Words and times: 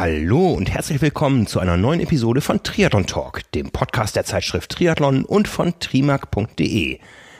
Hallo 0.00 0.54
und 0.54 0.70
herzlich 0.70 1.02
willkommen 1.02 1.46
zu 1.46 1.60
einer 1.60 1.76
neuen 1.76 2.00
Episode 2.00 2.40
von 2.40 2.62
Triathlon 2.62 3.04
Talk, 3.04 3.42
dem 3.52 3.70
Podcast 3.70 4.16
der 4.16 4.24
Zeitschrift 4.24 4.70
Triathlon 4.70 5.26
und 5.26 5.46
von 5.46 5.78
trimark.de. 5.78 6.98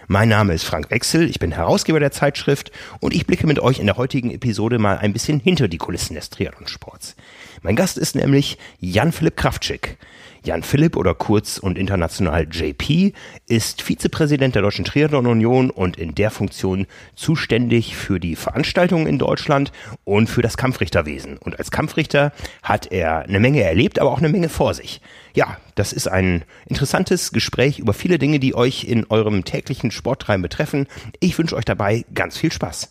Mein 0.08 0.28
Name 0.28 0.52
ist 0.52 0.64
Frank 0.64 0.90
Wechsel, 0.90 1.30
ich 1.30 1.38
bin 1.38 1.52
Herausgeber 1.52 2.00
der 2.00 2.12
Zeitschrift 2.12 2.70
und 3.00 3.14
ich 3.14 3.26
blicke 3.26 3.46
mit 3.46 3.60
euch 3.60 3.78
in 3.78 3.86
der 3.86 3.96
heutigen 3.96 4.30
Episode 4.30 4.78
mal 4.78 4.98
ein 4.98 5.14
bisschen 5.14 5.40
hinter 5.40 5.68
die 5.68 5.78
Kulissen 5.78 6.16
des 6.16 6.28
Triathlonsports. 6.28 7.16
Mein 7.62 7.76
Gast 7.76 7.96
ist 7.96 8.14
nämlich 8.14 8.58
Jan-Philipp 8.78 9.38
Kraftschick. 9.38 9.96
Jan 10.42 10.62
Philipp 10.62 10.96
oder 10.96 11.14
kurz 11.14 11.58
und 11.58 11.76
international 11.76 12.46
JP 12.50 13.12
ist 13.46 13.82
Vizepräsident 13.82 14.54
der 14.54 14.62
Deutschen 14.62 14.86
Triathlon 14.86 15.26
Union 15.26 15.70
und 15.70 15.98
in 15.98 16.14
der 16.14 16.30
Funktion 16.30 16.86
zuständig 17.14 17.94
für 17.94 18.18
die 18.18 18.36
Veranstaltungen 18.36 19.06
in 19.06 19.18
Deutschland 19.18 19.70
und 20.04 20.30
für 20.30 20.40
das 20.40 20.56
Kampfrichterwesen. 20.56 21.36
Und 21.36 21.58
als 21.58 21.70
Kampfrichter 21.70 22.32
hat 22.62 22.90
er 22.90 23.20
eine 23.20 23.40
Menge 23.40 23.62
erlebt, 23.62 23.98
aber 23.98 24.10
auch 24.10 24.18
eine 24.18 24.30
Menge 24.30 24.48
vor 24.48 24.72
sich. 24.72 25.02
Ja, 25.34 25.58
das 25.74 25.92
ist 25.92 26.08
ein 26.08 26.44
interessantes 26.66 27.32
Gespräch 27.32 27.78
über 27.78 27.92
viele 27.92 28.18
Dinge, 28.18 28.40
die 28.40 28.54
euch 28.54 28.84
in 28.84 29.06
eurem 29.10 29.44
täglichen 29.44 29.90
Sporttreiben 29.90 30.42
betreffen. 30.42 30.86
Ich 31.20 31.36
wünsche 31.38 31.56
euch 31.56 31.66
dabei 31.66 32.04
ganz 32.14 32.38
viel 32.38 32.50
Spaß. 32.50 32.88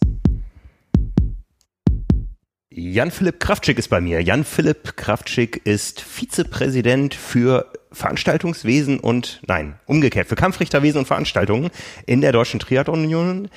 Jan-Philipp 2.72 3.40
Kraftschick 3.40 3.80
ist 3.80 3.90
bei 3.90 4.00
mir. 4.00 4.22
Jan-Philipp 4.22 4.96
Kraftschick 4.96 5.66
ist 5.66 6.02
Vizepräsident 6.02 7.16
für 7.16 7.66
Veranstaltungswesen 7.91 9.00
und, 9.00 9.41
nein, 9.48 9.80
umgekehrt, 9.88 10.27
für 10.27 10.36
Kampfrichterwesen 10.36 11.00
und 11.00 11.05
Veranstaltungen 11.08 11.71
in 12.05 12.21
der 12.21 12.32
Deutschen 12.32 12.60
Triathlon 12.60 13.05
Union. 13.05 13.49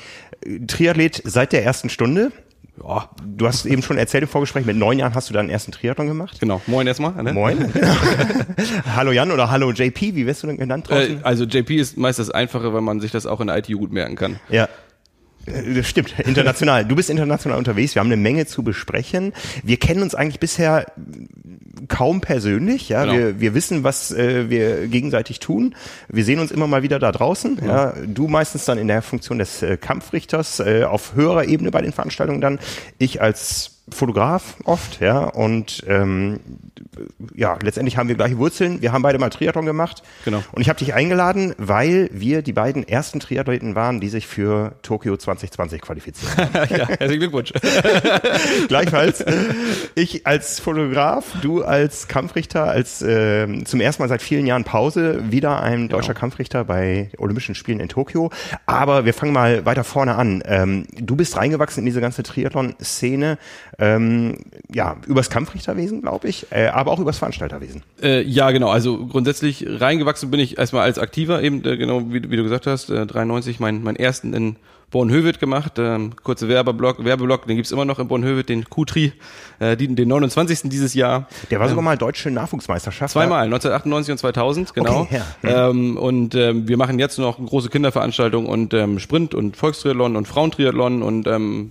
Triathlet 0.67 1.21
seit 1.27 1.53
der 1.53 1.63
ersten 1.63 1.91
Stunde. 1.91 2.33
Ja, 2.83 3.11
du 3.23 3.47
hast 3.47 3.67
eben 3.67 3.83
schon 3.83 3.99
erzählt 3.99 4.23
im 4.23 4.31
Vorgespräch, 4.31 4.65
mit 4.65 4.79
neun 4.79 4.99
Jahren 4.99 5.15
hast 5.15 5.29
du 5.29 5.35
deinen 5.35 5.51
ersten 5.51 5.73
Triathlon 5.73 6.07
gemacht. 6.07 6.41
Genau. 6.41 6.63
Moin 6.67 6.87
erstmal. 6.87 7.23
Ne? 7.23 7.35
Moin. 7.35 7.71
hallo 8.97 9.13
Jan 9.13 9.31
oder 9.31 9.51
hallo 9.51 9.73
JP, 9.73 10.15
wie 10.15 10.27
wirst 10.27 10.43
du 10.43 10.47
denn 10.47 10.57
genannt 10.57 10.89
draußen? 10.89 11.21
Äh, 11.21 11.23
also 11.23 11.45
JP 11.45 11.77
ist 11.77 11.99
meist 11.99 12.19
das 12.19 12.31
Einfache, 12.31 12.73
weil 12.73 12.81
man 12.81 13.01
sich 13.01 13.11
das 13.11 13.27
auch 13.27 13.43
in 13.43 13.49
der 13.49 13.59
ITU 13.59 13.79
gut 13.79 13.93
merken 13.93 14.17
kann. 14.17 14.41
Ja. 14.49 14.71
Äh, 15.47 15.75
das 15.75 15.89
stimmt, 15.89 16.19
international. 16.19 16.85
Du 16.85 16.97
bist 16.97 17.11
international 17.11 17.59
unterwegs. 17.59 17.95
Wir 17.95 18.01
haben 18.01 18.09
eine 18.09 18.17
Menge 18.17 18.47
zu 18.47 18.63
besprechen. 18.63 19.33
Wir 19.63 19.79
kennen 19.79 20.03
uns 20.03 20.15
eigentlich 20.15 20.41
bisher 20.41 20.87
kaum 21.89 22.21
persönlich. 22.21 22.89
Ja, 22.89 23.05
genau. 23.05 23.17
wir, 23.17 23.41
wir 23.41 23.55
wissen, 23.55 23.85
was 23.85 24.13
äh, 24.13 24.49
wir 24.49 24.89
gegenseitig 24.89 25.41
tun. 25.41 25.75
Wir 26.09 26.25
sehen 26.25 26.39
uns 26.39 26.51
immer 26.51 26.67
mal 26.67 26.83
wieder 26.83 26.99
da 26.99 27.13
draußen. 27.13 27.59
Ja. 27.65 27.67
ja. 27.67 27.95
du 28.07 28.29
meistens 28.29 28.65
dann 28.65 28.79
in 28.79 28.89
der 28.89 29.03
Funktion 29.03 29.39
des 29.39 29.63
äh, 29.63 29.77
Kampfrichters 29.77 30.61
äh, 30.61 30.85
auf 30.85 31.15
höherer 31.15 31.45
Ebene 31.45 31.71
bei 31.71 31.83
den 31.83 31.93
Veranstaltungen 31.93 32.41
dann. 32.41 32.59
Ich 32.99 33.21
als 33.21 33.82
Fotograf 33.93 34.57
oft, 34.65 35.01
ja, 35.01 35.21
und 35.25 35.85
ähm, 35.87 36.41
ja, 37.35 37.59
letztendlich 37.63 37.97
haben 37.97 38.09
wir 38.09 38.17
gleiche 38.17 38.39
Wurzeln. 38.39 38.83
Wir 38.83 38.93
haben 38.93 39.03
beide 39.03 39.19
mal 39.19 39.31
Triathlon 39.31 39.65
gemacht. 39.65 40.03
Genau. 40.25 40.43
Und 40.53 40.61
ich 40.61 40.69
habe 40.69 40.79
dich 40.79 40.95
eingeladen, 40.95 41.55
weil 41.59 42.11
wir 42.13 42.43
die 42.43 42.53
beiden 42.53 42.87
ersten 42.87 43.21
Triathleten 43.21 43.75
waren, 43.75 44.01
die 44.01 44.09
sich 44.09 44.27
für 44.27 44.75
Tokio 44.83 45.17
2020 45.17 45.81
qualifizieren. 45.81 46.49
ja, 46.55 46.89
herzlichen 46.89 47.21
Glückwunsch. 47.21 47.53
Gleichfalls. 48.69 49.25
Ich 49.95 50.27
als 50.27 50.61
Fotograf, 50.61 51.25
du 51.41 51.63
als 51.63 52.09
Kampfrichter, 52.09 52.65
als 52.65 53.01
äh, 53.03 53.65
zum 53.65 53.81
ersten 53.81 54.03
Mal 54.03 54.09
seit 54.09 54.23
vielen 54.23 54.47
Jahren 54.47 54.65
Pause 54.65 55.31
wieder 55.31 55.63
ein 55.63 55.89
deutscher 55.89 56.09
genau. 56.09 56.21
Kampfrichter 56.21 56.65
bei 56.65 57.11
Olympischen 57.19 57.55
Spielen 57.55 57.81
in 57.81 57.89
Tokio. 57.89 58.31
Aber 58.67 59.05
wir 59.05 59.15
fangen 59.15 59.33
mal 59.33 59.65
weiter 59.65 59.85
vorne 59.85 60.15
an. 60.17 60.43
Ähm, 60.47 60.87
du 60.93 61.17
bist 61.17 61.37
reingewachsen 61.37 61.81
in 61.81 61.87
diese 61.87 62.01
ganze 62.01 62.23
Triathlon-Szene 62.23 63.39
ähm, 63.83 64.37
ja, 64.73 64.97
übers 65.09 65.29
Kampfrichterwesen, 65.29 66.03
glaube 66.03 66.29
ich, 66.29 66.47
äh, 66.53 66.69
aber 66.69 66.93
auch 66.93 67.01
übers 67.01 67.19
Veranstalterwesen. 67.19 67.83
Äh, 68.01 68.23
ja, 68.23 68.53
genau. 68.53 68.69
Also 68.69 69.07
grundsätzlich 69.07 69.67
reingewachsen 69.69 70.31
bin 70.31 70.39
ich 70.39 70.57
erstmal 70.57 70.85
als 70.85 71.01
Aktiver, 71.01 71.43
eben 71.43 71.65
äh, 71.65 71.77
genau 71.77 72.03
wie, 72.13 72.31
wie, 72.31 72.37
du 72.37 72.45
gesagt 72.45 72.69
hast, 72.69 72.91
äh, 72.91 73.05
93 73.05 73.59
mein, 73.59 73.83
mein 73.83 73.97
ersten 73.97 74.35
in 74.35 74.57
Bornhöved 74.93 75.41
gemacht. 75.41 75.73
Ähm, 75.79 76.13
kurze 76.23 76.49
Werbeblock, 76.49 77.05
Werbeblock, 77.05 77.47
den 77.47 77.57
gibt's 77.57 77.73
immer 77.73 77.85
noch 77.85 77.99
in 77.99 78.07
Bornhöved, 78.07 78.49
den 78.49 78.69
Kutri, 78.69 79.13
äh, 79.59 79.77
den, 79.77 79.97
den 79.97 80.07
29. 80.07 80.69
dieses 80.69 80.95
Jahr. 80.95 81.27
Der 81.51 81.59
war 81.59 81.69
sogar 81.69 81.81
ähm, 81.81 81.87
mal 81.87 81.99
deutsche 81.99 82.31
Nachwuchsmeisterschaft. 82.31 83.13
Zweimal, 83.13 83.47
1998 83.47 84.13
und 84.13 84.19
2000, 84.19 84.75
genau. 84.75 85.01
Okay, 85.01 85.21
ja. 85.43 85.71
ähm, 85.71 85.97
und 85.97 86.37
ähm, 86.37 86.69
wir 86.69 86.77
machen 86.77 87.01
jetzt 87.01 87.19
noch 87.19 87.45
große 87.45 87.71
Kinderveranstaltungen 87.71 88.49
und 88.49 88.75
ähm, 88.75 89.01
Sprint 89.01 89.35
und 89.35 89.57
Volkstriathlon 89.57 90.15
und 90.15 90.29
Frauentriathlon 90.29 91.03
und 91.03 91.27
ähm, 91.27 91.71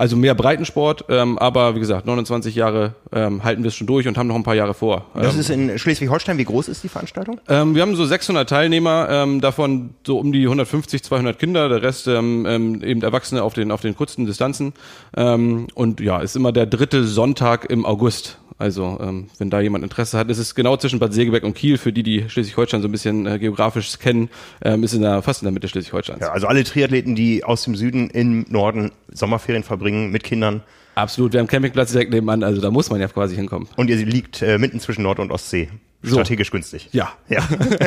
also 0.00 0.16
mehr 0.16 0.34
Breitensport, 0.34 1.04
ähm, 1.10 1.36
aber 1.36 1.74
wie 1.74 1.78
gesagt, 1.78 2.06
29 2.06 2.54
Jahre 2.54 2.94
ähm, 3.12 3.44
halten 3.44 3.62
wir 3.62 3.68
es 3.68 3.74
schon 3.74 3.86
durch 3.86 4.08
und 4.08 4.16
haben 4.16 4.28
noch 4.28 4.34
ein 4.34 4.42
paar 4.42 4.54
Jahre 4.54 4.72
vor. 4.72 5.04
Das 5.12 5.34
ähm, 5.34 5.40
ist 5.40 5.50
in 5.50 5.78
Schleswig-Holstein. 5.78 6.38
Wie 6.38 6.44
groß 6.44 6.68
ist 6.68 6.82
die 6.82 6.88
Veranstaltung? 6.88 7.38
Ähm, 7.48 7.74
wir 7.74 7.82
haben 7.82 7.94
so 7.94 8.06
600 8.06 8.48
Teilnehmer, 8.48 9.08
ähm, 9.10 9.42
davon 9.42 9.90
so 10.06 10.18
um 10.18 10.32
die 10.32 10.44
150, 10.44 11.02
200 11.02 11.38
Kinder, 11.38 11.68
der 11.68 11.82
Rest 11.82 12.08
ähm, 12.08 12.46
ähm, 12.48 12.82
eben 12.82 13.02
Erwachsene 13.02 13.42
auf 13.42 13.52
den 13.52 13.70
auf 13.70 13.82
den 13.82 13.94
kurzen 13.94 14.24
Distanzen. 14.24 14.72
Ähm, 15.14 15.66
und 15.74 16.00
ja, 16.00 16.22
ist 16.22 16.34
immer 16.34 16.52
der 16.52 16.64
dritte 16.64 17.04
Sonntag 17.04 17.68
im 17.68 17.84
August. 17.84 18.38
Also 18.60 18.98
ähm, 19.00 19.28
wenn 19.38 19.48
da 19.48 19.60
jemand 19.60 19.84
Interesse 19.84 20.18
hat, 20.18 20.28
ist 20.28 20.36
es 20.36 20.54
genau 20.54 20.76
zwischen 20.76 20.98
Bad 20.98 21.14
Segeberg 21.14 21.44
und 21.44 21.54
Kiel. 21.54 21.78
Für 21.78 21.94
die, 21.94 22.02
die 22.02 22.28
Schleswig-Holstein 22.28 22.82
so 22.82 22.88
ein 22.88 22.92
bisschen 22.92 23.26
äh, 23.26 23.38
geografisch 23.38 23.98
kennen, 23.98 24.28
ähm, 24.62 24.84
ist 24.84 24.92
in 24.92 25.00
der, 25.00 25.22
fast 25.22 25.40
in 25.40 25.46
der 25.46 25.52
Mitte 25.52 25.66
Schleswig-Holsteins. 25.66 26.20
Ja, 26.20 26.30
also 26.30 26.46
alle 26.46 26.62
Triathleten, 26.62 27.14
die 27.14 27.42
aus 27.42 27.62
dem 27.62 27.74
Süden 27.74 28.10
im 28.10 28.44
Norden 28.50 28.92
Sommerferien 29.08 29.64
verbringen 29.64 29.89
mit 29.90 30.24
Kindern. 30.24 30.62
Absolut, 30.94 31.32
wir 31.32 31.40
haben 31.40 31.46
Campingplatz 31.46 31.92
direkt 31.92 32.10
nebenan, 32.10 32.42
also 32.42 32.60
da 32.60 32.70
muss 32.70 32.90
man 32.90 33.00
ja 33.00 33.08
quasi 33.08 33.36
hinkommen. 33.36 33.68
Und 33.76 33.88
ihr 33.88 33.96
liegt 33.96 34.42
äh, 34.42 34.58
mitten 34.58 34.80
zwischen 34.80 35.02
Nord- 35.02 35.18
und 35.18 35.30
Ostsee. 35.30 35.68
So. 36.02 36.14
Strategisch 36.14 36.50
günstig. 36.50 36.88
Ja. 36.92 37.12
ja. 37.28 37.46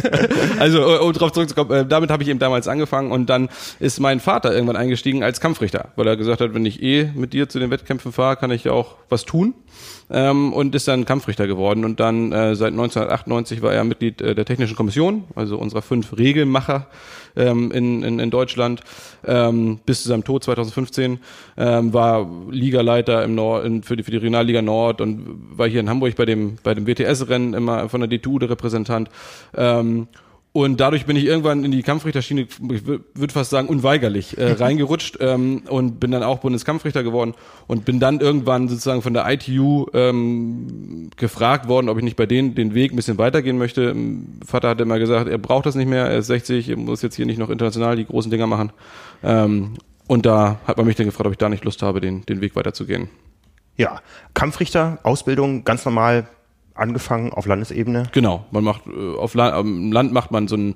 also, 0.60 0.80
äh, 0.82 1.00
um 1.00 1.12
darauf 1.14 1.32
zurückzukommen, 1.32 1.72
äh, 1.72 1.86
damit 1.86 2.12
habe 2.12 2.22
ich 2.22 2.30
eben 2.30 2.38
damals 2.38 2.68
angefangen 2.68 3.12
und 3.12 3.28
dann 3.28 3.50
ist 3.80 4.00
mein 4.00 4.20
Vater 4.20 4.54
irgendwann 4.54 4.76
eingestiegen 4.76 5.24
als 5.24 5.42
Kampfrichter, 5.42 5.90
weil 5.96 6.08
er 6.08 6.16
gesagt 6.16 6.40
hat, 6.40 6.54
wenn 6.54 6.66
ich 6.66 6.82
eh 6.84 7.10
mit 7.16 7.34
dir 7.34 7.50
zu 7.50 7.60
den 7.60 7.72
Wettkämpfen 7.72 8.12
fahre, 8.12 8.36
kann 8.36 8.52
ich 8.52 8.66
ja 8.66 8.72
auch 8.72 8.98
was 9.10 9.26
tun 9.26 9.56
ähm, 10.10 10.54
und 10.54 10.76
ist 10.76 10.88
dann 10.88 11.06
Kampfrichter 11.06 11.48
geworden. 11.48 11.86
Und 11.86 12.00
dann 12.00 12.32
äh, 12.32 12.56
seit 12.56 12.72
1998 12.74 13.62
war 13.62 13.74
er 13.74 13.84
Mitglied 13.84 14.22
äh, 14.22 14.36
der 14.36 14.46
Technischen 14.46 14.76
Kommission, 14.76 15.24
also 15.36 15.58
unserer 15.58 15.82
fünf 15.82 16.18
Regelmacher 16.18 16.88
ähm, 17.36 17.72
in, 17.72 18.04
in, 18.04 18.20
in 18.20 18.30
Deutschland. 18.30 18.82
Ähm, 19.26 19.80
bis 19.86 20.04
zu 20.04 20.10
seinem 20.10 20.24
Tod 20.24 20.44
2015 20.44 21.20
ähm, 21.58 21.94
war 21.94 22.28
Ligaleiter 22.50 23.24
im 23.24 23.36
Nord, 23.36 23.66
in, 23.66 23.84
für, 23.84 23.96
die, 23.96 24.04
für 24.04 24.12
die 24.12 24.18
Regionalliga 24.18 24.62
Nord 24.62 25.02
und 25.02 25.58
war 25.58 25.68
hier 25.68 25.80
in 25.80 25.90
Hamburg 25.90 26.16
bei 26.16 26.26
dem, 26.26 26.58
bei 26.64 26.74
dem 26.74 26.88
WTS-Rennen 26.88 27.54
immer 27.54 27.90
von 27.90 28.02
der 28.02 28.10
DTU 28.10 28.40
der 28.40 28.50
Repräsentant. 28.50 29.10
Ähm, 29.56 30.08
und 30.54 30.80
dadurch 30.80 31.08
bin 31.08 31.16
ich 31.16 31.26
irgendwann 31.26 31.66
in 31.66 31.72
die 31.72 31.82
Kampfrichterschiene, 31.82 32.42
ich 32.42 32.86
würde 32.86 33.34
fast 33.34 33.50
sagen, 33.50 33.68
unweigerlich 33.68 34.38
äh, 34.38 34.52
reingerutscht 34.60 35.18
ähm, 35.20 35.64
und 35.68 36.00
bin 36.00 36.12
dann 36.12 36.22
auch 36.22 36.40
Bundeskampfrichter 36.40 37.02
geworden 37.02 37.34
und 37.66 37.86
bin 37.86 38.00
dann 38.00 38.20
irgendwann 38.20 38.68
sozusagen 38.68 39.02
von 39.02 39.16
der 39.16 39.28
ITU 39.28 39.88
ähm, 39.96 41.10
gefragt 41.18 41.68
worden, 41.68 41.90
ob 41.90 41.98
ich 41.98 42.04
nicht 42.04 42.18
bei 42.18 42.28
denen 42.28 42.54
den 42.54 42.76
Weg 42.76 42.94
ein 42.94 42.96
bisschen 42.96 43.18
weitergehen 43.18 43.58
möchte. 43.58 43.96
Vater 44.46 44.70
hat 44.70 44.80
immer 44.80 45.00
gesagt, 45.00 45.28
er 45.28 45.40
braucht 45.40 45.66
das 45.66 45.74
nicht 45.74 45.90
mehr, 45.90 46.06
er 46.06 46.20
ist 46.20 46.28
60, 46.28 46.70
er 46.70 46.78
muss 46.78 47.02
jetzt 47.02 47.16
hier 47.16 47.26
nicht 47.26 47.40
noch 47.40 47.50
international 47.50 47.96
die 47.96 48.06
großen 48.06 48.30
Dinger 48.30 48.46
machen. 48.46 48.72
Ähm, 49.24 49.74
und 50.06 50.28
da 50.28 50.60
hat 50.68 50.78
man 50.78 50.86
mich 50.86 50.96
dann 50.96 51.08
gefragt, 51.08 51.26
ob 51.26 51.34
ich 51.34 51.40
da 51.40 51.50
nicht 51.50 51.66
Lust 51.66 51.82
habe, 51.82 52.00
den, 52.00 52.28
den 52.28 52.42
Weg 52.42 52.56
weiterzugehen. 52.56 53.10
Ja, 53.76 54.02
Kampfrichter, 54.36 55.00
Ausbildung, 55.02 55.64
ganz 55.64 55.84
normal 55.84 56.28
angefangen 56.76 57.32
auf 57.34 57.46
Landesebene? 57.46 58.10
Genau, 58.12 58.46
man 58.52 58.64
macht 58.64 58.88
äh, 58.88 59.16
auf 59.16 59.34
Land, 59.34 59.54
am 59.54 59.92
Land 59.92 60.14
macht 60.14 60.32
man 60.32 60.48
so 60.48 60.56
ein 60.56 60.76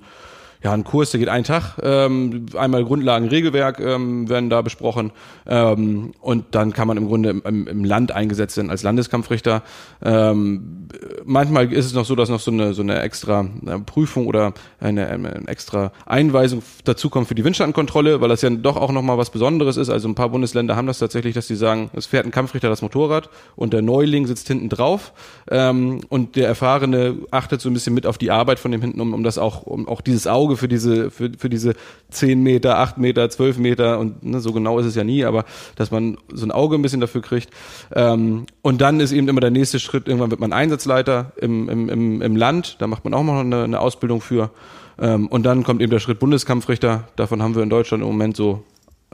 ja, 0.63 0.74
ein 0.74 0.83
Kurs, 0.83 1.12
der 1.12 1.19
geht 1.19 1.30
einen 1.30 1.44
Tag. 1.44 1.77
Ähm, 1.81 2.48
einmal 2.57 2.83
Grundlagen, 2.83 3.27
Regelwerk 3.27 3.80
ähm, 3.80 4.27
werden 4.30 4.50
da 4.50 4.62
besprochen. 4.62 5.12
Ähm, 5.45 6.13
und 6.19 6.45
dann 6.51 6.74
kann 6.74 6.88
man 6.88 6.98
im 6.98 7.07
Grunde 7.07 7.30
im, 7.30 7.68
im 7.68 7.83
Land 7.83 8.12
eingesetzt 8.12 8.57
werden 8.57 8.71
als 8.71 8.83
Landeskampfrichter. 8.83 9.63
Ähm, 10.04 10.88
manchmal 11.25 11.71
ist 11.71 11.86
es 11.86 11.94
noch 11.94 12.06
so, 12.06 12.15
dass 12.15 12.30
noch 12.30 12.39
so 12.39 12.51
eine, 12.51 12.74
so 12.74 12.81
eine 12.81 13.01
extra 13.01 13.48
äh, 13.65 13.80
Prüfung 13.80 14.27
oder 14.27 14.54
eine, 14.80 15.07
eine 15.07 15.48
extra 15.48 15.92
Einweisung 16.06 16.63
dazukommt 16.86 17.27
für 17.27 17.36
die 17.36 17.44
Windstandkontrolle, 17.44 18.21
weil 18.21 18.30
das 18.30 18.42
ja 18.42 18.50
doch 18.50 18.77
auch 18.77 18.92
nochmal 18.92 19.18
was 19.18 19.30
Besonderes 19.30 19.77
ist. 19.77 19.89
Also 19.89 20.07
ein 20.07 20.15
paar 20.15 20.30
Bundesländer 20.30 20.75
haben 20.75 20.88
das 20.88 21.00
tatsächlich, 21.00 21.36
dass 21.36 21.48
sie 21.48 21.56
sagen, 21.56 21.89
es 21.94 22.06
fährt 22.07 22.25
ein 22.25 22.31
Kampfrichter 22.31 22.69
das 22.69 22.81
Motorrad 22.81 23.30
und 23.56 23.74
der 23.74 23.81
Neuling 23.81 24.27
sitzt 24.27 24.48
hinten 24.48 24.69
drauf 24.69 25.13
ähm, 25.51 26.01
und 26.09 26.36
der 26.36 26.48
Erfahrene 26.48 27.15
achtet 27.31 27.62
so 27.62 27.69
ein 27.69 27.74
bisschen 27.74 27.94
mit 27.94 28.06
auf 28.07 28.18
die 28.18 28.31
Arbeit 28.31 28.59
von 28.59 28.71
dem 28.71 28.81
hinten, 28.81 29.01
um, 29.01 29.13
um 29.13 29.24
das 29.24 29.38
auch, 29.38 29.63
um 29.63 29.88
auch 29.88 30.01
dieses 30.01 30.27
Auge 30.27 30.46
Auge 30.47 30.57
für 30.57 30.67
diese, 30.67 31.11
für, 31.11 31.31
für 31.38 31.49
diese 31.49 31.73
10 32.11 32.41
Meter, 32.41 32.79
8 32.79 32.97
Meter, 32.97 33.29
12 33.29 33.57
Meter 33.57 33.99
und 33.99 34.23
ne, 34.23 34.39
so 34.39 34.53
genau 34.53 34.79
ist 34.79 34.85
es 34.85 34.95
ja 34.95 35.03
nie, 35.03 35.25
aber 35.25 35.44
dass 35.75 35.91
man 35.91 36.17
so 36.33 36.45
ein 36.45 36.51
Auge 36.51 36.75
ein 36.75 36.81
bisschen 36.81 37.01
dafür 37.01 37.21
kriegt. 37.21 37.49
Ähm, 37.94 38.45
und 38.61 38.79
dann 38.79 38.99
ist 39.01 39.11
eben 39.11 39.27
immer 39.27 39.41
der 39.41 39.51
nächste 39.51 39.79
Schritt, 39.79 40.07
irgendwann 40.07 40.31
wird 40.31 40.39
man 40.39 40.53
Einsatzleiter 40.53 41.33
im, 41.38 41.67
im, 41.67 41.89
im, 41.89 42.21
im 42.21 42.35
Land, 42.35 42.77
da 42.79 42.88
macht 42.88 43.03
man 43.03 43.13
auch 43.13 43.23
noch 43.23 43.39
eine, 43.39 43.63
eine 43.63 43.79
Ausbildung 43.79 44.21
für. 44.21 44.51
Ähm, 44.99 45.27
und 45.27 45.44
dann 45.44 45.63
kommt 45.63 45.81
eben 45.81 45.91
der 45.91 45.99
Schritt 45.99 46.19
Bundeskampfrichter, 46.19 47.07
davon 47.17 47.44
haben 47.44 47.55
wir 47.55 47.63
in 47.63 47.69
Deutschland 47.69 48.01
im 48.01 48.07
Moment 48.07 48.38
so 48.38 48.63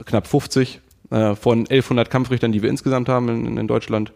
knapp 0.04 0.28
50 0.28 0.80
äh, 1.10 1.34
von 1.34 1.60
1100 1.60 2.10
Kampfrichtern, 2.10 2.52
die 2.52 2.62
wir 2.62 2.70
insgesamt 2.70 3.08
haben 3.08 3.28
in, 3.28 3.58
in 3.58 3.66
Deutschland. 3.66 4.12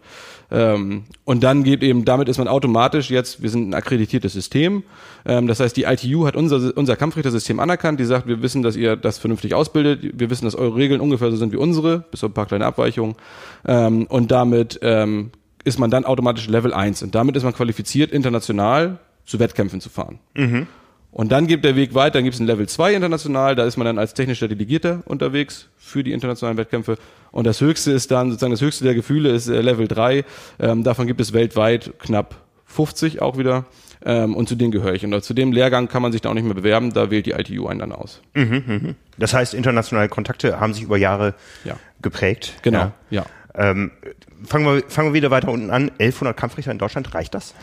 Ähm, 0.51 1.05
und 1.25 1.45
dann 1.45 1.63
geht 1.63 1.83
eben, 1.83 2.05
damit 2.05 2.29
ist 2.29 2.39
man 2.39 2.49
automatisch 2.49 3.11
jetzt, 3.11 3.43
wir 3.43 3.51
sind 3.51 3.69
ein 3.69 3.75
akkreditiertes 3.75 4.33
System. 4.33 4.83
Ähm, 5.27 5.47
das 5.47 5.61
heißt, 5.61 5.77
die 5.77 5.85
ITU 5.85 6.27
hat 6.27 6.37
unser, 6.37 6.77
unser 6.77 6.97
Kampfrichtersystem 6.97 7.61
anerkannt. 7.61 8.01
Die 8.01 8.05
sagt, 8.05 8.27
wir 8.27 8.43
wissen, 8.43 8.63
dass 8.63 8.77
ihr 8.77 8.97
das 8.97 9.19
vernünftig 9.19 9.55
ausbildet. 9.55 10.19
Wir 10.19 10.31
wissen, 10.31 10.45
dass 10.45 10.55
eure 10.55 10.77
Regeln 10.77 11.01
ungefähr 11.01 11.31
so 11.31 11.37
sind 11.37 11.53
wie 11.53 11.57
unsere, 11.57 12.01
bis 12.11 12.25
auf 12.25 12.31
ein 12.31 12.35
paar 12.35 12.47
kleine 12.47 12.67
Abweichungen. 12.67 13.17
Ähm, 13.67 14.07
und 14.07 14.31
damit 14.31 14.79
ähm, 14.83 15.31
ist 15.65 15.79
man 15.79 15.91
dann 15.91 16.05
automatisch 16.05 16.49
Level 16.49 16.73
1. 16.73 17.03
Und 17.03 17.15
damit 17.15 17.37
ist 17.37 17.43
man 17.43 17.53
qualifiziert, 17.53 18.11
international 18.11 18.99
zu 19.27 19.39
Wettkämpfen 19.39 19.81
zu 19.81 19.91
fahren. 19.91 20.19
Mhm. 20.35 20.67
Und 21.11 21.33
dann 21.33 21.47
geht 21.47 21.65
der 21.65 21.75
Weg 21.75 21.95
weiter, 21.95 22.15
dann 22.15 22.25
gibt 22.25 22.35
es 22.35 22.41
ein 22.41 22.47
Level 22.47 22.69
2 22.69 22.95
international, 22.95 23.57
da 23.57 23.65
ist 23.65 23.77
man 23.77 23.87
dann 23.87 23.99
als 23.99 24.13
technischer 24.15 24.47
Delegierter 24.47 25.03
unterwegs 25.07 25.69
für 25.79 26.05
die 26.05 26.13
internationalen 26.13 26.59
Wettkämpfe. 26.59 26.99
Und 27.31 27.47
das 27.47 27.61
höchste 27.61 27.93
ist 27.93 28.11
dann, 28.11 28.31
sozusagen 28.31 28.53
das 28.53 28.61
höchste 28.61 28.85
der 28.85 28.95
Gefühle 28.95 29.31
ist 29.31 29.49
äh, 29.49 29.61
Level 29.61 29.89
3. 29.89 30.25
Ähm, 30.61 30.85
davon 30.85 31.07
gibt 31.07 31.21
es 31.21 31.33
weltweit 31.33 31.93
knapp 31.99 32.37
50 32.67 33.23
auch 33.23 33.39
wieder. 33.39 33.65
Ähm, 34.05 34.37
und 34.37 34.49
zu 34.49 34.55
denen 34.55 34.71
gehöre 34.71 34.95
ich. 34.95 35.05
Und 35.05 35.25
zu 35.25 35.35
dem 35.35 35.51
Lehrgang 35.51 35.89
kann 35.89 36.03
man 36.03 36.13
sich 36.13 36.21
da 36.21 36.29
auch 36.31 36.35
nicht 36.35 36.45
mehr 36.45 36.55
bewerben, 36.55 36.93
da 36.93 37.11
wählt 37.11 37.27
die 37.27 37.33
ITU 37.33 37.67
einen 37.67 37.81
dann 37.81 37.93
aus. 37.93 38.21
Mhm, 38.35 38.63
mh. 38.67 38.95
Das 39.17 39.35
heißt, 39.35 39.55
internationale 39.55 40.09
Kontakte 40.09 40.61
haben 40.61 40.73
sich 40.75 40.85
über 40.85 40.97
Jahre 40.99 41.35
Ja. 41.65 41.77
geprägt. 42.01 42.55
Genau, 42.63 42.79
Ja. 42.79 42.93
ja. 43.11 43.27
Ähm, 43.55 43.91
fangen, 44.45 44.67
wir, 44.67 44.83
fangen 44.89 45.09
wir 45.09 45.15
wieder 45.15 45.31
weiter 45.33 45.49
unten 45.49 45.71
an. 45.71 45.91
1100 45.99 46.37
Kampfrichter 46.37 46.71
in 46.71 46.79
Deutschland, 46.79 47.13
reicht 47.15 47.35
das? 47.35 47.55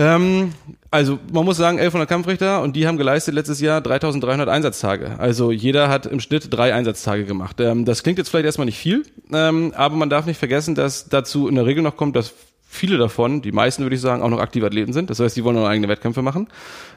Ähm, 0.00 0.54
also 0.90 1.18
man 1.30 1.44
muss 1.44 1.58
sagen, 1.58 1.76
1100 1.78 2.08
Kampfrichter 2.08 2.62
und 2.62 2.74
die 2.74 2.86
haben 2.86 2.96
geleistet 2.96 3.34
letztes 3.34 3.60
Jahr 3.60 3.82
3300 3.82 4.48
Einsatztage. 4.48 5.16
Also 5.18 5.52
jeder 5.52 5.90
hat 5.90 6.06
im 6.06 6.20
Schnitt 6.20 6.48
drei 6.50 6.72
Einsatztage 6.72 7.26
gemacht. 7.26 7.60
Ähm, 7.60 7.84
das 7.84 8.02
klingt 8.02 8.16
jetzt 8.16 8.30
vielleicht 8.30 8.46
erstmal 8.46 8.64
nicht 8.64 8.78
viel, 8.78 9.04
ähm, 9.30 9.74
aber 9.76 9.96
man 9.96 10.08
darf 10.08 10.24
nicht 10.24 10.38
vergessen, 10.38 10.74
dass 10.74 11.10
dazu 11.10 11.48
in 11.48 11.54
der 11.54 11.66
Regel 11.66 11.82
noch 11.82 11.98
kommt, 11.98 12.16
dass 12.16 12.32
viele 12.66 12.96
davon, 12.96 13.42
die 13.42 13.52
meisten 13.52 13.82
würde 13.82 13.94
ich 13.94 14.00
sagen, 14.00 14.22
auch 14.22 14.30
noch 14.30 14.40
aktive 14.40 14.64
Athleten 14.64 14.94
sind. 14.94 15.10
Das 15.10 15.20
heißt, 15.20 15.36
die 15.36 15.44
wollen 15.44 15.56
noch 15.56 15.68
eigene 15.68 15.88
Wettkämpfe 15.88 16.22
machen. 16.22 16.48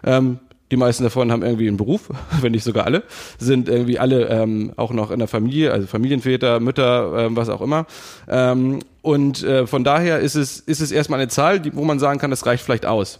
Ähm, 0.05 0.39
die 0.73 0.77
meisten 0.77 1.03
davon 1.03 1.31
haben 1.31 1.43
irgendwie 1.43 1.67
einen 1.67 1.77
Beruf, 1.77 2.09
wenn 2.41 2.51
nicht 2.51 2.63
sogar 2.63 2.85
alle, 2.85 3.03
sind 3.37 3.69
irgendwie 3.69 3.99
alle 3.99 4.27
ähm, 4.27 4.73
auch 4.75 4.91
noch 4.91 5.11
in 5.11 5.19
der 5.19 5.27
Familie, 5.27 5.71
also 5.71 5.85
Familienväter, 5.85 6.59
Mütter, 6.59 7.25
ähm, 7.25 7.35
was 7.35 7.49
auch 7.49 7.61
immer. 7.61 7.85
Ähm, 8.27 8.79
und 9.03 9.43
äh, 9.43 9.67
von 9.67 9.83
daher 9.83 10.19
ist 10.19 10.33
es, 10.33 10.59
ist 10.59 10.81
es 10.81 10.91
erstmal 10.91 11.19
eine 11.19 11.27
Zahl, 11.29 11.59
die, 11.59 11.75
wo 11.75 11.83
man 11.83 11.99
sagen 11.99 12.19
kann, 12.19 12.31
das 12.31 12.45
reicht 12.45 12.63
vielleicht 12.63 12.87
aus. 12.87 13.19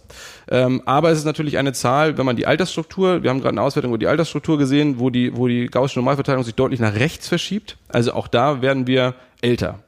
Ähm, 0.50 0.82
aber 0.84 1.10
es 1.10 1.18
ist 1.18 1.26
natürlich 1.26 1.56
eine 1.58 1.72
Zahl, 1.72 2.18
wenn 2.18 2.26
man 2.26 2.36
die 2.36 2.46
Altersstruktur, 2.46 3.22
wir 3.22 3.30
haben 3.30 3.40
gerade 3.40 3.52
eine 3.54 3.62
Auswertung 3.62 3.92
über 3.92 3.98
die 3.98 4.08
Altersstruktur 4.08 4.58
gesehen, 4.58 4.98
wo 4.98 5.10
die, 5.10 5.36
wo 5.36 5.46
die 5.46 5.66
Gaußsche 5.66 5.98
Normalverteilung 5.98 6.42
sich 6.42 6.54
deutlich 6.54 6.80
nach 6.80 6.94
rechts 6.94 7.28
verschiebt. 7.28 7.76
Also 7.88 8.14
auch 8.14 8.26
da 8.26 8.62
werden 8.62 8.86
wir 8.88 9.14
älter. 9.42 9.78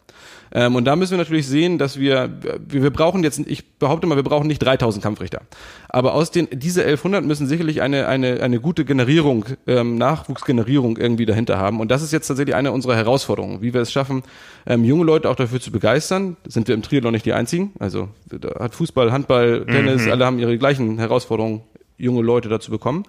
Ähm, 0.57 0.75
und 0.75 0.87
da 0.87 0.97
müssen 0.97 1.11
wir 1.11 1.19
natürlich 1.19 1.47
sehen, 1.47 1.77
dass 1.77 2.01
wir, 2.01 2.31
wir, 2.67 2.83
wir 2.83 2.91
brauchen 2.91 3.23
jetzt, 3.23 3.39
ich 3.39 3.79
behaupte 3.79 4.07
mal, 4.07 4.17
wir 4.17 4.23
brauchen 4.23 4.47
nicht 4.47 4.61
3000 4.61 5.03
Kampfrichter. 5.03 5.43
Aber 5.91 6.15
aus 6.15 6.31
den, 6.31 6.49
diese 6.51 6.81
1100 6.81 7.23
müssen 7.23 7.47
sicherlich 7.47 7.83
eine, 7.83 8.09
eine, 8.09 8.41
eine 8.41 8.59
gute 8.59 8.87
Generierung, 8.87 9.45
ähm, 9.67 9.99
Nachwuchsgenerierung 9.99 10.97
irgendwie 10.97 11.27
dahinter 11.27 11.59
haben. 11.59 11.79
Und 11.79 11.91
das 11.91 12.03
ist 12.03 12.11
jetzt 12.11 12.29
tatsächlich 12.29 12.55
eine 12.55 12.73
unserer 12.73 12.97
Herausforderungen, 12.97 13.61
wie 13.61 13.75
wir 13.75 13.83
es 13.83 13.93
schaffen, 13.93 14.23
ähm, 14.67 14.83
junge 14.83 15.05
Leute 15.05 15.29
auch 15.29 15.37
dafür 15.37 15.61
zu 15.61 15.71
begeistern. 15.71 16.39
Sind 16.49 16.69
wir 16.69 16.75
im 16.75 16.81
Triathlon 16.81 17.13
nicht 17.13 17.27
die 17.27 17.35
einzigen. 17.35 17.73
Also 17.79 18.09
da 18.27 18.59
hat 18.59 18.75
Fußball, 18.75 19.13
Handball, 19.13 19.67
Tennis, 19.67 20.09
alle 20.09 20.25
haben 20.25 20.39
ihre 20.39 20.57
gleichen 20.57 20.99
Herausforderungen, 20.99 21.61
junge 21.99 22.23
Leute 22.23 22.49
dazu 22.49 22.71
bekommen. 22.71 23.05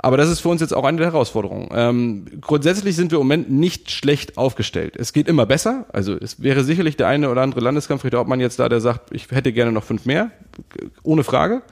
Aber 0.00 0.16
das 0.16 0.28
ist 0.30 0.40
für 0.40 0.48
uns 0.48 0.60
jetzt 0.60 0.72
auch 0.72 0.84
eine 0.84 0.98
der 0.98 1.08
Herausforderungen. 1.08 1.68
Ähm, 1.72 2.26
grundsätzlich 2.40 2.94
sind 2.94 3.10
wir 3.10 3.18
im 3.18 3.24
Moment 3.24 3.50
nicht 3.50 3.90
schlecht 3.90 4.38
aufgestellt. 4.38 4.94
Es 4.96 5.12
geht 5.12 5.26
immer 5.26 5.44
besser. 5.44 5.86
Also 5.92 6.14
es 6.14 6.40
wäre 6.40 6.62
sicherlich 6.62 6.96
der 6.96 7.08
eine 7.08 7.30
oder 7.30 7.42
andere 7.42 7.60
Landeskampfrichter 7.60 8.20
Obmann 8.20 8.38
jetzt 8.38 8.60
da, 8.60 8.68
der 8.68 8.80
sagt, 8.80 9.12
ich 9.12 9.28
hätte 9.30 9.52
gerne 9.52 9.72
noch 9.72 9.82
fünf 9.82 10.06
mehr, 10.06 10.30
ohne 11.02 11.24
Frage. 11.24 11.62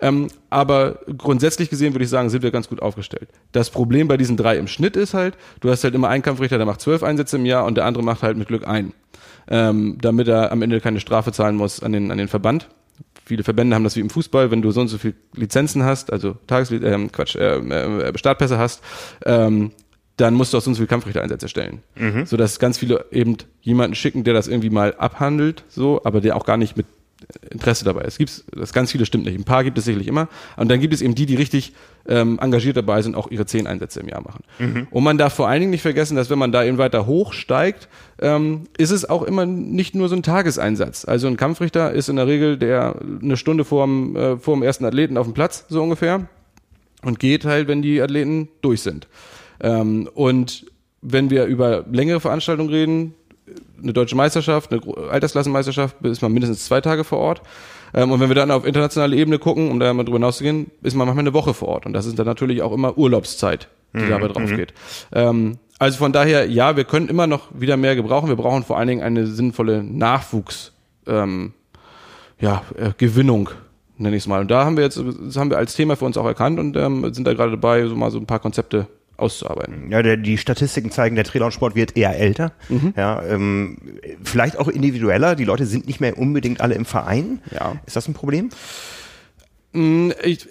Ähm, 0.00 0.28
aber 0.50 0.98
grundsätzlich 1.16 1.70
gesehen 1.70 1.94
würde 1.94 2.04
ich 2.04 2.10
sagen, 2.10 2.30
sind 2.30 2.42
wir 2.42 2.50
ganz 2.50 2.68
gut 2.68 2.82
aufgestellt. 2.82 3.28
Das 3.52 3.70
Problem 3.70 4.08
bei 4.08 4.16
diesen 4.16 4.36
drei 4.36 4.58
im 4.58 4.66
Schnitt 4.66 4.96
ist 4.96 5.14
halt, 5.14 5.36
du 5.60 5.70
hast 5.70 5.84
halt 5.84 5.94
immer 5.94 6.08
einen 6.08 6.22
Kampfrichter, 6.22 6.56
der 6.56 6.66
macht 6.66 6.80
zwölf 6.80 7.04
Einsätze 7.04 7.36
im 7.36 7.46
Jahr 7.46 7.64
und 7.64 7.76
der 7.76 7.84
andere 7.84 8.02
macht 8.02 8.22
halt 8.22 8.36
mit 8.36 8.48
Glück 8.48 8.66
einen. 8.66 8.92
Ähm, 9.50 9.96
damit 10.00 10.28
er 10.28 10.52
am 10.52 10.60
Ende 10.60 10.80
keine 10.80 11.00
Strafe 11.00 11.32
zahlen 11.32 11.56
muss 11.56 11.82
an 11.82 11.92
den, 11.92 12.10
an 12.10 12.18
den 12.18 12.28
Verband 12.28 12.68
viele 13.28 13.44
Verbände 13.44 13.74
haben 13.74 13.84
das 13.84 13.96
wie 13.96 14.00
im 14.00 14.10
Fußball, 14.10 14.50
wenn 14.50 14.62
du 14.62 14.70
so 14.70 14.80
und 14.80 14.88
so 14.88 14.98
viel 14.98 15.14
Lizenzen 15.34 15.84
hast, 15.84 16.12
also 16.12 16.36
Tages 16.46 16.70
ähm, 16.70 17.12
Quatsch, 17.12 17.36
äh, 17.36 17.58
äh, 17.58 18.18
Startpässe 18.18 18.58
hast, 18.58 18.82
ähm, 19.24 19.70
dann 20.16 20.34
musst 20.34 20.52
du 20.52 20.58
auch 20.58 20.62
so 20.62 20.70
und 20.70 20.74
so 20.74 20.78
viele 20.78 20.88
Kampfrichtereinsätze 20.88 21.48
stellen. 21.48 21.82
Mhm. 21.96 22.26
Sodass 22.26 22.58
ganz 22.58 22.78
viele 22.78 23.06
eben 23.12 23.36
jemanden 23.60 23.94
schicken, 23.94 24.24
der 24.24 24.34
das 24.34 24.48
irgendwie 24.48 24.70
mal 24.70 24.94
abhandelt, 24.96 25.64
so, 25.68 26.00
aber 26.04 26.20
der 26.20 26.36
auch 26.36 26.44
gar 26.44 26.56
nicht 26.56 26.76
mit 26.76 26.86
Interesse 27.50 27.84
dabei 27.84 28.02
ist. 28.02 28.14
Es 28.14 28.18
gibt 28.18 28.44
das 28.52 28.72
ganz 28.72 28.92
viele 28.92 29.04
stimmt 29.04 29.24
nicht. 29.24 29.38
Ein 29.38 29.44
paar 29.44 29.64
gibt 29.64 29.76
es 29.76 29.84
sicherlich 29.84 30.08
immer. 30.08 30.28
Und 30.56 30.70
dann 30.70 30.80
gibt 30.80 30.94
es 30.94 31.02
eben 31.02 31.14
die, 31.14 31.26
die 31.26 31.34
richtig 31.34 31.72
ähm, 32.06 32.38
engagiert 32.40 32.76
dabei 32.76 33.02
sind, 33.02 33.14
auch 33.14 33.30
ihre 33.30 33.44
zehn 33.44 33.66
Einsätze 33.66 34.00
im 34.00 34.08
Jahr 34.08 34.22
machen. 34.22 34.44
Mhm. 34.58 34.86
Und 34.90 35.04
man 35.04 35.18
darf 35.18 35.34
vor 35.34 35.48
allen 35.48 35.60
Dingen 35.60 35.70
nicht 35.70 35.82
vergessen, 35.82 36.16
dass 36.16 36.30
wenn 36.30 36.38
man 36.38 36.52
da 36.52 36.64
eben 36.64 36.78
weiter 36.78 37.06
hochsteigt, 37.06 37.88
ähm, 38.20 38.64
ist 38.78 38.90
es 38.90 39.08
auch 39.08 39.22
immer 39.22 39.46
nicht 39.46 39.94
nur 39.94 40.08
so 40.08 40.16
ein 40.16 40.22
Tageseinsatz. 40.22 41.04
Also 41.04 41.26
ein 41.26 41.36
Kampfrichter 41.36 41.92
ist 41.92 42.08
in 42.08 42.16
der 42.16 42.26
Regel 42.26 42.56
der 42.56 42.96
eine 43.22 43.36
Stunde 43.36 43.64
vorm, 43.64 44.16
äh, 44.16 44.36
vorm 44.38 44.62
ersten 44.62 44.84
Athleten 44.84 45.16
auf 45.16 45.26
dem 45.26 45.34
Platz, 45.34 45.66
so 45.68 45.82
ungefähr, 45.82 46.28
und 47.02 47.18
geht 47.18 47.44
halt, 47.44 47.68
wenn 47.68 47.82
die 47.82 48.00
Athleten 48.00 48.48
durch 48.62 48.82
sind. 48.82 49.06
Ähm, 49.60 50.08
und 50.14 50.66
wenn 51.02 51.30
wir 51.30 51.44
über 51.44 51.84
längere 51.90 52.20
Veranstaltungen 52.20 52.70
reden, 52.70 53.14
eine 53.82 53.92
deutsche 53.92 54.16
Meisterschaft, 54.16 54.72
eine 54.72 54.82
Altersklassenmeisterschaft, 55.10 55.96
ist 56.02 56.22
man 56.22 56.32
mindestens 56.32 56.64
zwei 56.64 56.80
Tage 56.80 57.04
vor 57.04 57.18
Ort. 57.18 57.42
Ähm, 57.94 58.10
und 58.10 58.20
wenn 58.20 58.28
wir 58.28 58.34
dann 58.34 58.50
auf 58.50 58.66
internationale 58.66 59.16
Ebene 59.16 59.38
gucken, 59.38 59.70
um 59.70 59.80
da 59.80 59.92
mal 59.92 60.04
drüber 60.04 60.18
hinauszugehen, 60.18 60.70
ist 60.82 60.94
man 60.94 61.06
manchmal 61.06 61.24
eine 61.24 61.34
Woche 61.34 61.54
vor 61.54 61.68
Ort. 61.68 61.86
Und 61.86 61.92
das 61.92 62.06
ist 62.06 62.18
dann 62.18 62.26
natürlich 62.26 62.62
auch 62.62 62.72
immer 62.72 62.98
Urlaubszeit, 62.98 63.68
die 63.94 63.98
Mhm, 64.00 64.08
dabei 64.10 64.28
drauf 64.28 64.50
geht. 64.50 64.74
Ähm, 65.12 65.58
also 65.78 65.98
von 65.98 66.12
daher, 66.12 66.48
ja, 66.50 66.76
wir 66.76 66.84
können 66.84 67.08
immer 67.08 67.26
noch 67.26 67.48
wieder 67.54 67.76
mehr 67.76 67.94
gebrauchen. 67.94 68.28
Wir 68.28 68.36
brauchen 68.36 68.64
vor 68.64 68.78
allen 68.78 68.88
Dingen 68.88 69.02
eine 69.02 69.26
sinnvolle 69.26 69.82
Nachwuchs, 69.84 70.72
ähm, 71.06 71.52
ja, 72.40 72.62
äh, 72.76 72.90
Gewinnung, 72.98 73.50
nenne 73.96 74.16
ich 74.16 74.24
es 74.24 74.26
mal. 74.26 74.40
Und 74.40 74.50
da 74.50 74.64
haben 74.64 74.76
wir 74.76 74.84
jetzt, 74.84 74.98
das 74.98 75.36
haben 75.36 75.50
wir 75.50 75.58
als 75.58 75.74
Thema 75.74 75.96
für 75.96 76.04
uns 76.04 76.16
auch 76.16 76.26
erkannt 76.26 76.58
und 76.58 76.76
ähm, 76.76 77.12
sind 77.14 77.26
da 77.26 77.32
gerade 77.32 77.52
dabei, 77.52 77.86
so 77.86 77.94
mal 77.94 78.10
so 78.10 78.18
ein 78.18 78.26
paar 78.26 78.40
Konzepte 78.40 78.86
auszuarbeiten. 79.18 79.90
Ja, 79.90 80.02
der, 80.02 80.16
die 80.16 80.38
Statistiken 80.38 80.90
zeigen, 80.90 81.16
der 81.16 81.24
Triathlonsport 81.24 81.74
wird 81.74 81.96
eher 81.96 82.18
älter. 82.18 82.52
Ja, 82.96 83.22
ähm, 83.24 83.76
vielleicht 84.22 84.58
auch 84.58 84.68
individueller. 84.68 85.34
Die 85.34 85.44
Leute 85.44 85.66
sind 85.66 85.86
nicht 85.86 86.00
mehr 86.00 86.16
unbedingt 86.18 86.60
alle 86.60 86.74
im 86.74 86.84
Verein. 86.84 87.40
Ja. 87.52 87.76
Ist 87.86 87.96
das 87.96 88.08
ein 88.08 88.14
Problem? 88.14 88.50
Mm, 89.72 90.10
Ich, 90.24 90.48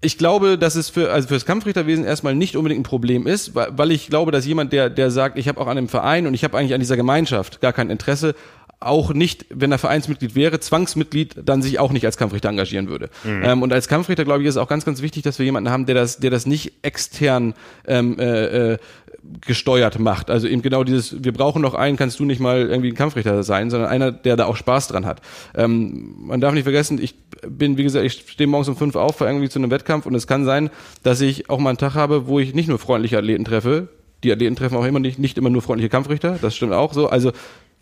ich 0.00 0.18
glaube, 0.18 0.58
dass 0.58 0.74
es 0.74 0.90
für 0.90 1.10
also 1.12 1.28
fürs 1.28 1.46
Kampfrichterwesen 1.46 2.04
erstmal 2.04 2.34
nicht 2.34 2.56
unbedingt 2.56 2.80
ein 2.80 2.84
Problem 2.84 3.26
ist, 3.26 3.54
weil, 3.54 3.68
weil 3.76 3.90
ich 3.90 4.08
glaube, 4.08 4.32
dass 4.32 4.44
jemand, 4.46 4.72
der 4.72 4.90
der 4.90 5.10
sagt, 5.10 5.38
ich 5.38 5.48
habe 5.48 5.60
auch 5.60 5.66
an 5.66 5.78
einem 5.78 5.88
Verein 5.88 6.26
und 6.26 6.34
ich 6.34 6.44
habe 6.44 6.58
eigentlich 6.58 6.74
an 6.74 6.80
dieser 6.80 6.96
Gemeinschaft 6.96 7.60
gar 7.60 7.72
kein 7.72 7.90
Interesse, 7.90 8.34
auch 8.80 9.14
nicht, 9.14 9.46
wenn 9.50 9.72
er 9.72 9.78
Vereinsmitglied 9.78 10.34
wäre, 10.34 10.60
Zwangsmitglied, 10.60 11.36
dann 11.44 11.62
sich 11.62 11.78
auch 11.78 11.92
nicht 11.92 12.04
als 12.04 12.16
Kampfrichter 12.16 12.48
engagieren 12.48 12.88
würde. 12.88 13.08
Ähm, 13.24 13.62
und 13.62 13.72
als 13.72 13.88
Kampfrichter, 13.88 14.24
glaube 14.24 14.42
ich, 14.42 14.48
ist 14.48 14.56
es 14.56 14.60
auch 14.60 14.68
ganz, 14.68 14.84
ganz 14.84 15.02
wichtig, 15.02 15.22
dass 15.22 15.38
wir 15.38 15.46
jemanden 15.46 15.70
haben, 15.70 15.86
der 15.86 15.94
das, 15.94 16.18
der 16.18 16.30
das 16.30 16.46
nicht 16.46 16.74
extern 16.82 17.54
ähm, 17.86 18.18
äh, 18.18 18.72
äh, 18.72 18.78
gesteuert 19.40 19.98
macht. 19.98 20.30
Also 20.30 20.46
eben 20.46 20.62
genau 20.62 20.84
dieses, 20.84 21.24
wir 21.24 21.32
brauchen 21.32 21.62
noch 21.62 21.74
einen, 21.74 21.96
kannst 21.96 22.20
du 22.20 22.24
nicht 22.24 22.40
mal 22.40 22.68
irgendwie 22.68 22.90
ein 22.90 22.94
Kampfrichter 22.94 23.42
sein, 23.42 23.70
sondern 23.70 23.88
einer, 23.88 24.12
der 24.12 24.36
da 24.36 24.46
auch 24.46 24.56
Spaß 24.56 24.88
dran 24.88 25.06
hat. 25.06 25.22
Ähm, 25.54 26.14
man 26.26 26.40
darf 26.40 26.52
nicht 26.52 26.64
vergessen, 26.64 26.98
ich 27.00 27.14
bin, 27.46 27.76
wie 27.76 27.82
gesagt, 27.82 28.04
ich 28.04 28.24
stehe 28.28 28.46
morgens 28.46 28.68
um 28.68 28.76
fünf 28.76 28.96
auf, 28.96 29.16
fahre 29.16 29.30
irgendwie 29.30 29.48
zu 29.48 29.58
einem 29.58 29.70
Wettkampf 29.70 30.06
und 30.06 30.14
es 30.14 30.26
kann 30.26 30.44
sein, 30.44 30.70
dass 31.02 31.20
ich 31.20 31.48
auch 31.50 31.58
mal 31.58 31.70
einen 31.70 31.78
Tag 31.78 31.94
habe, 31.94 32.26
wo 32.26 32.38
ich 32.38 32.54
nicht 32.54 32.68
nur 32.68 32.78
freundliche 32.78 33.18
Athleten 33.18 33.44
treffe. 33.44 33.88
Die 34.24 34.32
Athleten 34.32 34.56
treffen 34.56 34.76
auch 34.76 34.84
immer 34.84 35.00
nicht, 35.00 35.18
nicht 35.18 35.38
immer 35.38 35.50
nur 35.50 35.62
freundliche 35.62 35.90
Kampfrichter, 35.90 36.38
das 36.40 36.56
stimmt 36.56 36.72
auch 36.72 36.92
so. 36.92 37.08
Also 37.08 37.32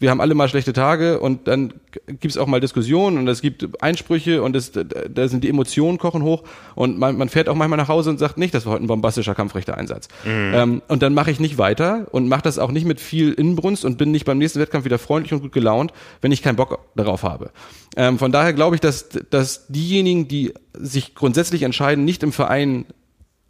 wir 0.02 0.10
haben 0.10 0.20
alle 0.20 0.34
mal 0.34 0.48
schlechte 0.48 0.72
Tage 0.72 1.20
und 1.20 1.46
dann 1.46 1.74
gibt's 2.18 2.36
auch 2.36 2.48
mal 2.48 2.60
Diskussionen 2.60 3.18
und 3.18 3.28
es 3.28 3.40
gibt 3.40 3.80
Einsprüche 3.82 4.42
und 4.42 4.56
es, 4.56 4.72
da 4.72 5.28
sind 5.28 5.44
die 5.44 5.48
Emotionen 5.48 5.96
kochen 5.96 6.24
hoch 6.24 6.42
und 6.74 6.98
man, 6.98 7.16
man 7.16 7.28
fährt 7.28 7.48
auch 7.48 7.54
manchmal 7.54 7.76
nach 7.76 7.88
Hause 7.88 8.10
und 8.10 8.18
sagt 8.18 8.36
nicht, 8.36 8.52
das 8.52 8.66
war 8.66 8.72
heute 8.72 8.84
ein 8.84 8.88
bombastischer 8.88 9.36
Kampfrichtereinsatz. 9.36 10.08
Ähm, 10.26 10.82
und 10.88 11.02
dann 11.02 11.14
mache 11.14 11.30
ich 11.30 11.38
nicht 11.38 11.56
weiter 11.56 12.08
und 12.10 12.28
mache 12.28 12.42
das 12.42 12.58
auch 12.58 12.72
nicht 12.72 12.84
mit 12.84 13.00
viel 13.00 13.32
Inbrunst 13.32 13.84
und 13.84 13.96
bin 13.96 14.10
nicht 14.10 14.24
beim 14.24 14.38
nächsten 14.38 14.58
Wettkampf 14.58 14.84
wieder 14.84 14.98
freundlich 14.98 15.32
und 15.34 15.40
gut 15.40 15.52
gelaunt, 15.52 15.92
wenn 16.20 16.32
ich 16.32 16.42
keinen 16.42 16.56
Bock 16.56 16.80
darauf 16.96 17.22
habe. 17.22 17.52
Ähm, 17.96 18.18
von 18.18 18.32
daher 18.32 18.52
glaube 18.54 18.74
ich, 18.74 18.80
dass, 18.80 19.08
dass 19.30 19.68
diejenigen, 19.68 20.26
die 20.26 20.52
sich 20.72 21.14
grundsätzlich 21.14 21.62
entscheiden, 21.62 22.04
nicht 22.04 22.24
im 22.24 22.32
Verein 22.32 22.86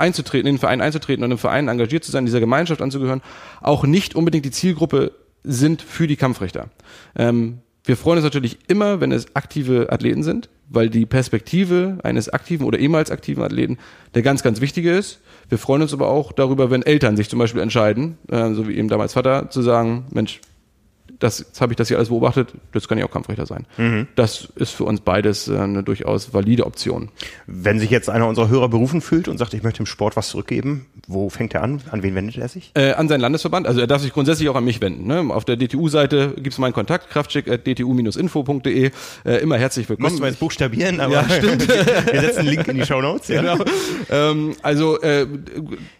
einzutreten, 0.02 0.46
in 0.46 0.56
den 0.56 0.60
Verein 0.60 0.80
einzutreten 0.80 1.24
und 1.24 1.30
im 1.30 1.38
Verein 1.38 1.68
engagiert 1.68 2.04
zu 2.04 2.10
sein, 2.10 2.26
dieser 2.26 2.40
Gemeinschaft 2.40 2.82
anzugehören, 2.82 3.22
auch 3.60 3.84
nicht 3.84 4.14
unbedingt 4.14 4.44
die 4.44 4.50
Zielgruppe 4.50 5.12
sind 5.44 5.80
für 5.80 6.06
die 6.06 6.16
Kampfrichter. 6.16 6.68
Ähm, 7.16 7.58
wir 7.84 7.96
freuen 7.96 8.18
uns 8.18 8.24
natürlich 8.24 8.58
immer, 8.68 9.00
wenn 9.00 9.10
es 9.10 9.34
aktive 9.34 9.90
Athleten 9.90 10.22
sind, 10.22 10.48
weil 10.68 10.88
die 10.88 11.04
Perspektive 11.04 11.98
eines 12.04 12.28
aktiven 12.28 12.64
oder 12.64 12.78
ehemals 12.78 13.10
aktiven 13.10 13.42
Athleten 13.42 13.78
der 14.14 14.22
ganz, 14.22 14.42
ganz 14.42 14.60
wichtige 14.60 14.96
ist. 14.96 15.20
Wir 15.48 15.58
freuen 15.58 15.82
uns 15.82 15.92
aber 15.92 16.08
auch 16.08 16.32
darüber, 16.32 16.70
wenn 16.70 16.82
Eltern 16.82 17.16
sich 17.16 17.28
zum 17.28 17.40
Beispiel 17.40 17.60
entscheiden, 17.60 18.18
äh, 18.28 18.52
so 18.52 18.68
wie 18.68 18.76
eben 18.76 18.88
damals 18.88 19.14
Vater, 19.14 19.50
zu 19.50 19.62
sagen, 19.62 20.06
Mensch, 20.10 20.40
das, 21.22 21.38
jetzt 21.38 21.60
habe 21.60 21.72
ich 21.72 21.76
das 21.76 21.88
hier 21.88 21.98
alles 21.98 22.08
beobachtet, 22.08 22.52
das 22.72 22.88
kann 22.88 22.98
ja 22.98 23.04
auch 23.04 23.10
Kampfrichter 23.10 23.46
sein. 23.46 23.66
Mhm. 23.76 24.08
Das 24.16 24.48
ist 24.56 24.70
für 24.70 24.84
uns 24.84 25.00
beides 25.00 25.48
äh, 25.48 25.56
eine 25.56 25.82
durchaus 25.82 26.34
valide 26.34 26.66
Option. 26.66 27.10
Wenn 27.46 27.78
sich 27.78 27.90
jetzt 27.90 28.10
einer 28.10 28.26
unserer 28.26 28.48
Hörer 28.48 28.68
berufen 28.68 29.00
fühlt 29.00 29.28
und 29.28 29.38
sagt, 29.38 29.54
ich 29.54 29.62
möchte 29.62 29.80
im 29.80 29.86
Sport 29.86 30.16
was 30.16 30.28
zurückgeben, 30.28 30.86
wo 31.06 31.30
fängt 31.30 31.54
er 31.54 31.62
an? 31.62 31.82
An 31.90 32.02
wen 32.02 32.14
wendet 32.14 32.38
er 32.38 32.48
sich? 32.48 32.72
Äh, 32.74 32.92
an 32.92 33.08
seinen 33.08 33.20
Landesverband. 33.20 33.66
Also 33.66 33.80
er 33.80 33.86
darf 33.86 34.02
sich 34.02 34.12
grundsätzlich 34.12 34.48
auch 34.48 34.56
an 34.56 34.64
mich 34.64 34.80
wenden. 34.80 35.06
Ne? 35.06 35.32
Auf 35.32 35.44
der 35.44 35.56
DTU-Seite 35.56 36.34
gibt 36.36 36.52
es 36.52 36.58
meinen 36.58 36.72
Kontakt, 36.72 37.10
kraftschick.dtu-info.de. 37.10 38.90
Äh, 39.24 39.36
immer 39.36 39.58
herzlich 39.58 39.88
willkommen. 39.88 40.10
Müssen 40.10 40.22
wir 40.22 40.28
jetzt 40.28 40.40
buchstabieren, 40.40 41.00
aber 41.00 41.14
ja, 41.14 41.28
stimmt. 41.28 41.68
wir 42.12 42.20
setzen 42.20 42.40
einen 42.40 42.48
Link 42.48 42.68
in 42.68 42.76
die 42.76 42.86
Show 42.86 43.00
Notes. 43.00 43.28
Ja. 43.28 43.42
Genau. 43.42 43.64
Ähm, 44.10 44.56
also 44.62 45.00
äh, 45.00 45.26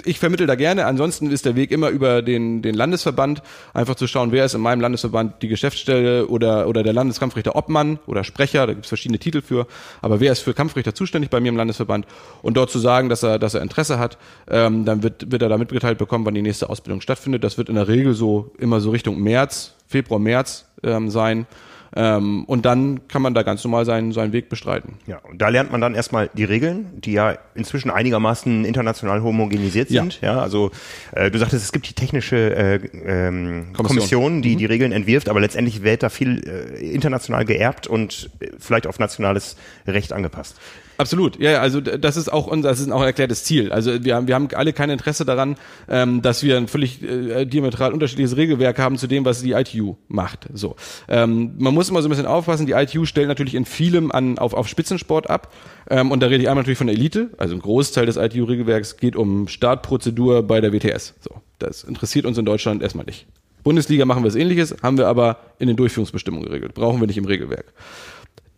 ich 0.05 0.19
vermittel 0.19 0.47
da 0.47 0.57
gerne. 0.57 0.87
Ansonsten 0.87 1.31
ist 1.31 1.45
der 1.45 1.55
Weg 1.55 1.71
immer 1.71 1.91
über 1.91 2.23
den, 2.23 2.63
den 2.63 2.75
Landesverband, 2.75 3.43
einfach 3.73 3.95
zu 3.95 4.07
schauen, 4.09 4.33
wer 4.33 4.45
ist 4.45 4.55
in 4.55 4.61
meinem 4.61 4.81
Landesverband 4.81 5.12
die 5.43 5.49
Geschäftsstelle 5.49 6.27
oder, 6.27 6.69
oder 6.69 6.83
der 6.83 6.93
Landeskampfrichter 6.93 7.57
Obmann 7.57 7.99
oder 8.07 8.25
Sprecher, 8.25 8.67
da 8.67 8.73
gibt 8.73 8.85
es 8.85 8.89
verschiedene 8.89 9.19
Titel 9.19 9.43
für, 9.43 9.67
aber 10.01 10.21
wer 10.21 10.33
ist 10.33 10.41
für 10.41 10.55
Kampfrichter 10.55 10.95
zuständig 10.95 11.31
bei 11.31 11.41
mir 11.41 11.49
im 11.49 11.57
Landesverband 11.57 12.07
und 12.43 12.57
dort 12.57 12.71
zu 12.71 12.79
sagen, 12.79 13.09
dass 13.09 13.23
er, 13.23 13.39
dass 13.39 13.55
er 13.55 13.63
Interesse 13.63 13.99
hat, 13.99 14.19
ähm, 14.51 14.85
dann 14.85 15.03
wird, 15.03 15.31
wird 15.31 15.43
er 15.43 15.49
da 15.49 15.59
mitgeteilt 15.59 15.99
bekommen, 15.99 16.25
wann 16.25 16.35
die 16.35 16.43
nächste 16.43 16.71
Ausbildung 16.71 17.01
stattfindet. 17.01 17.45
Das 17.45 17.59
wird 17.59 17.69
in 17.69 17.75
der 17.75 17.89
Regel 17.89 18.15
so 18.15 18.53
immer 18.59 18.81
so 18.81 18.91
Richtung 18.91 19.21
März, 19.21 19.75
Februar, 19.87 20.21
März 20.21 20.67
ähm, 20.83 21.11
sein. 21.11 21.47
Ähm, 21.95 22.45
und 22.45 22.65
dann 22.65 23.07
kann 23.09 23.21
man 23.23 23.35
da 23.35 23.43
ganz 23.43 23.63
normal 23.65 23.85
seinen, 23.85 24.13
seinen 24.13 24.33
Weg 24.33 24.49
bestreiten. 24.49 24.95
Ja, 25.07 25.19
und 25.19 25.43
da 25.43 25.49
lernt 25.49 25.73
man 25.73 25.81
dann 25.81 25.95
erstmal 25.95 26.31
die 26.33 26.45
Regeln, 26.45 26.87
die 27.01 27.13
ja 27.13 27.37
inzwischen 27.55 27.91
einigermaßen 27.91 28.65
international 28.65 29.23
homogenisiert 29.23 29.89
sind. 29.89 30.21
Ja, 30.21 30.35
ja 30.35 30.41
also 30.41 30.71
äh, 31.13 31.31
du 31.31 31.39
sagtest, 31.39 31.65
es 31.65 31.73
gibt 31.73 31.89
die 31.89 31.95
technische 31.95 32.37
äh, 32.37 32.75
ähm, 32.77 33.73
Kommission. 33.73 33.83
Kommission, 33.83 34.43
die 34.43 34.55
mhm. 34.55 34.59
die 34.59 34.67
Regeln 34.67 34.93
entwirft, 34.93 35.29
aber 35.29 35.41
letztendlich 35.41 35.83
wird 35.83 36.03
da 36.03 36.09
viel 36.09 36.43
äh, 36.47 36.93
international 36.93 37.45
geerbt 37.45 37.87
und 37.87 38.31
äh, 38.41 38.49
vielleicht 38.59 38.87
auf 38.87 38.99
nationales 38.99 39.57
Recht 39.87 40.13
angepasst. 40.13 40.57
Absolut, 41.03 41.41
ja, 41.41 41.61
also 41.61 41.81
das 41.81 42.17
ist 42.17 42.33
auch 42.33 42.47
unser, 42.47 42.69
das 42.69 42.79
ist 42.79 42.89
auch 42.93 43.01
ein 43.01 43.09
erklärtes 43.09 43.43
Ziel. 43.43 43.73
Also 43.73 44.05
wir 44.05 44.15
haben, 44.15 44.29
wir 44.29 44.37
haben 44.37 44.47
alle 44.55 44.73
kein 44.73 44.89
Interesse 44.89 45.25
daran, 45.25 45.57
ähm, 45.89 46.23
dass 46.23 46.45
wir 46.45 46.57
ein 46.57 46.69
völlig 46.69 47.03
äh, 47.03 47.45
diametral 47.45 47.93
unterschiedliches 47.93 48.37
Regelwerk 48.37 48.79
haben 48.79 48.97
zu 48.99 49.09
dem, 49.09 49.25
was 49.25 49.43
die 49.43 49.51
ITU 49.51 49.97
macht. 50.07 50.47
So, 50.55 50.77
ähm, 51.09 51.55
man 51.59 51.75
muss 51.75 51.91
immer 51.91 52.03
so 52.03 52.09
ein 52.09 52.11
bisschen 52.11 52.27
aufpassen. 52.27 52.67
Die 52.67 52.73
ITU 52.73 53.05
stellt 53.05 53.27
natürlich 53.27 53.57
in 53.57 53.65
vielem 53.65 54.13
an 54.13 54.39
auf, 54.39 54.55
auf 54.55 54.69
Spitzensport 54.69 55.29
ab. 55.29 55.53
Ähm, 55.91 56.13
und 56.13 56.21
da 56.21 56.29
rede 56.29 56.45
ich 56.45 56.49
einmal 56.49 56.63
natürlich 56.63 56.79
von 56.79 56.87
der 56.87 56.95
Elite. 56.95 57.31
Also 57.37 57.57
ein 57.57 57.61
Großteil 57.61 58.07
des 58.07 58.17
ITU-Regelwerks 58.17 58.97
geht 58.97 59.17
um 59.17 59.49
Startprozedur 59.49 60.45
bei 60.45 60.61
der 60.61 60.73
WTS. 60.73 61.15
So, 61.19 61.35
das 61.59 61.83
interessiert 61.83 62.27
uns 62.27 62.39
in 62.39 62.45
Deutschland 62.45 62.81
erstmal 62.81 63.07
nicht. 63.07 63.27
Bundesliga 63.65 64.05
machen 64.05 64.23
wir 64.23 64.29
das 64.29 64.37
Ähnliches, 64.37 64.77
haben 64.85 64.99
wir 64.99 65.09
aber 65.09 65.39
in 65.59 65.67
den 65.67 65.77
Durchführungsbestimmungen 65.77 66.47
geregelt. 66.47 66.75
Brauchen 66.75 67.01
wir 67.01 67.09
nicht 67.09 67.19
im 67.19 67.25
Regelwerk. 67.25 67.73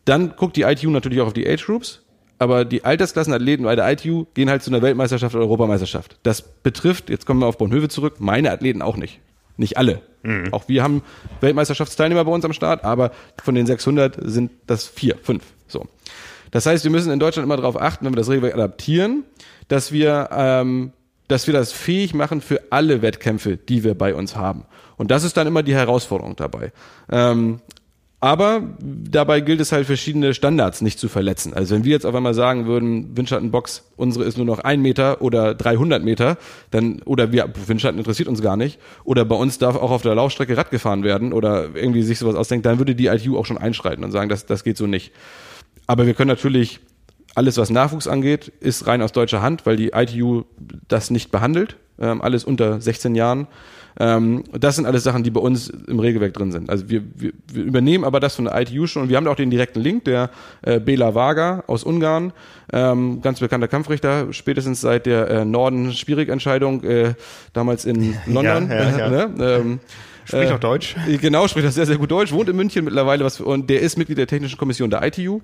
Dann 0.04 0.36
guckt 0.36 0.56
die 0.56 0.62
ITU 0.62 0.90
natürlich 0.90 1.22
auch 1.22 1.28
auf 1.28 1.32
die 1.32 1.48
Age 1.48 1.64
Groups 1.64 2.03
aber 2.38 2.64
die 2.64 2.84
Altersklassenathleten 2.84 3.64
bei 3.64 3.76
der 3.76 3.90
ITU 3.90 4.26
gehen 4.34 4.50
halt 4.50 4.62
zu 4.62 4.70
einer 4.70 4.82
Weltmeisterschaft 4.82 5.34
oder 5.34 5.44
Europameisterschaft. 5.44 6.18
Das 6.22 6.42
betrifft, 6.42 7.10
jetzt 7.10 7.26
kommen 7.26 7.40
wir 7.40 7.46
auf 7.46 7.58
Bornhöve 7.58 7.88
zurück, 7.88 8.16
meine 8.18 8.50
Athleten 8.50 8.82
auch 8.82 8.96
nicht. 8.96 9.20
Nicht 9.56 9.76
alle. 9.76 10.02
Mhm. 10.22 10.52
Auch 10.52 10.68
wir 10.68 10.82
haben 10.82 11.02
Weltmeisterschaftsteilnehmer 11.40 12.24
bei 12.24 12.32
uns 12.32 12.44
am 12.44 12.52
Start, 12.52 12.84
aber 12.84 13.12
von 13.42 13.54
den 13.54 13.66
600 13.66 14.18
sind 14.20 14.50
das 14.66 14.86
vier, 14.86 15.16
fünf. 15.22 15.44
So. 15.68 15.86
Das 16.50 16.66
heißt, 16.66 16.84
wir 16.84 16.90
müssen 16.90 17.12
in 17.12 17.18
Deutschland 17.18 17.44
immer 17.44 17.56
darauf 17.56 17.80
achten, 17.80 18.04
wenn 18.04 18.12
wir 18.12 18.16
das 18.16 18.30
Regelwerk 18.30 18.54
adaptieren, 18.54 19.24
dass 19.68 19.92
wir, 19.92 20.28
ähm, 20.32 20.92
dass 21.28 21.46
wir 21.46 21.54
das 21.54 21.72
fähig 21.72 22.14
machen 22.14 22.40
für 22.40 22.60
alle 22.70 23.02
Wettkämpfe, 23.02 23.56
die 23.56 23.84
wir 23.84 23.94
bei 23.94 24.14
uns 24.14 24.36
haben. 24.36 24.64
Und 24.96 25.10
das 25.10 25.24
ist 25.24 25.36
dann 25.36 25.46
immer 25.46 25.62
die 25.62 25.74
Herausforderung 25.74 26.36
dabei. 26.36 26.72
Ähm, 27.10 27.60
aber 28.24 28.62
dabei 28.80 29.42
gilt 29.42 29.60
es 29.60 29.70
halt 29.70 29.84
verschiedene 29.84 30.32
Standards 30.32 30.80
nicht 30.80 30.98
zu 30.98 31.10
verletzen. 31.10 31.52
Also 31.52 31.74
wenn 31.74 31.84
wir 31.84 31.92
jetzt 31.92 32.06
auf 32.06 32.14
einmal 32.14 32.32
sagen 32.32 32.64
würden, 32.64 33.14
Windschattenbox, 33.14 33.84
unsere 33.96 34.24
ist 34.24 34.38
nur 34.38 34.46
noch 34.46 34.60
ein 34.60 34.80
Meter 34.80 35.20
oder 35.20 35.54
300 35.54 36.02
Meter, 36.02 36.38
dann, 36.70 37.02
oder 37.02 37.32
wir, 37.32 37.52
Windschatten 37.66 37.98
interessiert 37.98 38.26
uns 38.30 38.40
gar 38.40 38.56
nicht, 38.56 38.80
oder 39.04 39.26
bei 39.26 39.36
uns 39.36 39.58
darf 39.58 39.76
auch 39.76 39.90
auf 39.90 40.00
der 40.00 40.14
Laufstrecke 40.14 40.56
Rad 40.56 40.70
gefahren 40.70 41.04
werden 41.04 41.34
oder 41.34 41.74
irgendwie 41.74 42.02
sich 42.02 42.18
sowas 42.18 42.34
ausdenkt, 42.34 42.64
dann 42.64 42.78
würde 42.78 42.94
die 42.94 43.08
ITU 43.08 43.36
auch 43.36 43.44
schon 43.44 43.58
einschreiten 43.58 44.02
und 44.02 44.10
sagen, 44.10 44.30
das, 44.30 44.46
das 44.46 44.64
geht 44.64 44.78
so 44.78 44.86
nicht. 44.86 45.12
Aber 45.86 46.06
wir 46.06 46.14
können 46.14 46.28
natürlich 46.28 46.80
alles, 47.34 47.58
was 47.58 47.68
Nachwuchs 47.68 48.08
angeht, 48.08 48.50
ist 48.58 48.86
rein 48.86 49.02
aus 49.02 49.12
deutscher 49.12 49.42
Hand, 49.42 49.66
weil 49.66 49.76
die 49.76 49.88
ITU 49.88 50.44
das 50.88 51.10
nicht 51.10 51.30
behandelt. 51.30 51.76
Ähm, 52.00 52.22
alles 52.22 52.44
unter 52.44 52.80
16 52.80 53.16
Jahren. 53.16 53.48
Ähm, 53.98 54.44
das 54.52 54.76
sind 54.76 54.86
alles 54.86 55.04
Sachen, 55.04 55.22
die 55.22 55.30
bei 55.30 55.40
uns 55.40 55.68
im 55.68 56.00
Regelwerk 56.00 56.34
drin 56.34 56.52
sind. 56.52 56.70
Also 56.70 56.88
wir, 56.88 57.02
wir, 57.14 57.32
wir 57.52 57.62
übernehmen 57.62 58.04
aber 58.04 58.20
das 58.20 58.34
von 58.36 58.46
der 58.46 58.60
ITU 58.60 58.86
schon 58.86 59.02
und 59.02 59.08
wir 59.08 59.16
haben 59.16 59.24
da 59.24 59.30
auch 59.30 59.36
den 59.36 59.50
direkten 59.50 59.80
Link, 59.80 60.04
der 60.04 60.30
äh, 60.62 60.80
Bela 60.80 61.14
Vaga 61.14 61.64
aus 61.66 61.84
Ungarn, 61.84 62.32
ähm, 62.72 63.20
ganz 63.22 63.40
bekannter 63.40 63.68
Kampfrichter, 63.68 64.32
spätestens 64.32 64.80
seit 64.80 65.06
der 65.06 65.30
äh, 65.30 65.44
Norden-Schwierig-Entscheidung 65.44 66.82
äh, 66.82 67.14
damals 67.52 67.84
in 67.84 68.16
London. 68.26 68.68
Ja, 68.68 68.90
ja, 68.90 68.98
ja. 68.98 69.08
ne? 69.08 69.30
ähm, 69.40 69.80
Spricht 70.26 70.52
auch 70.52 70.60
Deutsch. 70.60 70.96
Äh, 71.06 71.18
genau, 71.18 71.46
spricht 71.48 71.66
auch 71.68 71.72
sehr, 71.72 71.86
sehr 71.86 71.98
gut 71.98 72.10
Deutsch, 72.10 72.32
wohnt 72.32 72.48
in 72.48 72.56
München 72.56 72.84
mittlerweile 72.84 73.24
was, 73.24 73.40
und 73.40 73.68
der 73.68 73.80
ist 73.80 73.98
Mitglied 73.98 74.18
der 74.18 74.26
Technischen 74.26 74.56
Kommission 74.56 74.90
der 74.90 75.02
ITU 75.04 75.40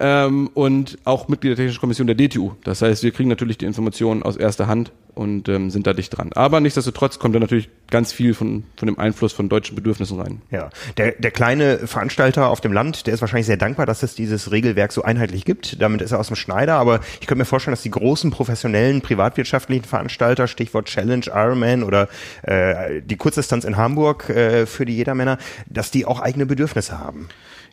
ähm, 0.00 0.48
und 0.54 0.98
auch 1.04 1.28
Mitglied 1.28 1.50
der 1.50 1.56
Technischen 1.56 1.80
Kommission 1.80 2.06
der 2.06 2.16
DTU. 2.16 2.52
Das 2.64 2.82
heißt, 2.82 3.02
wir 3.02 3.10
kriegen 3.10 3.28
natürlich 3.28 3.58
die 3.58 3.64
Informationen 3.64 4.22
aus 4.22 4.36
erster 4.36 4.66
Hand 4.66 4.92
und 5.14 5.48
ähm, 5.48 5.70
sind 5.70 5.86
da 5.86 5.94
dicht 5.94 6.16
dran. 6.16 6.30
Aber 6.34 6.60
nichtsdestotrotz 6.60 7.18
kommt 7.18 7.34
da 7.34 7.40
natürlich 7.40 7.70
ganz 7.90 8.12
viel 8.12 8.34
von, 8.34 8.64
von 8.76 8.86
dem 8.86 8.98
Einfluss 8.98 9.32
von 9.32 9.48
deutschen 9.48 9.74
Bedürfnissen 9.74 10.20
rein. 10.20 10.42
Ja, 10.50 10.68
der, 10.98 11.12
der 11.12 11.30
kleine 11.30 11.78
Veranstalter 11.86 12.48
auf 12.50 12.60
dem 12.60 12.72
Land, 12.72 13.06
der 13.06 13.14
ist 13.14 13.22
wahrscheinlich 13.22 13.46
sehr 13.46 13.56
dankbar, 13.56 13.86
dass 13.86 14.02
es 14.02 14.14
dieses 14.14 14.52
Regelwerk 14.52 14.92
so 14.92 15.02
einheitlich 15.02 15.46
gibt. 15.46 15.80
Damit 15.80 16.02
ist 16.02 16.12
er 16.12 16.20
aus 16.20 16.26
dem 16.26 16.36
Schneider. 16.36 16.74
Aber 16.74 17.00
ich 17.20 17.26
könnte 17.26 17.38
mir 17.38 17.46
vorstellen, 17.46 17.72
dass 17.72 17.82
die 17.82 17.90
großen 17.90 18.30
professionellen 18.30 19.00
privatwirtschaftlichen 19.00 19.84
Veranstalter, 19.84 20.46
Stichwort 20.46 20.86
Challenge, 20.86 21.24
Ironman 21.26 21.82
oder 21.82 22.08
äh, 22.42 23.00
die 23.00 23.16
Kurzdistanz 23.16 23.64
in 23.64 23.78
Hamburg 23.78 24.28
äh, 24.28 24.66
für 24.66 24.84
die 24.84 24.96
Jedermänner, 24.96 25.38
dass 25.66 25.90
die 25.90 26.04
auch 26.04 26.20
eigene 26.20 26.44
Bedürfnisse 26.44 26.98
haben. 26.98 27.28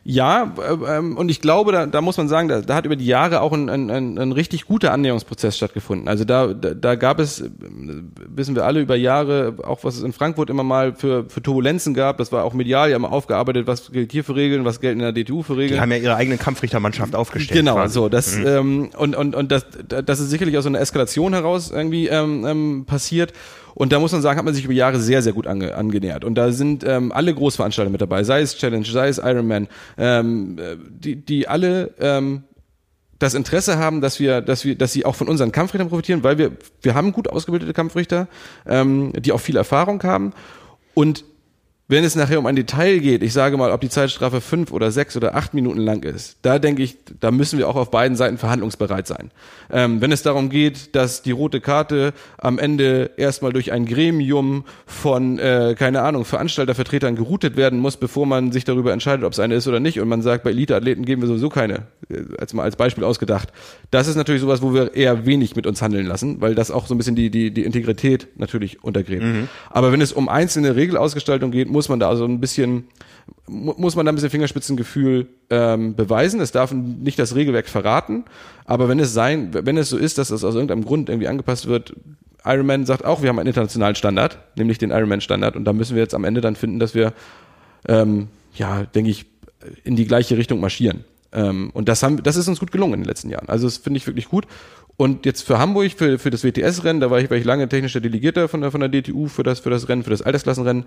Ja, 0.06 0.52
äh, 0.58 0.98
ähm, 0.98 1.16
und 1.16 1.30
ich 1.30 1.40
glaube, 1.40 1.72
da, 1.72 1.86
da 1.86 2.02
muss 2.02 2.18
man 2.18 2.28
sagen, 2.28 2.48
da, 2.48 2.60
da 2.60 2.74
hat 2.74 2.84
über 2.84 2.94
die 2.94 3.06
Jahre 3.06 3.40
auch 3.40 3.52
ein, 3.52 3.70
ein, 3.70 3.90
ein, 3.90 4.18
ein 4.18 4.32
richtig 4.32 4.66
guter 4.66 4.92
Annäherungsprozess 4.92 5.56
stattgefunden. 5.56 6.08
Also 6.08 6.24
da, 6.24 6.48
da, 6.48 6.74
da 6.74 6.94
gab 6.94 7.18
es, 7.20 7.40
äh, 7.40 7.48
wissen 8.28 8.54
wir 8.54 8.66
alle 8.66 8.82
über 8.82 8.96
Jahre, 8.96 9.54
auch 9.64 9.82
was 9.82 9.96
es 9.96 10.02
in 10.02 10.12
Frankfurt 10.12 10.50
immer 10.50 10.62
mal 10.62 10.94
für, 10.94 11.24
für 11.30 11.42
Turbulenzen 11.42 11.94
gab, 11.94 12.18
das 12.18 12.32
war 12.32 12.44
auch 12.44 12.52
medial 12.52 12.90
ja 12.90 12.96
immer 12.96 13.12
aufgearbeitet, 13.12 13.66
was 13.66 13.92
gilt 13.92 14.12
hier 14.12 14.24
für 14.24 14.36
Regeln, 14.36 14.66
was 14.66 14.80
gelten 14.80 15.00
in 15.00 15.14
der 15.14 15.24
DTU 15.24 15.42
für 15.42 15.56
Regeln. 15.56 15.78
Die 15.78 15.80
haben 15.80 15.92
ja 15.92 15.96
ihre 15.96 16.16
eigene 16.16 16.36
Kampfrichtermannschaft 16.36 17.14
aufgestellt. 17.14 17.58
Genau, 17.58 17.76
quasi. 17.76 17.94
so. 17.94 18.10
Das, 18.10 18.36
mhm. 18.36 18.46
ähm, 18.46 18.90
und, 18.98 19.16
und, 19.16 19.34
und 19.34 19.50
das, 19.50 19.64
das 19.88 20.20
ist 20.20 20.28
sicherlich 20.28 20.58
aus 20.58 20.64
so 20.64 20.68
einer 20.68 20.80
Eskalation 20.80 21.32
heraus 21.32 21.70
irgendwie 21.70 22.08
ähm, 22.08 22.44
ähm, 22.46 22.84
passiert. 22.84 23.32
Und 23.74 23.92
da 23.92 23.98
muss 23.98 24.12
man 24.12 24.22
sagen, 24.22 24.38
hat 24.38 24.44
man 24.44 24.54
sich 24.54 24.64
über 24.64 24.72
Jahre 24.72 25.00
sehr, 25.00 25.22
sehr 25.22 25.32
gut 25.32 25.46
ange, 25.46 25.74
angenähert. 25.74 26.24
Und 26.24 26.36
da 26.36 26.52
sind 26.52 26.84
ähm, 26.86 27.12
alle 27.12 27.34
Großveranstalter 27.34 27.90
mit 27.90 28.00
dabei, 28.00 28.22
sei 28.24 28.40
es 28.40 28.56
Challenge, 28.56 28.84
sei 28.84 29.08
es 29.08 29.18
Ironman, 29.18 29.68
ähm, 29.98 30.58
die, 30.88 31.16
die 31.16 31.48
alle 31.48 31.92
ähm, 31.98 32.44
das 33.18 33.34
Interesse 33.34 33.78
haben, 33.78 34.00
dass 34.00 34.20
wir, 34.20 34.40
dass 34.40 34.64
wir, 34.64 34.76
dass 34.76 34.92
sie 34.92 35.04
auch 35.04 35.14
von 35.14 35.28
unseren 35.28 35.52
Kampfrichtern 35.52 35.88
profitieren, 35.88 36.22
weil 36.22 36.38
wir, 36.38 36.52
wir 36.82 36.94
haben 36.94 37.12
gut 37.12 37.28
ausgebildete 37.28 37.72
Kampfrichter, 37.72 38.28
ähm, 38.66 39.12
die 39.16 39.32
auch 39.32 39.40
viel 39.40 39.56
Erfahrung 39.56 40.02
haben. 40.02 40.32
Und 40.94 41.24
wenn 41.86 42.02
es 42.02 42.16
nachher 42.16 42.38
um 42.38 42.46
ein 42.46 42.56
Detail 42.56 42.98
geht, 42.98 43.22
ich 43.22 43.34
sage 43.34 43.58
mal, 43.58 43.70
ob 43.70 43.82
die 43.82 43.90
Zeitstrafe 43.90 44.40
fünf 44.40 44.72
oder 44.72 44.90
sechs 44.90 45.18
oder 45.18 45.34
acht 45.34 45.52
Minuten 45.52 45.80
lang 45.80 46.02
ist, 46.02 46.38
da 46.40 46.58
denke 46.58 46.82
ich, 46.82 46.96
da 47.20 47.30
müssen 47.30 47.58
wir 47.58 47.68
auch 47.68 47.76
auf 47.76 47.90
beiden 47.90 48.16
Seiten 48.16 48.38
verhandlungsbereit 48.38 49.06
sein. 49.06 49.30
Ähm, 49.70 50.00
wenn 50.00 50.10
es 50.10 50.22
darum 50.22 50.48
geht, 50.48 50.94
dass 50.94 51.20
die 51.20 51.32
rote 51.32 51.60
Karte 51.60 52.14
am 52.38 52.58
Ende 52.58 53.10
erstmal 53.18 53.52
durch 53.52 53.70
ein 53.70 53.84
Gremium 53.84 54.64
von, 54.86 55.38
äh, 55.38 55.74
keine 55.78 56.00
Ahnung, 56.00 56.24
Veranstaltervertretern 56.24 57.16
geroutet 57.16 57.58
werden 57.58 57.80
muss, 57.80 57.98
bevor 57.98 58.24
man 58.24 58.50
sich 58.50 58.64
darüber 58.64 58.94
entscheidet, 58.94 59.24
ob 59.26 59.34
es 59.34 59.38
eine 59.38 59.54
ist 59.54 59.68
oder 59.68 59.80
nicht, 59.80 60.00
und 60.00 60.08
man 60.08 60.22
sagt, 60.22 60.42
bei 60.44 60.50
Eliteathleten 60.50 61.04
geben 61.04 61.20
wir 61.20 61.28
sowieso 61.28 61.50
keine, 61.50 61.82
äh, 62.08 62.22
als 62.38 62.54
mal 62.54 62.62
als 62.62 62.76
Beispiel 62.76 63.04
ausgedacht. 63.04 63.52
Das 63.90 64.08
ist 64.08 64.16
natürlich 64.16 64.40
sowas, 64.40 64.62
wo 64.62 64.72
wir 64.72 64.94
eher 64.94 65.26
wenig 65.26 65.54
mit 65.54 65.66
uns 65.66 65.82
handeln 65.82 66.06
lassen, 66.06 66.40
weil 66.40 66.54
das 66.54 66.70
auch 66.70 66.86
so 66.86 66.94
ein 66.94 66.98
bisschen 66.98 67.14
die, 67.14 67.28
die, 67.28 67.50
die 67.50 67.64
Integrität 67.64 68.28
natürlich 68.36 68.82
untergräbt. 68.82 69.22
Mhm. 69.22 69.48
Aber 69.68 69.92
wenn 69.92 70.00
es 70.00 70.14
um 70.14 70.30
einzelne 70.30 70.76
Regelausgestaltung 70.76 71.50
geht, 71.50 71.73
muss 71.74 71.90
man 71.90 72.00
da 72.00 72.08
also 72.08 72.24
ein 72.24 72.40
bisschen, 72.40 72.84
muss 73.46 73.96
man 73.96 74.06
da 74.06 74.12
ein 74.12 74.14
bisschen 74.14 74.30
Fingerspitzengefühl 74.30 75.26
ähm, 75.50 75.94
beweisen. 75.94 76.40
Es 76.40 76.52
darf 76.52 76.72
nicht 76.72 77.18
das 77.18 77.34
Regelwerk 77.34 77.68
verraten, 77.68 78.24
aber 78.64 78.88
wenn 78.88 78.98
es 78.98 79.12
sein, 79.12 79.50
wenn 79.52 79.76
es 79.76 79.90
so 79.90 79.98
ist, 79.98 80.16
dass 80.16 80.30
es 80.30 80.42
aus 80.42 80.54
irgendeinem 80.54 80.86
Grund 80.86 81.10
irgendwie 81.10 81.28
angepasst 81.28 81.66
wird, 81.66 81.94
Ironman 82.44 82.86
sagt 82.86 83.04
auch, 83.04 83.22
wir 83.22 83.28
haben 83.28 83.38
einen 83.38 83.48
internationalen 83.48 83.94
Standard, 83.94 84.38
nämlich 84.56 84.78
den 84.78 84.90
Ironman-Standard, 84.90 85.56
und 85.56 85.64
da 85.64 85.72
müssen 85.72 85.94
wir 85.94 86.02
jetzt 86.02 86.14
am 86.14 86.24
Ende 86.24 86.40
dann 86.40 86.56
finden, 86.56 86.78
dass 86.78 86.94
wir, 86.94 87.12
ähm, 87.88 88.28
ja, 88.54 88.84
denke 88.84 89.10
ich, 89.10 89.26
in 89.82 89.96
die 89.96 90.06
gleiche 90.06 90.36
Richtung 90.36 90.60
marschieren. 90.60 91.04
Ähm, 91.32 91.70
und 91.72 91.88
das 91.88 92.02
haben, 92.02 92.22
das 92.22 92.36
ist 92.36 92.48
uns 92.48 92.60
gut 92.60 92.70
gelungen 92.70 92.94
in 92.94 93.00
den 93.00 93.08
letzten 93.08 93.30
Jahren. 93.30 93.48
Also 93.48 93.66
das 93.66 93.78
finde 93.78 93.96
ich 93.98 94.06
wirklich 94.06 94.28
gut. 94.28 94.46
Und 94.96 95.26
jetzt 95.26 95.42
für 95.42 95.58
Hamburg, 95.58 95.92
für, 95.92 96.18
für 96.18 96.30
das 96.30 96.44
WTS-Rennen, 96.44 97.00
da 97.00 97.10
war 97.10 97.18
ich, 97.18 97.28
war 97.28 97.36
ich 97.36 97.44
lange 97.44 97.68
technischer 97.68 98.00
Delegierter 98.00 98.48
von 98.48 98.60
der, 98.60 98.70
von 98.70 98.80
der 98.80 98.88
DTU 98.88 99.26
für 99.26 99.42
das, 99.42 99.60
für 99.60 99.70
das 99.70 99.88
Rennen, 99.88 100.04
für 100.04 100.10
das 100.10 100.22
Altersklassenrennen. 100.22 100.84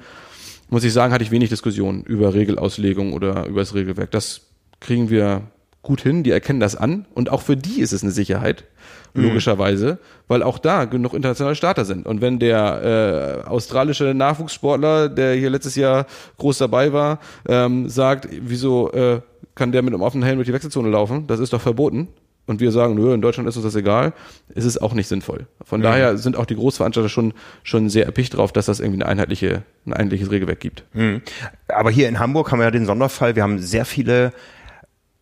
Muss 0.70 0.84
ich 0.84 0.94
sagen, 0.94 1.14
hatte 1.14 1.24
ich 1.24 1.32
wenig 1.32 1.50
Diskussionen 1.50 2.04
über 2.04 2.34
Regelauslegung 2.34 3.14
oder 3.14 3.46
über 3.48 3.62
das 3.62 3.74
Regelwerk. 3.74 4.12
Das 4.12 4.42
kriegen 4.80 5.10
wir 5.10 5.44
gut 5.82 6.02
hin, 6.02 6.24
die 6.24 6.32
erkennen 6.32 6.60
das 6.60 6.76
an 6.76 7.06
und 7.14 7.30
auch 7.30 7.42
für 7.42 7.56
die 7.56 7.80
ist 7.80 7.94
es 7.94 8.04
eine 8.04 8.12
Sicherheit, 8.12 8.66
logischerweise, 9.14 10.00
weil 10.28 10.44
auch 10.44 10.60
da 10.60 10.86
genug 10.86 11.14
internationale 11.14 11.56
Starter 11.56 11.86
sind. 11.86 12.06
Und 12.06 12.22
wenn 12.22 12.40
der 12.40 13.44
äh, 13.46 13.48
australische 13.48 14.14
Nachwuchssportler, 14.14 15.10
der 15.10 15.36
hier 15.36 15.50
letztes 15.50 15.76
Jahr 15.76 16.06
groß 16.38 16.58
dabei 16.60 16.94
war, 16.94 17.20
ähm, 17.48 17.90
sagt, 17.90 18.28
wieso 18.42 18.92
äh, 18.92 19.22
kann 19.56 19.72
der 19.72 19.82
mit 19.82 19.94
einem 19.94 20.04
offenen 20.04 20.24
Helm 20.24 20.38
durch 20.38 20.48
die 20.48 20.54
Wechselzone 20.54 20.90
laufen? 20.90 21.26
Das 21.28 21.40
ist 21.40 21.54
doch 21.54 21.62
verboten. 21.62 22.10
Und 22.48 22.62
wir 22.62 22.72
sagen, 22.72 22.96
nö, 22.96 23.14
in 23.14 23.22
Deutschland 23.22 23.48
ist 23.48 23.58
uns 23.58 23.66
das 23.66 23.76
egal, 23.76 24.14
ist 24.56 24.66
es 24.66 24.82
auch 24.82 24.94
nicht 24.94 25.08
sinnvoll. 25.08 25.48
Von 25.64 25.82
daher 25.82 26.18
sind 26.18 26.38
auch 26.38 26.46
die 26.46 26.56
Großveranstalter 26.56 27.10
schon, 27.10 27.34
schon 27.64 27.90
sehr 27.90 28.06
erpicht 28.06 28.38
drauf, 28.38 28.54
dass 28.54 28.66
das 28.66 28.80
irgendwie 28.80 29.02
eine 29.02 29.12
einheitliche, 29.12 29.64
ein 29.86 29.94
einheitliches 29.94 30.32
Regelwerk 30.32 30.62
gibt. 30.62 30.86
Mhm. 30.94 31.22
Aber 31.68 31.92
hier 31.92 32.08
in 32.08 32.20
Hamburg 32.20 32.52
haben 32.52 32.60
wir 32.60 32.64
ja 32.64 32.72
den 32.72 32.86
Sonderfall, 32.86 33.36
wir 33.36 33.44
haben 33.44 33.60
sehr 33.60 33.84
viele 33.84 34.32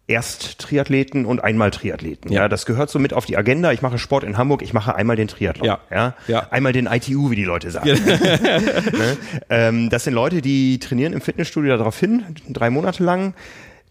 Erst-Triathleten 0.08 1.26
und 1.26 1.44
Einmal-Triathleten. 1.44 2.32
Ja. 2.32 2.44
Ja. 2.44 2.48
das 2.48 2.68
gehört 2.68 2.92
so 2.92 3.00
mit 3.00 3.12
auf 3.14 3.26
die 3.26 3.38
Agenda. 3.38 3.72
Ich 3.72 3.82
mache 3.82 3.98
Sport 3.98 4.24
in 4.24 4.38
Hamburg, 4.38 4.62
ich 4.62 4.72
mache 4.72 4.96
einmal 4.96 5.16
den 5.16 5.28
Triathlon. 5.28 5.66
Ja. 5.66 5.80
ja? 5.90 6.14
Ja. 6.28 6.48
Einmal 6.52 6.74
den 6.74 6.86
ITU, 6.86 7.32
wie 7.32 7.36
die 7.36 7.44
Leute 7.44 7.72
sagen. 7.72 7.90
ne? 7.90 9.18
ähm, 9.50 9.90
das 9.90 10.04
sind 10.04 10.14
Leute, 10.14 10.44
die 10.44 10.78
trainieren 10.78 11.12
im 11.14 11.22
Fitnessstudio 11.22 11.76
darauf 11.76 12.00
hin, 12.00 12.24
drei 12.50 12.70
Monate 12.70 13.04
lang. 13.04 13.34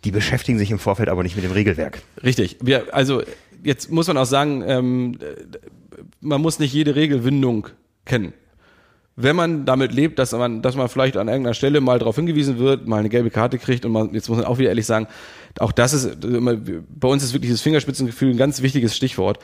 Die 0.05 0.11
beschäftigen 0.11 0.59
sich 0.59 0.71
im 0.71 0.79
Vorfeld 0.79 1.09
aber 1.09 1.23
nicht 1.23 1.37
mit 1.37 1.45
dem 1.45 1.53
Regelwerk. 1.53 2.03
Richtig. 2.23 2.57
Wir, 2.61 2.95
also 2.95 3.23
jetzt 3.63 3.91
muss 3.91 4.07
man 4.07 4.17
auch 4.19 4.27
sagen, 4.27 4.63
ähm, 4.67 5.19
man 6.21 6.41
muss 6.41 6.59
nicht 6.59 6.73
jede 6.73 6.95
Regelwindung 6.95 7.69
kennen. 8.05 8.33
Wenn 9.17 9.37
man 9.37 9.65
damit 9.65 9.93
lebt, 9.93 10.19
dass 10.19 10.33
man, 10.33 10.61
dass 10.61 10.75
man 10.75 10.89
vielleicht 10.89 11.17
an 11.17 11.29
irgendeiner 11.29 11.55
Stelle 11.55 11.81
mal 11.81 11.99
darauf 12.01 12.17
hingewiesen 12.17 12.59
wird, 12.59 12.89
mal 12.89 12.99
eine 12.99 13.09
gelbe 13.09 13.31
Karte 13.31 13.59
kriegt 13.59 13.85
und 13.85 13.93
man, 13.93 14.13
jetzt 14.13 14.29
muss 14.29 14.39
man 14.39 14.47
auch 14.47 14.59
wieder 14.59 14.71
ehrlich 14.71 14.87
sagen, 14.87 15.07
auch 15.61 15.71
das 15.71 15.93
ist, 15.93 16.25
immer- 16.25 16.57
bei 16.57 17.09
uns 17.09 17.23
ist 17.23 17.33
wirklich 17.33 17.53
das 17.53 17.61
Fingerspitzengefühl 17.61 18.31
ein 18.31 18.37
ganz 18.37 18.61
wichtiges 18.61 18.97
Stichwort. 18.97 19.39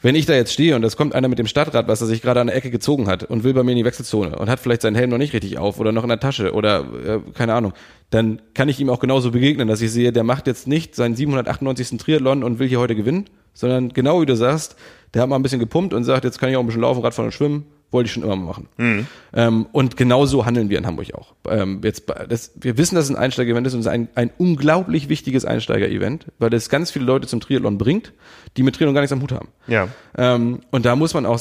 Wenn 0.00 0.14
ich 0.14 0.26
da 0.26 0.34
jetzt 0.34 0.52
stehe 0.52 0.76
und 0.76 0.84
es 0.84 0.96
kommt 0.96 1.14
einer 1.14 1.26
mit 1.26 1.40
dem 1.40 1.48
Stadtrad, 1.48 1.88
was 1.88 2.00
er 2.00 2.06
sich 2.06 2.22
gerade 2.22 2.40
an 2.40 2.46
der 2.46 2.54
Ecke 2.54 2.70
gezogen 2.70 3.08
hat 3.08 3.24
und 3.24 3.42
will 3.42 3.52
bei 3.52 3.64
mir 3.64 3.72
in 3.72 3.78
die 3.78 3.84
Wechselzone 3.84 4.38
und 4.38 4.48
hat 4.48 4.60
vielleicht 4.60 4.82
seinen 4.82 4.94
Helm 4.94 5.10
noch 5.10 5.18
nicht 5.18 5.32
richtig 5.32 5.58
auf 5.58 5.80
oder 5.80 5.90
noch 5.90 6.04
in 6.04 6.08
der 6.08 6.20
Tasche 6.20 6.52
oder 6.52 6.86
äh, 7.04 7.18
keine 7.34 7.54
Ahnung, 7.54 7.72
dann 8.10 8.40
kann 8.54 8.68
ich 8.68 8.78
ihm 8.78 8.90
auch 8.90 9.00
genauso 9.00 9.32
begegnen, 9.32 9.66
dass 9.66 9.80
ich 9.80 9.90
sehe, 9.90 10.12
der 10.12 10.22
macht 10.22 10.46
jetzt 10.46 10.68
nicht 10.68 10.94
seinen 10.94 11.16
798. 11.16 11.98
Triathlon 11.98 12.44
und 12.44 12.60
will 12.60 12.68
hier 12.68 12.78
heute 12.78 12.94
gewinnen, 12.94 13.24
sondern 13.54 13.88
genau 13.88 14.22
wie 14.22 14.26
du 14.26 14.36
sagst, 14.36 14.76
der 15.14 15.22
hat 15.22 15.28
mal 15.28 15.36
ein 15.36 15.42
bisschen 15.42 15.58
gepumpt 15.58 15.92
und 15.92 16.04
sagt, 16.04 16.22
jetzt 16.24 16.38
kann 16.38 16.48
ich 16.48 16.56
auch 16.56 16.60
ein 16.60 16.66
bisschen 16.66 16.82
laufen, 16.82 17.02
Radfahren 17.02 17.28
und 17.28 17.32
schwimmen, 17.32 17.66
wollte 17.90 18.08
ich 18.08 18.12
schon 18.12 18.22
immer 18.22 18.36
machen. 18.36 18.68
Ähm, 19.32 19.66
und 19.72 19.96
genau 19.96 20.26
so 20.26 20.44
handeln 20.44 20.68
wir 20.68 20.78
in 20.78 20.86
Hamburg 20.86 21.14
auch. 21.14 21.34
Ähm, 21.48 21.80
jetzt, 21.82 22.04
das, 22.28 22.52
wir 22.56 22.76
wissen, 22.76 22.94
dass 22.94 23.04
es 23.04 23.10
ein 23.10 23.16
Einsteiger-Event 23.16 23.66
ist 23.66 23.74
und 23.74 23.80
es 23.80 23.86
ist 23.86 23.92
ein, 23.92 24.08
ein 24.14 24.30
unglaublich 24.36 25.08
wichtiges 25.08 25.44
Einsteiger-Event, 25.44 26.26
weil 26.38 26.52
es 26.52 26.68
ganz 26.68 26.90
viele 26.90 27.06
Leute 27.06 27.26
zum 27.26 27.40
Triathlon 27.40 27.78
bringt, 27.78 28.12
die 28.56 28.62
mit 28.62 28.74
Triathlon 28.74 28.94
gar 28.94 29.00
nichts 29.00 29.12
am 29.12 29.22
Hut 29.22 29.32
haben. 29.32 29.48
Ja. 29.66 29.88
Ähm, 30.16 30.60
und 30.70 30.84
da 30.84 30.96
muss 30.96 31.14
man 31.14 31.24
auch, 31.24 31.40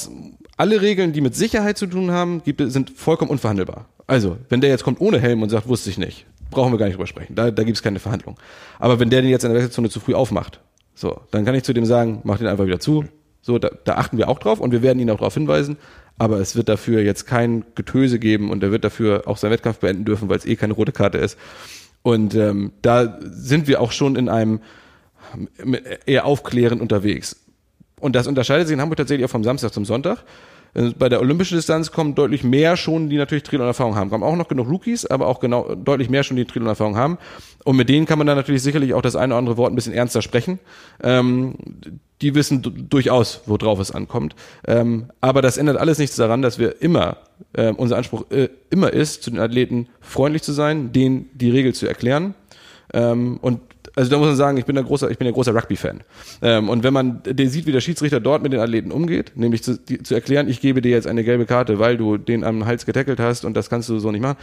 alle 0.58 0.82
Regeln, 0.82 1.14
die 1.14 1.22
mit 1.22 1.36
Sicherheit 1.36 1.78
zu 1.78 1.86
tun 1.86 2.12
haben, 2.12 2.42
gibt, 2.44 2.62
sind 2.72 2.90
vollkommen 2.90 3.30
unverhandelbar. 3.30 3.86
Also, 4.08 4.38
wenn 4.50 4.62
der 4.62 4.70
jetzt 4.70 4.84
kommt 4.84 5.02
ohne 5.02 5.20
Helm 5.20 5.44
und 5.44 5.50
sagt, 5.50 5.68
wusste 5.68 5.90
ich 5.90 5.98
nicht, 5.98 6.26
brauchen 6.50 6.72
wir 6.72 6.80
gar 6.80 6.86
nicht 6.86 6.96
drüber 6.96 7.08
sprechen. 7.08 7.36
Da, 7.36 7.52
da 7.52 7.64
gibt 7.64 7.78
es 7.78 7.84
keine 7.84 8.00
Verhandlung. 8.00 8.38
Aber 8.80 9.00
wenn 9.00 9.10
der 9.10 9.22
den 9.22 9.30
jetzt 9.30 9.44
in 9.44 9.52
der 9.52 9.58
Wechselzone 9.58 9.90
zu 9.90 10.00
früh 10.00 10.14
aufmacht, 10.14 10.62
so, 10.96 11.22
dann 11.30 11.46
kann 11.46 11.54
ich 11.54 11.64
zu 11.64 11.74
dem 11.74 11.86
sagen, 11.86 12.22
mach 12.24 12.40
den 12.40 12.48
einfach 12.48 12.66
wieder 12.66 12.80
zu. 12.80 13.06
So, 13.42 13.60
da, 13.60 13.70
da 13.84 13.96
achten 13.96 14.18
wir 14.18 14.28
auch 14.30 14.40
drauf 14.40 14.60
und 14.60 14.72
wir 14.72 14.82
werden 14.82 15.00
ihn 15.00 15.10
auch 15.12 15.18
darauf 15.18 15.36
hinweisen. 15.36 15.78
Aber 16.18 16.40
es 16.40 16.56
wird 16.56 16.70
dafür 16.70 17.02
jetzt 17.02 17.28
kein 17.28 17.64
Getöse 17.76 18.18
geben 18.18 18.50
und 18.50 18.64
er 18.64 18.72
wird 18.72 18.84
dafür 18.84 19.24
auch 19.28 19.38
seinen 19.38 19.52
Wettkampf 19.52 19.80
beenden 19.80 20.06
dürfen, 20.06 20.30
weil 20.30 20.38
es 20.38 20.46
eh 20.46 20.56
keine 20.56 20.74
rote 20.74 20.92
Karte 20.92 21.18
ist. 21.20 21.38
Und 22.02 22.36
ähm, 22.36 22.72
da 22.82 23.20
sind 23.22 23.68
wir 23.68 23.82
auch 23.82 23.92
schon 23.92 24.16
in 24.16 24.30
einem 24.30 24.62
eher 26.06 26.26
aufklärend 26.26 26.82
unterwegs. 26.82 27.36
Und 28.00 28.16
das 28.16 28.28
unterscheidet 28.28 28.68
sich 28.68 28.74
in 28.74 28.82
Hamburg 28.82 28.98
tatsächlich 28.98 29.26
auch 29.26 29.32
vom 29.32 29.44
Samstag 29.44 29.74
zum 29.74 29.86
Sonntag. 29.86 30.24
Äh, 30.78 30.92
Bei 30.98 31.10
der 31.10 31.20
olympischen 31.20 31.58
Distanz 31.58 31.92
kommen 31.92 32.16
deutlich 32.16 32.44
mehr 32.44 32.78
schon, 32.78 33.10
die 33.10 33.18
natürlich 33.18 33.44
Triathlon-Erfahrung 33.44 33.96
haben. 33.96 34.10
Kommen 34.10 34.24
auch 34.24 34.36
noch 34.36 34.48
genug 34.48 34.70
Rookies, 34.70 35.06
aber 35.06 35.28
auch 35.28 35.40
genau 35.40 35.76
deutlich 35.76 36.10
mehr 36.10 36.24
schon, 36.24 36.38
die 36.38 36.46
Triathlon-Erfahrung 36.46 36.96
haben. 36.96 37.18
Und 37.64 37.76
mit 37.76 37.90
denen 37.90 38.06
kann 38.06 38.18
man 38.18 38.28
dann 38.28 38.38
natürlich 38.38 38.62
sicherlich 38.62 38.94
auch 38.94 39.02
das 39.02 39.16
eine 39.16 39.34
oder 39.34 39.40
andere 39.40 39.58
Wort 39.58 39.72
ein 39.72 39.76
bisschen 39.76 39.94
ernster 39.94 40.22
sprechen. 40.22 40.60
Ähm, 41.04 41.56
die 42.22 42.34
wissen 42.34 42.62
du- 42.62 42.70
durchaus, 42.72 43.42
worauf 43.46 43.80
es 43.80 43.92
ankommt. 43.92 44.36
Ähm, 44.66 45.08
aber 45.22 45.42
das 45.42 45.58
ändert 45.58 45.78
alles 45.78 45.98
nichts 46.00 46.16
daran, 46.16 46.42
dass 46.42 46.58
wir 46.60 46.82
immer, 46.82 47.18
äh, 47.54 47.72
unser 47.72 47.98
Anspruch 47.98 48.26
äh, 48.32 48.50
immer 48.70 48.94
ist, 48.94 49.24
zu 49.24 49.32
den 49.32 49.40
Athleten 49.40 49.88
freundlich 50.02 50.42
zu 50.44 50.54
sein, 50.54 50.92
denen 50.94 51.30
die 51.34 51.52
Regel 51.52 51.74
zu 51.74 51.88
erklären. 51.88 52.34
Ähm, 52.94 53.38
und 53.42 53.60
also 53.98 54.12
da 54.12 54.18
muss 54.20 54.28
man 54.28 54.36
sagen, 54.36 54.58
ich 54.58 54.66
bin 54.66 54.78
ein 54.78 54.86
großer, 54.86 55.10
ich 55.10 55.18
bin 55.18 55.28
ein 55.28 55.34
großer 55.34 55.56
Rugby-Fan. 55.56 56.02
Ähm, 56.44 56.70
und 56.70 56.84
wenn 56.84 56.94
man 56.94 57.24
den 57.24 57.50
sieht, 57.50 57.66
wie 57.66 57.72
der 57.72 57.82
Schiedsrichter 57.82 58.20
dort 58.20 58.44
mit 58.44 58.54
den 58.54 58.60
Athleten 58.60 58.92
umgeht, 58.92 59.32
nämlich 59.36 59.64
zu, 59.64 59.76
die, 59.76 60.04
zu 60.04 60.14
erklären, 60.14 60.48
ich 60.48 60.62
gebe 60.62 60.84
dir 60.84 60.92
jetzt 60.92 61.08
eine 61.08 61.24
gelbe 61.24 61.48
Karte, 61.48 61.80
weil 61.80 61.98
du 61.98 62.18
den 62.18 62.44
am 62.44 62.68
Hals 62.68 62.86
getackelt 62.86 63.20
hast 63.20 63.44
und 63.44 63.58
das 63.58 63.72
kannst 63.72 63.90
du 63.90 63.98
so 63.98 64.12
nicht 64.12 64.22
machen, 64.22 64.38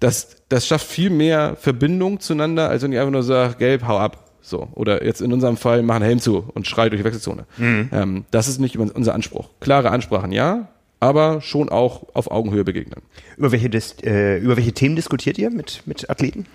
das, 0.00 0.38
das 0.48 0.66
schafft 0.66 0.88
viel 0.88 1.08
mehr 1.08 1.54
Verbindung 1.54 2.18
zueinander, 2.18 2.68
als 2.68 2.82
wenn 2.82 2.90
ich 2.92 2.98
einfach 2.98 3.12
nur 3.12 3.22
sage, 3.22 3.54
gelb, 3.58 3.86
hau 3.86 3.96
ab. 3.96 4.26
So. 4.42 4.68
Oder 4.72 5.04
jetzt 5.04 5.20
in 5.20 5.32
unserem 5.32 5.56
Fall, 5.56 5.82
mach 5.82 5.96
einen 5.96 6.04
Helm 6.04 6.18
zu 6.18 6.50
und 6.54 6.66
schrei 6.66 6.88
durch 6.88 7.00
die 7.00 7.04
Wechselzone. 7.04 7.44
Ähm, 7.92 8.24
das 8.32 8.48
ist 8.48 8.58
nicht 8.58 8.76
unser 8.76 9.14
Anspruch. 9.14 9.50
Klare 9.60 9.90
Ansprachen, 9.90 10.32
ja, 10.32 10.68
aber 10.98 11.40
schon 11.42 11.68
auch 11.68 12.06
auf 12.14 12.30
Augenhöhe 12.30 12.64
begegnen. 12.64 13.02
Über 13.36 13.52
welche, 13.52 13.70
Dis 13.70 13.94
äh, 14.02 14.38
über 14.38 14.56
welche 14.56 14.72
Themen 14.72 14.96
diskutiert 14.96 15.38
ihr 15.38 15.50
mit, 15.50 15.82
mit 15.86 16.10
Athleten? 16.10 16.46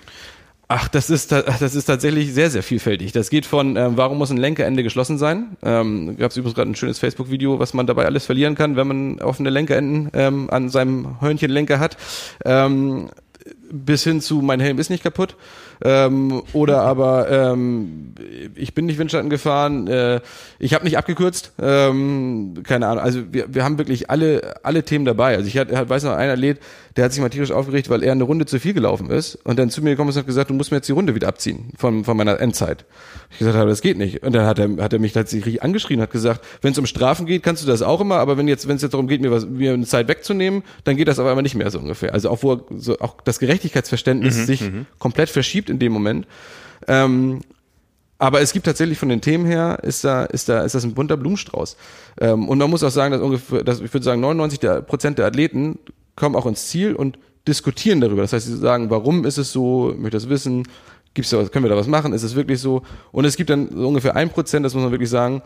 Ach, 0.67 0.87
das 0.87 1.09
ist 1.09 1.31
das 1.31 1.75
ist 1.75 1.85
tatsächlich 1.85 2.33
sehr 2.33 2.49
sehr 2.49 2.63
vielfältig. 2.63 3.11
Das 3.11 3.29
geht 3.29 3.45
von 3.45 3.75
ähm, 3.75 3.97
warum 3.97 4.17
muss 4.17 4.31
ein 4.31 4.37
Lenkerende 4.37 4.81
geschlossen 4.81 5.17
sein? 5.17 5.57
Ähm, 5.61 6.17
Gab 6.17 6.31
es 6.31 6.37
übrigens 6.37 6.55
gerade 6.55 6.71
ein 6.71 6.75
schönes 6.75 6.97
Facebook-Video, 6.97 7.59
was 7.59 7.73
man 7.73 7.85
dabei 7.85 8.05
alles 8.05 8.25
verlieren 8.25 8.55
kann, 8.55 8.75
wenn 8.75 8.87
man 8.87 9.21
offene 9.21 9.51
Lenkerenden 9.51 10.09
ähm, 10.13 10.49
an 10.49 10.69
seinem 10.69 11.21
Hörnchenlenker 11.21 11.79
hat. 11.79 11.97
Ähm, 12.45 13.09
bis 13.83 14.03
hin 14.03 14.21
zu 14.21 14.41
mein 14.41 14.59
Helm 14.59 14.79
ist 14.79 14.89
nicht 14.89 15.03
kaputt 15.03 15.35
ähm, 15.83 16.43
oder 16.53 16.81
aber 16.85 17.29
ähm, 17.29 18.13
ich 18.55 18.73
bin 18.73 18.85
nicht 18.85 18.97
Windschatten 18.97 19.29
gefahren, 19.29 19.87
äh, 19.87 20.21
ich 20.59 20.73
habe 20.73 20.85
nicht 20.85 20.97
abgekürzt, 20.97 21.53
ähm, 21.61 22.55
keine 22.63 22.87
Ahnung. 22.87 23.03
Also 23.03 23.21
wir, 23.31 23.53
wir 23.53 23.63
haben 23.63 23.77
wirklich 23.77 24.09
alle 24.09 24.55
alle 24.63 24.83
Themen 24.83 25.05
dabei. 25.05 25.35
Also 25.35 25.47
ich 25.47 25.57
hatte, 25.57 25.89
weiß 25.89 26.03
noch 26.03 26.13
ein 26.13 26.29
Athlet, 26.29 26.59
der 26.95 27.05
hat 27.05 27.13
sich 27.13 27.21
mal 27.21 27.29
tierisch 27.29 27.51
aufgeregt, 27.51 27.89
weil 27.89 28.03
er 28.03 28.13
eine 28.13 28.23
Runde 28.23 28.45
zu 28.45 28.59
viel 28.59 28.73
gelaufen 28.73 29.09
ist 29.09 29.35
und 29.43 29.59
dann 29.59 29.69
zu 29.69 29.81
mir 29.81 29.91
gekommen 29.91 30.09
ist 30.09 30.15
und 30.15 30.21
hat 30.21 30.27
gesagt, 30.27 30.49
du 30.49 30.53
musst 30.53 30.71
mir 30.71 30.77
jetzt 30.77 30.87
die 30.87 30.93
Runde 30.93 31.15
wieder 31.15 31.27
abziehen 31.27 31.71
von 31.77 32.03
von 32.05 32.15
meiner 32.15 32.39
Endzeit. 32.39 32.85
Ich 33.31 33.39
gesagt 33.39 33.57
habe, 33.57 33.69
das 33.69 33.81
geht 33.81 33.97
nicht. 33.97 34.23
Und 34.23 34.33
dann 34.33 34.45
hat 34.45 34.59
er 34.59 34.69
hat 34.77 34.93
er 34.93 34.99
mich 34.99 35.13
tatsächlich 35.13 35.63
angeschrien, 35.63 36.01
hat 36.01 36.11
gesagt, 36.11 36.45
wenn 36.61 36.71
es 36.71 36.77
um 36.77 36.85
Strafen 36.85 37.25
geht, 37.25 37.43
kannst 37.43 37.63
du 37.63 37.67
das 37.67 37.81
auch 37.81 38.01
immer, 38.01 38.17
aber 38.17 38.37
wenn 38.37 38.47
jetzt 38.47 38.67
wenn 38.67 38.77
es 38.77 38.81
jetzt 38.81 38.93
darum 38.93 39.07
geht, 39.07 39.21
mir 39.21 39.31
was 39.31 39.45
mir 39.45 39.73
eine 39.73 39.85
Zeit 39.85 40.07
wegzunehmen, 40.07 40.63
dann 40.83 40.95
geht 40.95 41.07
das 41.07 41.19
aber 41.19 41.29
einmal 41.29 41.43
nicht 41.43 41.55
mehr 41.55 41.69
so 41.71 41.79
ungefähr. 41.79 42.13
Also 42.13 42.29
auch 42.29 42.43
wo 42.43 42.61
so 42.77 42.97
auch 42.99 43.17
das 43.21 43.39
Gerechtigkeitsverständnis 43.65 44.45
sich 44.45 44.71
komplett 44.99 45.29
verschiebt 45.29 45.69
in 45.69 45.79
dem 45.79 45.91
Moment. 45.91 46.27
Ähm, 46.87 47.41
aber 48.17 48.41
es 48.41 48.53
gibt 48.53 48.65
tatsächlich 48.65 48.97
von 48.97 49.09
den 49.09 49.21
Themen 49.21 49.45
her, 49.45 49.79
ist 49.83 50.03
da, 50.03 50.23
ist 50.23 50.47
da, 50.47 50.63
ist 50.63 50.73
das 50.73 50.85
ein 50.85 50.93
bunter 50.93 51.17
Blumenstrauß. 51.17 51.75
Ähm, 52.21 52.47
und 52.47 52.57
man 52.57 52.69
muss 52.69 52.83
auch 52.83 52.91
sagen, 52.91 53.11
dass 53.11 53.21
ungefähr, 53.21 53.63
dass, 53.63 53.81
ich 53.81 53.93
würde 53.93 54.05
sagen, 54.05 54.21
99 54.21 54.59
der, 54.59 54.81
Prozent 54.81 55.17
der 55.17 55.25
Athleten 55.25 55.79
kommen 56.15 56.35
auch 56.35 56.45
ins 56.45 56.67
Ziel 56.67 56.95
und 56.95 57.19
diskutieren 57.47 57.99
darüber. 57.99 58.21
Das 58.21 58.31
heißt, 58.31 58.45
sie 58.45 58.57
sagen, 58.57 58.89
warum 58.89 59.25
ist 59.25 59.37
es 59.37 59.51
so, 59.51 59.91
ich 59.91 59.97
möchte 59.97 60.17
das 60.17 60.29
wissen, 60.29 60.63
gibt's 61.13 61.31
da 61.31 61.37
was, 61.37 61.51
können 61.51 61.65
wir 61.65 61.69
da 61.69 61.75
was 61.75 61.87
machen, 61.87 62.13
ist 62.13 62.23
es 62.23 62.35
wirklich 62.35 62.61
so? 62.61 62.83
Und 63.11 63.25
es 63.25 63.35
gibt 63.35 63.49
dann 63.49 63.69
so 63.69 63.87
ungefähr 63.87 64.15
ein 64.15 64.29
Prozent, 64.29 64.65
das 64.65 64.73
muss 64.73 64.83
man 64.83 64.91
wirklich 64.91 65.09
sagen, 65.09 65.41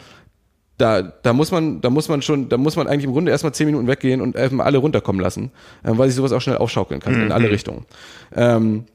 da, 0.80 1.02
da 1.02 1.34
muss 1.34 1.52
man, 1.52 1.82
da 1.82 1.90
muss 1.90 2.08
man 2.08 2.22
schon, 2.22 2.48
da 2.48 2.58
muss 2.58 2.78
man 2.78 2.88
eigentlich 2.88 3.04
im 3.04 3.12
Grunde 3.12 3.32
erstmal 3.32 3.54
zehn 3.54 3.68
Minuten 3.68 3.86
weggehen 3.86 4.22
und 4.22 4.36
erstmal 4.36 4.66
alle 4.66 4.78
runterkommen 4.78 5.22
lassen, 5.22 5.52
ähm, 5.84 5.98
weil 5.98 6.08
sich 6.08 6.16
sowas 6.16 6.32
auch 6.32 6.40
schnell 6.40 6.58
aufschaukeln 6.58 7.02
kann 7.02 7.22
in 7.22 7.32
alle 7.34 7.52
Richtungen. 7.52 7.86
Ähm, 8.34 8.86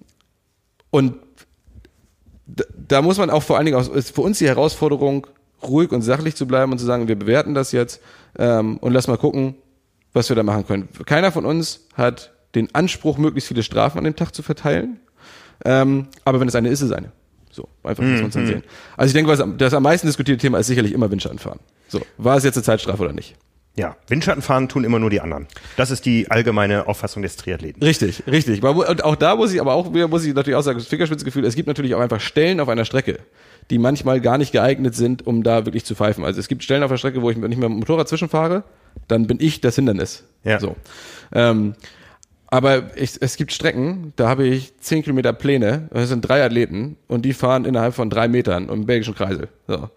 und 0.90 1.16
da, 2.46 2.64
da 2.88 3.02
muss 3.02 3.18
man 3.18 3.28
auch 3.28 3.42
vor 3.42 3.58
allen 3.58 3.66
Dingen 3.66 3.78
auch, 3.78 3.94
ist 3.94 4.14
für 4.14 4.22
uns 4.22 4.38
die 4.38 4.48
Herausforderung, 4.48 5.26
ruhig 5.62 5.92
und 5.92 6.00
sachlich 6.00 6.36
zu 6.36 6.46
bleiben 6.46 6.72
und 6.72 6.78
zu 6.78 6.86
sagen, 6.86 7.06
wir 7.06 7.18
bewerten 7.18 7.54
das 7.54 7.72
jetzt 7.72 8.00
ähm, 8.38 8.78
und 8.78 8.92
lass 8.92 9.06
mal 9.06 9.18
gucken, 9.18 9.54
was 10.14 10.30
wir 10.30 10.36
da 10.36 10.42
machen 10.42 10.66
können. 10.66 10.88
Keiner 11.04 11.32
von 11.32 11.44
uns 11.44 11.86
hat 11.94 12.32
den 12.54 12.74
Anspruch, 12.74 13.18
möglichst 13.18 13.48
viele 13.48 13.62
Strafen 13.62 13.98
an 13.98 14.04
dem 14.04 14.16
Tag 14.16 14.34
zu 14.34 14.42
verteilen. 14.42 15.00
Ähm, 15.64 16.08
aber 16.24 16.40
wenn 16.40 16.48
es 16.48 16.54
eine 16.54 16.68
ist, 16.68 16.80
ist 16.80 16.90
es 16.90 16.96
eine. 16.96 17.12
So, 17.54 17.68
einfach 17.84 18.02
muss 18.02 18.20
man 18.20 18.28
es 18.30 18.34
dann 18.34 18.46
sehen. 18.46 18.64
Also 18.96 19.10
ich 19.10 19.12
denke, 19.12 19.30
was, 19.30 19.42
das 19.58 19.74
am 19.74 19.84
meisten 19.84 20.08
diskutierte 20.08 20.40
Thema 20.40 20.58
ist 20.58 20.66
sicherlich 20.66 20.92
immer 20.92 21.08
Windschattenfahren. 21.08 21.60
So, 21.86 22.00
war 22.18 22.36
es 22.36 22.42
jetzt 22.42 22.56
eine 22.56 22.64
Zeitstrafe 22.64 23.00
oder 23.00 23.12
nicht? 23.12 23.36
Ja, 23.76 23.96
Windschattenfahren 24.08 24.68
tun 24.68 24.82
immer 24.82 24.98
nur 24.98 25.10
die 25.10 25.20
anderen. 25.20 25.46
Das 25.76 25.92
ist 25.92 26.04
die 26.04 26.30
allgemeine 26.30 26.88
Auffassung 26.88 27.22
des 27.22 27.36
Triathleten. 27.36 27.80
Richtig, 27.80 28.24
richtig. 28.26 28.62
Und 28.62 29.04
auch 29.04 29.14
da 29.14 29.36
muss 29.36 29.52
ich, 29.52 29.60
aber 29.60 29.74
auch 29.74 29.94
wieder 29.94 30.08
muss 30.08 30.24
ich 30.24 30.34
natürlich 30.34 30.56
auch 30.56 30.62
sagen, 30.62 30.78
das 30.78 30.88
Fingerspitzengefühl, 30.88 31.44
es 31.44 31.54
gibt 31.54 31.68
natürlich 31.68 31.94
auch 31.94 32.00
einfach 32.00 32.20
Stellen 32.20 32.58
auf 32.58 32.68
einer 32.68 32.84
Strecke, 32.84 33.20
die 33.70 33.78
manchmal 33.78 34.20
gar 34.20 34.36
nicht 34.36 34.50
geeignet 34.50 34.96
sind, 34.96 35.24
um 35.24 35.44
da 35.44 35.64
wirklich 35.64 35.84
zu 35.84 35.94
pfeifen. 35.94 36.24
Also 36.24 36.40
es 36.40 36.48
gibt 36.48 36.64
Stellen 36.64 36.82
auf 36.82 36.90
der 36.90 36.98
Strecke, 36.98 37.22
wo 37.22 37.30
ich 37.30 37.36
nicht 37.36 37.46
mehr 37.46 37.68
mit 37.68 37.76
dem 37.76 37.80
Motorrad 37.80 38.08
zwischenfahre, 38.08 38.64
dann 39.06 39.28
bin 39.28 39.38
ich 39.40 39.60
das 39.60 39.76
Hindernis. 39.76 40.24
Ja. 40.42 40.58
So. 40.58 40.74
Ähm, 41.32 41.74
Aber 42.54 42.96
ich, 42.96 43.20
es 43.20 43.36
gibt 43.36 43.50
Strecken, 43.50 44.12
da 44.14 44.28
habe 44.28 44.46
ich 44.46 44.78
zehn 44.78 45.02
Kilometer 45.02 45.32
Pläne, 45.32 45.88
das 45.90 46.08
sind 46.08 46.20
drei 46.20 46.44
Athleten 46.44 46.96
und 47.08 47.24
die 47.24 47.32
fahren 47.32 47.64
innerhalb 47.64 47.94
von 47.94 48.10
drei 48.10 48.28
Metern 48.28 48.68
im 48.68 48.86
belgischen 48.86 49.12
Kreisel. 49.12 49.48
So. 49.66 49.90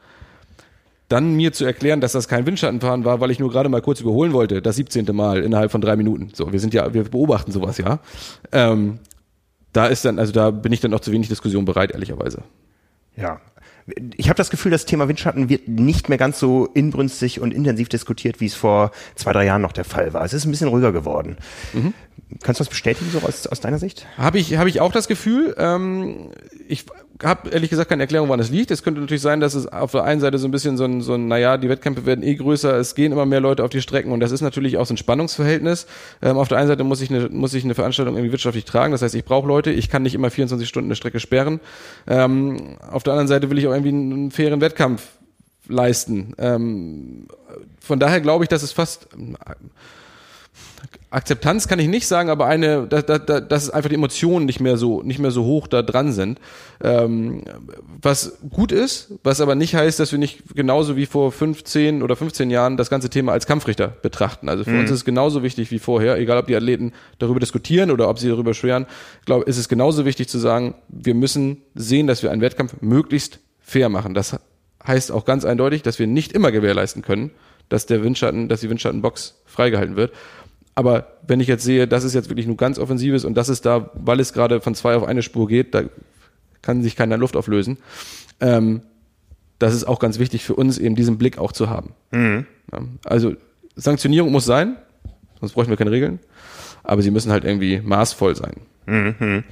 Dann 1.07 1.35
mir 1.35 1.53
zu 1.53 1.65
erklären, 1.65 2.01
dass 2.01 2.13
das 2.13 2.27
kein 2.27 2.47
Windschattenfahren 2.47 3.05
war, 3.05 3.21
weil 3.21 3.29
ich 3.29 3.37
nur 3.37 3.51
gerade 3.51 3.69
mal 3.69 3.83
kurz 3.83 4.01
überholen 4.01 4.33
wollte, 4.33 4.63
das 4.63 4.75
17. 4.77 5.05
Mal 5.15 5.43
innerhalb 5.43 5.69
von 5.69 5.81
drei 5.81 5.95
Minuten. 5.95 6.31
So, 6.33 6.51
wir 6.51 6.59
sind 6.59 6.73
ja, 6.73 6.91
wir 6.95 7.03
beobachten 7.03 7.51
sowas 7.51 7.77
ja. 7.77 7.99
Ähm, 8.51 8.97
da 9.71 9.85
ist 9.85 10.03
dann, 10.03 10.17
also 10.17 10.33
da 10.33 10.49
bin 10.49 10.73
ich 10.73 10.79
dann 10.79 10.95
auch 10.95 11.01
zu 11.01 11.11
wenig 11.11 11.27
Diskussion 11.27 11.63
bereit, 11.63 11.91
ehrlicherweise. 11.91 12.41
Ja, 13.15 13.39
ich 14.17 14.27
habe 14.27 14.35
das 14.35 14.49
Gefühl, 14.49 14.71
das 14.71 14.85
Thema 14.85 15.07
Windschatten 15.07 15.49
wird 15.49 15.67
nicht 15.69 16.09
mehr 16.09 16.17
ganz 16.17 16.39
so 16.39 16.65
inbrünstig 16.65 17.39
und 17.39 17.53
intensiv 17.53 17.87
diskutiert, 17.87 18.41
wie 18.41 18.47
es 18.47 18.55
vor 18.55 18.91
zwei, 19.15 19.31
drei 19.31 19.45
Jahren 19.45 19.61
noch 19.61 19.71
der 19.71 19.85
Fall 19.85 20.13
war. 20.13 20.25
Es 20.25 20.33
ist 20.33 20.45
ein 20.45 20.51
bisschen 20.51 20.67
ruhiger 20.67 20.91
geworden. 20.91 21.37
Mhm. 21.73 21.93
Kannst 22.43 22.59
du 22.59 22.65
das 22.65 22.69
bestätigen, 22.69 23.09
so 23.11 23.19
aus, 23.19 23.47
aus 23.47 23.61
deiner 23.61 23.79
Sicht? 23.79 24.05
Habe 24.17 24.39
ich, 24.39 24.57
hab 24.57 24.67
ich 24.67 24.81
auch 24.81 24.91
das 24.91 25.07
Gefühl. 25.07 25.55
Ähm, 25.57 26.31
ich 26.67 26.85
habe 27.23 27.49
ehrlich 27.49 27.69
gesagt 27.69 27.89
keine 27.89 28.03
Erklärung, 28.03 28.29
wann 28.29 28.39
es 28.39 28.49
liegt. 28.49 28.71
Es 28.71 28.83
könnte 28.83 29.01
natürlich 29.01 29.21
sein, 29.21 29.39
dass 29.39 29.55
es 29.55 29.65
auf 29.67 29.91
der 29.91 30.03
einen 30.03 30.21
Seite 30.21 30.37
so 30.37 30.47
ein 30.47 30.51
bisschen 30.51 30.77
so 30.77 30.85
ein, 30.85 31.01
so 31.01 31.15
ein, 31.15 31.27
naja, 31.27 31.57
die 31.57 31.69
Wettkämpfe 31.69 32.05
werden 32.05 32.23
eh 32.23 32.35
größer, 32.35 32.77
es 32.77 32.95
gehen 32.95 33.11
immer 33.11 33.25
mehr 33.25 33.39
Leute 33.39 33.63
auf 33.63 33.69
die 33.69 33.81
Strecken 33.81 34.11
und 34.11 34.19
das 34.19 34.31
ist 34.31 34.41
natürlich 34.41 34.77
auch 34.77 34.85
so 34.85 34.93
ein 34.93 34.97
Spannungsverhältnis. 34.97 35.87
Ähm, 36.21 36.37
auf 36.37 36.47
der 36.47 36.59
einen 36.59 36.67
Seite 36.67 36.83
muss 36.83 37.01
ich, 37.01 37.09
eine, 37.09 37.29
muss 37.29 37.53
ich 37.53 37.63
eine 37.63 37.75
Veranstaltung 37.75 38.15
irgendwie 38.15 38.31
wirtschaftlich 38.31 38.65
tragen, 38.65 38.91
das 38.91 39.01
heißt, 39.01 39.15
ich 39.15 39.25
brauche 39.25 39.47
Leute, 39.47 39.71
ich 39.71 39.89
kann 39.89 40.03
nicht 40.03 40.15
immer 40.15 40.29
24 40.29 40.67
Stunden 40.67 40.87
eine 40.87 40.95
Strecke 40.95 41.19
sperren. 41.19 41.59
Ähm, 42.07 42.77
auf 42.89 43.03
der 43.03 43.13
anderen 43.13 43.27
Seite 43.27 43.49
will 43.49 43.57
ich 43.57 43.67
auch 43.67 43.73
irgendwie 43.73 43.89
einen 43.89 44.31
fairen 44.31 44.61
Wettkampf 44.61 45.07
leisten. 45.67 46.33
Ähm, 46.37 47.27
von 47.79 47.99
daher 47.99 48.21
glaube 48.21 48.43
ich, 48.43 48.49
dass 48.49 48.63
es 48.63 48.71
fast 48.71 49.07
Akzeptanz 51.09 51.69
kann 51.69 51.79
ich 51.79 51.87
nicht 51.87 52.05
sagen, 52.05 52.29
aber 52.29 52.47
eine, 52.47 52.85
dass, 52.85 53.05
dass, 53.05 53.47
dass 53.47 53.69
einfach 53.69 53.89
die 53.89 53.95
Emotionen 53.95 54.45
nicht 54.45 54.59
mehr 54.59 54.75
so 54.77 55.01
nicht 55.03 55.19
mehr 55.19 55.31
so 55.31 55.45
hoch 55.45 55.67
da 55.67 55.81
dran 55.81 56.11
sind. 56.11 56.39
Ähm, 56.83 57.43
was 58.01 58.39
gut 58.49 58.73
ist, 58.73 59.13
was 59.23 59.39
aber 59.39 59.55
nicht 59.55 59.73
heißt, 59.73 60.01
dass 60.01 60.11
wir 60.11 60.19
nicht 60.19 60.53
genauso 60.53 60.97
wie 60.97 61.05
vor 61.05 61.31
15 61.31 62.03
oder 62.03 62.17
15 62.17 62.49
Jahren 62.49 62.75
das 62.75 62.89
ganze 62.89 63.09
Thema 63.09 63.31
als 63.31 63.47
Kampfrichter 63.47 63.87
betrachten. 63.87 64.49
Also 64.49 64.65
für 64.65 64.71
mhm. 64.71 64.81
uns 64.81 64.89
ist 64.89 64.97
es 64.97 65.05
genauso 65.05 65.43
wichtig 65.43 65.71
wie 65.71 65.79
vorher, 65.79 66.17
egal 66.17 66.39
ob 66.39 66.47
die 66.47 66.55
Athleten 66.55 66.91
darüber 67.19 67.39
diskutieren 67.39 67.89
oder 67.89 68.09
ob 68.09 68.19
sie 68.19 68.27
darüber 68.27 68.53
schweren. 68.53 68.85
Ich 69.21 69.25
glaube, 69.25 69.45
ist 69.45 69.57
es 69.57 69.69
genauso 69.69 70.03
wichtig 70.03 70.27
zu 70.27 70.39
sagen, 70.39 70.75
wir 70.89 71.15
müssen 71.15 71.61
sehen, 71.73 72.07
dass 72.07 72.21
wir 72.21 72.31
einen 72.31 72.41
Wettkampf 72.41 72.75
möglichst 72.81 73.39
fair 73.61 73.87
machen. 73.87 74.13
Das 74.13 74.37
heißt 74.85 75.13
auch 75.13 75.23
ganz 75.23 75.45
eindeutig, 75.45 75.83
dass 75.83 75.99
wir 75.99 76.07
nicht 76.07 76.33
immer 76.33 76.51
gewährleisten 76.51 77.01
können, 77.01 77.31
dass 77.69 77.85
der 77.85 78.03
Windschatten, 78.03 78.49
dass 78.49 78.61
die 78.61 78.69
Windschattenbox 78.69 79.41
freigehalten 79.45 79.95
wird. 79.95 80.11
Aber 80.77 81.07
wenn 81.25 81.39
ich 81.39 81.47
jetzt 81.47 81.63
sehe, 81.63 81.87
das 81.87 82.03
ist 82.03 82.13
jetzt 82.13 82.29
wirklich 82.29 82.45
nur 82.45 82.55
ganz 82.55 82.77
offensives 82.77 83.25
und 83.25 83.33
das 83.33 83.49
ist 83.49 83.65
da, 83.65 83.89
weil 83.95 84.19
es 84.19 84.31
gerade 84.31 84.61
von 84.61 84.75
zwei 84.75 84.95
auf 84.95 85.05
eine 85.05 85.23
Spur 85.23 85.47
geht, 85.47 85.73
da 85.73 85.81
kann 86.61 86.83
sich 86.83 86.95
keiner 86.95 87.17
Luft 87.17 87.35
auflösen. 87.35 87.79
Ähm, 88.41 88.81
das 89.57 89.73
ist 89.73 89.85
auch 89.85 89.97
ganz 89.97 90.19
wichtig 90.19 90.45
für 90.45 90.53
uns, 90.53 90.77
eben 90.77 90.95
diesen 90.95 91.17
Blick 91.17 91.39
auch 91.39 91.51
zu 91.51 91.71
haben. 91.71 91.95
Mhm. 92.11 92.45
Also 93.03 93.33
Sanktionierung 93.75 94.31
muss 94.31 94.45
sein, 94.45 94.75
sonst 95.39 95.53
bräuchten 95.53 95.71
wir 95.71 95.77
keine 95.77 95.89
Regeln, 95.89 96.19
aber 96.83 97.01
sie 97.01 97.09
müssen 97.09 97.31
halt 97.31 97.43
irgendwie 97.43 97.81
maßvoll 97.81 98.35
sein. 98.35 98.57
Mhm. 98.87 99.43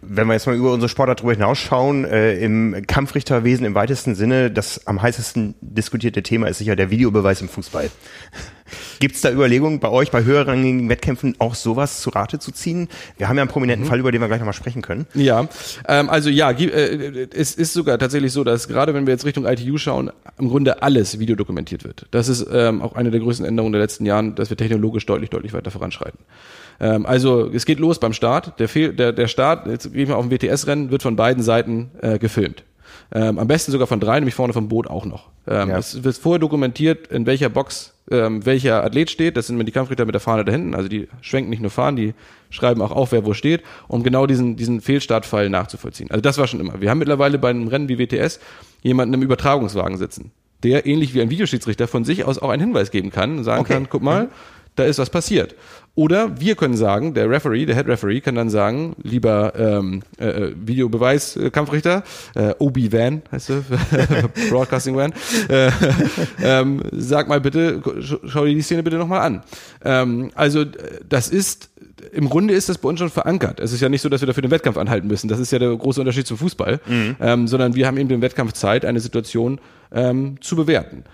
Wenn 0.00 0.28
wir 0.28 0.34
jetzt 0.34 0.46
mal 0.46 0.54
über 0.54 0.72
unsere 0.72 0.88
Sportart 0.88 1.20
drüber 1.20 1.32
hinausschauen, 1.32 2.04
äh, 2.04 2.36
im 2.38 2.84
Kampfrichterwesen 2.86 3.66
im 3.66 3.74
weitesten 3.74 4.14
Sinne, 4.14 4.50
das 4.50 4.86
am 4.86 5.02
heißesten 5.02 5.56
diskutierte 5.60 6.22
Thema 6.22 6.46
ist 6.46 6.58
sicher 6.58 6.76
der 6.76 6.88
Videobeweis 6.88 7.40
im 7.40 7.48
Fußball. 7.48 7.90
Gibt 9.00 9.16
es 9.16 9.20
da 9.20 9.30
Überlegungen 9.30 9.80
bei 9.80 9.88
euch, 9.88 10.10
bei 10.10 10.24
höherrangigen 10.24 10.88
Wettkämpfen 10.88 11.34
auch 11.38 11.54
sowas 11.54 12.00
zu 12.00 12.10
Rate 12.10 12.38
zu 12.38 12.52
ziehen? 12.52 12.88
Wir 13.16 13.28
haben 13.28 13.36
ja 13.36 13.42
einen 13.42 13.50
prominenten 13.50 13.86
mhm. 13.86 13.90
Fall, 13.90 13.98
über 13.98 14.12
den 14.12 14.20
wir 14.20 14.28
gleich 14.28 14.40
nochmal 14.40 14.54
sprechen 14.54 14.82
können. 14.82 15.06
Ja, 15.14 15.48
ähm, 15.88 16.08
also 16.08 16.30
ja, 16.30 16.52
äh, 16.52 17.28
es 17.34 17.54
ist 17.54 17.72
sogar 17.72 17.98
tatsächlich 17.98 18.32
so, 18.32 18.44
dass 18.44 18.68
gerade 18.68 18.94
wenn 18.94 19.06
wir 19.06 19.12
jetzt 19.12 19.24
Richtung 19.24 19.46
ITU 19.46 19.78
schauen, 19.78 20.12
im 20.38 20.48
Grunde 20.48 20.82
alles 20.82 21.18
videodokumentiert 21.18 21.84
wird. 21.84 22.06
Das 22.12 22.28
ist 22.28 22.46
ähm, 22.52 22.82
auch 22.82 22.94
eine 22.94 23.10
der 23.10 23.20
größten 23.20 23.46
Änderungen 23.46 23.72
der 23.72 23.82
letzten 23.82 24.06
Jahren, 24.06 24.36
dass 24.36 24.50
wir 24.50 24.56
technologisch 24.56 25.06
deutlich, 25.06 25.30
deutlich 25.30 25.52
weiter 25.52 25.70
voranschreiten. 25.70 26.18
Ähm, 26.80 27.06
also 27.06 27.50
es 27.52 27.66
geht 27.66 27.78
los 27.78 27.98
beim 27.98 28.12
Start. 28.12 28.58
Der, 28.58 28.68
Fehl, 28.68 28.92
der, 28.92 29.12
der 29.12 29.28
Start, 29.28 29.66
jetzt 29.66 29.92
gehen 29.92 30.08
wir 30.08 30.16
auf 30.16 30.24
ein 30.24 30.30
WTS-Rennen, 30.30 30.90
wird 30.90 31.02
von 31.02 31.16
beiden 31.16 31.42
Seiten 31.42 31.90
äh, 32.00 32.18
gefilmt. 32.18 32.64
Ähm, 33.12 33.38
am 33.38 33.46
besten 33.46 33.72
sogar 33.72 33.86
von 33.86 34.00
drei, 34.00 34.18
nämlich 34.18 34.34
vorne 34.34 34.52
vom 34.52 34.68
Boot 34.68 34.88
auch 34.88 35.04
noch. 35.04 35.30
Ähm, 35.46 35.70
ja. 35.70 35.78
Es 35.78 36.02
wird 36.02 36.16
vorher 36.16 36.40
dokumentiert, 36.40 37.06
in 37.08 37.26
welcher 37.26 37.48
Box 37.48 37.92
ähm, 38.10 38.44
welcher 38.46 38.84
Athlet 38.84 39.10
steht. 39.10 39.36
Das 39.36 39.46
sind 39.46 39.64
die 39.64 39.72
Kampfrichter 39.72 40.04
mit 40.04 40.14
der 40.14 40.20
Fahne 40.20 40.44
da 40.44 40.52
hinten. 40.52 40.74
Also 40.74 40.88
die 40.88 41.08
schwenken 41.20 41.50
nicht 41.50 41.62
nur 41.62 41.70
Fahnen, 41.70 41.96
die 41.96 42.14
schreiben 42.50 42.80
auch 42.82 42.92
auf, 42.92 43.12
wer 43.12 43.24
wo 43.24 43.34
steht, 43.34 43.62
um 43.88 44.02
genau 44.02 44.26
diesen, 44.26 44.56
diesen 44.56 44.80
Fehlstartfall 44.80 45.50
nachzuvollziehen. 45.50 46.10
Also 46.10 46.20
das 46.20 46.38
war 46.38 46.46
schon 46.46 46.60
immer. 46.60 46.80
Wir 46.80 46.90
haben 46.90 46.98
mittlerweile 46.98 47.38
bei 47.38 47.50
einem 47.50 47.68
Rennen 47.68 47.88
wie 47.88 47.98
WTS 47.98 48.40
jemanden 48.82 49.14
im 49.14 49.22
Übertragungswagen 49.22 49.98
sitzen, 49.98 50.30
der 50.62 50.86
ähnlich 50.86 51.14
wie 51.14 51.20
ein 51.20 51.30
Videoschiedsrichter 51.30 51.88
von 51.88 52.04
sich 52.04 52.24
aus 52.24 52.38
auch 52.38 52.50
einen 52.50 52.62
Hinweis 52.62 52.90
geben 52.90 53.10
kann 53.10 53.38
und 53.38 53.44
sagen 53.44 53.62
okay. 53.62 53.74
kann, 53.74 53.88
guck 53.88 54.02
mal, 54.02 54.28
da 54.76 54.84
ist 54.84 54.98
was 54.98 55.10
passiert. 55.10 55.54
Oder 55.96 56.38
wir 56.38 56.56
können 56.56 56.76
sagen, 56.76 57.14
der 57.14 57.30
Referee, 57.30 57.64
der 57.64 57.74
Head 57.74 57.88
Referee 57.88 58.20
kann 58.20 58.34
dann 58.34 58.50
sagen, 58.50 58.94
lieber 59.02 59.54
ähm, 59.56 60.02
äh, 60.18 60.26
äh 60.26 60.54
Videobeweis-Kampfrichter, 60.54 62.04
äh, 62.34 62.54
Obi 62.58 62.92
Van 62.92 63.22
heißt 63.32 63.50
er, 63.50 63.64
Broadcasting 64.50 64.94
Van, 64.94 65.14
äh, 65.48 65.70
ähm, 66.44 66.82
sag 66.92 67.28
mal 67.28 67.40
bitte, 67.40 67.82
schau 68.26 68.44
dir 68.44 68.54
die 68.54 68.60
Szene 68.60 68.82
bitte 68.82 68.98
nochmal 68.98 69.20
an. 69.20 69.42
Ähm, 69.84 70.30
also 70.34 70.66
das 71.08 71.28
ist 71.28 71.70
im 72.12 72.28
Grunde 72.28 72.52
ist 72.52 72.68
das 72.68 72.76
bei 72.76 72.90
uns 72.90 72.98
schon 72.98 73.08
verankert. 73.08 73.58
Es 73.58 73.72
ist 73.72 73.80
ja 73.80 73.88
nicht 73.88 74.02
so, 74.02 74.10
dass 74.10 74.20
wir 74.20 74.26
dafür 74.26 74.42
den 74.42 74.50
Wettkampf 74.50 74.76
anhalten 74.76 75.08
müssen. 75.08 75.28
Das 75.28 75.38
ist 75.38 75.50
ja 75.50 75.58
der 75.58 75.74
große 75.74 76.00
Unterschied 76.00 76.26
zum 76.26 76.36
Fußball, 76.36 76.80
mhm. 76.86 77.16
ähm, 77.20 77.48
sondern 77.48 77.74
wir 77.74 77.86
haben 77.86 77.96
eben 77.96 78.10
den 78.10 78.20
Wettkampf 78.20 78.52
Zeit, 78.52 78.84
eine 78.84 79.00
Situation 79.00 79.60
ähm, 79.92 80.36
zu 80.42 80.56
bewerten. 80.56 81.04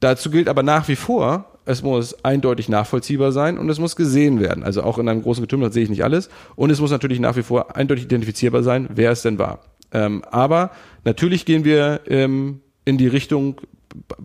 Dazu 0.00 0.30
gilt 0.30 0.48
aber 0.48 0.62
nach 0.62 0.88
wie 0.88 0.96
vor, 0.96 1.55
es 1.66 1.82
muss 1.82 2.24
eindeutig 2.24 2.68
nachvollziehbar 2.68 3.32
sein 3.32 3.58
und 3.58 3.68
es 3.68 3.78
muss 3.78 3.96
gesehen 3.96 4.40
werden. 4.40 4.62
Also 4.62 4.82
auch 4.82 4.98
in 4.98 5.08
einem 5.08 5.22
großen 5.22 5.42
Getümmel 5.42 5.72
sehe 5.72 5.82
ich 5.82 5.90
nicht 5.90 6.04
alles. 6.04 6.30
Und 6.54 6.70
es 6.70 6.80
muss 6.80 6.92
natürlich 6.92 7.20
nach 7.20 7.36
wie 7.36 7.42
vor 7.42 7.76
eindeutig 7.76 8.04
identifizierbar 8.04 8.62
sein, 8.62 8.88
wer 8.94 9.10
es 9.10 9.22
denn 9.22 9.38
war. 9.38 9.60
Ähm, 9.92 10.22
aber 10.30 10.70
natürlich 11.04 11.44
gehen 11.44 11.64
wir 11.64 12.00
ähm, 12.06 12.60
in 12.84 12.98
die 12.98 13.08
Richtung 13.08 13.60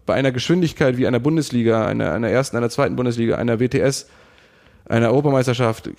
bei 0.06 0.14
einer 0.14 0.32
Geschwindigkeit 0.32 0.98
wie 0.98 1.08
einer 1.08 1.20
Bundesliga, 1.20 1.86
einer, 1.88 2.14
einer 2.14 2.30
ersten, 2.30 2.58
einer 2.58 2.70
zweiten 2.70 2.96
Bundesliga, 2.96 3.38
einer 3.38 3.60
WTS, 3.60 4.08
einer 4.86 5.10
Europameisterschaft, 5.10 5.90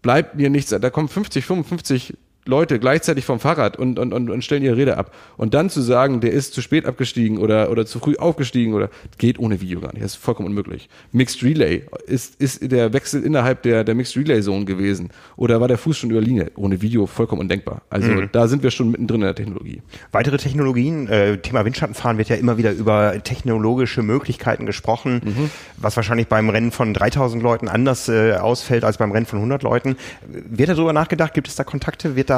bleibt 0.00 0.36
mir 0.36 0.48
nichts, 0.48 0.70
da 0.70 0.90
kommen 0.90 1.08
50, 1.08 1.44
55 1.44 2.16
Leute 2.48 2.78
gleichzeitig 2.78 3.26
vom 3.26 3.40
Fahrrad 3.40 3.76
und, 3.76 3.98
und, 3.98 4.14
und, 4.14 4.30
und 4.30 4.42
stellen 4.42 4.62
ihre 4.62 4.76
Rede 4.76 4.96
ab. 4.96 5.14
Und 5.36 5.52
dann 5.52 5.68
zu 5.68 5.82
sagen, 5.82 6.20
der 6.20 6.32
ist 6.32 6.54
zu 6.54 6.62
spät 6.62 6.86
abgestiegen 6.86 7.36
oder, 7.36 7.70
oder 7.70 7.84
zu 7.84 7.98
früh 7.98 8.16
aufgestiegen 8.16 8.72
oder 8.72 8.88
geht 9.18 9.38
ohne 9.38 9.60
Video 9.60 9.80
gar 9.80 9.92
nicht. 9.92 10.02
Das 10.02 10.12
ist 10.12 10.16
vollkommen 10.16 10.48
unmöglich. 10.48 10.88
Mixed 11.12 11.42
Relay 11.42 11.82
ist, 12.06 12.40
ist 12.40 12.72
der 12.72 12.94
Wechsel 12.94 13.22
innerhalb 13.22 13.62
der, 13.64 13.84
der 13.84 13.94
Mixed 13.94 14.16
Relay 14.16 14.40
Zone 14.40 14.64
gewesen. 14.64 15.10
Oder 15.36 15.60
war 15.60 15.68
der 15.68 15.76
Fuß 15.76 15.98
schon 15.98 16.10
über 16.10 16.22
Linie? 16.22 16.50
Ohne 16.56 16.80
Video 16.80 17.06
vollkommen 17.06 17.42
undenkbar. 17.42 17.82
Also 17.90 18.10
mhm. 18.10 18.30
da 18.32 18.48
sind 18.48 18.62
wir 18.62 18.70
schon 18.70 18.90
mittendrin 18.90 19.20
in 19.20 19.26
der 19.26 19.34
Technologie. 19.34 19.82
Weitere 20.10 20.38
Technologien, 20.38 21.06
äh, 21.08 21.36
Thema 21.36 21.66
Windschattenfahren 21.66 22.16
wird 22.16 22.30
ja 22.30 22.36
immer 22.36 22.56
wieder 22.56 22.72
über 22.72 23.22
technologische 23.22 24.02
Möglichkeiten 24.02 24.64
gesprochen, 24.64 25.20
mhm. 25.22 25.50
was 25.76 25.96
wahrscheinlich 25.96 26.28
beim 26.28 26.48
Rennen 26.48 26.70
von 26.70 26.94
3000 26.94 27.42
Leuten 27.42 27.68
anders 27.68 28.08
äh, 28.08 28.32
ausfällt 28.32 28.84
als 28.84 28.96
beim 28.96 29.12
Rennen 29.12 29.26
von 29.26 29.38
100 29.38 29.62
Leuten. 29.62 29.96
Wird 30.26 30.70
darüber 30.70 30.94
nachgedacht? 30.94 31.34
Gibt 31.34 31.48
es 31.48 31.54
da 31.54 31.64
Kontakte? 31.64 32.16
Wird 32.16 32.30
da 32.30 32.37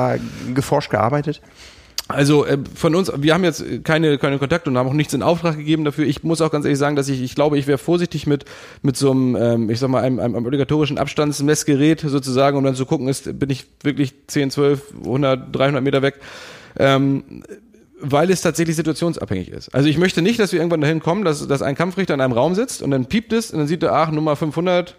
geforscht, 0.54 0.90
gearbeitet? 0.90 1.40
Also 2.08 2.44
äh, 2.44 2.58
von 2.74 2.94
uns, 2.94 3.12
wir 3.16 3.34
haben 3.34 3.44
jetzt 3.44 3.64
keine 3.84 4.18
keine 4.18 4.38
Kontakte 4.38 4.68
und 4.68 4.76
haben 4.76 4.88
auch 4.88 4.94
nichts 4.94 5.14
in 5.14 5.22
Auftrag 5.22 5.56
gegeben 5.56 5.84
dafür. 5.84 6.06
Ich 6.06 6.24
muss 6.24 6.40
auch 6.40 6.50
ganz 6.50 6.64
ehrlich 6.64 6.78
sagen, 6.78 6.96
dass 6.96 7.08
ich, 7.08 7.22
ich 7.22 7.34
glaube, 7.34 7.56
ich 7.56 7.66
wäre 7.66 7.78
vorsichtig 7.78 8.26
mit 8.26 8.44
mit 8.82 8.96
so 8.96 9.12
einem, 9.12 9.36
ähm, 9.36 9.70
ich 9.70 9.78
sag 9.78 9.90
mal, 9.90 10.02
einem, 10.02 10.18
einem 10.18 10.34
obligatorischen 10.34 10.98
Abstandsmessgerät 10.98 12.00
sozusagen, 12.00 12.56
um 12.56 12.64
dann 12.64 12.74
zu 12.74 12.84
gucken, 12.84 13.06
ist 13.06 13.38
bin 13.38 13.48
ich 13.50 13.66
wirklich 13.82 14.14
10, 14.26 14.50
12, 14.50 14.82
100, 15.04 15.54
300 15.54 15.82
Meter 15.82 16.02
weg. 16.02 16.16
Ähm, 16.78 17.44
weil 18.02 18.30
es 18.30 18.40
tatsächlich 18.40 18.76
situationsabhängig 18.76 19.50
ist. 19.50 19.74
Also 19.74 19.88
ich 19.88 19.98
möchte 19.98 20.22
nicht, 20.22 20.40
dass 20.40 20.52
wir 20.52 20.60
irgendwann 20.60 20.80
dahin 20.80 21.00
kommen, 21.00 21.22
dass, 21.22 21.46
dass 21.46 21.60
ein 21.62 21.74
Kampfrichter 21.74 22.14
in 22.14 22.20
einem 22.20 22.32
Raum 22.32 22.54
sitzt 22.54 22.82
und 22.82 22.90
dann 22.90 23.06
piept 23.06 23.32
es 23.32 23.50
und 23.50 23.58
dann 23.58 23.68
sieht 23.68 23.82
er, 23.82 23.92
ach, 23.92 24.10
Nummer 24.10 24.36
500, 24.36 24.96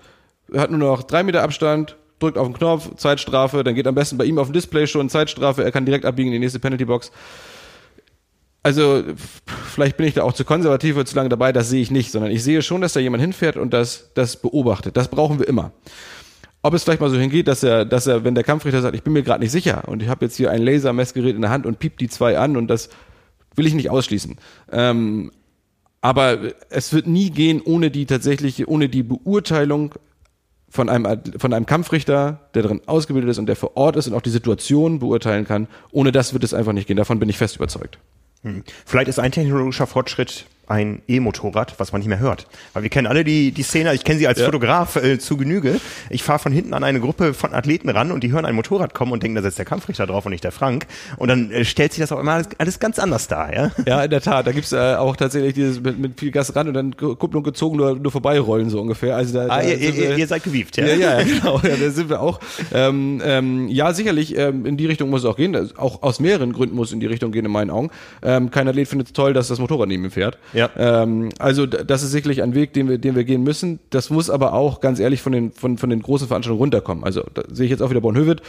hat 0.55 0.69
nur 0.69 0.79
noch 0.79 1.03
drei 1.03 1.23
Meter 1.23 1.41
Abstand, 1.41 1.97
drückt 2.21 2.37
auf 2.37 2.47
den 2.47 2.53
Knopf, 2.53 2.95
Zeitstrafe, 2.95 3.63
dann 3.63 3.75
geht 3.75 3.87
am 3.87 3.95
besten 3.95 4.17
bei 4.17 4.25
ihm 4.25 4.37
auf 4.37 4.47
dem 4.47 4.53
Display 4.53 4.87
schon 4.87 5.09
Zeitstrafe, 5.09 5.63
er 5.63 5.71
kann 5.71 5.85
direkt 5.85 6.05
abbiegen 6.05 6.29
in 6.29 6.33
die 6.33 6.39
nächste 6.39 6.59
Penaltybox. 6.59 7.11
Also 8.63 9.03
vielleicht 9.45 9.97
bin 9.97 10.05
ich 10.05 10.13
da 10.13 10.23
auch 10.23 10.33
zu 10.33 10.45
konservativ 10.45 10.95
oder 10.95 11.05
zu 11.05 11.15
lange 11.15 11.29
dabei, 11.29 11.51
das 11.51 11.69
sehe 11.69 11.81
ich 11.81 11.89
nicht, 11.89 12.11
sondern 12.11 12.31
ich 12.31 12.43
sehe 12.43 12.61
schon, 12.61 12.81
dass 12.81 12.93
da 12.93 12.99
jemand 12.99 13.21
hinfährt 13.21 13.57
und 13.57 13.73
das, 13.73 14.11
das 14.13 14.37
beobachtet. 14.37 14.95
Das 14.97 15.07
brauchen 15.07 15.39
wir 15.39 15.47
immer. 15.47 15.71
Ob 16.61 16.75
es 16.75 16.83
vielleicht 16.83 17.01
mal 17.01 17.09
so 17.09 17.17
hingeht, 17.17 17.47
dass 17.47 17.63
er, 17.63 17.85
dass 17.85 18.05
er, 18.05 18.23
wenn 18.23 18.35
der 18.35 18.43
Kampfrichter 18.43 18.81
sagt, 18.81 18.95
ich 18.95 19.01
bin 19.01 19.13
mir 19.13 19.23
gerade 19.23 19.41
nicht 19.41 19.51
sicher 19.51 19.87
und 19.87 20.03
ich 20.03 20.09
habe 20.09 20.25
jetzt 20.25 20.35
hier 20.35 20.51
ein 20.51 20.61
Lasermessgerät 20.61 21.35
in 21.35 21.41
der 21.41 21.49
Hand 21.49 21.65
und 21.65 21.79
piept 21.79 22.01
die 22.01 22.07
zwei 22.07 22.37
an 22.37 22.55
und 22.55 22.67
das 22.67 22.89
will 23.55 23.65
ich 23.65 23.73
nicht 23.73 23.89
ausschließen. 23.89 24.37
Ähm, 24.71 25.31
aber 26.01 26.39
es 26.69 26.93
wird 26.93 27.07
nie 27.07 27.31
gehen 27.31 27.61
ohne 27.61 27.89
die 27.89 28.05
tatsächliche, 28.05 28.67
ohne 28.67 28.89
die 28.89 29.03
Beurteilung 29.03 29.95
von 30.71 30.89
einem, 30.89 31.21
von 31.37 31.53
einem 31.53 31.65
Kampfrichter, 31.65 32.39
der 32.53 32.63
darin 32.63 32.81
ausgebildet 32.87 33.29
ist 33.29 33.37
und 33.37 33.45
der 33.45 33.57
vor 33.57 33.75
Ort 33.75 33.97
ist 33.97 34.07
und 34.07 34.13
auch 34.13 34.21
die 34.21 34.29
Situation 34.29 34.99
beurteilen 34.99 35.45
kann. 35.45 35.67
Ohne 35.91 36.11
das 36.13 36.33
wird 36.33 36.43
es 36.45 36.53
einfach 36.53 36.71
nicht 36.71 36.87
gehen. 36.87 36.97
Davon 36.97 37.19
bin 37.19 37.27
ich 37.27 37.37
fest 37.37 37.57
überzeugt. 37.57 37.99
Hm. 38.43 38.63
Vielleicht 38.85 39.09
ist 39.09 39.19
ein 39.19 39.31
technologischer 39.31 39.85
Fortschritt 39.85 40.45
ein 40.71 41.01
E-Motorrad, 41.07 41.75
was 41.79 41.91
man 41.91 41.99
nicht 41.99 42.07
mehr 42.07 42.19
hört. 42.19 42.47
Weil 42.73 42.83
wir 42.83 42.89
kennen 42.89 43.07
alle 43.07 43.23
die, 43.23 43.51
die 43.51 43.63
Szene, 43.63 43.93
ich 43.93 44.03
kenne 44.03 44.19
sie 44.19 44.27
als 44.27 44.39
ja. 44.39 44.45
Fotograf 44.45 44.95
äh, 44.95 45.19
zu 45.19 45.35
Genüge. 45.35 45.79
Ich 46.09 46.23
fahre 46.23 46.39
von 46.39 46.51
hinten 46.51 46.73
an 46.73 46.83
eine 46.83 46.99
Gruppe 46.99 47.33
von 47.33 47.53
Athleten 47.53 47.89
ran 47.89 48.11
und 48.11 48.23
die 48.23 48.31
hören 48.31 48.45
ein 48.45 48.55
Motorrad 48.55 48.93
kommen 48.93 49.11
und 49.11 49.21
denken, 49.21 49.35
da 49.35 49.41
sitzt 49.41 49.57
der 49.57 49.65
Kampfrichter 49.65 50.07
drauf 50.07 50.25
und 50.25 50.31
nicht 50.31 50.43
der 50.43 50.53
Frank. 50.53 50.87
Und 51.17 51.27
dann 51.27 51.51
äh, 51.51 51.65
stellt 51.65 51.91
sich 51.91 52.01
das 52.01 52.11
auch 52.11 52.19
immer 52.19 52.33
alles, 52.33 52.47
alles 52.57 52.79
ganz 52.79 52.99
anders 52.99 53.27
dar. 53.27 53.53
Ja, 53.53 53.71
ja 53.85 54.03
in 54.03 54.09
der 54.09 54.21
Tat. 54.21 54.47
Da 54.47 54.53
gibt's 54.53 54.71
äh, 54.71 54.95
auch 54.95 55.15
tatsächlich 55.17 55.53
dieses 55.53 55.81
mit, 55.81 55.99
mit 55.99 56.19
viel 56.19 56.31
Gas 56.31 56.55
ran 56.55 56.67
und 56.69 56.73
dann 56.73 56.95
Kupplung 56.95 57.43
gezogen, 57.43 57.77
nur, 57.77 57.95
nur 57.95 58.11
vorbeirollen 58.11 58.69
so 58.69 58.79
ungefähr. 58.79 59.15
Also 59.15 59.33
da, 59.33 59.45
ah, 59.45 59.61
da 59.61 59.63
ihr, 59.63 59.77
ihr, 59.77 60.17
ihr, 60.17 60.27
seid 60.27 60.43
gewieft, 60.43 60.77
ja? 60.77 60.85
Ja, 60.85 60.95
ja, 60.95 61.23
genau. 61.23 61.59
Ja, 61.63 61.75
da 61.75 61.89
sind 61.89 62.09
wir 62.09 62.21
auch. 62.21 62.39
Ähm, 62.73 63.21
ähm, 63.25 63.67
ja, 63.67 63.93
sicherlich, 63.93 64.37
ähm, 64.37 64.65
in 64.65 64.77
die 64.77 64.85
Richtung 64.85 65.09
muss 65.09 65.21
es 65.21 65.25
auch 65.25 65.35
gehen. 65.35 65.51
Auch 65.77 66.01
aus 66.01 66.19
mehreren 66.19 66.53
Gründen 66.53 66.75
muss 66.75 66.89
es 66.89 66.93
in 66.93 67.01
die 67.01 67.07
Richtung 67.07 67.31
gehen, 67.31 67.45
in 67.45 67.51
meinen 67.51 67.69
Augen. 67.69 67.89
Ähm, 68.23 68.51
kein 68.51 68.67
Athlet 68.67 68.87
findet 68.87 69.07
es 69.07 69.13
toll, 69.13 69.33
dass 69.33 69.49
das 69.49 69.59
Motorrad 69.59 69.87
neben 69.87 70.05
ihm 70.05 70.11
fährt. 70.11 70.37
Ja. 70.53 70.60
Ähm, 70.77 71.29
also 71.39 71.65
das 71.65 72.03
ist 72.03 72.11
sicherlich 72.11 72.41
ein 72.43 72.55
Weg, 72.55 72.73
den 72.73 72.89
wir, 72.89 72.97
den 72.97 73.15
wir 73.15 73.23
gehen 73.23 73.43
müssen. 73.43 73.79
Das 73.89 74.09
muss 74.09 74.29
aber 74.29 74.53
auch 74.53 74.79
ganz 74.79 74.99
ehrlich 74.99 75.21
von 75.21 75.31
den, 75.31 75.51
von, 75.51 75.77
von 75.77 75.89
den 75.89 76.01
großen 76.01 76.27
Veranstaltungen 76.27 76.59
runterkommen. 76.59 77.03
Also 77.03 77.23
da 77.33 77.43
sehe 77.49 77.65
ich 77.65 77.71
jetzt 77.71 77.81
auch 77.81 77.89
wieder 77.89 78.01
Bornhöved. 78.01 78.41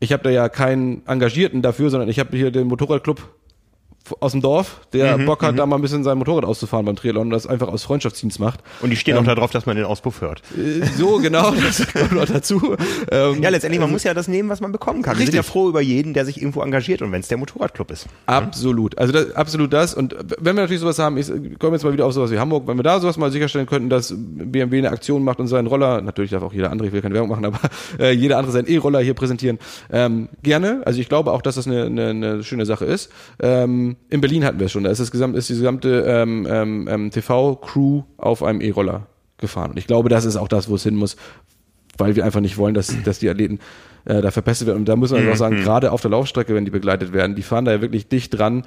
Ich 0.00 0.12
habe 0.12 0.22
da 0.24 0.30
ja 0.30 0.48
keinen 0.48 1.06
Engagierten 1.06 1.62
dafür, 1.62 1.90
sondern 1.90 2.08
ich 2.08 2.18
habe 2.18 2.36
hier 2.36 2.50
den 2.50 2.66
Motorradclub 2.66 3.22
aus 4.20 4.32
dem 4.32 4.40
Dorf, 4.40 4.80
der 4.92 5.16
mhm, 5.16 5.26
Bock 5.26 5.42
hat, 5.42 5.52
mhm. 5.52 5.56
da 5.56 5.66
mal 5.66 5.76
ein 5.76 5.82
bisschen 5.82 6.04
sein 6.04 6.18
Motorrad 6.18 6.44
auszufahren 6.44 6.84
beim 6.86 6.96
Triathlon 6.96 7.28
und 7.28 7.30
das 7.30 7.46
einfach 7.46 7.68
aus 7.68 7.84
Freundschaftsdienst 7.84 8.40
macht. 8.40 8.60
Und 8.80 8.90
die 8.90 8.96
stehen 8.96 9.16
ähm, 9.16 9.22
auch 9.22 9.26
darauf, 9.26 9.50
dass 9.50 9.66
man 9.66 9.76
den 9.76 9.84
Auspuff 9.84 10.20
hört. 10.20 10.42
Äh, 10.56 10.84
so, 10.86 11.18
genau, 11.18 11.50
das 11.62 11.86
kommt 11.92 12.12
noch 12.12 12.26
dazu. 12.26 12.76
Ähm, 13.10 13.42
ja, 13.42 13.50
letztendlich, 13.50 13.80
man 13.80 13.90
äh, 13.90 13.92
muss 13.92 14.04
ja 14.04 14.14
das 14.14 14.28
nehmen, 14.28 14.48
was 14.48 14.60
man 14.60 14.72
bekommen 14.72 15.02
kann. 15.02 15.12
Richtig. 15.16 15.28
Wir 15.28 15.42
sind 15.42 15.46
ja 15.46 15.50
froh 15.50 15.68
über 15.68 15.80
jeden, 15.80 16.14
der 16.14 16.24
sich 16.24 16.40
irgendwo 16.40 16.62
engagiert 16.62 17.02
und 17.02 17.12
wenn 17.12 17.20
es 17.20 17.28
der 17.28 17.38
Motorradclub 17.38 17.90
ist. 17.90 18.06
Absolut. 18.26 18.98
Also 18.98 19.12
das, 19.12 19.34
absolut 19.34 19.72
das. 19.72 19.94
Und 19.94 20.16
wenn 20.38 20.56
wir 20.56 20.62
natürlich 20.62 20.80
sowas 20.80 20.98
haben, 20.98 21.16
ich 21.16 21.28
komme 21.58 21.74
jetzt 21.74 21.84
mal 21.84 21.92
wieder 21.92 22.06
auf 22.06 22.12
sowas 22.12 22.30
wie 22.30 22.38
Hamburg, 22.38 22.66
wenn 22.66 22.76
wir 22.76 22.82
da 22.82 23.00
sowas 23.00 23.16
mal 23.16 23.30
sicherstellen 23.30 23.66
könnten, 23.66 23.88
dass 23.88 24.14
BMW 24.16 24.78
eine 24.78 24.90
Aktion 24.90 25.24
macht 25.24 25.38
und 25.38 25.48
seinen 25.48 25.66
Roller, 25.66 26.00
natürlich 26.00 26.32
darf 26.32 26.42
auch 26.42 26.52
jeder 26.52 26.70
andere, 26.70 26.88
ich 26.88 26.94
will 26.94 27.02
keine 27.02 27.14
Werbung 27.14 27.30
machen, 27.30 27.44
aber 27.44 27.60
äh, 27.98 28.12
jeder 28.12 28.38
andere 28.38 28.52
seinen 28.52 28.68
E-Roller 28.68 29.00
hier 29.00 29.14
präsentieren, 29.14 29.58
ähm, 29.90 30.28
gerne. 30.42 30.82
Also 30.84 31.00
ich 31.00 31.08
glaube 31.08 31.32
auch, 31.32 31.42
dass 31.42 31.54
das 31.54 31.66
eine, 31.66 31.84
eine, 31.84 32.08
eine 32.08 32.44
schöne 32.44 32.66
Sache 32.66 32.84
ist. 32.84 33.10
Ähm, 33.40 33.91
in 34.10 34.20
Berlin 34.20 34.44
hatten 34.44 34.58
wir 34.58 34.66
es 34.66 34.72
schon. 34.72 34.84
Da 34.84 34.90
ist, 34.90 35.00
das 35.00 35.10
gesamte, 35.10 35.38
ist 35.38 35.48
die 35.48 35.54
gesamte 35.54 36.04
ähm, 36.06 36.46
ähm, 36.48 36.88
ähm 36.90 37.10
TV-Crew 37.10 38.02
auf 38.16 38.42
einem 38.42 38.60
E-Roller 38.60 39.06
gefahren. 39.38 39.72
Und 39.72 39.78
ich 39.78 39.86
glaube, 39.86 40.08
das 40.08 40.24
ist 40.24 40.36
auch 40.36 40.48
das, 40.48 40.68
wo 40.68 40.76
es 40.76 40.82
hin 40.82 40.94
muss, 40.94 41.16
weil 41.98 42.16
wir 42.16 42.24
einfach 42.24 42.40
nicht 42.40 42.58
wollen, 42.58 42.74
dass, 42.74 42.94
dass 43.04 43.18
die 43.18 43.28
Athleten 43.28 43.58
äh, 44.04 44.20
da 44.20 44.30
verpestet 44.30 44.66
werden. 44.66 44.78
Und 44.78 44.88
da 44.88 44.96
muss 44.96 45.12
man 45.12 45.24
mhm. 45.24 45.32
auch 45.32 45.36
sagen, 45.36 45.56
gerade 45.56 45.92
auf 45.92 46.00
der 46.00 46.10
Laufstrecke, 46.10 46.54
wenn 46.54 46.64
die 46.64 46.70
begleitet 46.70 47.12
werden, 47.12 47.36
die 47.36 47.42
fahren 47.42 47.64
da 47.64 47.72
ja 47.72 47.80
wirklich 47.80 48.08
dicht 48.08 48.36
dran, 48.36 48.64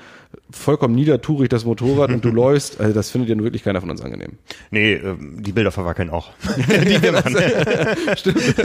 vollkommen 0.49 0.95
niedertourig 0.95 1.49
das 1.49 1.65
Motorrad 1.65 2.11
und 2.11 2.23
du 2.23 2.29
läufst. 2.31 2.79
Also 2.79 2.93
das 2.93 3.09
findet 3.09 3.29
ja 3.29 3.43
wirklich 3.43 3.63
keiner 3.63 3.81
von 3.81 3.89
uns 3.89 4.01
angenehm. 4.01 4.33
Nee, 4.71 4.93
äh, 4.93 5.15
die 5.19 5.51
Bilder 5.51 5.71
verwackeln 5.71 6.09
auch. 6.09 6.31
die 6.67 7.01
wir 7.01 7.11
machen. 7.11 7.35
Stimmt. 8.15 8.55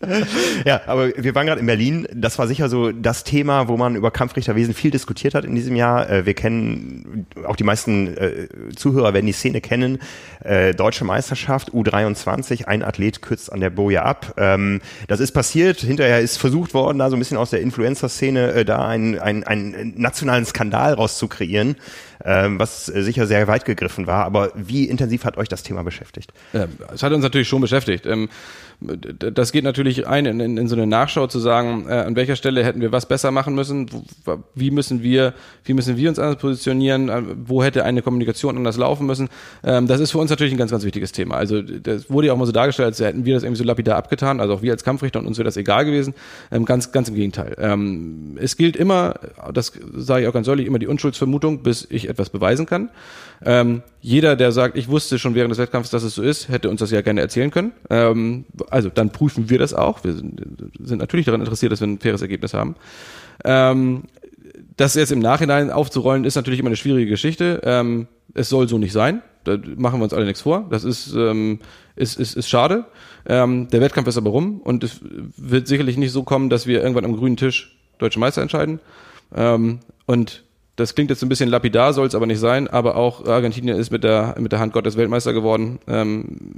ja, 0.64 0.80
aber 0.86 1.10
wir 1.14 1.34
waren 1.34 1.46
gerade 1.46 1.60
in 1.60 1.66
Berlin. 1.66 2.08
Das 2.14 2.38
war 2.38 2.46
sicher 2.46 2.70
so 2.70 2.90
das 2.90 3.22
Thema, 3.22 3.68
wo 3.68 3.76
man 3.76 3.96
über 3.96 4.10
Kampfrichterwesen 4.10 4.72
viel 4.72 4.90
diskutiert 4.90 5.34
hat 5.34 5.44
in 5.44 5.54
diesem 5.54 5.76
Jahr. 5.76 6.08
Äh, 6.08 6.24
wir 6.24 6.32
kennen, 6.32 7.26
auch 7.46 7.56
die 7.56 7.64
meisten 7.64 8.16
äh, 8.16 8.48
Zuhörer 8.74 9.12
werden 9.12 9.26
die 9.26 9.32
Szene 9.32 9.60
kennen. 9.60 9.98
Äh, 10.42 10.74
Deutsche 10.74 11.04
Meisterschaft, 11.04 11.72
U23, 11.72 12.64
ein 12.64 12.82
Athlet 12.82 13.20
kürzt 13.20 13.52
an 13.52 13.60
der 13.60 13.68
Boje 13.68 14.02
ab. 14.02 14.34
Ähm, 14.38 14.80
das 15.06 15.20
ist 15.20 15.32
passiert. 15.32 15.80
Hinterher 15.80 16.20
ist 16.20 16.38
versucht 16.38 16.72
worden, 16.72 16.98
da 16.98 17.10
so 17.10 17.16
ein 17.16 17.18
bisschen 17.18 17.36
aus 17.36 17.50
der 17.50 17.60
Influencer-Szene 17.60 18.64
da 18.64 18.86
einen, 18.86 19.18
einen, 19.18 19.44
einen 19.44 20.00
nationalen 20.00 20.46
Skandal 20.46 20.94
rauszukreieren 20.94 21.76
was 22.24 22.86
sicher 22.86 23.26
sehr 23.26 23.48
weit 23.48 23.64
gegriffen 23.64 24.06
war. 24.06 24.24
Aber 24.24 24.52
wie 24.54 24.84
intensiv 24.84 25.24
hat 25.24 25.36
euch 25.36 25.48
das 25.48 25.62
Thema 25.62 25.82
beschäftigt? 25.82 26.32
Ja, 26.52 26.66
es 26.92 27.02
hat 27.02 27.12
uns 27.12 27.22
natürlich 27.22 27.48
schon 27.48 27.60
beschäftigt. 27.60 28.06
Ähm, 28.06 28.28
das 28.80 29.52
geht 29.52 29.64
natürlich 29.64 30.06
ein, 30.06 30.24
in, 30.24 30.40
in, 30.40 30.56
in 30.56 30.68
so 30.68 30.74
eine 30.74 30.86
Nachschau 30.86 31.26
zu 31.26 31.38
sagen, 31.38 31.86
äh, 31.88 31.92
an 31.92 32.16
welcher 32.16 32.34
Stelle 32.36 32.64
hätten 32.64 32.80
wir 32.80 32.92
was 32.92 33.06
besser 33.06 33.30
machen 33.30 33.54
müssen, 33.54 33.90
wie 34.54 34.70
müssen 34.70 35.02
wir, 35.02 35.34
wie 35.64 35.74
müssen 35.74 35.98
wir 35.98 36.08
uns 36.08 36.18
anders 36.18 36.40
positionieren, 36.40 37.08
äh, 37.10 37.22
wo 37.44 37.62
hätte 37.62 37.84
eine 37.84 38.00
Kommunikation 38.00 38.56
anders 38.56 38.78
laufen 38.78 39.06
müssen. 39.06 39.28
Ähm, 39.62 39.86
das 39.86 40.00
ist 40.00 40.12
für 40.12 40.18
uns 40.18 40.30
natürlich 40.30 40.54
ein 40.54 40.58
ganz, 40.58 40.70
ganz 40.70 40.84
wichtiges 40.84 41.12
Thema. 41.12 41.34
Also 41.34 41.60
das 41.60 42.08
wurde 42.10 42.28
ja 42.28 42.32
auch 42.32 42.38
mal 42.38 42.46
so 42.46 42.52
dargestellt, 42.52 42.86
als 42.86 43.00
hätten 43.00 43.26
wir 43.26 43.34
das 43.34 43.42
irgendwie 43.42 43.58
so 43.58 43.64
lapidar 43.64 43.96
abgetan, 43.96 44.40
also 44.40 44.54
auch 44.54 44.62
wir 44.62 44.72
als 44.72 44.82
Kampfrichter 44.82 45.18
und 45.18 45.26
uns 45.26 45.36
wäre 45.36 45.44
das 45.44 45.58
egal 45.58 45.84
gewesen. 45.84 46.14
Ähm, 46.50 46.64
ganz, 46.64 46.90
ganz 46.90 47.10
im 47.10 47.16
Gegenteil. 47.16 47.56
Ähm, 47.58 48.38
es 48.40 48.56
gilt 48.56 48.76
immer, 48.76 49.14
das 49.52 49.72
sage 49.94 50.22
ich 50.22 50.28
auch 50.28 50.32
ganz 50.32 50.46
deutlich, 50.46 50.66
immer 50.66 50.78
die 50.78 50.86
Unschuldsvermutung, 50.86 51.62
bis 51.62 51.86
ich 51.90 52.08
etwas 52.10 52.30
beweisen 52.30 52.66
kann. 52.66 52.90
Ähm, 53.44 53.82
jeder, 54.00 54.36
der 54.36 54.52
sagt, 54.52 54.76
ich 54.76 54.88
wusste 54.88 55.18
schon 55.18 55.34
während 55.34 55.50
des 55.50 55.58
Wettkampfs, 55.58 55.90
dass 55.90 56.02
es 56.02 56.14
so 56.14 56.22
ist, 56.22 56.48
hätte 56.48 56.68
uns 56.68 56.80
das 56.80 56.90
ja 56.90 57.00
gerne 57.00 57.20
erzählen 57.20 57.50
können. 57.50 57.72
Ähm, 57.88 58.44
also 58.70 58.90
dann 58.90 59.10
prüfen 59.10 59.48
wir 59.48 59.58
das 59.58 59.72
auch. 59.72 60.04
Wir 60.04 60.12
sind, 60.12 60.42
sind, 60.78 60.98
natürlich 60.98 61.26
daran 61.26 61.40
interessiert, 61.40 61.72
dass 61.72 61.80
wir 61.80 61.88
ein 61.88 61.98
faires 61.98 62.22
Ergebnis 62.22 62.52
haben. 62.52 62.76
Ähm, 63.44 64.04
das 64.76 64.94
jetzt 64.94 65.12
im 65.12 65.20
Nachhinein 65.20 65.70
aufzurollen, 65.70 66.24
ist 66.24 66.36
natürlich 66.36 66.60
immer 66.60 66.68
eine 66.68 66.76
schwierige 66.76 67.10
Geschichte. 67.10 67.60
Ähm, 67.64 68.08
es 68.34 68.48
soll 68.48 68.68
so 68.68 68.78
nicht 68.78 68.92
sein. 68.92 69.22
Da 69.44 69.56
machen 69.76 70.00
wir 70.00 70.04
uns 70.04 70.12
alle 70.12 70.26
nichts 70.26 70.42
vor. 70.42 70.66
Das 70.70 70.84
ist, 70.84 71.14
ähm, 71.14 71.60
ist, 71.96 72.18
ist, 72.18 72.36
ist 72.36 72.48
schade. 72.48 72.84
Ähm, 73.26 73.68
der 73.68 73.80
Wettkampf 73.80 74.08
ist 74.08 74.18
aber 74.18 74.30
rum 74.30 74.60
und 74.60 74.84
es 74.84 75.00
wird 75.02 75.66
sicherlich 75.66 75.96
nicht 75.96 76.12
so 76.12 76.24
kommen, 76.24 76.50
dass 76.50 76.66
wir 76.66 76.82
irgendwann 76.82 77.06
am 77.06 77.16
grünen 77.16 77.36
Tisch 77.36 77.78
deutsche 77.98 78.20
Meister 78.20 78.42
entscheiden. 78.42 78.80
Und 80.06 80.42
das 80.76 80.94
klingt 80.94 81.10
jetzt 81.10 81.22
ein 81.22 81.28
bisschen 81.28 81.50
lapidar, 81.50 81.92
soll 81.92 82.06
es 82.06 82.14
aber 82.14 82.26
nicht 82.26 82.38
sein, 82.38 82.68
aber 82.68 82.96
auch 82.96 83.26
Argentinien 83.26 83.76
ist 83.76 83.90
mit 83.90 84.04
der, 84.04 84.36
mit 84.38 84.52
der 84.52 84.60
Hand 84.60 84.72
Gottes 84.72 84.96
Weltmeister 84.96 85.32
geworden. 85.32 85.78
Ähm, 85.86 86.54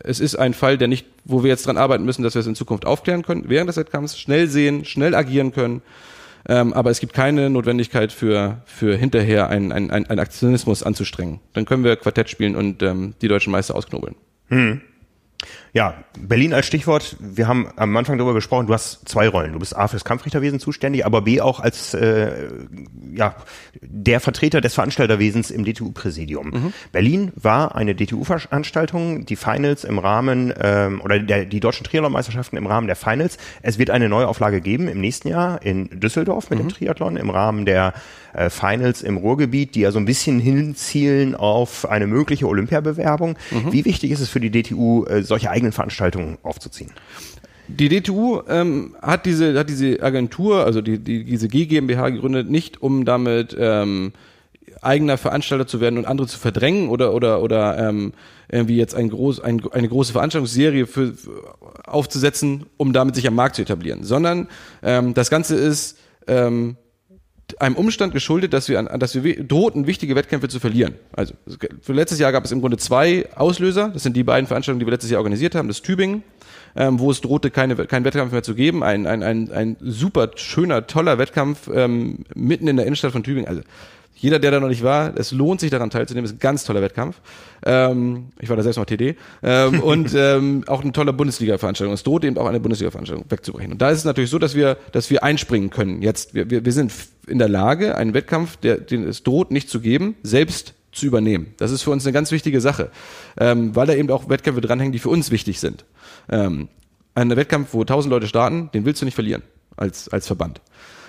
es 0.00 0.20
ist 0.20 0.36
ein 0.36 0.54
Fall, 0.54 0.78
der 0.78 0.88
nicht, 0.88 1.06
wo 1.24 1.42
wir 1.42 1.50
jetzt 1.50 1.66
dran 1.66 1.76
arbeiten 1.76 2.04
müssen, 2.04 2.22
dass 2.22 2.34
wir 2.34 2.40
es 2.40 2.46
in 2.46 2.54
Zukunft 2.54 2.86
aufklären 2.86 3.22
können, 3.22 3.44
während 3.48 3.68
des 3.68 3.76
Wettkampfs, 3.76 4.18
schnell 4.18 4.48
sehen, 4.48 4.84
schnell 4.84 5.14
agieren 5.14 5.52
können. 5.52 5.82
Ähm, 6.46 6.72
aber 6.74 6.90
es 6.90 7.00
gibt 7.00 7.14
keine 7.14 7.48
Notwendigkeit 7.48 8.12
für, 8.12 8.62
für 8.66 8.96
hinterher 8.96 9.48
einen 9.48 9.72
ein, 9.72 9.90
ein 9.90 10.18
Aktionismus 10.18 10.82
anzustrengen. 10.82 11.40
Dann 11.54 11.64
können 11.64 11.84
wir 11.84 11.96
Quartett 11.96 12.28
spielen 12.28 12.54
und 12.54 12.82
ähm, 12.82 13.14
die 13.22 13.28
deutschen 13.28 13.50
Meister 13.50 13.74
ausknobeln. 13.74 14.14
Hm. 14.48 14.82
Ja, 15.74 15.94
Berlin 16.16 16.54
als 16.54 16.66
Stichwort. 16.66 17.16
Wir 17.18 17.48
haben 17.48 17.66
am 17.74 17.96
Anfang 17.96 18.16
darüber 18.16 18.32
gesprochen, 18.32 18.68
du 18.68 18.72
hast 18.72 19.08
zwei 19.08 19.28
Rollen. 19.28 19.54
Du 19.54 19.58
bist 19.58 19.74
A 19.74 19.88
fürs 19.88 20.04
Kampfrichterwesen 20.04 20.60
zuständig, 20.60 21.04
aber 21.04 21.22
B 21.22 21.40
auch 21.40 21.58
als 21.58 21.94
äh, 21.94 22.30
ja, 23.12 23.34
der 23.82 24.20
Vertreter 24.20 24.60
des 24.60 24.74
Veranstalterwesens 24.74 25.50
im 25.50 25.64
DTU-Präsidium. 25.64 26.50
Mhm. 26.50 26.72
Berlin 26.92 27.32
war 27.34 27.74
eine 27.74 27.96
DTU-Veranstaltung, 27.96 29.26
die 29.26 29.34
Finals 29.34 29.82
im 29.82 29.98
Rahmen 29.98 30.54
ähm, 30.60 31.00
oder 31.00 31.18
der, 31.18 31.44
die 31.44 31.58
deutschen 31.58 31.82
Triathlon-Meisterschaften 31.82 32.56
im 32.56 32.68
Rahmen 32.68 32.86
der 32.86 32.94
Finals. 32.94 33.36
Es 33.62 33.76
wird 33.76 33.90
eine 33.90 34.08
Neuauflage 34.08 34.60
geben 34.60 34.86
im 34.86 35.00
nächsten 35.00 35.26
Jahr 35.26 35.60
in 35.60 35.88
Düsseldorf 35.98 36.50
mit 36.50 36.60
mhm. 36.60 36.68
dem 36.68 36.72
Triathlon 36.72 37.16
im 37.16 37.30
Rahmen 37.30 37.66
der 37.66 37.94
äh, 38.34 38.50
Finals 38.50 39.02
im 39.02 39.16
Ruhrgebiet, 39.16 39.74
die 39.74 39.80
ja 39.80 39.92
so 39.92 39.98
ein 39.98 40.04
bisschen 40.04 40.40
hinzielen 40.40 41.34
auf 41.34 41.88
eine 41.88 42.06
mögliche 42.06 42.46
Olympiabewerbung. 42.46 43.36
Mhm. 43.50 43.72
Wie 43.72 43.84
wichtig 43.84 44.10
ist 44.10 44.20
es 44.20 44.28
für 44.28 44.40
die 44.40 44.50
DTU, 44.50 45.04
äh, 45.06 45.22
solche 45.22 45.50
eigenen 45.50 45.63
Veranstaltungen 45.72 46.38
aufzuziehen? 46.42 46.92
Die 47.68 47.88
DTU 47.88 48.42
ähm, 48.48 48.94
hat 49.00 49.24
diese 49.24 49.58
hat 49.58 49.70
diese 49.70 50.02
Agentur, 50.02 50.64
also 50.64 50.82
die, 50.82 50.98
die 50.98 51.24
diese 51.24 51.48
G 51.48 51.66
GmbH 51.66 52.10
gegründet, 52.10 52.50
nicht 52.50 52.82
um 52.82 53.04
damit 53.06 53.56
ähm, 53.58 54.12
eigener 54.82 55.16
Veranstalter 55.16 55.66
zu 55.66 55.80
werden 55.80 55.98
und 55.98 56.04
andere 56.04 56.28
zu 56.28 56.38
verdrängen 56.38 56.90
oder 56.90 57.14
oder 57.14 57.42
oder 57.42 57.78
ähm, 57.78 58.12
irgendwie 58.50 58.76
jetzt 58.76 58.94
ein 58.94 59.08
groß, 59.08 59.40
ein, 59.40 59.62
eine 59.72 59.88
große 59.88 60.12
Veranstaltungsserie 60.12 60.86
für, 60.86 61.14
aufzusetzen, 61.86 62.66
um 62.76 62.92
damit 62.92 63.14
sich 63.14 63.26
am 63.26 63.34
Markt 63.34 63.56
zu 63.56 63.62
etablieren, 63.62 64.04
sondern 64.04 64.48
ähm, 64.82 65.14
das 65.14 65.30
Ganze 65.30 65.56
ist 65.56 65.98
ähm, 66.26 66.76
einem 67.58 67.76
Umstand 67.76 68.12
geschuldet, 68.12 68.52
dass 68.52 68.68
wir, 68.68 68.78
an, 68.78 68.98
dass 68.98 69.22
wir 69.22 69.44
drohten, 69.44 69.86
wichtige 69.86 70.14
Wettkämpfe 70.16 70.48
zu 70.48 70.60
verlieren. 70.60 70.94
Also 71.12 71.34
für 71.80 71.92
letztes 71.92 72.18
Jahr 72.18 72.32
gab 72.32 72.44
es 72.44 72.52
im 72.52 72.60
Grunde 72.60 72.76
zwei 72.78 73.28
Auslöser. 73.34 73.90
Das 73.90 74.02
sind 74.02 74.16
die 74.16 74.24
beiden 74.24 74.46
Veranstaltungen, 74.46 74.80
die 74.80 74.86
wir 74.86 74.92
letztes 74.92 75.10
Jahr 75.10 75.20
organisiert 75.20 75.54
haben. 75.54 75.68
Das 75.68 75.82
Tübingen, 75.82 76.22
ähm, 76.74 76.98
wo 76.98 77.10
es 77.10 77.20
drohte, 77.20 77.50
keine, 77.50 77.76
keinen 77.86 78.04
Wettkampf 78.04 78.32
mehr 78.32 78.42
zu 78.42 78.54
geben. 78.54 78.82
Ein, 78.82 79.06
ein, 79.06 79.22
ein, 79.22 79.52
ein 79.52 79.76
super 79.80 80.30
schöner, 80.36 80.86
toller 80.86 81.18
Wettkampf 81.18 81.68
ähm, 81.72 82.24
mitten 82.34 82.66
in 82.66 82.76
der 82.76 82.86
Innenstadt 82.86 83.12
von 83.12 83.22
Tübingen. 83.22 83.48
Also 83.48 83.62
jeder, 84.14 84.38
der 84.38 84.52
da 84.52 84.60
noch 84.60 84.68
nicht 84.68 84.82
war, 84.82 85.16
es 85.16 85.32
lohnt 85.32 85.60
sich 85.60 85.70
daran 85.70 85.90
teilzunehmen. 85.90 86.24
Es 86.24 86.32
ist 86.32 86.36
ein 86.36 86.40
ganz 86.40 86.64
toller 86.64 86.82
Wettkampf. 86.82 87.20
Ähm, 87.66 88.26
ich 88.40 88.48
war 88.48 88.56
da 88.56 88.62
selbst 88.62 88.76
noch 88.76 88.86
TD. 88.86 89.16
Ähm, 89.42 89.80
und 89.82 90.14
ähm, 90.14 90.64
auch 90.66 90.82
eine 90.82 90.92
tolle 90.92 91.12
Bundesliga-Veranstaltung. 91.12 91.94
Es 91.94 92.02
droht 92.02 92.24
eben 92.24 92.38
auch 92.38 92.46
eine 92.46 92.60
Bundesliga-Veranstaltung 92.60 93.26
wegzubrechen. 93.28 93.72
Und 93.72 93.82
da 93.82 93.90
ist 93.90 93.98
es 93.98 94.04
natürlich 94.04 94.30
so, 94.30 94.38
dass 94.38 94.54
wir, 94.54 94.78
dass 94.92 95.10
wir 95.10 95.22
einspringen 95.24 95.70
können. 95.70 96.02
Jetzt, 96.02 96.34
wir, 96.34 96.48
wir, 96.50 96.64
wir 96.64 96.72
sind 96.72 96.92
in 97.26 97.38
der 97.38 97.48
Lage, 97.48 97.96
einen 97.96 98.14
Wettkampf, 98.14 98.56
der, 98.56 98.78
den 98.78 99.06
es 99.06 99.22
droht, 99.22 99.50
nicht 99.50 99.68
zu 99.68 99.80
geben, 99.80 100.16
selbst 100.22 100.74
zu 100.92 101.06
übernehmen. 101.06 101.54
Das 101.56 101.70
ist 101.70 101.82
für 101.82 101.90
uns 101.90 102.06
eine 102.06 102.12
ganz 102.12 102.30
wichtige 102.30 102.60
Sache, 102.60 102.90
ähm, 103.36 103.74
weil 103.74 103.86
da 103.86 103.94
eben 103.94 104.10
auch 104.10 104.28
Wettkämpfe 104.28 104.60
dranhängen, 104.60 104.92
die 104.92 105.00
für 105.00 105.08
uns 105.08 105.30
wichtig 105.30 105.58
sind. 105.58 105.84
Ähm, 106.30 106.68
ein 107.14 107.34
Wettkampf, 107.34 107.74
wo 107.74 107.84
tausend 107.84 108.10
Leute 108.10 108.26
starten, 108.26 108.70
den 108.72 108.84
willst 108.84 109.00
du 109.00 109.04
nicht 109.04 109.14
verlieren 109.14 109.42
als, 109.76 110.08
als 110.08 110.26
Verband. 110.26 110.60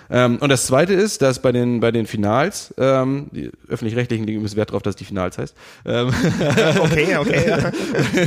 Ähm, 0.10 0.38
und 0.38 0.50
das 0.50 0.66
Zweite 0.66 0.94
ist, 0.94 1.22
dass 1.22 1.42
bei 1.42 1.52
den 1.52 1.80
bei 1.80 1.92
den 1.92 2.06
Finals, 2.06 2.74
ähm, 2.78 3.28
die 3.32 3.52
öffentlich-rechtlichen 3.68 4.26
legen 4.26 4.42
müssen 4.42 4.56
Wert 4.56 4.70
darauf, 4.70 4.84
dass 4.84 4.96
die 4.96 5.06
Finals 5.06 5.38
heißt. 5.38 5.56
Ähm, 5.86 6.10
okay, 6.80 7.18
okay. 7.18 7.46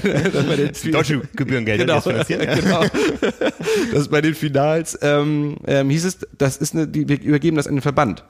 Ja. 0.09 0.91
Deutsche 0.91 1.23
Gebührengelder. 1.35 1.85
genau, 1.85 2.25
ja. 2.29 2.55
genau. 2.55 2.85
dass 3.93 4.09
bei 4.09 4.21
den 4.21 4.35
Finals 4.35 4.99
ähm, 5.03 5.57
ähm, 5.67 5.91
hieß 5.91 6.05
es, 6.05 6.19
das 6.37 6.57
ist 6.57 6.75
eine, 6.75 6.87
die, 6.87 7.09
wir 7.09 7.21
übergeben 7.21 7.57
das 7.57 7.67
an 7.67 7.75
den 7.75 7.83
Verband. 7.83 8.25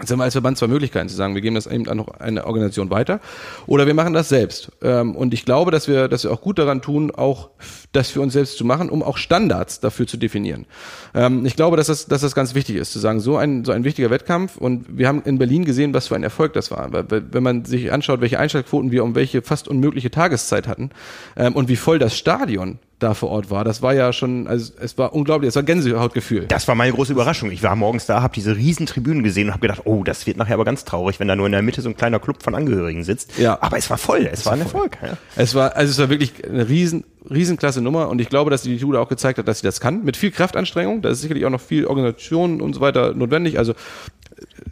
Jetzt 0.00 0.10
haben 0.10 0.18
wir 0.18 0.24
als 0.24 0.34
Verband 0.34 0.58
zwei 0.58 0.66
Möglichkeiten 0.66 1.08
zu 1.08 1.14
sagen, 1.14 1.36
wir 1.36 1.40
geben 1.40 1.54
das 1.54 1.68
eben 1.68 1.88
an 1.88 2.04
eine 2.18 2.46
Organisation 2.46 2.90
weiter 2.90 3.20
oder 3.66 3.86
wir 3.86 3.94
machen 3.94 4.12
das 4.12 4.28
selbst. 4.28 4.72
Ähm, 4.82 5.14
und 5.14 5.32
ich 5.32 5.44
glaube, 5.44 5.70
dass 5.70 5.86
wir, 5.86 6.08
dass 6.08 6.24
wir 6.24 6.32
auch 6.32 6.40
gut 6.40 6.58
daran 6.58 6.82
tun, 6.82 7.12
auch 7.12 7.50
das 7.92 8.10
für 8.10 8.20
uns 8.20 8.32
selbst 8.32 8.58
zu 8.58 8.64
machen, 8.64 8.90
um 8.90 9.04
auch 9.04 9.16
Standards 9.16 9.78
dafür 9.78 10.08
zu 10.08 10.16
definieren. 10.16 10.66
Ähm, 11.14 11.46
ich 11.46 11.54
glaube, 11.54 11.76
dass 11.76 11.86
das, 11.86 12.06
dass 12.06 12.22
das 12.22 12.34
ganz 12.34 12.56
wichtig 12.56 12.74
ist, 12.74 12.92
zu 12.92 12.98
sagen, 12.98 13.20
so 13.20 13.36
ein, 13.36 13.64
so 13.64 13.70
ein 13.70 13.84
wichtiger 13.84 14.10
Wettkampf 14.10 14.56
und 14.56 14.98
wir 14.98 15.06
haben 15.06 15.22
in 15.24 15.38
Berlin 15.38 15.64
gesehen, 15.64 15.94
was 15.94 16.08
für 16.08 16.16
ein 16.16 16.24
Erfolg 16.24 16.54
das 16.54 16.72
war. 16.72 16.90
Wenn 16.90 17.42
man 17.44 17.64
sich 17.64 17.92
anschaut, 17.92 18.20
welche 18.20 18.40
Einschaltquoten 18.40 18.90
wir 18.90 19.04
um 19.04 19.14
welche 19.14 19.42
fast 19.42 19.68
unmögliche 19.68 20.10
Tageszeit 20.10 20.66
hatten 20.66 20.90
ähm, 21.36 21.54
und 21.54 21.68
wie 21.68 21.76
voll 21.76 22.00
das 22.00 22.18
Stadion 22.18 22.80
da 22.98 23.14
vor 23.14 23.30
Ort 23.30 23.50
war. 23.50 23.64
Das 23.64 23.82
war 23.82 23.94
ja 23.94 24.12
schon, 24.12 24.46
also 24.46 24.72
es 24.80 24.96
war 24.98 25.14
unglaublich, 25.14 25.48
es 25.48 25.56
war 25.56 25.62
Gänsehautgefühl. 25.62 26.46
Das 26.46 26.68
war 26.68 26.74
meine 26.74 26.92
große 26.92 27.12
Überraschung. 27.12 27.50
Ich 27.50 27.62
war 27.62 27.76
morgens 27.76 28.06
da, 28.06 28.22
habe 28.22 28.34
diese 28.34 28.56
riesen 28.56 28.86
Tribünen 28.86 29.22
gesehen 29.22 29.48
und 29.48 29.54
habe 29.54 29.60
gedacht, 29.60 29.82
oh, 29.84 30.04
das 30.04 30.26
wird 30.26 30.36
nachher 30.36 30.54
aber 30.54 30.64
ganz 30.64 30.84
traurig, 30.84 31.20
wenn 31.20 31.28
da 31.28 31.36
nur 31.36 31.46
in 31.46 31.52
der 31.52 31.62
Mitte 31.62 31.82
so 31.82 31.88
ein 31.88 31.96
kleiner 31.96 32.20
Club 32.20 32.42
von 32.42 32.54
Angehörigen 32.54 33.04
sitzt. 33.04 33.36
Ja. 33.38 33.58
Aber 33.60 33.76
es 33.76 33.90
war 33.90 33.98
voll, 33.98 34.28
es, 34.30 34.46
war 34.46 34.54
ein 34.54 34.60
Erfolg. 34.60 34.98
Ja. 35.02 35.16
Es 35.36 35.54
war, 35.54 35.76
also 35.76 35.90
es 35.90 35.98
war 35.98 36.08
wirklich 36.08 36.32
eine 36.44 36.68
riesen, 36.68 37.04
riesenklasse 37.28 37.80
Nummer 37.80 38.08
und 38.08 38.20
ich 38.20 38.28
glaube, 38.28 38.50
dass 38.50 38.62
die 38.62 38.76
Jude 38.76 39.00
auch 39.00 39.08
gezeigt 39.08 39.38
hat, 39.38 39.48
dass 39.48 39.60
sie 39.60 39.66
das 39.66 39.80
kann. 39.80 40.04
Mit 40.04 40.16
viel 40.16 40.30
Kraftanstrengung. 40.30 41.02
Da 41.02 41.10
ist 41.10 41.20
sicherlich 41.20 41.44
auch 41.46 41.50
noch 41.50 41.60
viel 41.60 41.86
Organisation 41.86 42.60
und 42.60 42.74
so 42.74 42.80
weiter 42.80 43.14
notwendig. 43.14 43.58
Also 43.58 43.74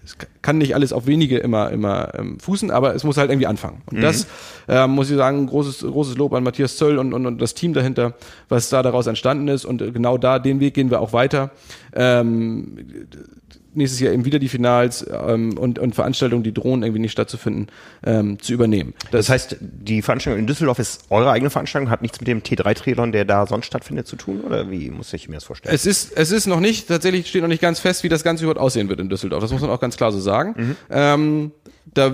es 0.05 0.16
kann 0.42 0.59
nicht 0.59 0.75
alles 0.75 0.92
auf 0.92 1.07
wenige 1.07 1.38
immer 1.38 1.70
immer 1.70 2.14
ähm, 2.18 2.40
fußen, 2.40 2.70
aber 2.70 2.94
es 2.94 3.05
muss 3.05 3.16
halt 3.16 3.31
irgendwie 3.31 3.46
anfangen. 3.46 3.83
Und 3.87 4.01
das 4.03 4.27
ähm, 4.68 4.90
muss 4.90 5.11
ich 5.11 5.16
sagen, 5.16 5.46
großes 5.46 5.81
großes 5.81 6.16
Lob 6.16 6.35
an 6.35 6.42
Matthias 6.42 6.77
Zöll 6.77 6.98
und, 6.98 7.12
und, 7.12 7.27
und 7.27 7.40
das 7.40 7.55
Team 7.55 7.72
dahinter, 7.72 8.14
was 8.48 8.68
da 8.68 8.83
daraus 8.83 9.07
entstanden 9.07 9.48
ist. 9.48 9.64
Und 9.64 9.83
äh, 9.83 9.92
genau 9.92 10.18
da 10.18 10.38
den 10.38 10.61
Weg 10.61 10.75
gehen 10.75 10.90
wir 10.90 11.01
auch 11.01 11.12
weiter. 11.12 11.51
Ähm, 11.94 12.77
nächstes 13.74 14.00
Jahr 14.00 14.12
eben 14.12 14.24
wieder 14.24 14.38
die 14.38 14.48
Finals 14.48 15.06
ähm, 15.11 15.56
und, 15.58 15.78
und 15.78 15.94
Veranstaltungen, 15.94 16.42
die 16.42 16.52
drohen 16.52 16.82
irgendwie 16.82 17.00
nicht 17.00 17.12
stattzufinden, 17.12 17.68
ähm, 18.04 18.38
zu 18.40 18.52
übernehmen. 18.52 18.94
Das 19.11 19.28
heißt, 19.28 19.56
die 19.61 20.02
Veranstaltung 20.02 20.40
in 20.40 20.46
Düsseldorf 20.46 20.78
ist 20.78 21.04
eure 21.11 21.30
eigene 21.30 21.50
Veranstaltung, 21.50 21.90
hat 21.90 22.02
nichts 22.02 22.20
mit 22.20 22.28
dem 22.28 22.42
T3-Triathlon, 22.42 23.12
der 23.12 23.24
da 23.24 23.46
sonst 23.46 23.66
stattfindet, 23.66 24.06
zu 24.06 24.16
tun? 24.16 24.40
Oder 24.42 24.70
wie 24.70 24.90
muss 24.90 25.12
ich 25.12 25.28
mir 25.28 25.37
das 25.37 25.44
vorstellen? 25.44 25.74
Es 25.74 25.87
ist, 25.87 26.12
es 26.16 26.30
ist 26.30 26.46
noch 26.46 26.61
nicht, 26.61 26.88
tatsächlich 26.88 27.28
steht 27.28 27.42
noch 27.42 27.48
nicht 27.48 27.62
ganz 27.62 27.80
fest, 27.80 28.02
wie 28.04 28.08
das 28.08 28.24
Ganze 28.24 28.44
überhaupt 28.44 28.61
aussehen 28.61 28.88
wird 28.88 29.00
in 29.00 29.08
Düsseldorf. 29.08 29.42
Das 29.42 29.52
muss 29.52 29.61
man 29.61 29.70
auch 29.70 29.80
ganz 29.80 29.96
klar 29.96 30.12
so 30.12 30.20
sagen. 30.20 30.76
Ähm, 30.90 31.52
da 31.94 32.12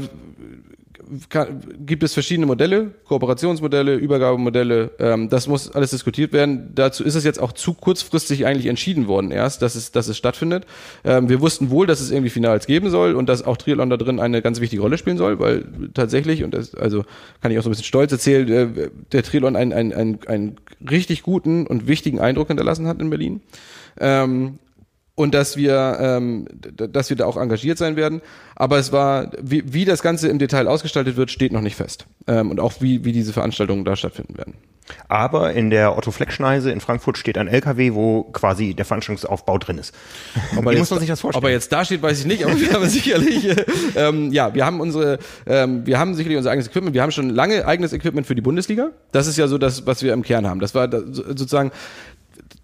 kann, 1.29 1.61
gibt 1.85 2.03
es 2.03 2.15
verschiedene 2.15 2.47
Modelle, 2.47 2.93
Kooperationsmodelle, 3.05 3.95
Übergabemodelle. 3.95 4.91
Ähm, 4.99 5.29
das 5.29 5.47
muss 5.47 5.71
alles 5.71 5.91
diskutiert 5.91 6.33
werden. 6.33 6.73
Dazu 6.75 7.05
ist 7.05 7.15
es 7.15 7.25
jetzt 7.25 7.41
auch 7.41 7.53
zu 7.53 7.75
kurzfristig 7.75 8.47
eigentlich 8.47 8.67
entschieden 8.67 9.07
worden 9.09 9.31
erst, 9.31 9.63
dass 9.63 9.75
es, 9.75 9.93
dass 9.93 10.09
es 10.09 10.17
stattfindet. 10.17 10.67
Ähm, 11.05 11.29
wir 11.29 11.41
wussten 11.41 11.71
wohl, 11.71 11.87
dass 11.87 12.01
es 12.01 12.11
irgendwie 12.11 12.31
Finals 12.31 12.67
geben 12.67 12.91
soll 12.91 13.15
und 13.15 13.29
dass 13.29 13.45
auch 13.45 13.57
Triathlon 13.57 13.91
da 13.91 13.97
drin 13.97 14.21
eine 14.21 14.43
ganz 14.43 14.61
wichtige 14.61 14.83
Rolle 14.83 14.99
spielen 14.99 15.19
soll, 15.19 15.39
weil 15.39 15.65
tatsächlich, 15.95 16.45
und 16.45 16.55
das, 16.55 16.75
also 16.75 17.05
kann 17.41 17.51
ich 17.51 17.59
auch 17.59 17.63
so 17.63 17.69
ein 17.69 17.73
bisschen 17.73 17.85
stolz 17.85 18.13
erzählen, 18.13 18.49
äh, 18.49 18.91
der 19.13 19.23
Triathlon 19.23 19.57
einen, 19.57 19.73
einen, 19.73 19.93
einen, 19.93 20.19
einen 20.27 20.57
richtig 20.91 21.23
guten 21.23 21.67
und 21.67 21.87
wichtigen 21.87 22.21
Eindruck 22.21 22.49
hinterlassen 22.49 22.87
hat 22.87 23.01
in 23.01 23.11
Berlin. 23.11 23.41
Ähm, 24.01 24.59
und 25.19 25.35
dass 25.35 25.57
wir, 25.57 25.99
ähm, 26.01 26.47
dass 26.77 27.11
wir 27.11 27.17
da 27.17 27.27
auch 27.27 27.37
engagiert 27.37 27.77
sein 27.77 27.97
werden. 27.97 28.23
Aber 28.55 28.79
es 28.79 28.93
war, 28.93 29.33
wie, 29.43 29.65
wie 29.73 29.85
das 29.85 30.01
Ganze 30.01 30.29
im 30.29 30.39
Detail 30.39 30.69
ausgestaltet 30.69 31.17
wird, 31.17 31.33
steht 31.33 31.53
noch 31.53 31.61
nicht 31.61 31.75
fest. 31.75 32.07
Ähm, 32.29 32.53
und 32.53 32.61
auch 32.61 32.75
wie, 32.79 33.05
wie 33.05 33.11
diese 33.11 33.33
Veranstaltungen 33.33 33.85
da 33.85 33.97
stattfinden 33.97 34.39
werden. 34.39 34.55
Aber 35.09 35.53
in 35.55 35.71
der 35.71 35.99
Otto-Fleck-Schneise 35.99 36.71
in 36.71 36.81
Frankfurt 36.81 37.19
steht 37.19 37.37
ein 37.37 37.49
LKW, 37.49 37.95
wo 37.95 38.23
quasi 38.23 38.75
der 38.75 38.85
Veranstaltungsaufbau 38.85 39.59
drin 39.59 39.79
ist. 39.79 39.93
Wie 40.53 40.79
muss 40.79 40.91
man 40.91 41.01
sich 41.01 41.09
das 41.09 41.21
vorstellen? 41.21 41.45
Ob 41.45 41.49
er 41.49 41.53
jetzt 41.53 41.73
da 41.73 41.85
steht, 41.85 42.01
weiß 42.01 42.21
ich 42.21 42.27
nicht, 42.27 42.45
aber 42.45 42.59
wir 42.59 42.73
haben 42.73 42.87
sicherlich, 42.89 43.49
äh, 43.49 43.65
ähm, 43.97 44.33
ja, 44.33 44.55
wir 44.55 44.65
haben 44.65 44.81
unsere, 44.81 45.19
ähm, 45.47 45.85
wir 45.85 45.99
haben 45.99 46.15
sicherlich 46.15 46.39
unser 46.39 46.53
eigenes 46.53 46.69
Equipment. 46.69 46.95
Wir 46.95 47.03
haben 47.03 47.11
schon 47.11 47.29
lange 47.29 47.67
eigenes 47.67 47.93
Equipment 47.93 48.27
für 48.27 48.37
die 48.37 48.41
Bundesliga. 48.41 48.93
Das 49.11 49.27
ist 49.27 49.37
ja 49.37 49.49
so 49.49 49.59
das, 49.59 49.85
was 49.85 50.03
wir 50.03 50.13
im 50.13 50.23
Kern 50.23 50.47
haben. 50.47 50.61
Das 50.61 50.75
war 50.75 50.89
sozusagen 50.91 51.73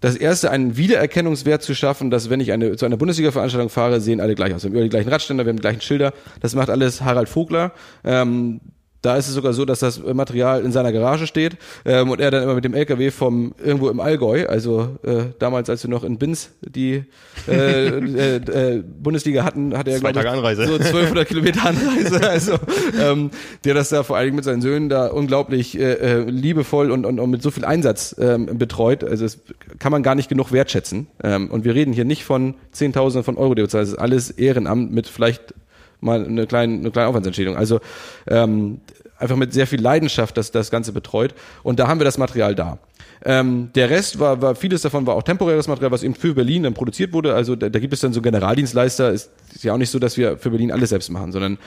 das 0.01 0.15
erste, 0.15 0.51
einen 0.51 0.77
Wiedererkennungswert 0.77 1.63
zu 1.63 1.73
schaffen, 1.73 2.11
dass 2.11 2.29
wenn 2.29 2.39
ich 2.39 2.51
eine, 2.51 2.75
zu 2.75 2.85
einer 2.85 2.97
Bundesliga-Veranstaltung 2.97 3.69
fahre, 3.69 4.01
sehen 4.01 4.19
alle 4.19 4.35
gleich 4.35 4.53
aus. 4.53 4.63
Wir 4.63 4.69
haben 4.69 4.73
über 4.73 4.83
die 4.83 4.89
gleichen 4.89 5.09
Radständer, 5.09 5.45
wir 5.45 5.49
haben 5.49 5.57
die 5.57 5.61
gleichen 5.61 5.81
Schilder. 5.81 6.13
Das 6.41 6.55
macht 6.55 6.69
alles 6.69 7.01
Harald 7.01 7.29
Vogler. 7.29 7.71
Ähm, 8.03 8.61
da 9.05 9.17
ist 9.17 9.27
es 9.27 9.35
sogar 9.35 9.53
so, 9.53 9.65
dass 9.65 9.79
das 9.79 10.01
Material 10.03 10.63
in 10.63 10.71
seiner 10.71 10.91
Garage 10.91 11.27
steht 11.27 11.57
ähm, 11.85 12.09
und 12.09 12.19
er 12.19 12.31
dann 12.31 12.43
immer 12.43 12.55
mit 12.55 12.65
dem 12.65 12.73
LKW 12.73 13.11
vom 13.11 13.53
irgendwo 13.63 13.89
im 13.89 13.99
Allgäu, 13.99 14.47
also 14.47 14.97
äh, 15.03 15.25
damals, 15.37 15.69
als 15.69 15.83
wir 15.83 15.89
noch 15.89 16.03
in 16.03 16.17
Binz 16.17 16.51
die 16.61 17.03
äh, 17.47 17.87
äh, 17.87 18.35
äh, 18.37 18.83
Bundesliga 18.83 19.43
hatten, 19.43 19.77
hatte 19.77 19.91
er 19.91 19.99
Zwei 19.99 20.11
Tage 20.11 20.31
Anreise. 20.31 20.65
so 20.65 20.73
1200 20.73 21.27
Kilometer 21.27 21.65
Anreise, 21.65 22.27
also 22.27 22.55
ähm, 22.99 23.29
der 23.63 23.75
das 23.75 23.89
da 23.89 24.03
vor 24.03 24.17
allen 24.17 24.27
Dingen 24.27 24.37
mit 24.37 24.45
seinen 24.45 24.61
Söhnen 24.61 24.89
da 24.89 25.07
unglaublich 25.07 25.77
äh, 25.77 25.93
äh, 25.93 26.29
liebevoll 26.29 26.89
und, 26.89 27.05
und, 27.05 27.19
und 27.19 27.29
mit 27.29 27.43
so 27.43 27.51
viel 27.51 27.65
Einsatz 27.65 28.15
ähm, 28.17 28.57
betreut. 28.57 29.03
Also 29.03 29.25
das 29.25 29.39
kann 29.77 29.91
man 29.91 30.01
gar 30.01 30.15
nicht 30.15 30.29
genug 30.29 30.51
wertschätzen. 30.51 31.07
Ähm, 31.23 31.51
und 31.51 31.63
wir 31.63 31.75
reden 31.75 31.93
hier 31.93 32.05
nicht 32.05 32.23
von 32.23 32.55
Zehntausenden 32.71 33.23
von 33.23 33.37
Euro, 33.37 33.53
die 33.53 33.61
bezahlt. 33.61 33.83
Das 33.83 33.89
ist 33.89 33.99
alles 33.99 34.31
Ehrenamt 34.31 34.91
mit 34.91 35.07
vielleicht 35.07 35.53
mal 35.99 36.25
eine 36.25 36.47
kleine, 36.47 36.79
eine 36.79 36.91
kleine 36.91 37.09
Aufwandsentschädigung. 37.09 37.57
Also 37.57 37.79
ähm, 38.27 38.79
einfach 39.17 39.35
mit 39.35 39.53
sehr 39.53 39.67
viel 39.67 39.81
Leidenschaft 39.81 40.37
das, 40.37 40.51
das 40.51 40.71
Ganze 40.71 40.91
betreut. 40.91 41.33
Und 41.63 41.79
da 41.79 41.87
haben 41.87 41.99
wir 41.99 42.05
das 42.05 42.17
Material 42.17 42.55
da. 42.55 42.79
Ähm, 43.23 43.69
der 43.73 43.89
Rest 43.89 44.19
war, 44.19 44.41
war, 44.41 44.55
vieles 44.55 44.81
davon 44.81 45.07
war 45.07 45.15
auch 45.15 45.23
temporäres 45.23 45.67
Material, 45.67 45.91
was 45.91 46.03
eben 46.03 46.15
für 46.15 46.35
Berlin 46.35 46.63
dann 46.63 46.73
produziert 46.73 47.13
wurde. 47.13 47.33
Also 47.33 47.55
da, 47.55 47.69
da 47.69 47.79
gibt 47.79 47.93
es 47.93 48.01
dann 48.01 48.13
so 48.13 48.21
Generaldienstleister. 48.21 49.11
Ist, 49.11 49.31
ist 49.53 49.63
ja 49.63 49.73
auch 49.73 49.77
nicht 49.77 49.89
so, 49.89 49.99
dass 49.99 50.17
wir 50.17 50.37
für 50.37 50.49
Berlin 50.49 50.71
alles 50.71 50.89
selbst 50.89 51.09
machen, 51.09 51.31
sondern 51.31 51.57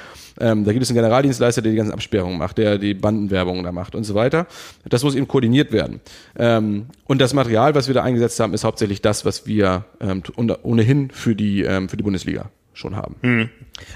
ähm, 0.40 0.64
da 0.64 0.72
gibt 0.72 0.82
es 0.84 0.90
einen 0.90 0.96
Generaldienstleister, 0.96 1.62
der 1.62 1.72
die 1.72 1.78
ganzen 1.78 1.92
Absperrungen 1.92 2.38
macht, 2.38 2.58
der 2.58 2.78
die 2.78 2.94
Bandenwerbung 2.94 3.62
da 3.62 3.72
macht 3.72 3.94
und 3.94 4.04
so 4.04 4.14
weiter. 4.14 4.46
Das 4.84 5.02
muss 5.02 5.14
eben 5.14 5.26
koordiniert 5.26 5.72
werden. 5.72 6.00
Ähm, 6.38 6.86
und 7.06 7.20
das 7.20 7.34
Material, 7.34 7.74
was 7.74 7.88
wir 7.88 7.94
da 7.94 8.02
eingesetzt 8.02 8.38
haben, 8.40 8.52
ist 8.52 8.64
hauptsächlich 8.64 9.00
das, 9.00 9.24
was 9.24 9.46
wir 9.46 9.84
ähm, 10.00 10.22
ohnehin 10.62 11.10
für 11.10 11.34
die, 11.34 11.62
ähm, 11.62 11.88
für 11.88 11.96
die 11.96 12.02
Bundesliga 12.02 12.50
schon 12.78 12.96
haben. 12.96 13.16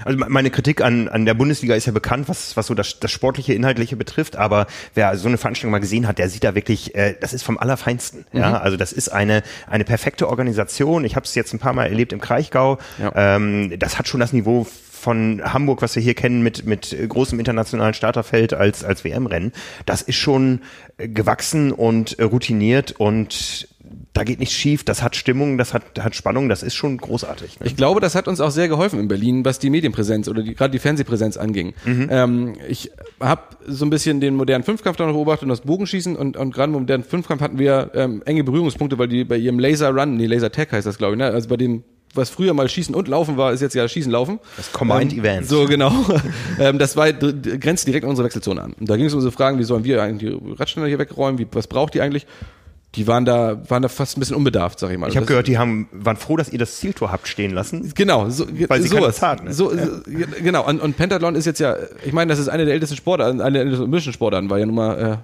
Also 0.05 0.17
me- 0.17 0.27
meine 0.29 0.49
Kritik 0.49 0.81
an, 0.81 1.07
an 1.07 1.25
der 1.25 1.33
Bundesliga 1.33 1.75
ist 1.75 1.85
ja 1.85 1.91
bekannt, 1.91 2.29
was, 2.29 2.55
was 2.55 2.67
so 2.67 2.73
das, 2.73 2.99
das 2.99 3.11
sportliche, 3.11 3.53
inhaltliche 3.53 3.95
betrifft, 3.95 4.35
aber 4.35 4.67
wer 4.93 5.17
so 5.17 5.27
eine 5.27 5.37
Veranstaltung 5.37 5.71
mal 5.71 5.79
gesehen 5.79 6.07
hat, 6.07 6.17
der 6.19 6.29
sieht 6.29 6.43
da 6.43 6.55
wirklich, 6.55 6.93
äh, 6.95 7.15
das 7.19 7.33
ist 7.33 7.43
vom 7.43 7.57
Allerfeinsten. 7.57 8.25
Ja, 8.33 8.57
also 8.57 8.77
das 8.77 8.93
ist 8.93 9.09
eine, 9.09 9.43
eine 9.67 9.83
perfekte 9.83 10.29
Organisation. 10.29 11.05
Ich 11.05 11.15
habe 11.15 11.25
es 11.25 11.35
jetzt 11.35 11.53
ein 11.53 11.59
paar 11.59 11.73
Mal 11.73 11.85
erlebt 11.87 12.13
im 12.13 12.21
Kraichgau. 12.21 12.77
Ja. 12.99 13.35
Ähm, 13.35 13.77
das 13.79 13.97
hat 13.97 14.07
schon 14.07 14.19
das 14.19 14.33
Niveau 14.33 14.67
von 14.91 15.41
Hamburg, 15.43 15.81
was 15.81 15.95
wir 15.97 16.01
hier 16.01 16.13
kennen, 16.13 16.43
mit, 16.43 16.65
mit 16.65 16.95
großem 17.09 17.37
internationalen 17.37 17.93
Starterfeld 17.93 18.53
als, 18.53 18.85
als 18.85 19.03
WM-Rennen. 19.03 19.51
Das 19.85 20.01
ist 20.01 20.15
schon 20.15 20.61
äh, 20.97 21.09
gewachsen 21.09 21.73
und 21.73 22.17
äh, 22.19 22.23
routiniert 22.23 22.93
und 22.93 23.67
da 24.13 24.23
geht 24.23 24.39
nichts 24.39 24.53
schief, 24.53 24.83
das 24.83 25.01
hat 25.01 25.15
Stimmung, 25.15 25.57
das 25.57 25.73
hat, 25.73 25.83
hat 25.99 26.15
Spannung, 26.15 26.47
das 26.47 26.61
ist 26.61 26.75
schon 26.75 26.97
großartig. 26.97 27.59
Ne? 27.59 27.65
Ich 27.65 27.75
glaube, 27.75 27.99
das 27.99 28.13
hat 28.13 28.27
uns 28.27 28.39
auch 28.39 28.51
sehr 28.51 28.67
geholfen 28.67 28.99
in 28.99 29.07
Berlin, 29.07 29.43
was 29.43 29.57
die 29.57 29.71
Medienpräsenz 29.71 30.27
oder 30.27 30.43
die, 30.43 30.53
gerade 30.53 30.71
die 30.71 30.79
Fernsehpräsenz 30.79 31.35
anging. 31.35 31.73
Ähm, 31.85 32.53
ich 32.67 32.91
habe 33.19 33.41
so 33.67 33.85
ein 33.85 33.89
bisschen 33.89 34.21
den 34.21 34.35
modernen 34.35 34.63
Fünfkampf 34.63 34.97
da 34.97 35.07
noch 35.07 35.13
beobachtet 35.13 35.43
und 35.43 35.49
das 35.49 35.61
Bogenschießen 35.61 36.15
und, 36.15 36.37
und 36.37 36.53
gerade 36.53 36.71
im 36.71 36.79
modernen 36.79 37.03
Fünfkampf 37.03 37.41
hatten 37.41 37.57
wir 37.57 37.91
ähm, 37.95 38.21
enge 38.25 38.43
Berührungspunkte, 38.43 38.99
weil 38.99 39.07
die 39.07 39.23
bei 39.23 39.37
ihrem 39.37 39.57
Laser 39.57 39.89
Run, 39.89 40.15
nee, 40.15 40.27
Laser 40.27 40.51
Tag 40.51 40.71
heißt 40.71 40.85
das, 40.85 40.99
glaube 40.99 41.13
ich, 41.13 41.17
ne? 41.17 41.25
also 41.25 41.49
bei 41.49 41.57
dem 41.57 41.83
was 42.15 42.29
früher 42.29 42.53
mal 42.53 42.69
Schießen 42.69 42.93
und 42.93 43.07
Laufen 43.07 43.37
war, 43.37 43.53
ist 43.53 43.61
jetzt 43.61 43.73
ja 43.73 43.87
Schießen 43.87 44.11
Laufen. 44.11 44.39
Das 44.55 44.71
Combined 44.71 45.13
ähm, 45.13 45.19
Event. 45.19 45.47
So 45.47 45.65
genau. 45.65 45.91
ähm, 46.59 46.77
das 46.77 46.95
war 46.95 47.11
grenzt 47.11 47.87
direkt 47.87 48.03
an 48.03 48.11
unsere 48.11 48.25
Wechselzone 48.27 48.61
an. 48.61 48.73
Und 48.73 48.87
da 48.87 48.97
ging 48.97 49.07
es 49.07 49.15
um 49.15 49.21
so 49.21 49.31
Fragen, 49.31 49.57
wie 49.57 49.63
sollen 49.63 49.83
wir 49.83 50.01
eigentlich 50.03 50.31
die 50.31 50.53
Radständer 50.53 50.87
hier 50.87 50.99
wegräumen, 50.99 51.39
wie, 51.39 51.47
was 51.51 51.65
braucht 51.65 51.95
die 51.95 52.01
eigentlich? 52.01 52.27
Die 52.95 53.07
waren 53.07 53.25
da, 53.25 53.61
waren 53.69 53.81
da 53.81 53.89
fast 53.89 54.17
ein 54.17 54.19
bisschen 54.19 54.35
unbedarft, 54.35 54.79
sag 54.79 54.91
ich 54.91 54.97
mal. 54.97 55.09
Ich 55.09 55.17
habe 55.17 55.25
gehört, 55.25 55.47
die 55.47 55.57
haben, 55.57 55.87
waren 55.91 56.17
froh, 56.17 56.37
dass 56.37 56.49
ihr 56.49 56.59
das 56.59 56.77
Zieltor 56.77 57.11
habt 57.11 57.27
stehen 57.27 57.51
lassen. 57.51 57.91
Genau, 57.95 58.29
so, 58.29 58.45
Weil 58.67 58.81
sie 58.81 58.87
sowas. 58.87 59.15
Zeit, 59.15 59.43
ne? 59.43 59.53
so, 59.53 59.71
so, 59.71 60.01
genau, 60.05 60.67
und, 60.67 60.79
und 60.79 60.95
Pentathlon 60.95 61.35
ist 61.35 61.45
jetzt 61.45 61.59
ja, 61.59 61.75
ich 62.05 62.13
meine, 62.13 62.29
das 62.29 62.39
ist 62.39 62.49
eine 62.49 62.65
der 62.65 62.73
ältesten 62.73 62.95
Sportarten, 62.95 63.41
eine 63.41 63.53
der 63.53 63.61
ältesten 63.63 63.83
Olympischen 63.83 64.13
Sportarten, 64.13 64.49
war 64.49 64.59
ja 64.59 64.65
nun 64.65 64.75
mal, 64.75 65.13
äh, 65.13 65.17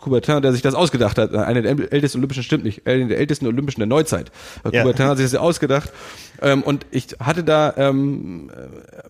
Coubertin, 0.00 0.42
der 0.42 0.52
sich 0.52 0.62
das 0.62 0.74
ausgedacht 0.74 1.18
hat. 1.18 1.34
Einer 1.34 1.62
der 1.62 1.92
ältesten 1.92 2.18
Olympischen, 2.18 2.42
stimmt 2.42 2.64
nicht, 2.64 2.86
einer 2.86 3.06
der 3.06 3.18
ältesten 3.18 3.46
Olympischen 3.46 3.80
der 3.80 3.86
Neuzeit. 3.86 4.30
Ja. 4.64 4.82
Coubertin 4.82 5.06
hat 5.06 5.18
sich 5.18 5.30
das 5.30 5.40
ausgedacht. 5.40 5.92
Ähm, 6.40 6.62
und 6.62 6.86
ich 6.90 7.08
hatte 7.20 7.44
da 7.44 7.72
ähm, 7.76 8.50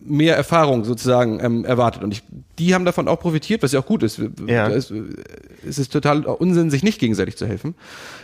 mehr 0.04 0.36
Erfahrung 0.36 0.84
sozusagen 0.84 1.40
ähm, 1.42 1.64
erwartet. 1.64 2.02
Und 2.02 2.12
ich, 2.12 2.22
die 2.58 2.74
haben 2.74 2.84
davon 2.84 3.08
auch 3.08 3.20
profitiert, 3.20 3.62
was 3.62 3.72
ja 3.72 3.80
auch 3.80 3.86
gut 3.86 4.02
ist. 4.02 4.20
Ja. 4.46 4.68
Es, 4.68 4.92
es 5.66 5.78
ist 5.78 5.92
total 5.92 6.24
Unsinn, 6.24 6.70
sich 6.70 6.82
nicht 6.82 6.98
gegenseitig 6.98 7.36
zu 7.36 7.46
helfen. 7.46 7.74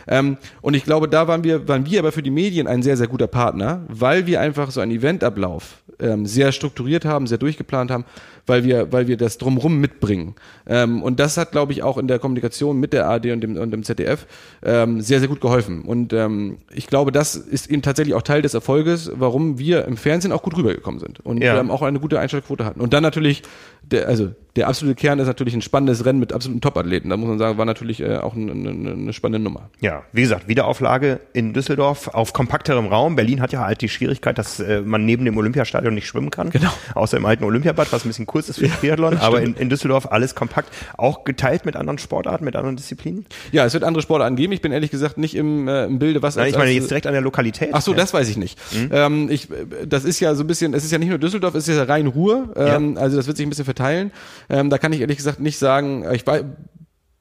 Ähm, 0.07 0.37
und 0.61 0.73
ich 0.73 0.83
glaube, 0.83 1.07
da 1.07 1.27
waren 1.27 1.43
wir, 1.43 1.67
waren 1.67 1.85
wir 1.85 1.99
aber 1.99 2.11
für 2.11 2.23
die 2.23 2.31
Medien 2.31 2.67
ein 2.67 2.83
sehr, 2.83 2.97
sehr 2.97 3.07
guter 3.07 3.27
Partner, 3.27 3.83
weil 3.87 4.27
wir 4.27 4.41
einfach 4.41 4.71
so 4.71 4.81
einen 4.81 4.91
Eventablauf 4.91 5.81
ähm, 5.99 6.25
sehr 6.25 6.51
strukturiert 6.51 7.05
haben, 7.05 7.27
sehr 7.27 7.37
durchgeplant 7.37 7.91
haben, 7.91 8.05
weil 8.49 8.63
wir, 8.63 8.91
weil 8.91 9.07
wir 9.07 9.17
das 9.17 9.37
drumrum 9.37 9.79
mitbringen. 9.79 10.35
Ähm, 10.67 11.01
und 11.01 11.19
das 11.19 11.37
hat, 11.37 11.51
glaube 11.51 11.71
ich, 11.71 11.83
auch 11.83 11.97
in 11.97 12.07
der 12.07 12.19
Kommunikation 12.19 12.79
mit 12.79 12.93
der 12.93 13.07
ARD 13.07 13.27
und 13.27 13.41
dem, 13.41 13.57
und 13.57 13.71
dem 13.71 13.83
ZDF 13.83 14.25
ähm, 14.63 15.01
sehr, 15.01 15.19
sehr 15.19 15.27
gut 15.27 15.41
geholfen. 15.41 15.83
Und 15.83 16.11
ähm, 16.13 16.57
ich 16.73 16.87
glaube, 16.87 17.11
das 17.11 17.35
ist 17.35 17.69
eben 17.69 17.81
tatsächlich 17.81 18.15
auch 18.15 18.21
Teil 18.21 18.41
des 18.41 18.53
Erfolges, 18.53 19.11
warum 19.15 19.59
wir 19.59 19.85
im 19.85 19.97
Fernsehen 19.97 20.31
auch 20.31 20.41
gut 20.41 20.57
rübergekommen 20.57 20.99
sind 20.99 21.19
und 21.21 21.43
ja. 21.43 21.59
ähm, 21.59 21.71
auch 21.71 21.81
eine 21.81 21.99
gute 21.99 22.19
Einschaltquote 22.19 22.65
hatten. 22.65 22.81
Und 22.81 22.93
dann 22.93 23.03
natürlich, 23.03 23.43
der, 23.83 24.07
also 24.07 24.29
der 24.55 24.67
absolute 24.67 24.95
Kern 24.95 25.19
ist 25.19 25.27
natürlich 25.27 25.53
ein 25.53 25.61
spannendes 25.61 26.05
Rennen 26.05 26.19
mit 26.19 26.33
absoluten 26.33 26.61
Top-Athleten. 26.61 27.09
Da 27.09 27.17
muss 27.17 27.29
man 27.29 27.37
sagen, 27.37 27.57
war 27.57 27.65
natürlich 27.65 28.01
äh, 28.01 28.17
auch 28.17 28.35
eine, 28.35 28.51
eine, 28.51 28.91
eine 28.91 29.13
spannende 29.13 29.43
Nummer. 29.43 29.69
Ja, 29.79 30.03
wie 30.11 30.21
gesagt, 30.21 30.47
Wiederauflage 30.47 31.19
in 31.33 31.53
Düsseldorf 31.53 32.07
auf 32.09 32.33
kompakterem 32.33 32.87
Raum. 32.87 33.15
Berlin 33.15 33.41
hat 33.41 33.53
ja 33.53 33.65
halt 33.65 33.81
die 33.81 33.89
Schwierigkeit, 33.89 34.37
dass 34.37 34.59
äh, 34.59 34.81
man 34.81 35.05
neben 35.05 35.25
dem 35.25 35.37
Olympiastadion 35.37 35.93
nicht 35.93 36.07
schwimmen 36.07 36.31
kann. 36.31 36.49
Genau. 36.49 36.71
Außer 36.95 37.17
im 37.17 37.25
alten 37.25 37.43
Olympiabad, 37.43 37.91
was 37.91 38.05
ein 38.05 38.09
bisschen 38.09 38.25
kurz 38.25 38.38
ist 38.47 38.59
für 38.59 38.69
Triathlon. 38.69 39.13
Ja, 39.13 39.21
aber 39.21 39.41
in, 39.41 39.55
in, 39.55 39.69
Düsseldorf 39.69 40.11
alles 40.11 40.35
kompakt. 40.35 40.73
Auch 40.97 41.25
geteilt 41.25 41.65
mit 41.65 41.75
anderen 41.75 41.97
Sportarten, 41.97 42.45
mit 42.45 42.55
anderen 42.55 42.77
Disziplinen? 42.77 43.25
Ja, 43.51 43.65
es 43.65 43.73
wird 43.73 43.83
andere 43.83 44.01
Sportarten 44.01 44.35
geben. 44.35 44.53
Ich 44.53 44.61
bin 44.61 44.71
ehrlich 44.71 44.91
gesagt 44.91 45.17
nicht 45.17 45.35
im, 45.35 45.67
äh, 45.67 45.85
im 45.85 45.99
Bilde, 45.99 46.21
was. 46.21 46.35
Nein, 46.35 46.45
als, 46.45 46.53
ich 46.53 46.57
meine 46.57 46.71
jetzt 46.71 46.89
direkt 46.89 47.07
an 47.07 47.13
der 47.13 47.21
Lokalität. 47.21 47.69
Ach 47.73 47.81
so, 47.81 47.91
ja. 47.91 47.97
das 47.97 48.13
weiß 48.13 48.29
ich 48.29 48.37
nicht. 48.37 48.57
Mhm. 48.73 48.89
Ähm, 48.91 49.29
ich, 49.29 49.49
das 49.85 50.05
ist 50.05 50.19
ja 50.19 50.35
so 50.35 50.43
ein 50.43 50.47
bisschen, 50.47 50.73
es 50.73 50.85
ist 50.85 50.91
ja 50.91 50.97
nicht 50.97 51.09
nur 51.09 51.17
Düsseldorf, 51.17 51.55
es 51.55 51.67
ist 51.67 51.75
ja 51.75 51.83
rein 51.83 52.07
Ruhr. 52.07 52.53
Ähm, 52.55 52.95
ja. 52.95 53.01
Also 53.01 53.17
das 53.17 53.27
wird 53.27 53.35
sich 53.35 53.45
ein 53.45 53.49
bisschen 53.49 53.65
verteilen. 53.65 54.11
Ähm, 54.49 54.69
da 54.69 54.77
kann 54.77 54.93
ich 54.93 55.01
ehrlich 55.01 55.17
gesagt 55.17 55.39
nicht 55.39 55.57
sagen, 55.57 56.05
ich 56.13 56.25
weiß, 56.25 56.43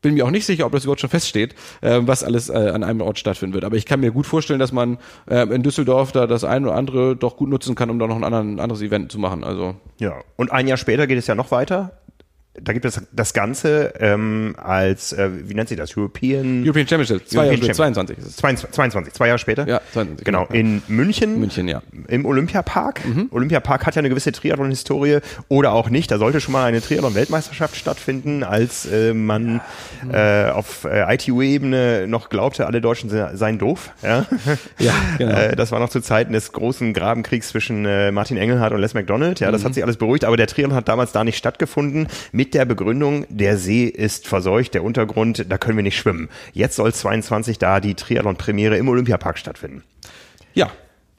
bin 0.00 0.14
mir 0.14 0.24
auch 0.24 0.30
nicht 0.30 0.46
sicher, 0.46 0.66
ob 0.66 0.72
das 0.72 0.84
überhaupt 0.84 1.00
schon 1.00 1.10
feststeht, 1.10 1.54
äh, 1.80 2.00
was 2.02 2.24
alles 2.24 2.48
äh, 2.48 2.52
an 2.52 2.84
einem 2.84 3.00
Ort 3.00 3.18
stattfinden 3.18 3.54
wird. 3.54 3.64
Aber 3.64 3.76
ich 3.76 3.86
kann 3.86 4.00
mir 4.00 4.10
gut 4.10 4.26
vorstellen, 4.26 4.60
dass 4.60 4.72
man 4.72 4.98
äh, 5.28 5.42
in 5.54 5.62
Düsseldorf 5.62 6.12
da 6.12 6.26
das 6.26 6.44
eine 6.44 6.68
oder 6.68 6.76
andere 6.76 7.16
doch 7.16 7.36
gut 7.36 7.48
nutzen 7.48 7.74
kann, 7.74 7.90
um 7.90 7.98
da 7.98 8.06
noch 8.06 8.16
ein 8.16 8.24
anderen, 8.24 8.60
anderes 8.60 8.82
Event 8.82 9.10
zu 9.10 9.18
machen. 9.18 9.44
Also 9.44 9.76
ja. 9.98 10.14
Und 10.36 10.52
ein 10.52 10.68
Jahr 10.68 10.78
später 10.78 11.06
geht 11.06 11.18
es 11.18 11.26
ja 11.26 11.34
noch 11.34 11.50
weiter 11.50 11.98
da 12.62 12.72
gibt 12.72 12.84
es 12.84 13.00
das 13.12 13.32
Ganze 13.32 13.94
ähm, 14.00 14.54
als, 14.58 15.12
äh, 15.12 15.30
wie 15.44 15.54
nennt 15.54 15.68
sich 15.68 15.78
das, 15.78 15.96
European... 15.96 16.62
European 16.64 16.86
Championship, 16.86 17.28
zwei 17.28 17.46
European 17.46 17.62
Jahre, 17.62 17.74
22 17.74 18.18
ist 18.18 18.26
es. 18.26 18.36
22, 18.36 18.74
22, 18.74 19.14
zwei 19.14 19.26
Jahre 19.28 19.38
später? 19.38 19.66
Ja, 19.66 19.80
22. 19.92 20.24
Genau, 20.24 20.46
genau. 20.46 20.58
in 20.58 20.82
München. 20.88 21.38
München, 21.38 21.68
ja. 21.68 21.82
Im 22.08 22.24
Olympiapark. 22.24 23.06
Mhm. 23.06 23.28
Olympiapark 23.30 23.86
hat 23.86 23.94
ja 23.94 24.00
eine 24.00 24.08
gewisse 24.08 24.32
Triathlon-Historie 24.32 25.18
oder 25.48 25.72
auch 25.72 25.90
nicht. 25.90 26.10
Da 26.10 26.18
sollte 26.18 26.40
schon 26.40 26.52
mal 26.52 26.64
eine 26.64 26.80
Triathlon-Weltmeisterschaft 26.80 27.76
stattfinden, 27.76 28.42
als 28.42 28.86
äh, 28.86 29.14
man 29.14 29.60
äh, 30.12 30.50
auf 30.50 30.84
äh, 30.84 31.14
ITU-Ebene 31.14 32.06
noch 32.08 32.28
glaubte, 32.28 32.66
alle 32.66 32.80
Deutschen 32.80 33.10
seien 33.10 33.58
doof. 33.58 33.90
Ja, 34.02 34.26
ja 34.78 34.92
genau. 35.18 35.34
äh, 35.34 35.56
das 35.56 35.72
war 35.72 35.80
noch 35.80 35.90
zu 35.90 36.00
Zeiten 36.00 36.32
des 36.32 36.52
großen 36.52 36.92
Grabenkriegs 36.92 37.48
zwischen 37.48 37.84
äh, 37.84 38.10
Martin 38.10 38.36
Engelhardt 38.36 38.72
und 38.72 38.80
Les 38.80 38.94
McDonald. 38.94 39.40
Ja, 39.40 39.50
das 39.50 39.62
mhm. 39.62 39.66
hat 39.66 39.74
sich 39.74 39.82
alles 39.82 39.96
beruhigt, 39.96 40.24
aber 40.24 40.36
der 40.36 40.46
Triathlon 40.46 40.76
hat 40.76 40.88
damals 40.88 41.12
da 41.12 41.24
nicht 41.24 41.36
stattgefunden. 41.36 42.08
Mit 42.32 42.47
mit 42.48 42.54
der 42.54 42.64
Begründung, 42.64 43.26
der 43.28 43.58
See 43.58 43.84
ist 43.84 44.26
verseucht, 44.26 44.72
der 44.72 44.82
Untergrund, 44.82 45.44
da 45.50 45.58
können 45.58 45.76
wir 45.76 45.82
nicht 45.82 45.98
schwimmen. 45.98 46.30
Jetzt 46.54 46.76
soll 46.76 46.94
22 46.94 47.58
da 47.58 47.78
die 47.78 47.94
Triathlon-Premiere 47.94 48.78
im 48.78 48.88
Olympiapark 48.88 49.36
stattfinden. 49.36 49.84
Ja, 50.54 50.70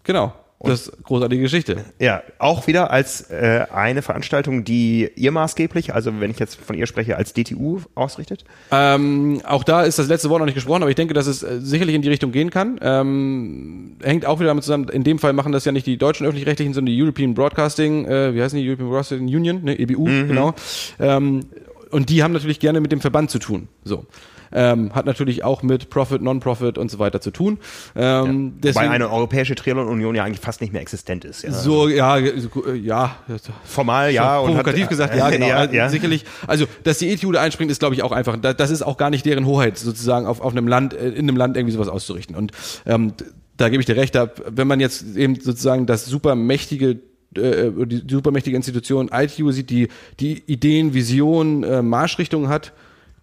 genau. 0.03 0.34
Und 0.60 0.72
das 0.72 0.88
ist 0.88 1.03
großartige 1.03 1.41
Geschichte. 1.41 1.86
Ja, 1.99 2.22
auch 2.38 2.68
wieder 2.68 2.91
als 2.91 3.22
äh, 3.32 3.66
eine 3.74 4.01
Veranstaltung, 4.01 4.66
die 4.66 5.10
ihr 5.16 5.32
maßgeblich, 5.32 5.93
also 5.93 6.20
wenn 6.20 6.32
ich 6.32 6.38
jetzt 6.38 6.55
von 6.55 6.78
ihr 6.78 6.86
spreche, 6.86 7.16
als 7.16 7.32
DTU 7.32 7.80
ausrichtet? 7.95 8.43
Ähm, 8.70 9.41
auch 9.45 9.64
da 9.64 9.84
ist 9.84 9.99
das 9.99 10.10
letzte 10.10 10.30
Wort 10.30 10.39
noch 10.39 10.45
nicht 10.45 10.55
gesprochen, 10.55 10.82
aber 10.84 10.89
ich 10.89 10.97
denke, 10.97 11.14
dass 11.14 11.28
es 11.28 11.43
äh, 11.43 11.62
sicherlich 11.62 11.95
in 11.95 12.01
die 12.01 12.10
Richtung 12.10 12.34
gehen 12.34 12.49
kann. 12.49 12.78
Ähm, 12.82 13.95
hängt 14.03 14.26
auch 14.26 14.39
wieder 14.41 14.49
damit 14.49 14.66
zusammen, 14.66 14.89
in 14.89 15.05
dem 15.05 15.18
Fall 15.18 15.32
machen 15.32 15.53
das 15.53 15.64
ja 15.64 15.72
nicht 15.72 15.88
die 15.88 15.97
deutschen 15.97 16.28
öffentlich-rechtlichen, 16.28 16.74
sondern 16.74 16.93
die 16.93 17.01
European 17.01 17.34
Broadcasting, 17.34 18.05
äh, 18.05 18.36
wie 18.36 18.43
heißen 18.43 18.60
die, 18.60 18.68
European 18.68 18.89
Broadcasting 18.89 19.28
Union, 19.28 19.64
ne, 19.64 19.80
EBU, 19.80 20.10
mhm. 20.10 20.28
genau. 20.28 20.55
Ähm, 20.99 21.45
und 21.89 22.10
die 22.10 22.22
haben 22.22 22.34
natürlich 22.34 22.60
gerne 22.60 22.82
mit 22.82 22.91
dem 22.91 22.99
Verband 22.99 23.32
zu 23.32 23.39
tun. 23.39 23.70
So 23.86 24.05
ähm, 24.51 24.93
hat 24.93 25.05
natürlich 25.05 25.43
auch 25.43 25.63
mit 25.63 25.89
Profit, 25.89 26.21
Non-Profit 26.21 26.77
und 26.77 26.89
so 26.89 26.99
weiter 26.99 27.21
zu 27.21 27.31
tun. 27.31 27.59
Ähm, 27.95 28.53
ja. 28.63 28.75
Weil 28.75 28.89
eine 28.89 29.09
europäische 29.11 29.55
Triathlon-Union 29.55 30.15
ja 30.15 30.23
eigentlich 30.23 30.39
fast 30.39 30.61
nicht 30.61 30.73
mehr 30.73 30.81
existent 30.81 31.25
ist. 31.25 31.43
Ja. 31.43 31.51
So, 31.51 31.87
ja, 31.87 32.17
ja. 32.17 33.15
Formal 33.63 34.11
ja. 34.11 34.39
Provokativ 34.41 34.83
hat, 34.83 34.89
gesagt, 34.89 35.15
ja, 35.17 35.29
genau. 35.29 35.47
ja, 35.47 35.57
also 35.57 35.75
ja. 35.75 35.89
Sicherlich, 35.89 36.25
also, 36.47 36.65
dass 36.83 36.99
die 36.99 37.09
ETU 37.09 37.31
da 37.31 37.41
einspringt, 37.41 37.71
ist 37.71 37.79
glaube 37.79 37.95
ich 37.95 38.03
auch 38.03 38.11
einfach, 38.11 38.37
das 38.37 38.69
ist 38.69 38.81
auch 38.81 38.97
gar 38.97 39.09
nicht 39.09 39.25
deren 39.25 39.45
Hoheit, 39.45 39.77
sozusagen 39.77 40.25
auf, 40.25 40.41
auf 40.41 40.51
einem 40.51 40.67
Land, 40.67 40.93
äh, 40.93 41.09
in 41.09 41.27
einem 41.29 41.37
Land 41.37 41.57
irgendwie 41.57 41.73
sowas 41.73 41.87
auszurichten. 41.87 42.35
Und 42.35 42.51
ähm, 42.85 43.13
da 43.57 43.69
gebe 43.69 43.81
ich 43.81 43.85
dir 43.85 43.97
recht, 43.97 44.15
da, 44.15 44.31
wenn 44.47 44.67
man 44.67 44.79
jetzt 44.79 45.15
eben 45.15 45.35
sozusagen 45.35 45.85
das 45.85 46.05
super 46.05 46.35
mächtige 46.35 46.99
äh, 47.35 47.71
die 47.85 48.03
supermächtige 48.09 48.55
Institution 48.55 49.09
ITU 49.13 49.51
sieht, 49.51 49.69
die 49.69 49.89
die 50.19 50.41
Ideen, 50.47 50.93
Visionen, 50.93 51.63
äh, 51.63 51.81
Marschrichtungen 51.83 52.49
hat, 52.49 52.73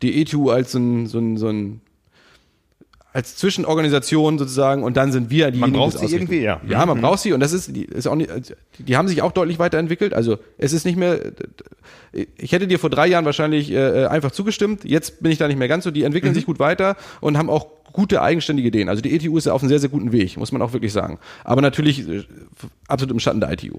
die 0.03 0.21
ETU 0.21 0.51
als 0.51 0.73
so 0.73 0.79
ein, 0.79 1.07
so 1.07 1.19
ein, 1.19 1.37
so 1.37 1.49
ein 1.49 1.81
als 3.17 3.35
Zwischenorganisation 3.37 4.39
sozusagen 4.39 4.83
und 4.83 4.99
dann 4.99 5.11
sind 5.11 5.31
wir 5.31 5.51
diejenigen, 5.51 5.61
Man 5.61 5.73
braucht 5.73 5.99
sie 5.99 6.15
irgendwie, 6.15 6.41
ja. 6.41 6.61
Ja, 6.69 6.85
man 6.85 6.99
mhm. 6.99 7.01
braucht 7.01 7.21
sie 7.21 7.33
und 7.33 7.41
das 7.41 7.55
ist, 7.55 7.75
die, 7.75 7.85
ist 7.85 8.07
auch 8.07 8.15
nicht, 8.15 8.31
die 8.79 8.95
haben 8.95 9.09
sich 9.09 9.23
auch 9.23 9.33
deutlich 9.33 9.59
weiterentwickelt. 9.59 10.13
Also 10.13 10.37
es 10.59 10.75
ist 10.75 10.85
nicht 10.85 10.99
mehr, 10.99 11.19
ich 12.37 12.53
hätte 12.53 12.67
dir 12.67 12.79
vor 12.79 12.91
drei 12.91 13.07
Jahren 13.07 13.25
wahrscheinlich 13.25 13.73
äh, 13.73 14.05
einfach 14.05 14.33
zugestimmt. 14.33 14.85
Jetzt 14.85 15.23
bin 15.23 15.33
ich 15.33 15.39
da 15.39 15.49
nicht 15.49 15.57
mehr 15.57 15.67
ganz 15.67 15.85
so. 15.85 15.91
Die 15.91 16.03
entwickeln 16.03 16.33
mhm. 16.33 16.35
sich 16.35 16.45
gut 16.45 16.59
weiter 16.59 16.95
und 17.23 17.39
haben 17.39 17.49
auch 17.49 17.69
gute 17.91 18.21
eigenständige 18.21 18.69
Ideen. 18.69 18.91
Also 18.91 19.01
die 19.01 19.17
ETU 19.17 19.39
ist 19.39 19.47
ja 19.47 19.55
auf 19.55 19.63
einem 19.63 19.71
sehr, 19.71 19.79
sehr 19.79 19.89
guten 19.89 20.13
Weg, 20.13 20.37
muss 20.37 20.53
man 20.53 20.61
auch 20.61 20.75
wirklich 20.75 20.93
sagen. 20.93 21.19
Aber 21.43 21.63
natürlich 21.63 22.07
äh, 22.07 22.23
absolut 22.87 23.15
im 23.15 23.21
Schatten 23.21 23.41
der 23.41 23.51
ITU. 23.51 23.79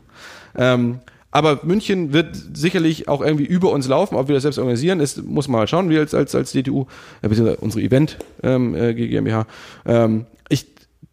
Ähm, 0.57 0.97
aber 1.37 1.59
München 1.63 2.13
wird 2.13 2.35
sicherlich 2.53 3.07
auch 3.07 3.21
irgendwie 3.21 3.45
über 3.45 3.71
uns 3.71 3.87
laufen, 3.87 4.15
ob 4.15 4.27
wir 4.27 4.33
das 4.33 4.41
selbst 4.41 4.57
organisieren, 4.57 4.99
ist, 4.99 5.23
muss 5.23 5.47
man 5.47 5.61
mal 5.61 5.67
schauen, 5.67 5.87
wir 5.87 5.99
als, 5.99 6.15
als, 6.15 6.33
als 6.33 6.51
DTU, 6.51 6.87
äh, 7.21 7.27
beziehungsweise 7.27 7.57
unsere 7.57 7.83
Event 7.83 8.17
ähm, 8.41 8.73
äh, 8.73 8.95
GmbH. 8.95 9.45
Ähm, 9.85 10.25
ich 10.49 10.65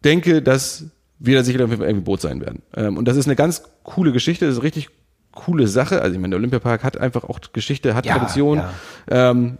denke, 0.02 0.40
dass 0.40 0.84
wir 1.18 1.36
da 1.36 1.44
sicherlich 1.44 1.78
irgendwie 1.78 2.00
Boot 2.00 2.22
sein 2.22 2.40
werden. 2.40 2.62
Ähm, 2.74 2.96
und 2.96 3.06
das 3.06 3.18
ist 3.18 3.26
eine 3.26 3.36
ganz 3.36 3.64
coole 3.82 4.12
Geschichte, 4.12 4.46
das 4.46 4.56
ist 4.56 4.62
richtig 4.62 4.88
coole 5.34 5.66
Sache. 5.68 6.00
Also 6.00 6.14
ich 6.14 6.20
meine, 6.20 6.32
der 6.32 6.38
Olympiapark 6.38 6.84
hat 6.84 6.98
einfach 6.98 7.24
auch 7.24 7.40
Geschichte, 7.52 7.94
hat 7.94 8.06
ja, 8.06 8.16
Tradition. 8.16 8.58
Ja. 8.58 9.30
Ähm, 9.30 9.58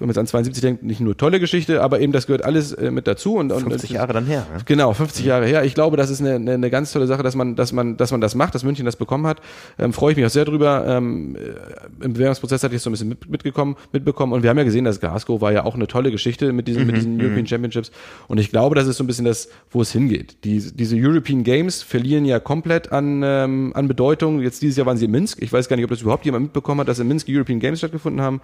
wenn 0.00 0.06
man 0.06 0.14
jetzt 0.14 0.18
an 0.18 0.26
72 0.26 0.62
denkt, 0.62 0.82
nicht 0.82 1.00
nur 1.00 1.14
tolle 1.14 1.38
Geschichte, 1.40 1.82
aber 1.82 2.00
eben 2.00 2.12
das 2.12 2.26
gehört 2.26 2.42
alles 2.42 2.72
äh, 2.72 2.90
mit 2.90 3.06
dazu. 3.06 3.36
Und, 3.36 3.52
und 3.52 3.62
50 3.62 3.90
Jahre 3.90 4.14
dann 4.14 4.24
her. 4.24 4.46
Ne? 4.52 4.60
Genau, 4.64 4.94
50 4.94 5.26
Jahre 5.26 5.46
her. 5.46 5.62
Ich 5.64 5.74
glaube, 5.74 5.98
das 5.98 6.08
ist 6.08 6.20
eine, 6.20 6.36
eine, 6.36 6.52
eine 6.54 6.70
ganz 6.70 6.92
tolle 6.92 7.06
Sache, 7.06 7.22
dass 7.22 7.34
man, 7.34 7.54
dass 7.54 7.72
man, 7.72 7.98
dass 7.98 8.10
man 8.10 8.22
das 8.22 8.34
macht, 8.34 8.54
dass 8.54 8.64
München 8.64 8.86
das 8.86 8.96
bekommen 8.96 9.26
hat. 9.26 9.40
Ähm, 9.78 9.92
freue 9.92 10.12
ich 10.12 10.16
mich 10.16 10.24
auch 10.24 10.30
sehr 10.30 10.46
drüber. 10.46 10.84
Ähm, 10.86 11.36
äh, 11.36 12.04
Im 12.04 12.14
Bewerbungsprozess 12.14 12.62
hatte 12.62 12.74
ich 12.74 12.80
so 12.80 12.88
ein 12.88 12.92
bisschen 12.92 13.10
mit, 13.10 13.28
mitgekommen, 13.28 13.76
mitbekommen. 13.92 14.32
Und 14.32 14.42
wir 14.42 14.48
haben 14.48 14.58
ja 14.58 14.64
gesehen, 14.64 14.86
dass 14.86 15.00
Glasgow 15.00 15.40
war 15.42 15.52
ja 15.52 15.64
auch 15.64 15.74
eine 15.74 15.86
tolle 15.86 16.10
Geschichte 16.10 16.52
mit 16.54 16.66
diesen, 16.66 16.82
mhm, 16.82 16.86
mit 16.86 16.96
diesen 16.96 17.14
mhm. 17.16 17.20
European 17.20 17.46
Championships. 17.46 17.90
Und 18.26 18.38
ich 18.38 18.50
glaube, 18.50 18.74
das 18.76 18.86
ist 18.86 18.96
so 18.96 19.04
ein 19.04 19.06
bisschen 19.06 19.26
das, 19.26 19.48
wo 19.70 19.82
es 19.82 19.92
hingeht. 19.92 20.44
Die, 20.44 20.60
diese 20.72 20.96
European 20.96 21.44
Games 21.44 21.82
verlieren 21.82 22.24
ja 22.24 22.40
komplett 22.40 22.90
an, 22.90 23.22
ähm, 23.22 23.72
an 23.74 23.86
Bedeutung. 23.86 24.40
Jetzt 24.40 24.62
dieses 24.62 24.78
Jahr 24.78 24.86
waren 24.86 24.96
sie 25.00 25.06
in 25.06 25.10
Minsk. 25.10 25.42
Ich 25.42 25.52
weiß 25.52 25.68
gar 25.68 25.76
nicht, 25.76 25.84
ob 25.84 25.90
das 25.90 26.02
überhaupt 26.02 26.24
jemand 26.24 26.44
mitbekommen 26.44 26.80
hat, 26.80 26.88
dass 26.88 26.98
in 27.00 27.08
Minsk 27.08 27.26
European 27.28 27.58
Games 27.58 27.78
stattgefunden 27.78 28.22
haben. 28.22 28.40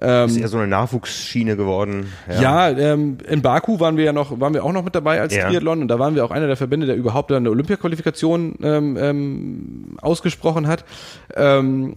Ähm, 0.00 0.28
ist 0.28 0.36
eher 0.36 0.48
so 0.48 0.58
eine 0.58 0.66
Nachwuchsschiene 0.66 1.56
geworden. 1.56 2.12
Ja, 2.28 2.68
ja 2.68 2.92
ähm, 2.92 3.18
in 3.28 3.42
Baku 3.42 3.80
waren 3.80 3.96
wir 3.96 4.04
ja 4.04 4.12
noch, 4.12 4.40
waren 4.40 4.54
wir 4.54 4.64
auch 4.64 4.72
noch 4.72 4.84
mit 4.84 4.94
dabei 4.94 5.20
als 5.20 5.34
ja. 5.34 5.48
Triathlon 5.48 5.82
und 5.82 5.88
da 5.88 5.98
waren 5.98 6.14
wir 6.14 6.24
auch 6.24 6.30
einer 6.30 6.46
der 6.46 6.56
Verbände, 6.56 6.86
der 6.86 6.96
überhaupt 6.96 7.32
eine 7.32 7.50
Olympia-Qualifikation 7.50 8.56
ähm, 8.62 8.96
ähm, 9.00 9.96
ausgesprochen 10.00 10.66
hat. 10.66 10.84
Ähm, 11.34 11.96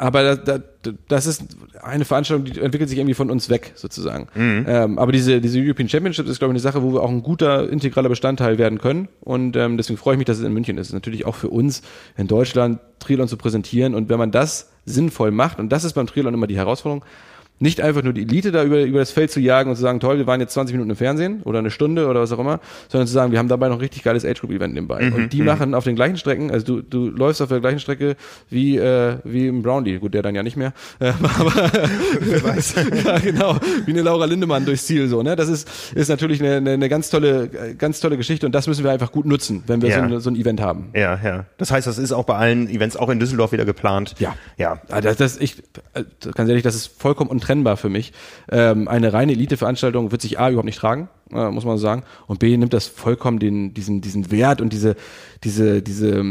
aber 0.00 0.34
das, 0.34 0.62
das 1.08 1.26
ist 1.26 1.44
eine 1.82 2.06
Veranstaltung, 2.06 2.46
die 2.46 2.58
entwickelt 2.58 2.88
sich 2.88 2.98
irgendwie 2.98 3.12
von 3.12 3.30
uns 3.30 3.50
weg, 3.50 3.72
sozusagen. 3.74 4.28
Mhm. 4.34 4.64
Ähm, 4.66 4.98
aber 4.98 5.12
diese, 5.12 5.42
diese 5.42 5.58
European 5.60 5.90
Championships 5.90 6.30
ist, 6.30 6.38
glaube 6.38 6.52
ich, 6.52 6.54
eine 6.54 6.60
Sache, 6.60 6.82
wo 6.82 6.94
wir 6.94 7.02
auch 7.02 7.10
ein 7.10 7.22
guter, 7.22 7.68
integraler 7.68 8.08
Bestandteil 8.08 8.56
werden 8.56 8.78
können. 8.78 9.08
Und 9.20 9.56
ähm, 9.56 9.76
deswegen 9.76 9.98
freue 9.98 10.14
ich 10.14 10.18
mich, 10.18 10.24
dass 10.24 10.38
es 10.38 10.44
in 10.44 10.54
München 10.54 10.78
ist. 10.78 10.94
Natürlich 10.94 11.26
auch 11.26 11.34
für 11.34 11.50
uns 11.50 11.82
in 12.16 12.28
Deutschland 12.28 12.80
Triathlon 12.98 13.28
zu 13.28 13.36
präsentieren. 13.36 13.94
Und 13.94 14.08
wenn 14.08 14.18
man 14.18 14.30
das 14.30 14.70
sinnvoll 14.86 15.32
macht, 15.32 15.58
und 15.58 15.68
das 15.68 15.84
ist 15.84 15.92
beim 15.92 16.06
Triathlon 16.06 16.32
immer 16.32 16.46
die 16.46 16.56
Herausforderung, 16.56 17.04
nicht 17.60 17.82
einfach 17.82 18.02
nur 18.02 18.14
die 18.14 18.22
Elite 18.22 18.52
da 18.52 18.64
über, 18.64 18.80
über 18.80 18.98
das 18.98 19.10
Feld 19.10 19.30
zu 19.30 19.38
jagen 19.38 19.68
und 19.68 19.76
zu 19.76 19.82
sagen, 19.82 20.00
toll, 20.00 20.16
wir 20.16 20.26
waren 20.26 20.40
jetzt 20.40 20.54
20 20.54 20.72
Minuten 20.72 20.90
im 20.90 20.96
Fernsehen 20.96 21.42
oder 21.42 21.58
eine 21.58 21.70
Stunde 21.70 22.08
oder 22.08 22.20
was 22.22 22.32
auch 22.32 22.38
immer, 22.38 22.58
sondern 22.88 23.06
zu 23.06 23.12
sagen, 23.12 23.32
wir 23.32 23.38
haben 23.38 23.48
dabei 23.48 23.68
noch 23.68 23.76
ein 23.76 23.80
richtig 23.80 24.02
geiles 24.02 24.24
Age 24.24 24.40
Group 24.40 24.50
Event 24.50 24.72
nebenbei. 24.72 25.02
Mhm, 25.02 25.14
und 25.14 25.32
die 25.32 25.42
machen 25.42 25.74
auf 25.74 25.84
den 25.84 25.94
gleichen 25.94 26.16
Strecken, 26.16 26.50
also 26.50 26.64
du, 26.64 26.82
du 26.82 27.10
läufst 27.10 27.42
auf 27.42 27.50
der 27.50 27.60
gleichen 27.60 27.78
Strecke 27.78 28.16
wie, 28.48 28.78
äh, 28.78 29.18
wie 29.24 29.46
im 29.46 29.62
Brownlee, 29.62 29.98
gut, 29.98 30.14
der 30.14 30.22
dann 30.22 30.34
ja 30.34 30.42
nicht 30.42 30.56
mehr, 30.56 30.72
äh, 31.00 31.12
aber 31.38 31.52
ja, 33.04 33.18
genau, 33.18 33.56
wie 33.84 33.92
eine 33.92 34.02
Laura 34.02 34.24
Lindemann 34.24 34.64
durchs 34.64 34.86
Ziel 34.86 35.08
so, 35.08 35.22
ne? 35.22 35.36
Das 35.36 35.50
ist, 35.50 35.68
ist 35.94 36.08
natürlich 36.08 36.40
eine, 36.40 36.56
eine, 36.56 36.70
eine 36.70 36.88
ganz 36.88 37.10
tolle, 37.10 37.50
ganz 37.76 38.00
tolle 38.00 38.16
Geschichte 38.16 38.46
und 38.46 38.54
das 38.54 38.68
müssen 38.68 38.84
wir 38.84 38.90
einfach 38.90 39.12
gut 39.12 39.26
nutzen, 39.26 39.64
wenn 39.66 39.82
wir 39.82 39.90
ja. 39.90 39.96
so, 39.96 40.14
ein, 40.14 40.20
so 40.20 40.30
ein 40.30 40.36
Event 40.36 40.62
haben. 40.62 40.90
Ja, 40.94 41.20
ja. 41.22 41.44
Das 41.58 41.70
heißt, 41.70 41.86
das 41.86 41.98
ist 41.98 42.12
auch 42.12 42.24
bei 42.24 42.36
allen 42.36 42.70
Events 42.70 42.96
auch 42.96 43.10
in 43.10 43.20
Düsseldorf 43.20 43.52
wieder 43.52 43.66
geplant. 43.66 44.14
Ja. 44.18 44.34
Ja. 44.56 44.80
Ah, 44.88 45.02
das, 45.02 45.18
das, 45.18 45.36
ich, 45.36 45.58
äh, 45.92 46.04
ganz 46.34 46.48
ehrlich, 46.48 46.62
das 46.62 46.74
ist 46.74 46.86
vollkommen 46.98 47.28
untrennbar 47.28 47.49
für 47.76 47.88
mich. 47.88 48.12
Ähm, 48.50 48.88
eine 48.88 49.12
reine 49.12 49.32
Elite-Veranstaltung 49.32 50.12
wird 50.12 50.22
sich 50.22 50.38
A 50.38 50.48
überhaupt 50.48 50.66
nicht 50.66 50.78
tragen, 50.78 51.08
äh, 51.32 51.50
muss 51.50 51.64
man 51.64 51.78
sagen. 51.78 52.04
Und 52.26 52.38
B 52.38 52.56
nimmt 52.56 52.72
das 52.72 52.86
vollkommen 52.86 53.38
den, 53.38 53.74
diesen, 53.74 54.00
diesen 54.00 54.30
Wert 54.30 54.60
und 54.60 54.72
diese, 54.72 54.96
diese, 55.44 55.82
diese, 55.82 56.24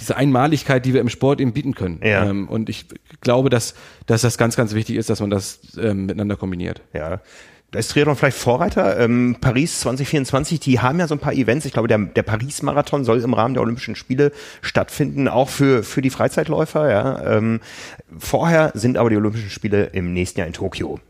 diese 0.00 0.16
Einmaligkeit, 0.16 0.84
die 0.84 0.94
wir 0.94 1.00
im 1.00 1.08
Sport 1.08 1.40
eben 1.40 1.52
bieten 1.52 1.74
können. 1.74 2.00
Ja. 2.02 2.28
Ähm, 2.28 2.48
und 2.48 2.68
ich 2.68 2.86
glaube, 3.20 3.50
dass, 3.50 3.74
dass 4.06 4.22
das 4.22 4.38
ganz, 4.38 4.56
ganz 4.56 4.74
wichtig 4.74 4.96
ist, 4.96 5.08
dass 5.10 5.20
man 5.20 5.30
das 5.30 5.60
ähm, 5.80 6.06
miteinander 6.06 6.36
kombiniert. 6.36 6.82
Ja. 6.92 7.20
Da 7.72 7.80
ist 7.80 7.90
Triathlon 7.90 8.16
vielleicht 8.16 8.38
Vorreiter. 8.38 8.98
Ähm, 8.98 9.36
Paris 9.40 9.80
2024, 9.80 10.60
die 10.60 10.80
haben 10.80 10.98
ja 10.98 11.08
so 11.08 11.14
ein 11.14 11.18
paar 11.18 11.32
Events. 11.32 11.66
Ich 11.66 11.72
glaube, 11.72 11.88
der, 11.88 11.98
der 11.98 12.22
Paris-Marathon 12.22 13.04
soll 13.04 13.20
im 13.20 13.34
Rahmen 13.34 13.54
der 13.54 13.62
Olympischen 13.62 13.96
Spiele 13.96 14.32
stattfinden, 14.62 15.28
auch 15.28 15.48
für, 15.48 15.82
für 15.82 16.00
die 16.00 16.10
Freizeitläufer. 16.10 16.90
Ja. 16.90 17.36
Ähm, 17.36 17.60
vorher 18.16 18.70
sind 18.74 18.96
aber 18.96 19.10
die 19.10 19.16
Olympischen 19.16 19.50
Spiele 19.50 19.86
im 19.86 20.12
nächsten 20.12 20.38
Jahr 20.38 20.46
in 20.46 20.52
Tokio. 20.52 21.00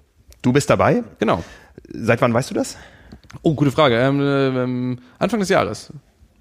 Du 0.42 0.52
bist 0.52 0.70
dabei? 0.70 1.04
Genau. 1.18 1.44
Seit 1.92 2.20
wann 2.22 2.32
weißt 2.32 2.50
du 2.50 2.54
das? 2.54 2.78
Oh, 3.42 3.54
gute 3.54 3.70
Frage. 3.70 3.96
Ähm, 3.98 4.20
ähm, 4.20 4.98
Anfang 5.18 5.40
des 5.40 5.50
Jahres. 5.50 5.92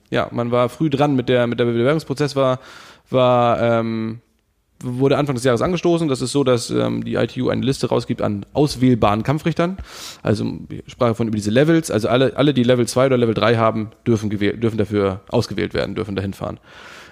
Ja, 0.10 0.30
man 0.32 0.52
war 0.52 0.70
früh 0.70 0.90
dran 0.90 1.16
mit 1.16 1.30
der 1.30 1.48
mit 1.48 1.60
der 1.60 1.66
Bewerbungsprozess 1.66 2.36
war 2.36 2.60
war 3.10 3.62
ähm, 3.62 4.22
wurde 4.86 5.18
Anfang 5.18 5.36
des 5.36 5.44
Jahres 5.44 5.62
angestoßen. 5.62 6.08
Das 6.08 6.22
ist 6.22 6.32
so, 6.32 6.44
dass 6.44 6.70
ähm, 6.70 7.04
die 7.04 7.16
ITU 7.16 7.50
eine 7.50 7.66
Liste 7.66 7.90
rausgibt 7.90 8.22
an 8.22 8.46
auswählbaren 8.54 9.24
Kampfrichtern. 9.24 9.78
Also 10.24 10.46
ich 10.70 10.84
sprach 10.88 11.16
von 11.16 11.28
über 11.28 11.36
diese 11.36 11.52
Levels. 11.52 11.92
Also 11.92 12.08
alle, 12.08 12.38
alle, 12.38 12.54
die 12.54 12.64
Level 12.64 12.88
2 12.88 13.08
oder 13.08 13.18
Level 13.18 13.34
3 13.34 13.58
haben, 13.58 13.92
dürfen, 14.06 14.30
gewählt, 14.30 14.62
dürfen 14.62 14.78
dafür 14.78 15.22
ausgewählt 15.30 15.74
werden, 15.74 15.96
dürfen 15.96 16.16
dahin 16.16 16.34
fahren 16.34 16.60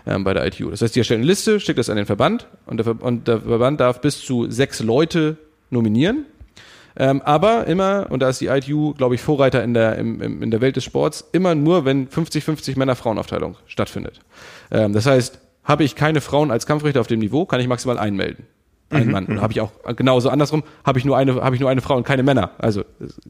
ähm, 0.06 0.24
bei 0.24 0.34
der 0.34 0.46
ITU. 0.46 0.70
Das 0.70 0.82
heißt, 0.82 0.96
die 0.96 1.00
erstellen 1.00 1.22
eine 1.22 1.28
Liste, 1.28 1.60
schickt 1.60 1.80
das 1.80 1.90
an 1.90 1.98
den 1.98 2.06
Verband 2.06 2.48
und 2.66 2.78
der, 2.78 2.86
Ver 2.86 2.96
und 3.02 3.28
der 3.28 3.42
Verband 3.42 3.80
darf 3.80 4.02
bis 4.02 4.22
zu 4.22 4.50
sechs 4.50 4.80
Leute 4.82 5.38
nominieren. 5.70 6.26
Ähm, 6.96 7.22
aber 7.24 7.66
immer, 7.66 8.08
und 8.10 8.20
da 8.22 8.30
ist 8.30 8.40
die 8.40 8.48
ITU, 8.48 8.94
glaube 8.94 9.16
ich, 9.16 9.22
Vorreiter 9.22 9.64
in 9.64 9.74
der, 9.74 9.98
im, 9.98 10.22
im, 10.22 10.44
in 10.44 10.52
der 10.52 10.62
Welt 10.62 10.76
des 10.76 10.84
Sports, 10.84 11.28
immer 11.32 11.56
nur, 11.56 11.86
wenn 11.86 12.08
50-50 12.08 12.78
Männer-Frauen-Aufteilung 12.78 13.58
stattfindet. 13.66 14.20
Ähm, 14.70 14.94
das 14.94 15.08
heißt, 15.08 15.40
habe 15.64 15.84
ich 15.84 15.96
keine 15.96 16.22
Frauen 16.22 16.52
als 16.52 16.66
Kampfrichter 16.66 17.02
auf 17.02 17.08
dem 17.08 17.20
Niveau, 17.20 17.46
kann 17.46 17.60
ich 17.60 17.68
maximal 17.68 17.98
einmelden. 17.98 18.46
Ein 18.90 19.08
mhm, 19.08 19.12
Mann. 19.12 19.26
Und 19.26 19.36
mhm. 19.36 19.42
habe 19.42 19.54
ich 19.54 19.62
auch 19.62 19.72
genauso 19.96 20.30
andersrum, 20.30 20.64
habe 20.84 21.00
ich 21.00 21.06
nur 21.06 21.18
eine, 21.18 21.36
habe 21.36 21.56
ich 21.56 21.62
nur 21.62 21.70
eine 21.70 21.82
Frau 21.82 21.96
und 21.96 22.04
keine 22.04 22.24
Männer. 22.24 22.52
Also 22.58 22.84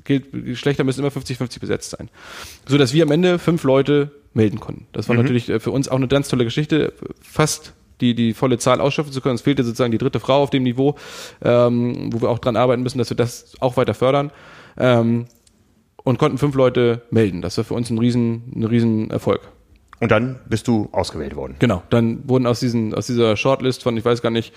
gilt, 0.03 0.31
Geschlechter 0.31 0.84
müssen 0.84 0.99
immer 0.99 1.09
50-50 1.09 1.59
besetzt 1.59 1.91
sein. 1.91 2.09
So 2.67 2.77
dass 2.77 2.93
wir 2.93 3.03
am 3.03 3.11
Ende 3.11 3.39
fünf 3.39 3.63
Leute 3.63 4.11
melden 4.34 4.59
konnten. 4.59 4.88
Das 4.91 5.07
war 5.09 5.15
mhm. 5.15 5.21
natürlich 5.21 5.49
äh, 5.49 5.59
für 5.59 5.71
uns 5.71 5.88
auch 5.88 5.95
eine 5.95 6.07
ganz 6.07 6.27
tolle 6.27 6.43
Geschichte, 6.43 6.93
fast 7.21 7.73
die, 8.01 8.15
die 8.15 8.34
volle 8.34 8.57
Zahl 8.57 8.81
ausschöpfen 8.81 9.13
zu 9.13 9.21
können. 9.21 9.36
Es 9.36 9.41
fehlte 9.41 9.63
sozusagen 9.63 9.91
die 9.91 9.97
dritte 9.97 10.19
Frau 10.19 10.43
auf 10.43 10.49
dem 10.49 10.63
Niveau, 10.63 10.95
ähm, 11.43 12.09
wo 12.11 12.21
wir 12.21 12.29
auch 12.29 12.39
dran 12.39 12.55
arbeiten 12.55 12.84
müssen, 12.84 12.97
dass 12.97 13.09
wir 13.09 13.17
das 13.17 13.53
auch 13.59 13.77
weiter 13.77 13.93
fördern. 13.93 14.31
Ähm, 14.77 15.25
und 16.03 16.19
konnten 16.19 16.38
fünf 16.38 16.55
Leute 16.55 17.03
melden. 17.11 17.41
Das 17.41 17.57
war 17.57 17.63
für 17.63 17.75
uns 17.75 17.89
ein 17.89 17.97
riesen, 17.97 18.51
ein 18.55 18.63
riesen 18.65 19.09
Erfolg. 19.09 19.39
Und 19.99 20.11
dann 20.11 20.39
bist 20.47 20.67
du 20.67 20.89
ausgewählt 20.91 21.35
worden. 21.35 21.55
Genau, 21.59 21.83
dann 21.89 22.27
wurden 22.27 22.47
aus, 22.47 22.59
diesen, 22.59 22.93
aus 22.93 23.07
dieser 23.07 23.37
Shortlist 23.37 23.83
von, 23.83 23.95
ich 23.95 24.03
weiß 24.03 24.21
gar 24.21 24.31
nicht, 24.31 24.53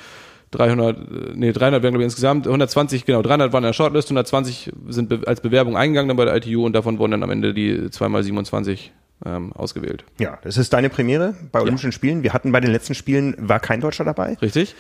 300, 0.53 1.35
nee, 1.35 1.53
300 1.53 1.83
werden 1.83 1.95
glaube 1.95 2.03
ich 2.03 2.07
insgesamt, 2.07 2.47
120, 2.47 3.05
genau, 3.05 3.23
300 3.23 3.53
waren 3.53 3.65
in 3.65 3.69
der 3.69 3.73
Shortlist, 3.73 4.09
120 4.09 4.73
sind 4.89 5.09
be 5.09 5.21
als 5.27 5.41
Bewerbung 5.41 5.77
eingegangen 5.77 6.09
dann 6.09 6.17
bei 6.17 6.25
der 6.25 6.37
ITU 6.37 6.65
und 6.65 6.73
davon 6.73 6.99
wurden 6.99 7.13
dann 7.13 7.23
am 7.23 7.31
Ende 7.31 7.53
die 7.53 7.91
zweimal 7.91 8.23
27 8.23 8.93
ähm, 9.25 9.53
ausgewählt. 9.53 10.05
Ja, 10.19 10.39
das 10.43 10.57
ist 10.57 10.73
deine 10.73 10.89
Premiere 10.89 11.35
bei 11.51 11.61
Olympischen 11.61 11.91
ja. 11.91 11.93
Spielen. 11.93 12.23
Wir 12.23 12.33
hatten 12.33 12.53
bei 12.53 12.61
den 12.61 12.71
letzten 12.71 12.95
Spielen, 12.95 13.35
war 13.39 13.61
kein 13.61 13.81
Deutscher 13.81 14.05
dabei. 14.05 14.35
Richtig. 14.41 14.75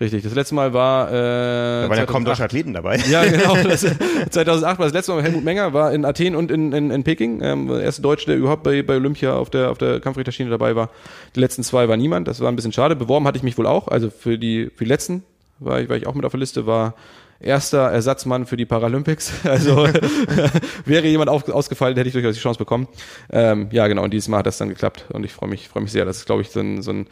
Richtig, 0.00 0.24
das 0.24 0.34
letzte 0.34 0.54
Mal 0.56 0.74
war. 0.74 1.08
Äh, 1.08 1.12
da 1.12 1.88
waren 1.88 1.98
ja 1.98 2.06
kaum 2.06 2.24
deutsche 2.24 2.42
Athleten 2.42 2.72
dabei. 2.72 2.96
Ja, 3.08 3.24
genau. 3.24 3.54
Das, 3.64 3.86
2008 4.30 4.78
war 4.78 4.86
das 4.86 4.92
letzte 4.92 5.12
Mal 5.12 5.22
Helmut 5.22 5.44
Menger, 5.44 5.72
war 5.72 5.92
in 5.92 6.04
Athen 6.04 6.34
und 6.34 6.50
in, 6.50 6.72
in, 6.72 6.90
in 6.90 7.04
Peking. 7.04 7.40
Ähm, 7.42 7.68
der 7.68 7.82
erste 7.82 8.02
Deutsche, 8.02 8.26
der 8.26 8.36
überhaupt 8.36 8.64
bei, 8.64 8.82
bei 8.82 8.96
Olympia 8.96 9.34
auf 9.34 9.50
der, 9.50 9.70
auf 9.70 9.78
der 9.78 10.00
Kampfrichterschiene 10.00 10.50
dabei 10.50 10.74
war. 10.74 10.90
Die 11.36 11.40
letzten 11.40 11.62
zwei 11.62 11.88
war 11.88 11.96
niemand. 11.96 12.26
Das 12.26 12.40
war 12.40 12.50
ein 12.50 12.56
bisschen 12.56 12.72
schade. 12.72 12.96
Beworben 12.96 13.26
hatte 13.26 13.36
ich 13.36 13.44
mich 13.44 13.56
wohl 13.56 13.66
auch. 13.66 13.88
Also 13.88 14.10
für 14.10 14.36
die, 14.36 14.70
für 14.74 14.84
die 14.84 14.90
letzten 14.90 15.22
war 15.60 15.80
ich, 15.80 15.88
war 15.88 15.96
ich 15.96 16.06
auch 16.06 16.14
mit 16.14 16.24
auf 16.24 16.32
der 16.32 16.40
Liste, 16.40 16.66
war 16.66 16.94
erster 17.40 17.90
Ersatzmann 17.90 18.46
für 18.46 18.56
die 18.56 18.66
Paralympics. 18.66 19.32
Also 19.44 19.86
wäre 20.84 21.06
jemand 21.06 21.30
auf, 21.30 21.48
ausgefallen, 21.48 21.96
hätte 21.96 22.08
ich 22.08 22.14
durchaus 22.14 22.34
die 22.34 22.40
Chance 22.40 22.58
bekommen. 22.58 22.88
Ähm, 23.30 23.68
ja, 23.70 23.86
genau, 23.86 24.02
und 24.02 24.12
dieses 24.12 24.28
Mal 24.28 24.38
hat 24.38 24.46
das 24.46 24.58
dann 24.58 24.68
geklappt 24.68 25.06
und 25.12 25.24
ich 25.24 25.32
freue 25.32 25.48
mich, 25.48 25.68
freue 25.68 25.82
mich 25.82 25.92
sehr. 25.92 26.04
Das 26.04 26.18
ist, 26.18 26.26
glaube 26.26 26.42
ich, 26.42 26.50
so 26.50 26.60
ein, 26.60 26.82
so 26.82 26.90
ein 26.90 27.06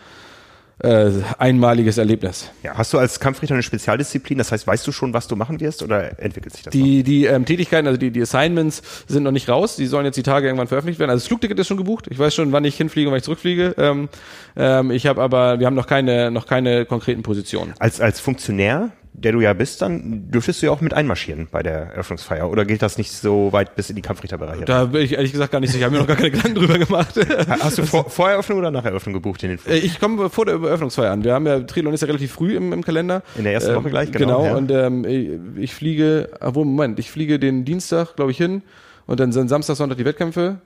äh, 0.78 1.10
einmaliges 1.38 1.98
Erlebnis. 1.98 2.50
Ja, 2.62 2.76
hast 2.76 2.92
du 2.92 2.98
als 2.98 3.20
Kampfrichter 3.20 3.54
eine 3.54 3.62
Spezialdisziplin? 3.62 4.38
Das 4.38 4.52
heißt, 4.52 4.66
weißt 4.66 4.86
du 4.86 4.92
schon, 4.92 5.14
was 5.14 5.28
du 5.28 5.36
machen 5.36 5.60
wirst 5.60 5.82
oder 5.82 6.18
entwickelt 6.20 6.54
sich 6.54 6.62
das? 6.62 6.72
Die, 6.72 6.98
noch? 6.98 7.04
die 7.04 7.24
ähm, 7.26 7.44
Tätigkeiten, 7.44 7.86
also 7.86 7.98
die, 7.98 8.10
die 8.10 8.22
Assignments 8.22 8.82
sind 9.06 9.22
noch 9.22 9.30
nicht 9.30 9.48
raus. 9.48 9.76
Die 9.76 9.86
sollen 9.86 10.04
jetzt 10.04 10.16
die 10.16 10.22
Tage 10.22 10.46
irgendwann 10.46 10.68
veröffentlicht 10.68 10.98
werden. 10.98 11.10
Also 11.10 11.22
das 11.22 11.28
Flugticket 11.28 11.58
ist 11.58 11.68
schon 11.68 11.76
gebucht. 11.76 12.06
Ich 12.10 12.18
weiß 12.18 12.34
schon, 12.34 12.52
wann 12.52 12.64
ich 12.64 12.76
hinfliege 12.76 13.08
und 13.08 13.12
wann 13.12 13.18
ich 13.18 13.24
zurückfliege. 13.24 13.74
Ähm, 13.78 14.08
ähm, 14.56 14.90
ich 14.90 15.06
habe 15.06 15.22
aber, 15.22 15.60
wir 15.60 15.66
haben 15.66 15.74
noch 15.74 15.86
keine, 15.86 16.30
noch 16.30 16.46
keine 16.46 16.84
konkreten 16.84 17.22
Positionen. 17.22 17.74
Als, 17.78 18.00
als 18.00 18.20
Funktionär 18.20 18.90
der 19.14 19.32
du 19.32 19.40
ja 19.40 19.52
bist, 19.52 19.82
dann 19.82 20.30
dürftest 20.30 20.62
du 20.62 20.66
ja 20.66 20.72
auch 20.72 20.80
mit 20.80 20.94
einmarschieren 20.94 21.48
bei 21.50 21.62
der 21.62 21.92
Eröffnungsfeier. 21.92 22.50
Oder 22.50 22.64
gilt 22.64 22.82
das 22.82 22.96
nicht 22.96 23.12
so 23.12 23.52
weit 23.52 23.76
bis 23.76 23.90
in 23.90 23.96
die 23.96 24.02
Kampfrichterbereiche? 24.02 24.64
Da 24.64 24.86
bin 24.86 25.02
ich 25.02 25.12
ehrlich 25.12 25.32
gesagt 25.32 25.52
gar 25.52 25.60
nicht 25.60 25.70
sicher. 25.70 25.80
Ich 25.80 25.84
habe 25.84 25.94
mir 25.94 26.00
noch 26.00 26.06
gar 26.06 26.16
keine 26.16 26.30
Gedanken 26.30 26.54
drüber 26.54 26.78
gemacht. 26.78 27.14
Hast 27.48 27.78
du 27.78 27.84
vor, 27.84 28.08
vor 28.08 28.30
Eröffnung 28.30 28.58
oder 28.58 28.70
nach 28.70 28.84
Eröffnung 28.84 29.12
gebucht 29.12 29.42
in 29.42 29.50
den 29.50 29.58
Flug? 29.58 29.74
Äh, 29.74 29.78
ich 29.78 30.00
komme 30.00 30.30
vor 30.30 30.46
der 30.46 30.54
Eröffnungsfeier 30.54 31.12
an. 31.12 31.24
Wir 31.24 31.34
haben 31.34 31.46
ja, 31.46 31.60
Trilon 31.60 31.92
ist 31.92 32.00
ja 32.00 32.06
relativ 32.06 32.32
früh 32.32 32.56
im, 32.56 32.72
im 32.72 32.82
Kalender. 32.82 33.22
In 33.36 33.44
der 33.44 33.52
ersten 33.52 33.74
Woche 33.74 33.90
gleich, 33.90 34.10
genau. 34.12 34.42
Genau, 34.42 34.44
ja. 34.44 34.56
und 34.56 34.70
ähm, 34.70 35.56
ich 35.58 35.74
fliege, 35.74 36.30
obwohl, 36.40 36.64
Moment, 36.64 36.98
ich 36.98 37.10
fliege 37.10 37.38
den 37.38 37.64
Dienstag, 37.64 38.16
glaube 38.16 38.30
ich, 38.30 38.38
hin 38.38 38.62
und 39.06 39.20
dann 39.20 39.32
sind 39.32 39.48
Samstag, 39.48 39.76
Sonntag 39.76 39.98
die 39.98 40.04
Wettkämpfe 40.04 40.58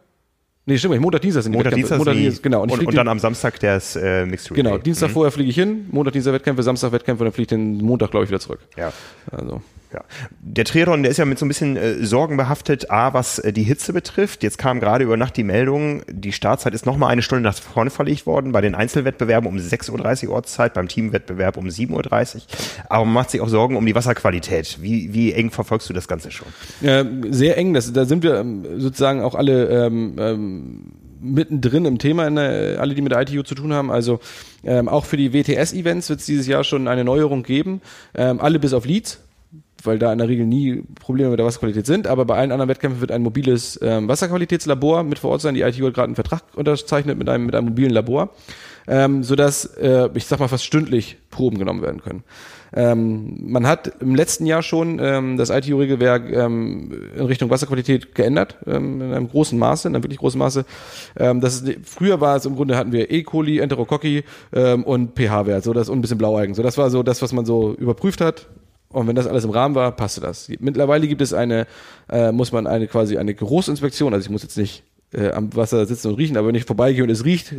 Nee, 0.69 0.79
stimmt, 0.79 1.01
Montag, 1.01 1.23
Dienstag 1.23 1.45
sind 1.45 1.53
die 1.53 1.59
Montag, 1.59 1.73
Wettkämpfe. 1.73 1.95
Dienstag, 1.95 1.99
Montag, 1.99 2.15
Dienstag, 2.15 2.43
genau. 2.43 2.63
Und, 2.63 2.73
und, 2.73 2.87
und 2.87 2.97
dann 2.97 3.07
am 3.07 3.21
Samstag 3.21 3.61
der 3.61 3.77
ist, 3.77 3.95
äh, 3.95 4.27
Mixed 4.27 4.51
Relay. 4.51 4.63
Genau, 4.65 4.79
Dienstag 4.79 5.09
mhm. 5.09 5.13
vorher 5.13 5.31
fliege 5.31 5.51
ich 5.51 5.55
hin, 5.55 5.87
Montag, 5.93 6.13
Dienstag 6.13 6.33
Wettkämpfe, 6.33 6.65
Samstag 6.65 6.91
Wettkämpfe 6.91 7.23
und 7.23 7.27
dann 7.27 7.33
fliege 7.33 7.45
ich 7.45 7.49
den 7.49 7.79
Montag, 7.79 8.11
glaube 8.11 8.25
ich, 8.25 8.31
wieder 8.31 8.41
zurück. 8.41 8.59
Ja. 8.77 8.93
Also. 9.31 9.63
Ja. 9.93 10.03
Der 10.41 10.65
Triathlon, 10.65 11.03
der 11.03 11.11
ist 11.11 11.19
ja 11.19 11.25
mit 11.25 11.39
so 11.39 11.45
ein 11.45 11.49
bisschen 11.49 11.77
äh, 11.77 12.05
Sorgen 12.05 12.37
behaftet, 12.37 12.91
A, 12.91 13.15
was 13.15 13.39
äh, 13.39 13.53
die 13.53 13.63
Hitze 13.63 13.93
betrifft. 13.93 14.43
Jetzt 14.43 14.59
kam 14.59 14.81
gerade 14.81 15.05
über 15.05 15.17
Nacht 15.17 15.37
die 15.37 15.45
Meldung, 15.45 16.03
die 16.09 16.33
Startzeit 16.33 16.75
ist 16.75 16.87
nochmal 16.87 17.11
eine 17.11 17.23
Stunde 17.23 17.43
nach 17.43 17.55
vorne 17.55 17.91
verlegt 17.91 18.27
worden, 18.27 18.53
bei 18.53 18.61
den 18.61 18.75
Einzelwettbewerben 18.75 19.49
um 19.49 19.57
6.30 19.57 20.27
Uhr 20.27 20.35
Ortszeit, 20.35 20.75
beim 20.75 20.89
Teamwettbewerb 20.89 21.57
um 21.57 21.67
7.30 21.67 21.91
Uhr. 22.37 22.43
Aber 22.89 23.05
man 23.05 23.15
macht 23.15 23.31
sich 23.31 23.41
auch 23.41 23.49
Sorgen 23.49 23.77
um 23.77 23.87
die 23.87 23.95
Wasserqualität. 23.95 24.79
Wie, 24.81 25.15
wie 25.15 25.33
eng 25.33 25.51
verfolgst 25.51 25.89
du 25.89 25.93
das 25.93 26.09
Ganze 26.09 26.31
schon? 26.31 26.49
Ja, 26.81 27.05
sehr 27.31 27.57
eng. 27.57 27.73
Das, 27.73 27.93
da 27.93 28.05
sind 28.05 28.23
wir 28.23 28.37
ähm, 28.37 28.81
sozusagen 28.81 29.23
auch 29.23 29.35
alle 29.35 29.87
ähm, 29.87 30.17
ähm, 30.19 30.93
mittendrin 31.21 31.85
im 31.85 31.99
Thema, 31.99 32.31
der, 32.31 32.81
alle, 32.81 32.95
die 32.95 33.03
mit 33.03 33.13
der 33.13 33.21
ITU 33.23 33.43
zu 33.43 33.55
tun 33.55 33.73
haben. 33.73 33.91
Also 33.91 34.21
ähm, 34.65 34.89
auch 34.89 35.05
für 35.05 35.17
die 35.17 35.33
WTS-Events 35.33 36.09
wird 36.09 36.21
es 36.21 36.27
dieses 36.27 36.47
Jahr 36.47 36.65
schon 36.65 36.89
eine 36.89 37.05
Neuerung 37.05 37.43
geben. 37.43 37.81
Ähm, 38.15 38.41
alle 38.41 38.59
bis 38.59 38.73
auf 38.73 38.85
Leeds 38.85 39.21
weil 39.83 39.99
da 39.99 40.13
in 40.13 40.19
der 40.19 40.29
Regel 40.29 40.47
nie 40.47 40.83
Probleme 41.01 41.31
mit 41.31 41.39
der 41.39 41.47
Wasserqualität 41.47 41.87
sind. 41.87 42.07
Aber 42.07 42.25
bei 42.25 42.37
allen 42.37 42.53
anderen 42.53 42.69
Wettkämpfen 42.69 43.01
wird 43.01 43.13
ein 43.13 43.23
mobiles 43.23 43.79
ähm, 43.83 44.09
Wasserqualitätslabor 44.09 45.03
mit 45.03 45.19
vor 45.19 45.31
Ort 45.31 45.43
sein. 45.43 45.55
Die 45.55 45.63
ITU 45.63 45.87
hat 45.87 45.95
gerade 45.95 46.07
einen 46.07 46.15
Vertrag 46.15 46.43
unterzeichnet 46.55 47.19
mit 47.19 47.29
einem, 47.29 47.47
mit 47.47 47.55
einem 47.55 47.69
mobilen 47.69 47.91
Labor, 47.91 48.31
ähm, 48.87 49.23
sodass, 49.23 49.65
äh, 49.77 50.09
ich 50.15 50.27
sag 50.27 50.41
mal, 50.41 50.49
fast 50.49 50.65
stündlich 50.65 51.19
Proben 51.31 51.59
genommen 51.59 51.83
werden 51.83 52.03
können. 52.03 52.25
Ähm, 52.75 53.39
man 53.41 53.67
hat 53.67 54.01
im 54.01 54.15
letzten 54.15 54.45
Jahr 54.45 54.63
schon 54.63 54.99
ähm, 55.01 55.37
das 55.37 55.51
ITU-Regelwerk 55.51 56.33
ähm, 56.33 57.11
in 57.17 57.25
Richtung 57.25 57.49
Wasserqualität 57.49 58.15
geändert, 58.15 58.57
ähm, 58.67 59.01
in 59.01 59.13
einem 59.13 59.29
großen 59.29 59.59
Maße, 59.59 59.89
in 59.89 59.95
einem 59.95 60.03
wirklich 60.03 60.19
großen 60.19 60.39
Maße. 60.39 60.65
Ähm, 61.17 61.41
das 61.41 61.63
ist, 61.63 61.79
früher 61.85 62.21
war 62.21 62.37
es 62.37 62.45
im 62.45 62.57
Grunde 62.57 62.77
hatten 62.77 62.93
wir 62.93 63.11
E. 63.11 63.23
coli, 63.23 63.61
Enterococci 63.61 64.25
ähm, 64.53 64.83
und 64.85 65.17
pH-Wert, 65.17 65.63
so 65.63 65.73
das 65.73 65.89
und 65.89 65.99
ein 65.99 66.03
bisschen 66.03 66.19
Blaueigen. 66.19 66.55
So 66.55 66.63
das 66.63 66.77
war 66.77 66.91
so 66.91 67.03
das, 67.03 67.23
was 67.23 67.33
man 67.33 67.45
so 67.45 67.75
überprüft 67.75 68.21
hat 68.21 68.47
und 68.89 69.07
wenn 69.07 69.17
das 69.17 69.27
alles 69.27 69.45
im 69.45 69.51
Rahmen 69.51 69.75
war, 69.75 69.93
passte 69.93 70.21
das. 70.21 70.49
Mittlerweile 70.61 71.09
gibt 71.09 71.21
es 71.21 71.33
eine, 71.33 71.67
äh, 72.09 72.33
muss 72.33 72.53
man 72.53 72.67
eine 72.67 72.87
quasi 72.87 73.19
eine 73.19 73.35
Großinspektion, 73.35 74.15
also 74.15 74.25
ich 74.25 74.31
muss 74.31 74.43
jetzt 74.43 74.57
nicht 74.57 74.85
äh, 75.13 75.31
am 75.31 75.55
Wasser 75.55 75.87
sitzen 75.87 76.09
und 76.09 76.15
riechen, 76.17 76.37
aber 76.37 76.49
wenn 76.49 76.55
ich 76.55 76.65
vorbeigehe 76.65 77.03
und 77.03 77.11
es 77.11 77.25
riecht, 77.25 77.55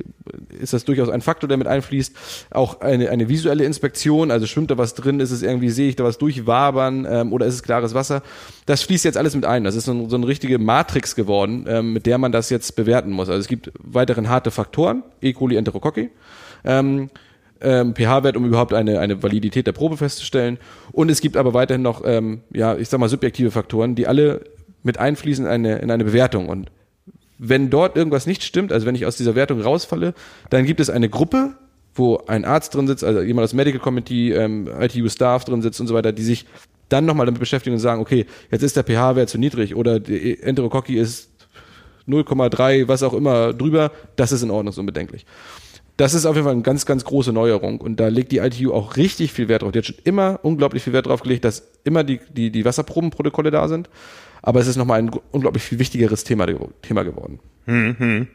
ist 0.59 0.73
das 0.73 0.85
durchaus 0.85 1.09
ein 1.09 1.21
Faktor, 1.21 1.47
der 1.47 1.57
mit 1.57 1.67
einfließt. 1.67 2.13
Auch 2.51 2.81
eine, 2.81 3.09
eine 3.09 3.29
visuelle 3.29 3.63
Inspektion, 3.63 4.31
also 4.31 4.45
schwimmt 4.45 4.71
da 4.71 4.77
was 4.77 4.95
drin, 4.95 5.19
ist 5.19 5.31
es 5.31 5.41
irgendwie, 5.41 5.69
sehe 5.69 5.89
ich 5.89 5.95
da 5.95 6.03
was 6.03 6.17
durchwabern 6.17 7.07
ähm, 7.09 7.33
oder 7.33 7.45
ist 7.45 7.55
es 7.55 7.63
klares 7.63 7.93
Wasser? 7.93 8.21
Das 8.65 8.83
fließt 8.83 9.05
jetzt 9.05 9.17
alles 9.17 9.35
mit 9.35 9.45
ein. 9.45 9.63
Das 9.63 9.75
ist 9.75 9.85
so, 9.85 10.09
so 10.09 10.15
eine 10.15 10.27
richtige 10.27 10.59
Matrix 10.59 11.15
geworden, 11.15 11.65
ähm, 11.67 11.93
mit 11.93 12.05
der 12.05 12.17
man 12.17 12.31
das 12.31 12.49
jetzt 12.49 12.75
bewerten 12.75 13.11
muss. 13.11 13.29
Also 13.29 13.39
es 13.39 13.47
gibt 13.47 13.71
weiteren 13.79 14.29
harte 14.29 14.51
Faktoren, 14.51 15.03
E. 15.21 15.33
coli, 15.33 15.55
Enterococci. 15.55 16.09
Ähm, 16.65 17.09
ähm, 17.61 17.95
pH-Wert, 17.95 18.37
um 18.37 18.45
überhaupt 18.45 18.73
eine, 18.73 18.99
eine 18.99 19.21
Validität 19.23 19.67
der 19.67 19.71
Probe 19.71 19.97
festzustellen. 19.97 20.57
Und 20.91 21.09
es 21.09 21.21
gibt 21.21 21.37
aber 21.37 21.53
weiterhin 21.53 21.81
noch, 21.81 22.03
ähm, 22.05 22.41
ja, 22.53 22.75
ich 22.75 22.89
sag 22.89 22.99
mal, 22.99 23.09
subjektive 23.09 23.51
Faktoren, 23.51 23.95
die 23.95 24.07
alle 24.07 24.41
mit 24.83 24.97
einfließen 24.97 25.45
in 25.45 25.51
eine, 25.51 25.77
in 25.79 25.91
eine 25.91 26.05
Bewertung. 26.05 26.49
Und 26.49 26.71
wenn 27.37 27.69
dort 27.69 27.97
irgendwas 27.97 28.25
nicht 28.25 28.43
stimmt, 28.43 28.71
also 28.71 28.85
wenn 28.85 28.95
ich 28.95 29.05
aus 29.05 29.17
dieser 29.17 29.35
Wertung 29.35 29.61
rausfalle, 29.61 30.13
dann 30.49 30.65
gibt 30.65 30.79
es 30.79 30.89
eine 30.89 31.09
Gruppe, 31.09 31.55
wo 31.93 32.17
ein 32.27 32.45
Arzt 32.45 32.75
drin 32.75 32.87
sitzt, 32.87 33.03
also 33.03 33.21
jemand 33.21 33.45
aus 33.45 33.53
Medical 33.53 33.79
Committee, 33.79 34.31
ähm, 34.31 34.67
ITU-Staff 34.79 35.45
drin 35.45 35.61
sitzt 35.61 35.81
und 35.81 35.87
so 35.87 35.93
weiter, 35.93 36.11
die 36.11 36.23
sich 36.23 36.45
dann 36.89 37.05
nochmal 37.05 37.25
damit 37.25 37.39
beschäftigen 37.39 37.75
und 37.75 37.79
sagen, 37.79 38.01
okay, 38.01 38.25
jetzt 38.51 38.63
ist 38.63 38.77
der 38.77 38.83
pH-Wert 38.83 39.29
zu 39.29 39.37
niedrig 39.37 39.75
oder 39.75 39.99
die 39.99 40.41
Enterococci 40.41 40.95
ist 40.95 41.29
0,3, 42.07 42.87
was 42.87 43.03
auch 43.03 43.13
immer 43.13 43.53
drüber, 43.53 43.91
das 44.15 44.31
ist 44.31 44.41
in 44.41 44.51
Ordnung, 44.51 44.73
unbedenklich. 44.77 45.25
Das 45.97 46.13
ist 46.13 46.25
auf 46.25 46.35
jeden 46.35 46.45
Fall 46.45 46.53
eine 46.53 46.61
ganz, 46.61 46.85
ganz 46.85 47.03
große 47.05 47.33
Neuerung 47.33 47.81
und 47.81 47.99
da 47.99 48.07
legt 48.07 48.31
die 48.31 48.37
ITU 48.37 48.71
auch 48.71 48.97
richtig 48.97 49.33
viel 49.33 49.47
Wert 49.47 49.63
drauf. 49.63 49.71
Die 49.71 49.79
hat 49.79 49.85
schon 49.87 49.95
immer 50.03 50.39
unglaublich 50.43 50.83
viel 50.83 50.93
Wert 50.93 51.07
drauf 51.07 51.21
gelegt, 51.21 51.43
dass 51.43 51.63
immer 51.83 52.03
die, 52.03 52.19
die, 52.29 52.51
die 52.51 52.65
Wasserprobenprotokolle 52.65 53.49
da 53.51 53.67
sind 53.67 53.89
aber 54.41 54.59
es 54.59 54.67
ist 54.67 54.77
nochmal 54.77 54.99
ein 54.99 55.11
unglaublich 55.31 55.63
viel 55.63 55.79
wichtigeres 55.79 56.23
Thema, 56.23 56.47
Thema 56.81 57.03
geworden. 57.03 57.39
Mhm. 57.65 58.27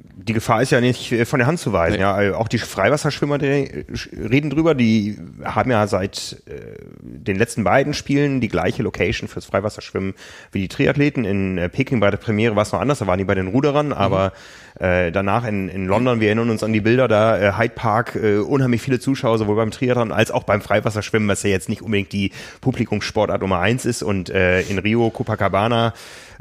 Die 0.00 0.32
Gefahr 0.32 0.62
ist 0.62 0.70
ja 0.70 0.80
nicht 0.80 1.12
äh, 1.12 1.24
von 1.24 1.38
der 1.38 1.46
Hand 1.46 1.58
zu 1.58 1.72
weisen. 1.72 1.96
Nee. 1.96 2.02
Ja, 2.02 2.14
also 2.14 2.36
auch 2.36 2.48
die 2.48 2.58
Freiwasserschwimmer 2.58 3.38
die 3.38 3.84
reden 4.12 4.50
drüber. 4.50 4.74
Die 4.74 5.18
haben 5.44 5.70
ja 5.70 5.86
seit 5.86 6.42
äh, 6.46 6.52
den 7.00 7.36
letzten 7.36 7.64
beiden 7.64 7.94
Spielen 7.94 8.40
die 8.40 8.48
gleiche 8.48 8.82
Location 8.82 9.28
fürs 9.28 9.46
Freiwasserschwimmen 9.46 10.14
wie 10.52 10.60
die 10.60 10.68
Triathleten. 10.68 11.24
In 11.24 11.58
äh, 11.58 11.68
Peking 11.68 12.00
bei 12.00 12.10
der 12.10 12.18
Premiere 12.18 12.56
war 12.56 12.62
es 12.62 12.72
noch 12.72 12.80
anders. 12.80 12.98
Da 12.98 13.06
waren 13.06 13.18
die 13.18 13.24
bei 13.24 13.34
den 13.34 13.48
Ruderern, 13.48 13.92
aber 13.92 14.28
mhm 14.28 14.68
äh, 14.80 15.10
danach 15.10 15.44
in, 15.44 15.68
in 15.68 15.86
London, 15.86 16.20
wir 16.20 16.28
erinnern 16.28 16.50
uns 16.50 16.62
an 16.62 16.72
die 16.72 16.80
Bilder 16.80 17.08
da, 17.08 17.38
äh, 17.38 17.52
Hyde 17.56 17.74
Park, 17.74 18.14
äh, 18.14 18.38
unheimlich 18.38 18.80
viele 18.80 19.00
Zuschauer, 19.00 19.38
sowohl 19.38 19.56
beim 19.56 19.70
Triathlon 19.70 20.12
als 20.12 20.30
auch 20.30 20.44
beim 20.44 20.60
Freiwasserschwimmen, 20.60 21.28
was 21.28 21.42
ja 21.42 21.50
jetzt 21.50 21.68
nicht 21.68 21.82
unbedingt 21.82 22.12
die 22.12 22.30
Publikumssportart 22.60 23.40
Nummer 23.40 23.58
eins 23.58 23.84
ist. 23.84 24.02
Und 24.02 24.30
äh, 24.30 24.60
in 24.62 24.78
Rio, 24.78 25.10
Copacabana, 25.10 25.94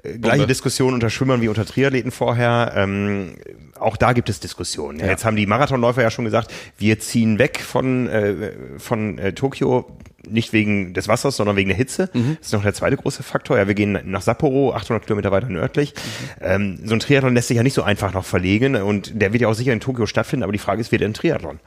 äh, 0.03 0.17
gleiche 0.17 0.37
Bombe. 0.37 0.47
Diskussion 0.47 0.93
unter 0.93 1.09
Schwimmern 1.09 1.41
wie 1.41 1.47
unter 1.47 1.65
Triathleten 1.65 2.11
vorher. 2.11 2.73
Ähm, 2.75 3.35
auch 3.79 3.97
da 3.97 4.13
gibt 4.13 4.29
es 4.29 4.39
Diskussionen. 4.39 4.99
Ja. 4.99 5.07
Jetzt 5.07 5.25
haben 5.25 5.35
die 5.35 5.45
Marathonläufer 5.45 6.01
ja 6.01 6.11
schon 6.11 6.25
gesagt, 6.25 6.53
wir 6.77 6.99
ziehen 6.99 7.39
weg 7.39 7.59
von, 7.59 8.07
äh, 8.07 8.51
von 8.77 9.17
äh, 9.17 9.33
Tokio 9.33 9.85
nicht 10.29 10.53
wegen 10.53 10.93
des 10.93 11.07
Wassers, 11.07 11.37
sondern 11.37 11.55
wegen 11.55 11.69
der 11.69 11.77
Hitze. 11.77 12.09
Mhm. 12.13 12.37
Das 12.39 12.47
ist 12.47 12.53
noch 12.53 12.63
der 12.63 12.73
zweite 12.73 12.97
große 12.97 13.23
Faktor. 13.23 13.57
Ja, 13.57 13.67
wir 13.67 13.75
gehen 13.75 13.97
nach 14.05 14.21
Sapporo, 14.21 14.73
800 14.73 15.05
Kilometer 15.05 15.31
weiter 15.31 15.49
nördlich. 15.49 15.93
Mhm. 15.93 16.45
Ähm, 16.45 16.79
so 16.83 16.93
ein 16.93 16.99
Triathlon 16.99 17.33
lässt 17.33 17.47
sich 17.47 17.57
ja 17.57 17.63
nicht 17.63 17.73
so 17.73 17.83
einfach 17.83 18.13
noch 18.13 18.25
verlegen 18.25 18.75
und 18.75 19.21
der 19.21 19.33
wird 19.33 19.41
ja 19.41 19.47
auch 19.47 19.53
sicher 19.53 19.73
in 19.73 19.79
Tokio 19.79 20.05
stattfinden, 20.05 20.43
aber 20.43 20.51
die 20.51 20.59
Frage 20.59 20.81
ist, 20.81 20.91
wird 20.91 21.01
er 21.01 21.09
ein 21.09 21.13
Triathlon? 21.13 21.59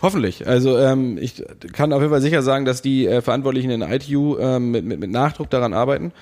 Hoffentlich. 0.00 0.46
Also 0.46 0.78
ähm, 0.78 1.18
ich 1.20 1.44
kann 1.72 1.92
auf 1.92 2.00
jeden 2.00 2.12
Fall 2.12 2.20
sicher 2.20 2.42
sagen, 2.42 2.64
dass 2.64 2.82
die 2.82 3.06
äh, 3.06 3.20
Verantwortlichen 3.20 3.70
in 3.70 3.82
ITU 3.82 4.38
ähm, 4.38 4.70
mit, 4.70 4.84
mit, 4.84 5.00
mit 5.00 5.10
Nachdruck 5.10 5.50
daran 5.50 5.72
arbeiten. 5.72 6.12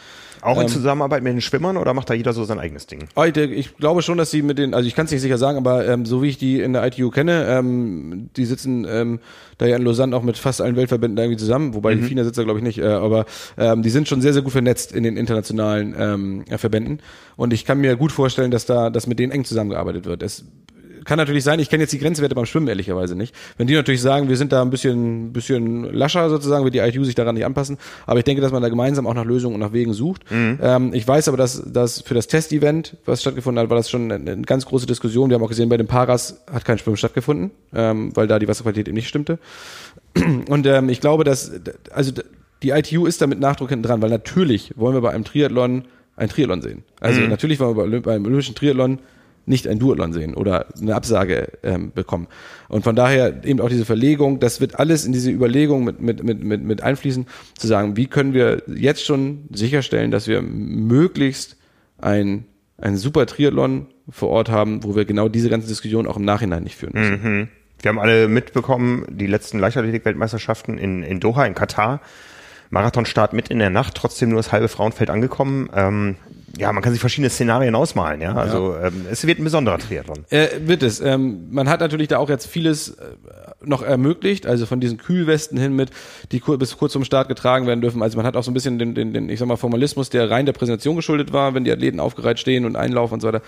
Auch 0.43 0.57
in 0.57 0.63
ähm, 0.63 0.69
Zusammenarbeit 0.69 1.23
mit 1.23 1.33
den 1.33 1.41
Schwimmern 1.41 1.77
oder 1.77 1.93
macht 1.95 2.11
da 2.11 2.15
jeder 2.15 2.33
so 2.33 2.45
sein 2.45 2.59
eigenes 2.59 2.87
Ding? 2.87 3.01
Oh, 3.15 3.25
ich 3.25 3.77
glaube 3.77 4.03
schon, 4.03 4.19
dass 4.19 4.31
sie 4.31 4.43
mit 4.43 4.59
den, 4.59 4.75
also 4.75 4.87
ich 4.87 4.95
kann 4.95 5.07
es 5.07 5.13
nicht 5.13 5.21
sicher 5.21 5.39
sagen, 5.39 5.59
aber 5.59 5.87
ähm, 5.87 6.07
so 6.07 6.23
wie 6.23 6.29
ich 6.29 6.39
die 6.39 6.61
in 6.61 6.73
der 6.73 6.87
ITU 6.87 7.11
kenne, 7.11 7.47
ähm, 7.49 8.31
die 8.37 8.45
sitzen 8.45 8.87
ähm, 8.89 9.21
da 9.59 9.67
ja 9.67 9.77
in 9.77 9.83
Lausanne 9.83 10.17
auch 10.17 10.23
mit 10.23 10.39
fast 10.39 10.61
allen 10.61 10.77
Weltverbänden 10.77 11.19
irgendwie 11.19 11.39
zusammen, 11.39 11.75
wobei 11.75 11.95
mhm. 11.95 12.01
die 12.01 12.09
FINA 12.09 12.25
sitzt 12.25 12.39
da 12.39 12.45
glaube 12.45 12.59
ich 12.59 12.65
nicht, 12.65 12.79
äh, 12.79 12.87
aber 12.87 13.27
ähm, 13.59 13.83
die 13.83 13.91
sind 13.91 14.09
schon 14.09 14.21
sehr, 14.21 14.33
sehr 14.33 14.43
gut 14.43 14.53
vernetzt 14.53 14.93
in 14.93 15.03
den 15.03 15.17
internationalen 15.17 15.95
ähm, 15.99 16.45
Verbänden 16.59 17.01
und 17.37 17.53
ich 17.53 17.65
kann 17.65 17.79
mir 17.79 17.97
gut 17.97 18.13
vorstellen, 18.13 18.51
dass 18.51 18.67
da, 18.67 18.91
dass 18.91 19.07
mit 19.07 19.19
denen 19.19 19.33
eng 19.33 19.45
zusammengearbeitet 19.45 20.07
wird. 20.07 20.23
Es 20.23 20.45
kann 21.05 21.19
natürlich 21.19 21.45
sein, 21.45 21.61
ich 21.61 21.71
kenne 21.71 21.83
jetzt 21.83 21.93
die 21.93 21.99
Grenzwerte 21.99 22.35
beim 22.35 22.47
Schwimmen 22.47 22.69
ehrlicherweise 22.69 23.15
nicht. 23.15 23.35
Wenn 23.57 23.67
die 23.67 23.75
natürlich 23.75 24.03
sagen, 24.03 24.29
wir 24.29 24.37
sind 24.37 24.53
da 24.53 24.63
ein 24.63 24.71
bisschen, 24.71 25.33
bisschen 25.33 25.85
lascher 25.93 26.29
sozusagen, 26.31 26.65
wird 26.65 26.75
die 26.75 26.79
ITU 26.79 27.05
sich 27.05 27.15
daran 27.15 27.35
nicht 27.35 27.45
anpassen. 27.45 27.79
Aber 28.07 28.19
ich 28.19 28.25
denke, 28.25 28.43
dass 28.43 28.53
man 28.53 28.63
da 28.63 28.69
gemeinsam 28.69 29.07
auch 29.07 29.15
nach 29.15 29.25
Lösungen 29.25 29.55
und 29.55 29.61
nach 29.61 29.73
Wegen 29.73 29.93
sucht. 29.93 30.31
Mhm. 30.31 30.59
Ähm, 30.63 30.95
ich 30.95 31.07
weiß 31.07 31.29
aber, 31.29 31.37
dass, 31.37 31.63
dass 31.73 32.03
für 32.03 32.15
das 32.15 32.27
Testevent, 32.27 32.97
was 33.05 33.21
stattgefunden 33.21 33.63
hat, 33.63 33.71
war 33.71 33.77
das 33.77 33.91
schon 33.91 34.11
eine, 34.11 34.31
eine, 34.33 34.43
ganz 34.43 34.67
große 34.67 34.87
Diskussion. 34.87 35.31
Wir 35.31 35.37
haben 35.37 35.43
auch 35.43 35.49
gesehen, 35.49 35.69
bei 35.69 35.77
den 35.77 35.87
Paras 35.87 36.43
hat 36.51 36.65
kein 36.65 36.79
Schwimmen 36.79 36.97
stattgefunden, 36.97 37.51
ähm, 37.75 38.15
weil 38.15 38.27
da 38.27 38.39
die 38.39 38.49
Wasserqualität 38.49 38.89
eben 38.89 38.97
nicht 38.97 39.09
stimmte. 39.09 39.39
Und 40.49 40.67
ähm, 40.67 40.89
ich 40.89 41.01
glaube, 41.01 41.25
dass, 41.25 41.53
also 41.93 42.13
die 42.63 42.71
ITU 42.71 43.07
ist 43.07 43.23
da 43.23 43.27
mit 43.27 43.41
Nachdruck 43.41 43.71
hinten 43.71 43.85
dran, 43.85 44.03
weil 44.03 44.11
natürlich 44.11 44.73
wollen 44.77 44.95
wir 44.95 45.01
bei 45.01 45.11
einem 45.11 45.25
Triathlon 45.25 45.85
ein 46.17 46.29
Triathlon 46.29 46.61
sehen. 46.61 46.85
Also 47.01 47.21
mhm. 47.21 47.29
natürlich 47.29 47.59
wollen 47.61 47.77
wir 47.77 47.87
bei, 47.87 48.01
beim 48.01 48.25
Olympischen 48.25 48.55
Triathlon 48.55 48.99
nicht 49.47 49.67
ein 49.67 49.79
Duathlon 49.79 50.13
sehen 50.13 50.35
oder 50.35 50.67
eine 50.81 50.95
Absage 50.95 51.49
ähm, 51.63 51.93
bekommen. 51.93 52.29
Und 52.69 52.85
von 52.85 52.95
daher 52.95 53.45
eben 53.45 53.61
auch 53.61 53.69
diese 53.69 53.85
Verlegung, 53.85 54.39
das 54.41 54.61
wird 54.61 54.79
alles 54.79 55.05
in 55.05 55.13
diese 55.13 55.31
Überlegung 55.31 55.85
mit, 55.85 56.01
mit, 56.01 56.23
mit, 56.23 56.43
mit, 56.43 56.63
mit 56.63 56.83
einfließen, 56.83 57.27
zu 57.57 57.67
sagen, 57.67 57.97
wie 57.97 58.07
können 58.07 58.33
wir 58.35 58.63
jetzt 58.67 59.05
schon 59.05 59.49
sicherstellen, 59.51 60.11
dass 60.11 60.29
wir 60.29 60.43
möglichst 60.43 61.57
ein, 61.99 62.45
ein 62.79 62.97
super 62.97 63.27
Triathlon 63.27 63.87
vor 64.09 64.29
Ort 64.29 64.51
haben, 64.51 64.85
wo 64.85 64.97
wir 64.97 65.05
genau 65.05 65.29
diese 65.29 65.51
ganze 65.51 65.69
Diskussion 65.69 66.07
auch 66.07 66.17
im 66.17 66.25
Nachhinein 66.25 66.63
nicht 66.63 66.77
führen 66.77 66.93
müssen. 66.95 67.23
Mhm. 67.23 67.49
Wir 67.83 67.89
haben 67.89 67.99
alle 67.99 68.29
mitbekommen, 68.29 69.07
die 69.09 69.27
letzten 69.27 69.59
Leichtathletik-Weltmeisterschaften 69.59 70.79
in, 70.79 71.03
in 71.03 71.21
Doha, 71.21 71.47
in 71.47 71.55
Katar. 71.55 72.01
Marathonstart 72.71 73.33
mit 73.33 73.49
in 73.49 73.59
der 73.59 73.71
Nacht, 73.71 73.97
trotzdem 73.97 74.29
nur 74.29 74.39
das 74.39 74.53
halbe 74.53 74.69
Frauenfeld 74.69 75.11
angekommen. 75.11 75.69
Ähm, 75.75 76.17
ja, 76.59 76.73
man 76.73 76.83
kann 76.83 76.93
sich 76.93 77.01
verschiedene 77.01 77.31
Szenarien 77.31 77.75
ausmalen, 77.75 78.21
ja. 78.21 78.35
Also 78.35 78.75
ja. 78.75 78.89
Ähm, 78.89 79.07
es 79.11 79.27
wird 79.27 79.39
ein 79.39 79.45
besonderer 79.45 79.79
Triathlon. 79.79 80.25
Äh, 80.31 80.49
wird 80.65 80.83
es. 80.83 81.01
Ähm, 81.01 81.49
man 81.51 81.69
hat 81.69 81.81
natürlich 81.81 82.09
da 82.09 82.19
auch 82.19 82.29
jetzt 82.29 82.47
vieles 82.47 82.91
äh, 82.91 83.05
noch 83.63 83.83
ermöglicht, 83.83 84.47
also 84.47 84.67
von 84.67 84.81
diesen 84.81 84.99
Kühlwesten 84.99 85.59
hin 85.59 85.75
mit, 85.75 85.91
die 86.33 86.41
kur 86.41 86.59
bis 86.59 86.77
kurz 86.77 86.93
zum 86.93 87.05
Start 87.05 87.29
getragen 87.29 87.67
werden 87.67 87.81
dürfen. 87.81 88.03
Also 88.03 88.17
man 88.17 88.27
hat 88.27 88.37
auch 88.37 88.43
so 88.43 88.51
ein 88.51 88.55
bisschen 88.55 88.79
den, 88.79 88.95
den, 88.95 89.13
den, 89.13 89.29
ich 89.29 89.39
sag 89.39 89.47
mal, 89.47 89.57
Formalismus, 89.57 90.11
der 90.11 90.31
rein 90.31 90.47
der 90.47 90.53
Präsentation 90.53 90.97
geschuldet 90.97 91.33
war, 91.33 91.55
wenn 91.55 91.65
die 91.65 91.73
Athleten 91.73 92.01
aufgereiht 92.01 92.39
stehen 92.39 92.65
und 92.65 92.77
einlaufen 92.77 93.15
und 93.15 93.21
so 93.21 93.29
weiter 93.29 93.43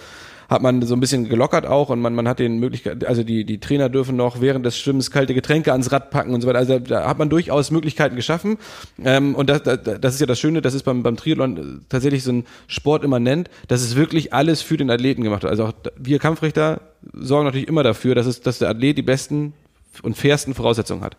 hat 0.52 0.62
man 0.62 0.82
so 0.82 0.94
ein 0.94 1.00
bisschen 1.00 1.28
gelockert 1.28 1.66
auch 1.66 1.88
und 1.88 2.00
man, 2.00 2.14
man 2.14 2.28
hat 2.28 2.38
den 2.38 2.58
Möglichkeit, 2.58 3.04
also 3.04 3.22
die, 3.24 3.44
die 3.44 3.58
Trainer 3.58 3.88
dürfen 3.88 4.16
noch 4.16 4.40
während 4.40 4.64
des 4.64 4.78
Schwimmens 4.78 5.10
kalte 5.10 5.34
Getränke 5.34 5.72
ans 5.72 5.90
Rad 5.90 6.10
packen 6.10 6.34
und 6.34 6.40
so 6.40 6.48
weiter. 6.48 6.58
Also 6.58 6.78
da 6.78 7.08
hat 7.08 7.18
man 7.18 7.30
durchaus 7.30 7.70
Möglichkeiten 7.70 8.16
geschaffen. 8.16 8.58
Ähm, 9.04 9.34
und 9.34 9.50
das, 9.50 9.62
das, 9.62 9.80
das 10.00 10.14
ist 10.14 10.20
ja 10.20 10.26
das 10.26 10.38
Schöne, 10.38 10.62
das 10.62 10.74
ist 10.74 10.84
beim, 10.84 11.02
beim 11.02 11.16
Triathlon 11.16 11.80
tatsächlich 11.88 12.22
so 12.22 12.32
ein 12.32 12.44
Sport 12.66 13.04
immanent, 13.04 13.50
dass 13.68 13.82
es 13.82 13.96
wirklich 13.96 14.32
alles 14.32 14.62
für 14.62 14.76
den 14.76 14.90
Athleten 14.90 15.22
gemacht 15.22 15.44
hat. 15.44 15.50
Also 15.50 15.64
auch 15.64 15.72
wir 15.96 16.18
Kampfrichter 16.18 16.80
sorgen 17.12 17.46
natürlich 17.46 17.68
immer 17.68 17.82
dafür, 17.82 18.14
dass, 18.14 18.26
es, 18.26 18.40
dass 18.40 18.58
der 18.58 18.68
Athlet 18.68 18.98
die 18.98 19.02
besten 19.02 19.54
und 20.02 20.16
fairsten 20.16 20.54
Voraussetzungen 20.54 21.02
hat. 21.02 21.16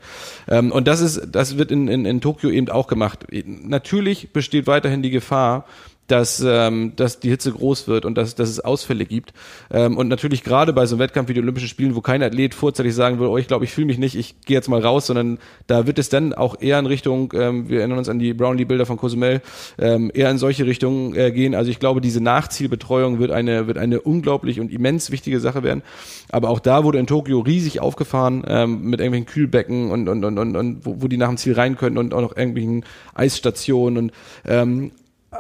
Ähm, 0.48 0.72
und 0.72 0.88
das 0.88 1.02
ist, 1.02 1.22
das 1.32 1.58
wird 1.58 1.72
in, 1.72 1.88
in, 1.88 2.06
in 2.06 2.22
Tokio 2.22 2.50
eben 2.50 2.70
auch 2.70 2.88
gemacht. 2.88 3.26
Natürlich 3.46 4.32
besteht 4.32 4.66
weiterhin 4.66 5.04
die 5.04 5.12
Gefahr, 5.12 5.66
dass, 6.08 6.44
ähm, 6.46 6.94
dass 6.96 7.20
die 7.20 7.30
Hitze 7.30 7.52
groß 7.52 7.88
wird 7.88 8.06
und 8.06 8.16
dass, 8.18 8.36
dass 8.36 8.50
es 8.50 8.60
Ausfälle 8.60 9.06
gibt. 9.06 9.34
Ähm, 9.72 9.98
und 9.98 10.10
natürlich 10.10 10.44
gerade 10.44 10.74
bei 10.74 10.86
so 10.86 10.96
einem 10.96 11.00
Wettkampf 11.00 11.30
wie 11.30 11.34
die 11.34 11.40
Olympischen 11.40 11.70
Spielen, 11.70 11.96
wo 11.96 12.02
kein 12.02 12.22
Athlet 12.22 12.54
vorzeitig 12.54 12.94
sagen 12.94 13.20
will, 13.20 13.28
oh, 13.28 13.38
ich 13.38 13.48
glaube, 13.48 13.66
ich 13.66 13.72
fühle 13.72 13.88
mich 13.88 13.98
nicht, 13.98 14.16
ich 14.16 14.42
gehe 14.42 14.56
jetzt 14.56 14.68
mal 14.68 14.82
raus, 14.82 15.08
sondern 15.08 15.40
da 15.68 15.88
wird 15.88 16.00
es 16.00 16.10
dann 16.10 16.34
auch 16.34 16.60
eher 16.60 16.78
in 16.80 16.86
Richtung, 16.86 17.34
ähm, 17.36 17.70
wir 17.70 17.80
erinnern 17.80 17.98
uns 17.98 18.10
an 18.10 18.20
die 18.20 18.34
Brownlee-Bilder 18.34 18.86
von 18.86 18.98
Cozumel, 18.98 19.42
ähm, 19.80 20.12
eher 20.14 20.30
in 20.30 20.38
solche 20.38 20.66
Richtungen 20.66 21.16
äh, 21.16 21.32
gehen. 21.32 21.56
Also 21.56 21.72
ich 21.72 21.80
glaube, 21.80 22.02
diese 22.02 22.22
Nachzielbetreuung 22.22 23.20
wird 23.20 23.32
eine, 23.32 23.68
wird 23.68 23.78
eine 23.78 24.02
unglaublich 24.02 24.60
und 24.60 24.72
immens 24.72 25.10
wichtige 25.10 25.40
Sache 25.40 25.64
werden. 25.64 25.84
Aber 26.30 26.50
auch 26.50 26.60
da 26.60 26.84
wurde 26.84 27.00
in 27.00 27.08
Tokio 27.08 27.40
riesig 27.40 27.80
aufgefahren 27.80 28.44
ähm, 28.48 28.84
mit 28.84 29.00
irgendwelchen 29.00 29.28
Kühlbecken 29.28 29.90
und, 29.90 30.10
und, 30.10 30.26
und, 30.26 30.38
und, 30.38 30.56
und 30.56 30.86
wo, 30.86 31.02
wo 31.02 31.08
die 31.08 31.18
nach 31.18 31.30
dem 31.30 31.38
Ziel 31.38 31.54
rein 31.54 31.78
können 31.78 31.98
und 31.98 32.14
auch 32.14 32.22
noch 32.22 32.36
irgendwelchen 32.36 32.84
Eisstationen 33.14 33.98
und 33.98 34.12
ähm, 34.46 34.92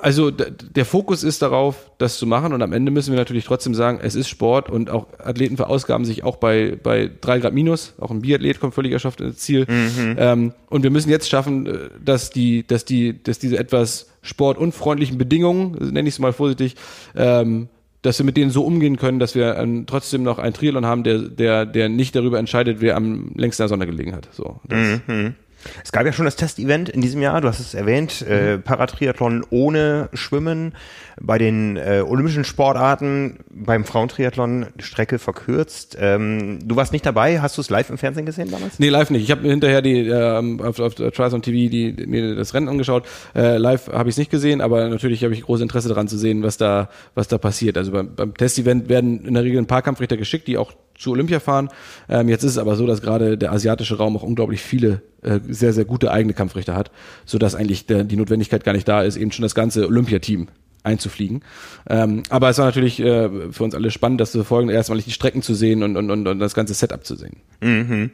also 0.01 0.31
der 0.31 0.85
Fokus 0.85 1.23
ist 1.23 1.41
darauf, 1.41 1.91
das 1.97 2.17
zu 2.17 2.25
machen 2.25 2.53
und 2.53 2.61
am 2.61 2.73
Ende 2.73 2.91
müssen 2.91 3.11
wir 3.11 3.17
natürlich 3.17 3.45
trotzdem 3.45 3.73
sagen, 3.73 3.99
es 4.01 4.15
ist 4.15 4.27
Sport 4.29 4.69
und 4.69 4.89
auch 4.89 5.07
Athleten 5.19 5.57
verausgaben 5.57 6.05
sich 6.05 6.23
auch 6.23 6.37
bei, 6.37 6.77
bei 6.81 7.09
drei 7.21 7.39
Grad 7.39 7.53
minus, 7.53 7.93
auch 7.99 8.11
ein 8.11 8.21
Biathlet 8.21 8.59
kommt 8.59 8.73
völlig 8.73 8.91
erschafft 8.91 9.21
ins 9.21 9.39
Ziel. 9.39 9.65
Mhm. 9.69 10.15
Ähm, 10.17 10.53
und 10.69 10.83
wir 10.83 10.89
müssen 10.89 11.09
jetzt 11.09 11.29
schaffen, 11.29 11.67
äh, 11.67 11.79
dass 12.03 12.29
die, 12.29 12.65
dass 12.65 12.85
die, 12.85 13.21
dass 13.21 13.39
diese 13.39 13.57
etwas 13.57 14.09
sportunfreundlichen 14.21 15.17
Bedingungen, 15.17 15.77
nenne 15.91 16.07
ich 16.07 16.15
es 16.15 16.19
mal 16.19 16.33
vorsichtig, 16.33 16.75
ähm, 17.15 17.69
dass 18.01 18.19
wir 18.19 18.25
mit 18.25 18.35
denen 18.35 18.51
so 18.51 18.65
umgehen 18.65 18.97
können, 18.97 19.19
dass 19.19 19.33
wir 19.33 19.57
ähm, 19.57 19.85
trotzdem 19.87 20.23
noch 20.23 20.37
einen 20.37 20.53
Triathlon 20.53 20.85
haben, 20.85 21.03
der, 21.03 21.19
der, 21.19 21.65
der 21.65 21.89
nicht 21.89 22.15
darüber 22.15 22.37
entscheidet, 22.37 22.81
wer 22.81 22.97
am 22.97 23.31
längsten 23.35 23.63
der 23.63 23.69
Sonne 23.69 23.85
gelegen 23.85 24.13
hat. 24.13 24.27
So. 24.33 24.59
Das, 24.67 24.99
mhm. 25.07 25.35
Es 25.83 25.91
gab 25.91 26.05
ja 26.05 26.13
schon 26.13 26.25
das 26.25 26.35
Testevent 26.35 26.89
in 26.89 27.01
diesem 27.01 27.21
Jahr, 27.21 27.41
du 27.41 27.47
hast 27.47 27.59
es 27.59 27.73
erwähnt, 27.73 28.21
äh, 28.21 28.57
Paratriathlon 28.57 29.45
ohne 29.49 30.09
Schwimmen, 30.13 30.73
bei 31.21 31.37
den 31.37 31.77
äh, 31.77 32.03
olympischen 32.05 32.43
Sportarten, 32.43 33.39
beim 33.49 33.85
Frauentriathlon 33.85 34.67
Strecke 34.79 35.19
verkürzt. 35.19 35.95
Ähm, 35.99 36.59
du 36.63 36.75
warst 36.75 36.91
nicht 36.91 37.05
dabei, 37.05 37.41
hast 37.41 37.57
du 37.57 37.61
es 37.61 37.69
live 37.69 37.89
im 37.89 37.97
Fernsehen 37.97 38.25
gesehen 38.25 38.49
damals? 38.49 38.79
Nee, 38.79 38.89
live 38.89 39.09
nicht. 39.09 39.23
Ich 39.23 39.31
habe 39.31 39.41
mir 39.41 39.49
hinterher 39.49 39.81
die 39.81 40.07
ähm, 40.07 40.59
auf, 40.61 40.79
auf 40.79 40.95
Triathlon 40.95 41.41
TV 41.41 41.69
die, 41.69 42.05
mir 42.07 42.35
das 42.35 42.53
Rennen 42.53 42.67
angeschaut. 42.67 43.05
Äh, 43.35 43.57
live 43.57 43.87
habe 43.87 44.09
ich 44.09 44.13
es 44.13 44.17
nicht 44.17 44.31
gesehen, 44.31 44.61
aber 44.61 44.89
natürlich 44.89 45.23
habe 45.23 45.33
ich 45.33 45.43
großes 45.43 45.61
Interesse 45.61 45.89
daran 45.89 46.07
zu 46.07 46.17
sehen, 46.17 46.43
was 46.43 46.57
da 46.57 46.89
was 47.15 47.27
da 47.27 47.37
passiert. 47.37 47.77
Also 47.77 47.91
beim, 47.91 48.15
beim 48.15 48.33
Testevent 48.33 48.89
werden 48.89 49.25
in 49.25 49.33
der 49.33 49.43
Regel 49.43 49.59
ein 49.59 49.67
paar 49.67 49.81
Kampfrichter 49.81 50.17
geschickt, 50.17 50.47
die 50.47 50.57
auch 50.57 50.73
zu 50.97 51.11
Olympia 51.11 51.39
fahren. 51.39 51.69
Ähm, 52.09 52.29
jetzt 52.29 52.43
ist 52.43 52.51
es 52.51 52.57
aber 52.57 52.75
so, 52.75 52.85
dass 52.87 53.01
gerade 53.01 53.37
der 53.37 53.51
asiatische 53.51 53.97
Raum 53.97 54.15
auch 54.17 54.23
unglaublich 54.23 54.61
viele 54.61 55.01
äh, 55.21 55.39
sehr, 55.47 55.73
sehr 55.73 55.85
gute 55.85 56.11
eigene 56.11 56.33
Kampfrichter 56.33 56.75
hat, 56.75 56.91
so 57.25 57.37
dass 57.37 57.55
eigentlich 57.55 57.85
der, 57.85 58.03
die 58.03 58.15
Notwendigkeit 58.15 58.63
gar 58.63 58.73
nicht 58.73 58.87
da 58.87 59.03
ist, 59.03 59.17
eben 59.17 59.31
schon 59.31 59.43
das 59.43 59.55
ganze 59.55 59.87
Olympiateam 59.87 60.47
einzufliegen. 60.83 61.43
Ähm, 61.89 62.23
aber 62.29 62.49
es 62.49 62.57
war 62.57 62.65
natürlich 62.65 62.99
äh, 62.99 63.51
für 63.51 63.63
uns 63.63 63.73
alle 63.73 63.89
spannend, 63.89 64.21
das 64.21 64.31
zu 64.31 64.39
verfolgen, 64.39 64.69
erstmalig 64.69 65.05
die 65.05 65.11
Strecken 65.11 65.41
zu 65.41 65.53
sehen 65.53 65.81
und, 65.81 65.95
und, 65.97 66.11
und, 66.11 66.27
und 66.27 66.39
das 66.39 66.53
ganze 66.53 66.73
Setup 66.73 67.05
zu 67.05 67.15
sehen. 67.15 67.37
Mhm. 67.61 68.11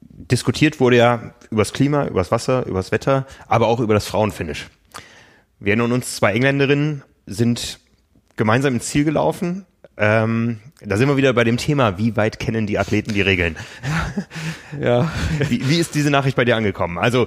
Diskutiert 0.00 0.80
wurde 0.80 0.96
ja 0.96 1.34
übers 1.50 1.72
Klima, 1.72 2.06
übers 2.06 2.30
Wasser, 2.30 2.66
übers 2.66 2.90
Wetter, 2.92 3.26
aber 3.46 3.68
auch 3.68 3.78
über 3.78 3.94
das 3.94 4.06
Frauenfinish. 4.06 4.68
Wir 5.60 5.70
erinnern 5.70 5.92
uns, 5.92 6.16
zwei 6.16 6.32
Engländerinnen 6.32 7.02
sind 7.26 7.78
gemeinsam 8.36 8.74
ins 8.74 8.86
Ziel 8.86 9.04
gelaufen. 9.04 9.66
Ähm, 9.98 10.60
da 10.80 10.96
sind 10.96 11.08
wir 11.08 11.16
wieder 11.16 11.32
bei 11.32 11.44
dem 11.44 11.56
Thema, 11.56 11.98
wie 11.98 12.16
weit 12.16 12.38
kennen 12.38 12.66
die 12.66 12.78
Athleten 12.78 13.12
die 13.12 13.22
Regeln? 13.22 13.56
Ja. 14.80 15.10
Wie, 15.48 15.68
wie 15.68 15.78
ist 15.78 15.94
diese 15.94 16.10
Nachricht 16.10 16.36
bei 16.36 16.44
dir 16.44 16.56
angekommen? 16.56 16.98
Also 16.98 17.26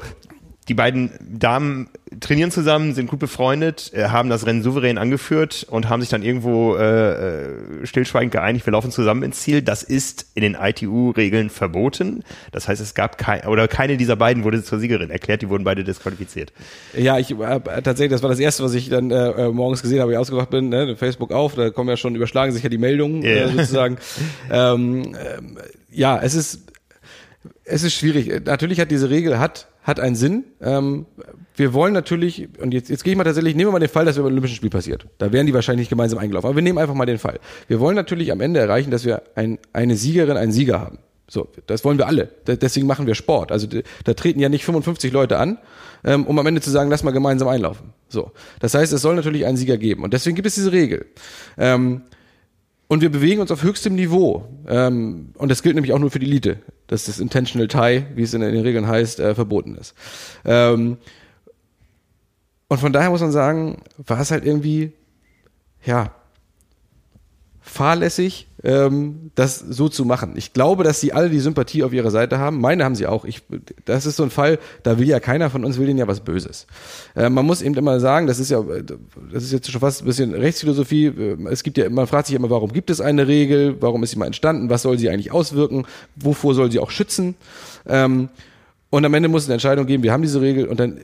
die 0.67 0.73
beiden 0.75 1.11
Damen 1.19 1.89
trainieren 2.19 2.51
zusammen, 2.51 2.93
sind 2.93 3.09
gut 3.09 3.19
befreundet, 3.19 3.91
äh, 3.93 4.09
haben 4.09 4.29
das 4.29 4.45
Rennen 4.45 4.61
souverän 4.61 4.97
angeführt 4.97 5.65
und 5.69 5.89
haben 5.89 6.01
sich 6.01 6.09
dann 6.09 6.21
irgendwo 6.21 6.75
äh, 6.75 7.45
äh, 7.45 7.85
stillschweigend 7.85 8.31
geeinigt, 8.31 8.65
wir 8.67 8.71
laufen 8.71 8.91
zusammen 8.91 9.23
ins 9.23 9.39
Ziel. 9.39 9.61
Das 9.61 9.81
ist 9.81 10.27
in 10.35 10.43
den 10.43 10.55
ITU-Regeln 10.55 11.49
verboten. 11.49 12.23
Das 12.51 12.67
heißt, 12.67 12.79
es 12.81 12.93
gab 12.93 13.17
kein, 13.17 13.47
oder 13.47 13.67
keine 13.67 13.97
dieser 13.97 14.15
beiden 14.15 14.43
wurde 14.43 14.63
zur 14.63 14.79
Siegerin 14.79 15.09
erklärt, 15.09 15.41
die 15.41 15.49
wurden 15.49 15.63
beide 15.63 15.83
disqualifiziert. 15.83 16.53
Ja, 16.95 17.17
ich 17.17 17.31
äh, 17.31 17.59
tatsächlich, 17.81 18.11
das 18.11 18.21
war 18.21 18.29
das 18.29 18.39
erste, 18.39 18.63
was 18.63 18.73
ich 18.73 18.89
dann 18.89 19.09
äh, 19.09 19.15
äh 19.31 19.51
morgens 19.51 19.81
gesehen 19.81 19.99
habe, 20.01 20.11
ich 20.11 20.17
ausgewacht 20.17 20.51
bin, 20.51 20.69
ne, 20.69 20.95
Facebook 20.95 21.31
auf, 21.31 21.55
da 21.55 21.69
kommen 21.71 21.89
ja 21.89 21.97
schon, 21.97 22.13
überschlagen 22.15 22.51
sich 22.51 22.63
ja 22.63 22.69
die 22.69 22.77
Meldungen 22.77 23.23
Yeah. 23.23 23.45
äh, 23.45 23.51
sozusagen. 23.51 23.97
ähm, 24.51 25.15
ähm, 25.15 25.57
ja, 25.89 26.19
es 26.21 26.35
ist 26.35 26.70
es 27.63 27.83
ist 27.83 27.93
schwierig. 27.93 28.45
Natürlich 28.45 28.79
hat 28.79 28.91
diese 28.91 29.09
Regel 29.09 29.39
hat 29.39 29.67
hat 29.83 29.99
einen 29.99 30.15
Sinn. 30.15 30.45
Ähm, 30.61 31.05
wir 31.55 31.73
wollen 31.73 31.93
natürlich, 31.93 32.49
und 32.59 32.73
jetzt, 32.73 32.89
jetzt 32.89 33.03
gehe 33.03 33.13
ich 33.13 33.17
mal 33.17 33.23
tatsächlich, 33.23 33.55
nehmen 33.55 33.69
wir 33.69 33.73
mal 33.73 33.79
den 33.79 33.89
Fall, 33.89 34.05
dass 34.05 34.15
wir 34.15 34.23
beim 34.23 34.31
Olympischen 34.31 34.55
Spiel 34.55 34.69
passiert. 34.69 35.07
Da 35.17 35.31
wären 35.31 35.47
die 35.47 35.53
wahrscheinlich 35.53 35.83
nicht 35.83 35.89
gemeinsam 35.89 36.19
eingelaufen. 36.19 36.47
Aber 36.47 36.55
wir 36.55 36.63
nehmen 36.63 36.77
einfach 36.77 36.93
mal 36.93 37.05
den 37.05 37.17
Fall. 37.17 37.39
Wir 37.67 37.79
wollen 37.79 37.95
natürlich 37.95 38.31
am 38.31 38.41
Ende 38.41 38.59
erreichen, 38.59 38.91
dass 38.91 39.05
wir 39.05 39.23
ein, 39.35 39.57
eine 39.73 39.95
Siegerin, 39.95 40.37
einen 40.37 40.51
Sieger 40.51 40.79
haben. 40.79 40.99
So, 41.27 41.47
das 41.65 41.85
wollen 41.85 41.97
wir 41.97 42.07
alle. 42.07 42.29
Deswegen 42.45 42.87
machen 42.87 43.07
wir 43.07 43.15
Sport. 43.15 43.51
Also 43.51 43.65
da 44.03 44.13
treten 44.13 44.39
ja 44.39 44.49
nicht 44.49 44.65
55 44.65 45.13
Leute 45.13 45.37
an, 45.37 45.59
ähm, 46.03 46.27
um 46.27 46.37
am 46.37 46.45
Ende 46.45 46.59
zu 46.59 46.69
sagen, 46.69 46.89
lass 46.89 47.03
mal 47.03 47.11
gemeinsam 47.11 47.47
einlaufen. 47.47 47.93
So, 48.09 48.31
das 48.59 48.73
heißt, 48.73 48.91
es 48.91 49.01
soll 49.01 49.15
natürlich 49.15 49.45
einen 49.45 49.55
Sieger 49.55 49.77
geben. 49.77 50.03
Und 50.03 50.13
deswegen 50.13 50.35
gibt 50.35 50.47
es 50.47 50.55
diese 50.55 50.73
Regel. 50.73 51.05
Ähm, 51.57 52.01
und 52.91 52.99
wir 52.99 53.09
bewegen 53.09 53.39
uns 53.39 53.51
auf 53.51 53.63
höchstem 53.63 53.95
Niveau. 53.95 54.49
Ähm, 54.67 55.29
und 55.37 55.47
das 55.47 55.63
gilt 55.63 55.75
nämlich 55.75 55.93
auch 55.93 55.99
nur 55.99 56.11
für 56.11 56.19
die 56.19 56.25
Elite, 56.25 56.59
dass 56.87 57.05
das 57.05 57.21
Intentional 57.21 57.69
Tie, 57.69 58.05
wie 58.15 58.21
es 58.21 58.33
in 58.33 58.41
den 58.41 58.59
Regeln 58.59 58.85
heißt, 58.85 59.21
äh, 59.21 59.33
verboten 59.33 59.75
ist. 59.75 59.93
Ähm, 60.43 60.97
und 62.67 62.77
von 62.79 62.91
daher 62.91 63.09
muss 63.09 63.21
man 63.21 63.31
sagen, 63.31 63.81
war 63.95 64.19
es 64.19 64.29
halt 64.29 64.43
irgendwie, 64.45 64.91
ja, 65.85 66.13
fahrlässig, 67.61 68.49
ähm, 68.63 69.31
das 69.35 69.59
so 69.59 69.89
zu 69.89 70.05
machen. 70.05 70.33
Ich 70.35 70.53
glaube, 70.53 70.83
dass 70.83 70.99
sie 70.99 71.13
alle 71.13 71.29
die 71.29 71.39
Sympathie 71.39 71.83
auf 71.83 71.93
ihrer 71.93 72.11
Seite 72.11 72.37
haben. 72.37 72.59
Meine 72.59 72.83
haben 72.83 72.95
sie 72.95 73.07
auch. 73.07 73.25
Ich, 73.25 73.43
das 73.85 74.05
ist 74.05 74.17
so 74.17 74.23
ein 74.23 74.29
Fall, 74.29 74.59
da 74.83 74.99
will 74.99 75.07
ja 75.07 75.19
keiner 75.19 75.49
von 75.49 75.65
uns 75.65 75.77
will 75.77 75.87
denen 75.87 75.99
ja 75.99 76.07
was 76.07 76.19
Böses. 76.19 76.67
Äh, 77.15 77.29
man 77.29 77.45
muss 77.45 77.61
eben 77.61 77.75
immer 77.75 77.99
sagen, 77.99 78.27
das 78.27 78.39
ist 78.39 78.51
ja, 78.51 78.63
das 79.31 79.43
ist 79.43 79.51
jetzt 79.51 79.71
schon 79.71 79.81
fast 79.81 80.01
ein 80.01 80.05
bisschen 80.05 80.33
Rechtsphilosophie. 80.33 81.05
Äh, 81.07 81.37
Es 81.49 81.63
gibt 81.63 81.77
ja, 81.77 81.89
man 81.89 82.07
fragt 82.07 82.27
sich 82.27 82.35
immer, 82.35 82.49
warum 82.49 82.71
gibt 82.71 82.89
es 82.89 83.01
eine 83.01 83.27
Regel? 83.27 83.77
Warum 83.81 84.03
ist 84.03 84.11
sie 84.11 84.19
mal 84.19 84.25
entstanden? 84.27 84.69
Was 84.69 84.83
soll 84.83 84.97
sie 84.97 85.09
eigentlich 85.09 85.31
auswirken? 85.31 85.85
Wovor 86.15 86.53
soll 86.53 86.71
sie 86.71 86.79
auch 86.79 86.91
schützen? 86.91 87.35
Ähm, 87.87 88.29
und 88.89 89.05
am 89.05 89.13
Ende 89.13 89.29
muss 89.29 89.43
es 89.43 89.47
eine 89.47 89.53
Entscheidung 89.53 89.85
geben. 89.85 90.03
Wir 90.03 90.11
haben 90.11 90.21
diese 90.21 90.41
Regel 90.41 90.67
und 90.67 90.79
dann 90.79 90.99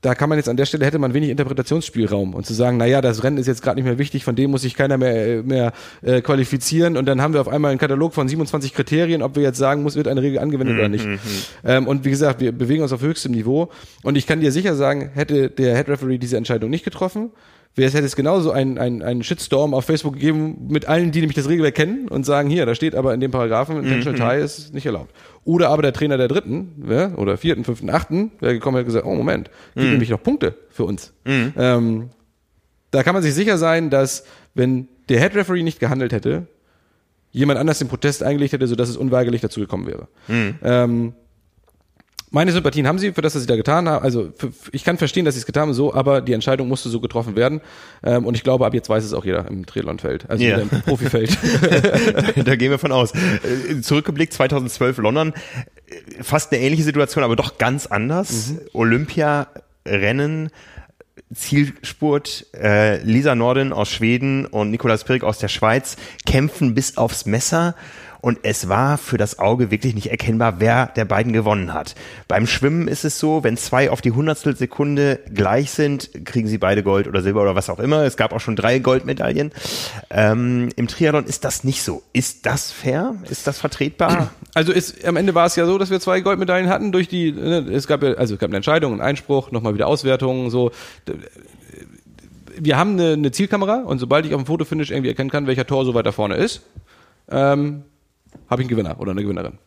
da 0.00 0.14
kann 0.14 0.28
man 0.28 0.38
jetzt 0.38 0.48
an 0.48 0.56
der 0.56 0.66
Stelle 0.66 0.84
hätte 0.84 0.98
man 0.98 1.14
wenig 1.14 1.30
Interpretationsspielraum 1.30 2.34
und 2.34 2.46
zu 2.46 2.54
sagen, 2.54 2.76
na 2.76 2.86
ja, 2.86 3.00
das 3.00 3.22
Rennen 3.22 3.38
ist 3.38 3.46
jetzt 3.46 3.62
gerade 3.62 3.76
nicht 3.76 3.84
mehr 3.84 3.98
wichtig, 3.98 4.24
von 4.24 4.36
dem 4.36 4.50
muss 4.50 4.62
sich 4.62 4.74
keiner 4.74 4.98
mehr 4.98 5.42
mehr 5.42 5.72
äh, 6.02 6.20
qualifizieren. 6.20 6.96
Und 6.96 7.06
dann 7.06 7.20
haben 7.20 7.34
wir 7.34 7.40
auf 7.40 7.48
einmal 7.48 7.70
einen 7.70 7.80
Katalog 7.80 8.14
von 8.14 8.28
27 8.28 8.74
Kriterien, 8.74 9.22
ob 9.22 9.36
wir 9.36 9.42
jetzt 9.42 9.58
sagen, 9.58 9.82
muss 9.82 9.96
wird 9.96 10.08
eine 10.08 10.22
Regel 10.22 10.38
angewendet 10.38 10.76
oder 10.76 10.88
nicht. 10.88 11.06
Ähm, 11.64 11.86
und 11.86 12.04
wie 12.04 12.10
gesagt, 12.10 12.40
wir 12.40 12.52
bewegen 12.52 12.82
uns 12.82 12.92
auf 12.92 13.02
höchstem 13.02 13.32
Niveau. 13.32 13.70
Und 14.02 14.16
ich 14.16 14.26
kann 14.26 14.40
dir 14.40 14.52
sicher 14.52 14.74
sagen, 14.74 15.10
hätte 15.14 15.50
der 15.50 15.76
Head 15.76 15.88
Referee 15.88 16.18
diese 16.18 16.36
Entscheidung 16.36 16.70
nicht 16.70 16.84
getroffen, 16.84 17.30
es 17.76 17.94
hätte 17.94 18.04
es 18.04 18.16
genauso 18.16 18.50
einen 18.50 18.76
ein, 18.76 19.02
ein 19.02 19.22
Shitstorm 19.22 19.72
auf 19.72 19.86
Facebook 19.86 20.14
gegeben 20.14 20.66
mit 20.68 20.86
allen, 20.86 21.10
die 21.10 21.20
nämlich 21.20 21.36
das 21.36 21.48
Regelwerk 21.48 21.74
kennen 21.74 22.08
und 22.08 22.24
sagen, 22.24 22.50
hier, 22.50 22.66
da 22.66 22.74
steht 22.74 22.94
aber 22.94 23.14
in 23.14 23.20
dem 23.20 23.30
Paragraphen, 23.30 23.78
Intentional 23.82 24.36
Tie 24.36 24.44
ist 24.44 24.74
nicht 24.74 24.84
erlaubt. 24.84 25.14
Oder 25.44 25.70
aber 25.70 25.82
der 25.82 25.92
Trainer 25.92 26.18
der 26.18 26.28
dritten 26.28 26.84
ja, 26.88 27.14
oder 27.14 27.36
vierten, 27.36 27.64
fünften, 27.64 27.88
achten, 27.90 28.32
der 28.40 28.52
gekommen 28.52 28.76
hat 28.76 28.84
gesagt, 28.84 29.06
oh 29.06 29.14
Moment, 29.14 29.50
gibt 29.74 29.86
nämlich 29.92 30.10
noch 30.10 30.22
Punkte 30.22 30.54
für 30.68 30.84
uns. 30.84 31.14
Ähm, 31.56 32.10
da 32.90 33.02
kann 33.02 33.14
man 33.14 33.22
sich 33.22 33.34
sicher 33.34 33.56
sein, 33.56 33.88
dass 33.88 34.24
wenn 34.54 34.88
der 35.08 35.18
Head 35.20 35.34
Referee 35.34 35.62
nicht 35.62 35.80
gehandelt 35.80 36.12
hätte, 36.12 36.46
jemand 37.30 37.58
anders 37.58 37.78
den 37.78 37.88
Protest 37.88 38.22
eingelegt 38.22 38.52
hätte, 38.52 38.66
sodass 38.66 38.90
es 38.90 38.98
unweigerlich 38.98 39.40
dazu 39.40 39.60
gekommen 39.60 39.86
wäre. 39.86 40.08
Ähm, 40.62 41.14
meine 42.32 42.50
Sympathien 42.50 42.86
haben 42.88 42.98
sie 42.98 43.12
für 43.12 43.22
das, 43.22 43.34
was 43.34 43.42
sie 43.42 43.46
da 43.46 43.56
getan 43.56 43.88
haben. 43.88 44.02
Also 44.02 44.32
für, 44.36 44.52
ich 44.72 44.82
kann 44.84 44.98
verstehen, 44.98 45.24
dass 45.24 45.34
sie 45.34 45.40
es 45.40 45.46
getan 45.46 45.62
haben, 45.68 45.74
so, 45.74 45.94
aber 45.94 46.20
die 46.20 46.32
Entscheidung 46.32 46.66
musste 46.66 46.88
so 46.88 46.98
getroffen 47.00 47.36
werden. 47.36 47.60
Ähm, 48.02 48.26
und 48.26 48.34
ich 48.34 48.42
glaube, 48.42 48.66
ab 48.66 48.74
jetzt 48.74 48.88
weiß 48.88 49.04
es 49.04 49.12
auch 49.12 49.24
jeder 49.24 49.46
im 49.48 49.64
Triathlonfeld, 49.66 50.28
also 50.28 50.42
Ja. 50.42 50.58
im 50.58 50.68
Profifeld. 50.86 51.38
da 52.44 52.56
gehen 52.56 52.70
wir 52.70 52.78
von 52.78 52.90
aus. 52.90 53.12
Äh, 53.14 53.80
Zurückgeblickt 53.82 54.32
2012 54.32 54.98
London, 54.98 55.32
äh, 55.86 56.22
fast 56.22 56.52
eine 56.52 56.62
ähnliche 56.62 56.82
Situation, 56.84 57.22
aber 57.22 57.36
doch 57.36 57.58
ganz 57.58 57.86
anders. 57.86 58.54
Olympia-Rennen, 58.72 60.50
Zielspurt, 61.34 62.46
äh, 62.54 63.02
Lisa 63.02 63.34
Norden 63.34 63.72
aus 63.72 63.88
Schweden 63.90 64.46
und 64.46 64.70
Nikolaus 64.70 65.04
Pirik 65.04 65.24
aus 65.24 65.38
der 65.38 65.48
Schweiz 65.48 65.96
kämpfen 66.26 66.74
bis 66.74 66.96
aufs 66.96 67.26
Messer. 67.26 67.74
Und 68.22 68.38
es 68.44 68.68
war 68.68 68.98
für 68.98 69.18
das 69.18 69.40
Auge 69.40 69.72
wirklich 69.72 69.96
nicht 69.96 70.06
erkennbar, 70.06 70.60
wer 70.60 70.86
der 70.86 71.04
beiden 71.04 71.32
gewonnen 71.32 71.74
hat. 71.74 71.96
Beim 72.28 72.46
Schwimmen 72.46 72.86
ist 72.86 73.04
es 73.04 73.18
so, 73.18 73.42
wenn 73.42 73.56
zwei 73.56 73.90
auf 73.90 74.00
die 74.00 74.12
Hundertstel 74.12 74.54
Sekunde 74.54 75.18
gleich 75.34 75.72
sind, 75.72 76.24
kriegen 76.24 76.46
sie 76.46 76.58
beide 76.58 76.84
Gold 76.84 77.08
oder 77.08 77.20
Silber 77.20 77.42
oder 77.42 77.56
was 77.56 77.68
auch 77.68 77.80
immer. 77.80 78.04
Es 78.04 78.16
gab 78.16 78.32
auch 78.32 78.38
schon 78.38 78.54
drei 78.54 78.78
Goldmedaillen. 78.78 79.50
Ähm, 80.08 80.68
Im 80.76 80.86
Triathlon 80.86 81.24
ist 81.24 81.44
das 81.44 81.64
nicht 81.64 81.82
so. 81.82 82.04
Ist 82.12 82.46
das 82.46 82.70
fair? 82.70 83.16
Ist 83.28 83.48
das 83.48 83.58
vertretbar? 83.58 84.30
Also 84.54 84.70
ist, 84.70 85.06
am 85.06 85.16
Ende 85.16 85.34
war 85.34 85.46
es 85.46 85.56
ja 85.56 85.64
so, 85.64 85.78
dass 85.78 85.88
wir 85.88 85.98
zwei 85.98 86.20
Goldmedaillen 86.20 86.68
hatten 86.68 86.92
durch 86.92 87.08
die, 87.08 87.32
ne, 87.32 87.60
es 87.72 87.86
gab 87.86 88.02
ja, 88.02 88.12
also 88.12 88.34
es 88.34 88.40
gab 88.40 88.50
eine 88.50 88.56
Entscheidung, 88.56 88.92
einen 88.92 89.00
Einspruch, 89.00 89.50
nochmal 89.50 89.72
wieder 89.72 89.86
Auswertungen, 89.86 90.50
so. 90.50 90.72
Wir 92.58 92.76
haben 92.76 92.92
eine, 92.92 93.14
eine 93.14 93.30
Zielkamera 93.30 93.76
und 93.76 93.98
sobald 93.98 94.26
ich 94.26 94.34
auf 94.34 94.42
dem 94.42 94.46
Fotofinish 94.46 94.90
irgendwie 94.90 95.08
erkennen 95.08 95.30
kann, 95.30 95.46
welcher 95.46 95.66
Tor 95.66 95.86
so 95.86 95.94
weiter 95.94 96.12
vorne 96.12 96.34
ist, 96.34 96.60
ähm, 97.30 97.84
habe 98.48 98.62
ich 98.62 98.66
einen 98.66 98.76
Gewinner 98.76 99.00
oder 99.00 99.12
eine 99.12 99.22
Gewinnerin. 99.22 99.58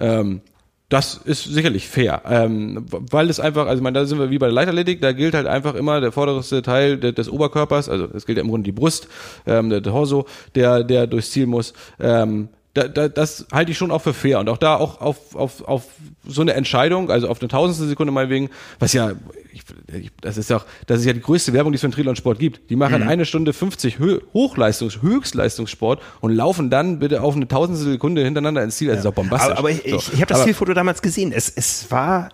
Ähm, 0.00 0.40
das 0.88 1.18
ist 1.18 1.44
sicherlich 1.44 1.86
fair, 1.86 2.22
ähm, 2.26 2.86
weil 2.88 3.28
es 3.28 3.40
einfach, 3.40 3.66
also 3.66 3.76
ich 3.76 3.82
meine, 3.82 3.98
da 3.98 4.06
sind 4.06 4.18
wir 4.18 4.30
wie 4.30 4.38
bei 4.38 4.46
der 4.46 4.54
Leichtathletik, 4.54 5.02
da 5.02 5.12
gilt 5.12 5.34
halt 5.34 5.46
einfach 5.46 5.74
immer 5.74 6.00
der 6.00 6.12
vorderste 6.12 6.62
Teil 6.62 6.96
de, 6.96 7.12
des 7.12 7.28
Oberkörpers, 7.28 7.90
also 7.90 8.08
es 8.14 8.24
gilt 8.24 8.38
ja 8.38 8.42
im 8.42 8.48
Grunde 8.48 8.64
die 8.64 8.72
Brust, 8.72 9.06
ähm, 9.46 9.68
der, 9.68 9.82
der 9.82 9.92
Torso, 9.92 10.24
der, 10.54 10.84
der 10.84 11.06
durchs 11.06 11.30
Ziel 11.30 11.46
muss. 11.46 11.74
Ähm, 12.00 12.48
da, 12.78 12.88
da, 12.88 13.08
das 13.08 13.46
halte 13.52 13.72
ich 13.72 13.78
schon 13.78 13.90
auch 13.90 14.02
für 14.02 14.14
fair 14.14 14.38
und 14.38 14.48
auch 14.48 14.58
da 14.58 14.76
auch 14.76 15.00
auf, 15.00 15.34
auf, 15.34 15.66
auf 15.66 15.84
so 16.26 16.42
eine 16.42 16.54
Entscheidung, 16.54 17.10
also 17.10 17.28
auf 17.28 17.40
eine 17.40 17.48
tausendstel 17.48 17.88
Sekunde 17.88 18.12
meinetwegen, 18.12 18.50
was 18.78 18.92
ja, 18.92 19.12
ich, 19.52 19.62
ich, 19.92 20.10
das 20.20 20.36
ist 20.36 20.50
ja 20.50 20.58
auch, 20.58 20.64
das 20.86 21.00
ist 21.00 21.06
ja 21.06 21.12
die 21.12 21.20
größte 21.20 21.52
Werbung, 21.52 21.72
die 21.72 21.76
es 21.76 21.80
für 21.80 21.88
den 21.88 21.92
Triathlon-Sport 21.92 22.38
gibt. 22.38 22.70
Die 22.70 22.76
machen 22.76 23.02
eine 23.02 23.24
Stunde 23.24 23.52
50 23.52 23.98
Hö 23.98 24.20
Hochleistungs-, 24.34 25.02
Höchstleistungssport 25.02 26.00
und 26.20 26.32
laufen 26.32 26.70
dann 26.70 26.98
bitte 26.98 27.22
auf 27.22 27.34
eine 27.34 27.48
tausendstel 27.48 27.92
Sekunde 27.92 28.22
hintereinander 28.24 28.62
ins 28.62 28.76
Ziel. 28.76 28.88
Das 28.88 29.00
ist 29.00 29.06
auch 29.06 29.14
bombastisch. 29.14 29.50
Aber, 29.50 29.58
aber 29.58 29.70
ich, 29.70 29.82
So. 29.82 29.96
ich, 29.96 30.12
ich 30.14 30.20
habe 30.20 30.32
das 30.32 30.44
Zielfoto 30.44 30.74
damals 30.74 31.02
gesehen. 31.02 31.32
Es, 31.32 31.48
es 31.48 31.90
war 31.90 32.30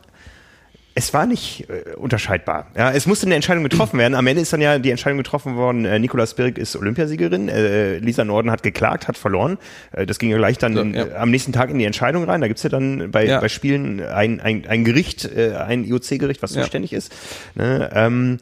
es 0.96 1.12
war 1.12 1.26
nicht 1.26 1.68
äh, 1.68 1.94
unterscheidbar. 1.96 2.68
Ja, 2.76 2.92
es 2.92 3.06
musste 3.06 3.26
eine 3.26 3.34
Entscheidung 3.34 3.64
getroffen 3.64 3.98
werden. 3.98 4.14
Am 4.14 4.26
Ende 4.28 4.42
ist 4.42 4.52
dann 4.52 4.60
ja 4.60 4.78
die 4.78 4.90
Entscheidung 4.90 5.18
getroffen 5.18 5.56
worden, 5.56 5.84
äh, 5.84 5.98
Nicolas 5.98 6.34
Birk 6.34 6.56
ist 6.56 6.76
Olympiasiegerin, 6.76 7.48
äh, 7.48 7.98
Lisa 7.98 8.24
Norden 8.24 8.50
hat 8.50 8.62
geklagt, 8.62 9.08
hat 9.08 9.18
verloren. 9.18 9.58
Äh, 9.92 10.06
das 10.06 10.18
ging 10.18 10.30
ja 10.30 10.36
gleich 10.36 10.58
dann 10.58 10.74
So, 10.74 10.80
in, 10.82 10.94
ja. 10.94 11.16
am 11.16 11.30
nächsten 11.30 11.52
Tag 11.52 11.70
in 11.70 11.78
die 11.78 11.84
Entscheidung 11.84 12.24
rein. 12.24 12.40
Da 12.40 12.46
gibt's 12.48 12.62
ja 12.62 12.70
dann 12.70 13.10
bei, 13.10 13.26
Ja. 13.26 13.40
bei 13.40 13.48
Spielen 13.48 14.00
ein, 14.04 14.40
ein, 14.40 14.66
ein 14.68 14.84
Gericht, 14.84 15.24
äh, 15.24 15.54
ein 15.56 15.84
IOC-Gericht, 15.84 16.42
was 16.42 16.52
zuständig 16.52 16.92
ist. 16.92 17.12
Ne? 17.56 17.90
Ähm, 17.92 18.38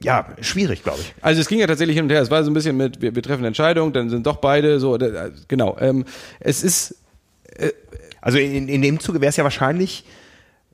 ja, 0.00 0.26
schwierig, 0.42 0.82
glaube 0.84 0.98
ich. 1.00 1.14
Also 1.22 1.40
es 1.40 1.48
ging 1.48 1.58
ja 1.58 1.66
tatsächlich 1.66 1.96
hin 1.96 2.04
und 2.04 2.10
her. 2.10 2.20
Es 2.20 2.30
war 2.30 2.44
so 2.44 2.50
ein 2.50 2.54
bisschen 2.54 2.76
mit, 2.76 3.00
wir, 3.00 3.14
wir 3.14 3.22
treffen 3.22 3.40
eine 3.40 3.48
Entscheidung, 3.48 3.92
dann 3.92 4.10
sind 4.10 4.26
doch 4.26 4.36
beide 4.36 4.78
so, 4.78 4.96
äh, 4.98 5.30
genau. 5.48 5.76
Ähm, 5.80 6.04
es 6.38 6.62
ist, 6.62 6.96
Also 8.20 8.36
in, 8.38 8.68
in 8.68 8.82
dem 8.82 9.00
Zuge 9.00 9.20
wäre 9.20 9.30
es 9.30 9.36
ja 9.36 9.44
wahrscheinlich, 9.44 10.04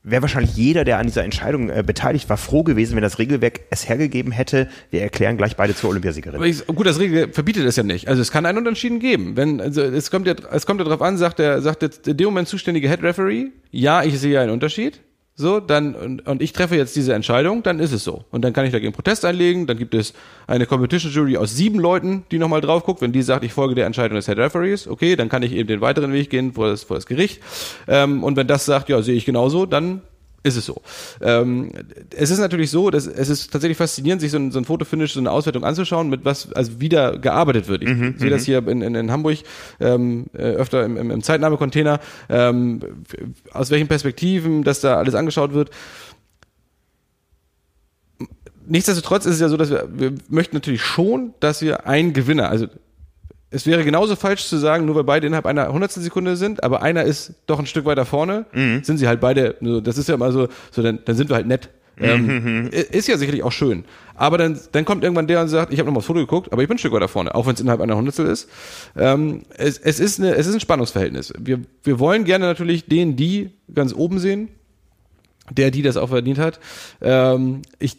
wäre 0.05 0.23
wahrscheinlich 0.23 0.55
jeder, 0.55 0.85
der 0.85 0.99
an 0.99 1.07
dieser 1.07 1.25
Entscheidung 1.25 1.71
äh, 1.71 1.83
beteiligt 1.85 2.29
war, 2.29 2.37
froh 2.37 2.63
gewesen, 2.63 2.95
wenn 2.95 3.03
das 3.03 3.19
Regelwerk 3.19 3.63
es 3.71 3.89
hergegeben 3.89 4.33
hätte, 4.33 4.69
wir 4.91 5.01
erklären 5.01 5.37
gleich 5.37 5.57
beide 5.57 5.75
zur 5.75 5.91
Olympiasiegerin. 5.91 6.43
Ich, 6.43 6.65
gut, 6.67 6.87
das 6.87 6.99
Regel 7.01 7.33
verbietet 7.33 7.65
es 7.65 7.77
ja 7.77 7.83
nicht. 7.83 8.07
Also 8.07 8.21
es 8.21 8.31
kann 8.31 8.47
einen 8.47 8.59
Unentschieden 8.59 9.01
geben. 9.01 9.37
Wenn, 9.37 9.61
also 9.61 9.83
es 9.83 10.11
kommt 10.11 10.27
ja, 10.27 10.35
es 10.53 10.67
kommt 10.67 10.81
ja 10.81 10.87
drauf 10.87 11.03
an, 11.03 11.17
sagt 11.17 11.39
der, 11.39 11.63
sagt 11.63 11.83
der, 11.83 11.91
in 12.07 12.17
dem 12.19 12.27
Moment 12.27 12.49
zuständige 12.49 12.89
Head 12.89 13.03
Referee, 13.03 13.47
ja, 13.71 14.05
ich 14.05 14.21
sehe 14.21 14.39
einen 14.39 14.51
Unterschied. 14.51 15.01
So, 15.37 15.59
dann, 15.59 15.97
und, 15.97 16.29
und 16.29 16.41
ich 16.43 16.53
treffe 16.53 16.77
jetzt 16.77 16.95
diese 16.95 17.13
Entscheidung, 17.13 17.65
dann 17.65 17.81
ist 17.81 17.91
es 17.91 18.05
so. 18.05 18.25
Und 18.31 18.43
dann 18.43 18.53
kann 18.53 18.67
ich 18.67 18.73
dagegen 18.73 18.93
Protest 18.93 19.25
einlegen, 19.25 19.67
dann 19.67 19.77
gibt 19.77 19.93
es 19.93 20.15
eine 20.47 20.65
Competition 20.65 21.11
Jury 21.11 21.37
aus 21.37 21.57
sieben 21.57 21.81
Leuten, 21.81 22.25
die 22.31 22.39
nochmal 22.39 22.61
drauf 22.61 22.85
guckt. 22.85 23.01
Wenn 23.01 23.11
die 23.11 23.23
sagt, 23.23 23.43
ich 23.43 23.53
folge 23.53 23.75
der 23.75 23.87
Entscheidung 23.87 24.15
des 24.15 24.27
Head 24.27 24.39
Referees, 24.39 24.87
okay, 24.87 25.17
dann 25.17 25.29
kann 25.29 25.43
ich 25.43 25.53
eben 25.53 25.67
den 25.67 25.81
weiteren 25.81 26.13
Weg 26.13 26.31
gehen 26.31 26.53
vor 26.53 26.69
das, 26.69 26.85
vor 26.85 26.97
das 26.97 27.07
Gericht. 27.07 27.43
Ähm, 27.89 28.23
und 28.23 28.37
wenn 28.37 28.47
das 28.47 28.65
sagt, 28.65 28.89
ja, 28.89 29.03
sehe 29.03 29.17
ich 29.17 29.25
genauso, 29.25 29.67
dann 29.67 30.03
ist 30.45 30.57
es 30.57 30.67
so. 30.67 30.83
Ähm, 31.23 31.73
es 32.15 32.31
ist 32.31 32.39
natürlich 32.39 32.71
so, 32.71 32.91
dass 32.91 33.07
es 33.07 33.29
ist 33.31 33.51
tatsächlich 33.51 33.79
faszinierend, 33.79 34.21
sich 34.21 34.31
so 34.31 34.37
ein, 34.37 34.53
so 34.53 34.59
ein 34.59 34.67
Fotofinish, 34.67 35.15
so 35.15 35.21
eine 35.21 35.31
Auswertung 35.31 35.65
anzuschauen, 35.65 36.11
mit 36.11 36.25
was 36.25 36.53
also 36.53 36.81
wieder 36.81 37.19
gearbeitet 37.19 37.67
wird. 37.67 37.83
Ich 37.83 38.21
sehe 38.21 38.31
das 38.31 38.45
hier 38.45 38.67
in, 38.69 38.83
in, 38.83 38.95
in 38.95 39.11
Hamburg 39.11 39.39
ähm, 39.81 40.27
äh, 40.35 40.43
öfter 40.43 40.85
im, 40.85 40.99
im, 40.99 41.11
im 41.11 41.23
Zeitnahmecontainer, 41.23 41.99
ähm, 42.29 42.81
aus 43.53 43.71
welchen 43.71 43.89
Perspektiven 43.89 44.65
das 44.65 44.81
da 44.81 44.99
alles 44.99 45.15
angeschaut 45.15 45.55
wird. 45.55 45.71
Nichtsdestotrotz 48.67 49.25
ist 49.25 49.35
es 49.35 49.41
ja 49.41 49.49
so, 49.49 49.57
dass 49.57 49.71
wir, 49.71 49.89
wir 49.91 50.13
möchten 50.29 50.57
natürlich 50.57 50.83
schon, 50.83 51.33
dass 51.41 51.63
wir 51.63 51.87
einen 51.87 52.13
Gewinner, 52.13 52.51
also 52.51 52.67
es 53.55 53.67
wäre 53.67 53.85
genauso 53.85 54.17
falsch 54.17 54.47
zu 54.47 54.57
sagen, 54.59 54.85
nur 54.85 54.97
weil 54.97 55.05
beide 55.05 55.27
innerhalb 55.29 55.47
einer 55.47 55.73
hundertstel 55.73 56.03
Sekunde 56.03 56.37
sind, 56.37 56.63
aber 56.65 56.83
einer 56.83 57.05
ist 57.05 57.35
doch 57.47 57.59
ein 57.59 57.67
Stück 57.67 57.85
weiter 57.85 58.05
vorne, 58.05 58.47
sind 58.83 58.99
sie 58.99 59.07
halt 59.07 59.21
beide, 59.21 59.57
so, 59.61 59.81
das 59.81 59.97
ist 59.97 60.09
ja 60.09 60.17
immer 60.17 60.33
so, 60.33 60.49
so 60.73 60.83
dann, 60.83 60.99
dann 61.05 61.17
sind 61.17 61.31
wir 61.31 61.37
halt 61.37 61.47
nett. 61.47 61.71
Ähm, 61.97 62.69
ist 62.73 63.07
ja 63.07 63.17
sicherlich 63.17 63.45
auch 63.45 63.53
schön. 63.53 63.85
Aber 64.17 64.37
dann, 64.37 64.59
dann 64.73 64.85
kommt 64.85 65.05
irgendwann 65.05 65.29
der 65.29 65.41
und 65.41 65.49
sagt, 65.49 65.73
ich 65.73 65.79
habe 65.79 65.87
nochmal 65.87 66.01
das 66.01 66.07
Foto 66.07 66.19
geguckt, 66.19 66.53
aber 66.53 66.63
ich 66.63 66.69
bin 66.69 66.75
ein 66.75 66.79
Stück 66.79 66.93
weiter 66.93 67.07
vorne, 67.07 67.33
auch 67.35 67.47
wenn 67.47 67.55
es 67.55 67.61
innerhalb 67.61 67.81
einer 67.81 67.97
Hundertstel 67.97 68.27
ist. 68.27 68.49
Ähm, 68.97 69.43
es, 69.57 69.79
es, 69.79 70.01
ist 70.01 70.19
eine, 70.19 70.35
es 70.35 70.49
ist 70.49 70.55
ein 70.55 70.61
Spannungsverhältnis. 70.61 71.33
Wir, 71.39 71.61
wir 71.85 72.01
wollen 72.01 72.25
gerne 72.25 72.47
natürlich 72.47 72.87
den, 72.87 73.15
die 73.15 73.51
ganz 73.73 73.95
oben 73.95 74.19
sehen, 74.19 74.49
der, 75.53 75.71
die 75.71 75.83
das 75.83 75.97
auch 75.97 76.09
verdient 76.09 76.39
hat. 76.39 76.59
Ähm, 77.01 77.63
ich 77.79 77.99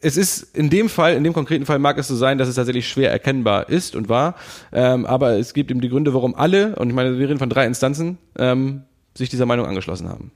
es 0.00 0.16
ist 0.16 0.56
in 0.56 0.70
dem 0.70 0.88
Fall, 0.88 1.14
in 1.14 1.24
dem 1.24 1.32
konkreten 1.32 1.66
Fall 1.66 1.78
mag 1.78 1.98
es 1.98 2.08
so 2.08 2.16
sein, 2.16 2.38
dass 2.38 2.48
es 2.48 2.54
tatsächlich 2.56 2.88
schwer 2.88 3.10
erkennbar 3.10 3.68
ist 3.68 3.96
und 3.96 4.08
war. 4.08 4.34
Ähm, 4.72 5.06
aber 5.06 5.38
es 5.38 5.54
gibt 5.54 5.70
eben 5.70 5.80
die 5.80 5.88
Gründe, 5.88 6.12
warum 6.14 6.34
alle, 6.34 6.76
und 6.76 6.88
ich 6.88 6.94
meine, 6.94 7.18
wir 7.18 7.28
reden 7.28 7.38
von 7.38 7.50
drei 7.50 7.66
Instanzen, 7.66 8.18
ähm, 8.38 8.82
sich 9.14 9.30
dieser 9.30 9.46
Meinung 9.46 9.66
angeschlossen 9.66 10.08
haben. 10.08 10.30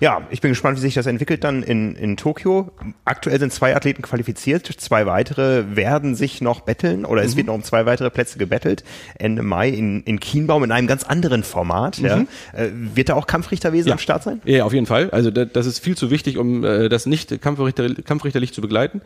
Ja, 0.00 0.26
ich 0.30 0.40
bin 0.40 0.50
gespannt, 0.50 0.78
wie 0.78 0.80
sich 0.80 0.94
das 0.94 1.06
entwickelt 1.06 1.44
dann 1.44 1.62
in, 1.62 1.94
in 1.94 2.16
Tokio. 2.16 2.72
Aktuell 3.04 3.38
sind 3.38 3.52
zwei 3.52 3.76
Athleten 3.76 4.02
qualifiziert, 4.02 4.66
zwei 4.66 5.06
weitere 5.06 5.76
werden 5.76 6.14
sich 6.14 6.40
noch 6.40 6.60
betteln 6.60 7.04
oder 7.04 7.22
es 7.22 7.36
wird 7.36 7.46
noch 7.46 7.54
um 7.54 7.62
zwei 7.62 7.86
weitere 7.86 8.10
Plätze 8.10 8.38
gebettelt. 8.38 8.82
Ende 9.18 9.42
Mai 9.42 9.68
in, 9.68 10.02
in 10.02 10.18
Kienbaum 10.18 10.64
in 10.64 10.72
einem 10.72 10.86
ganz 10.86 11.04
anderen 11.04 11.44
Format. 11.44 11.98
Ja. 11.98 12.24
Äh, 12.52 12.68
wird 12.72 13.10
da 13.10 13.14
auch 13.14 13.26
Kampfrichterwesen 13.26 13.92
am 13.92 13.98
Start 13.98 14.22
sein? 14.22 14.40
Ja, 14.44 14.64
auf 14.64 14.72
jeden 14.72 14.86
Fall. 14.86 15.10
Also 15.10 15.30
da, 15.30 15.44
das 15.44 15.66
ist 15.66 15.78
viel 15.78 15.96
zu 15.96 16.10
wichtig, 16.10 16.36
um 16.36 16.64
äh, 16.64 16.88
das 16.88 17.06
nicht 17.06 17.40
Kampfrichter, 17.40 17.94
kampfrichterlich 17.94 18.52
zu 18.52 18.60
begleiten. 18.60 19.02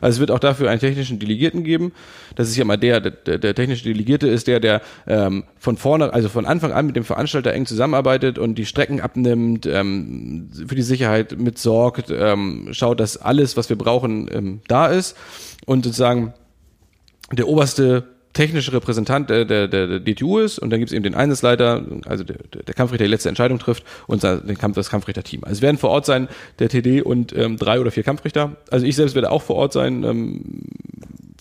Also 0.00 0.16
es 0.16 0.20
wird 0.20 0.30
auch 0.30 0.40
dafür 0.40 0.70
einen 0.70 0.80
technischen 0.80 1.18
Delegierten 1.18 1.62
geben. 1.62 1.92
Das 2.34 2.48
ist 2.48 2.56
ja 2.56 2.64
mal 2.64 2.76
der, 2.76 3.00
der, 3.00 3.38
der 3.38 3.54
technische 3.54 3.84
Delegierte 3.84 4.28
ist 4.28 4.46
der, 4.46 4.60
der 4.60 4.82
ähm, 5.06 5.44
von 5.58 5.76
vorne, 5.76 6.12
also 6.12 6.28
von 6.28 6.46
Anfang 6.46 6.72
an 6.72 6.86
mit 6.86 6.96
dem 6.96 7.04
Veranstalter 7.04 7.52
eng 7.52 7.66
zusammenarbeitet 7.66 8.38
und 8.38 8.56
die 8.56 8.66
Strecken 8.66 9.00
abnimmt, 9.00 9.66
ähm, 9.66 10.07
für 10.66 10.74
die 10.74 10.82
Sicherheit 10.82 11.38
mitsorgt, 11.38 12.10
ähm, 12.10 12.68
schaut, 12.72 13.00
dass 13.00 13.16
alles, 13.16 13.56
was 13.56 13.68
wir 13.68 13.76
brauchen, 13.76 14.28
ähm, 14.32 14.60
da 14.68 14.86
ist 14.86 15.16
und 15.66 15.84
sozusagen 15.84 16.34
der 17.32 17.48
oberste 17.48 18.04
technische 18.32 18.72
Repräsentant 18.72 19.30
der, 19.30 19.44
der, 19.44 19.68
der, 19.68 19.86
der 19.86 20.00
DTU 20.00 20.38
ist 20.38 20.58
und 20.58 20.70
dann 20.70 20.78
gibt 20.78 20.90
es 20.90 20.94
eben 20.94 21.02
den 21.02 21.14
Einsatzleiter, 21.14 21.84
also 22.06 22.24
der, 22.24 22.36
der 22.36 22.74
Kampfrichter, 22.74 22.98
der 22.98 23.08
die 23.08 23.12
letzte 23.12 23.28
Entscheidung 23.28 23.58
trifft 23.58 23.84
und 24.06 24.22
den 24.22 24.56
Kampf, 24.58 24.76
das 24.76 24.90
Kampfrichterteam. 24.90 25.42
Also 25.44 25.54
es 25.54 25.62
werden 25.62 25.78
vor 25.78 25.90
Ort 25.90 26.06
sein 26.06 26.28
der 26.58 26.68
TD 26.68 27.02
und 27.02 27.36
ähm, 27.36 27.56
drei 27.56 27.80
oder 27.80 27.90
vier 27.90 28.02
Kampfrichter. 28.02 28.56
Also 28.70 28.86
ich 28.86 28.96
selbst 28.96 29.14
werde 29.14 29.30
auch 29.30 29.42
vor 29.42 29.56
Ort 29.56 29.72
sein. 29.72 30.04
Ähm, 30.04 30.62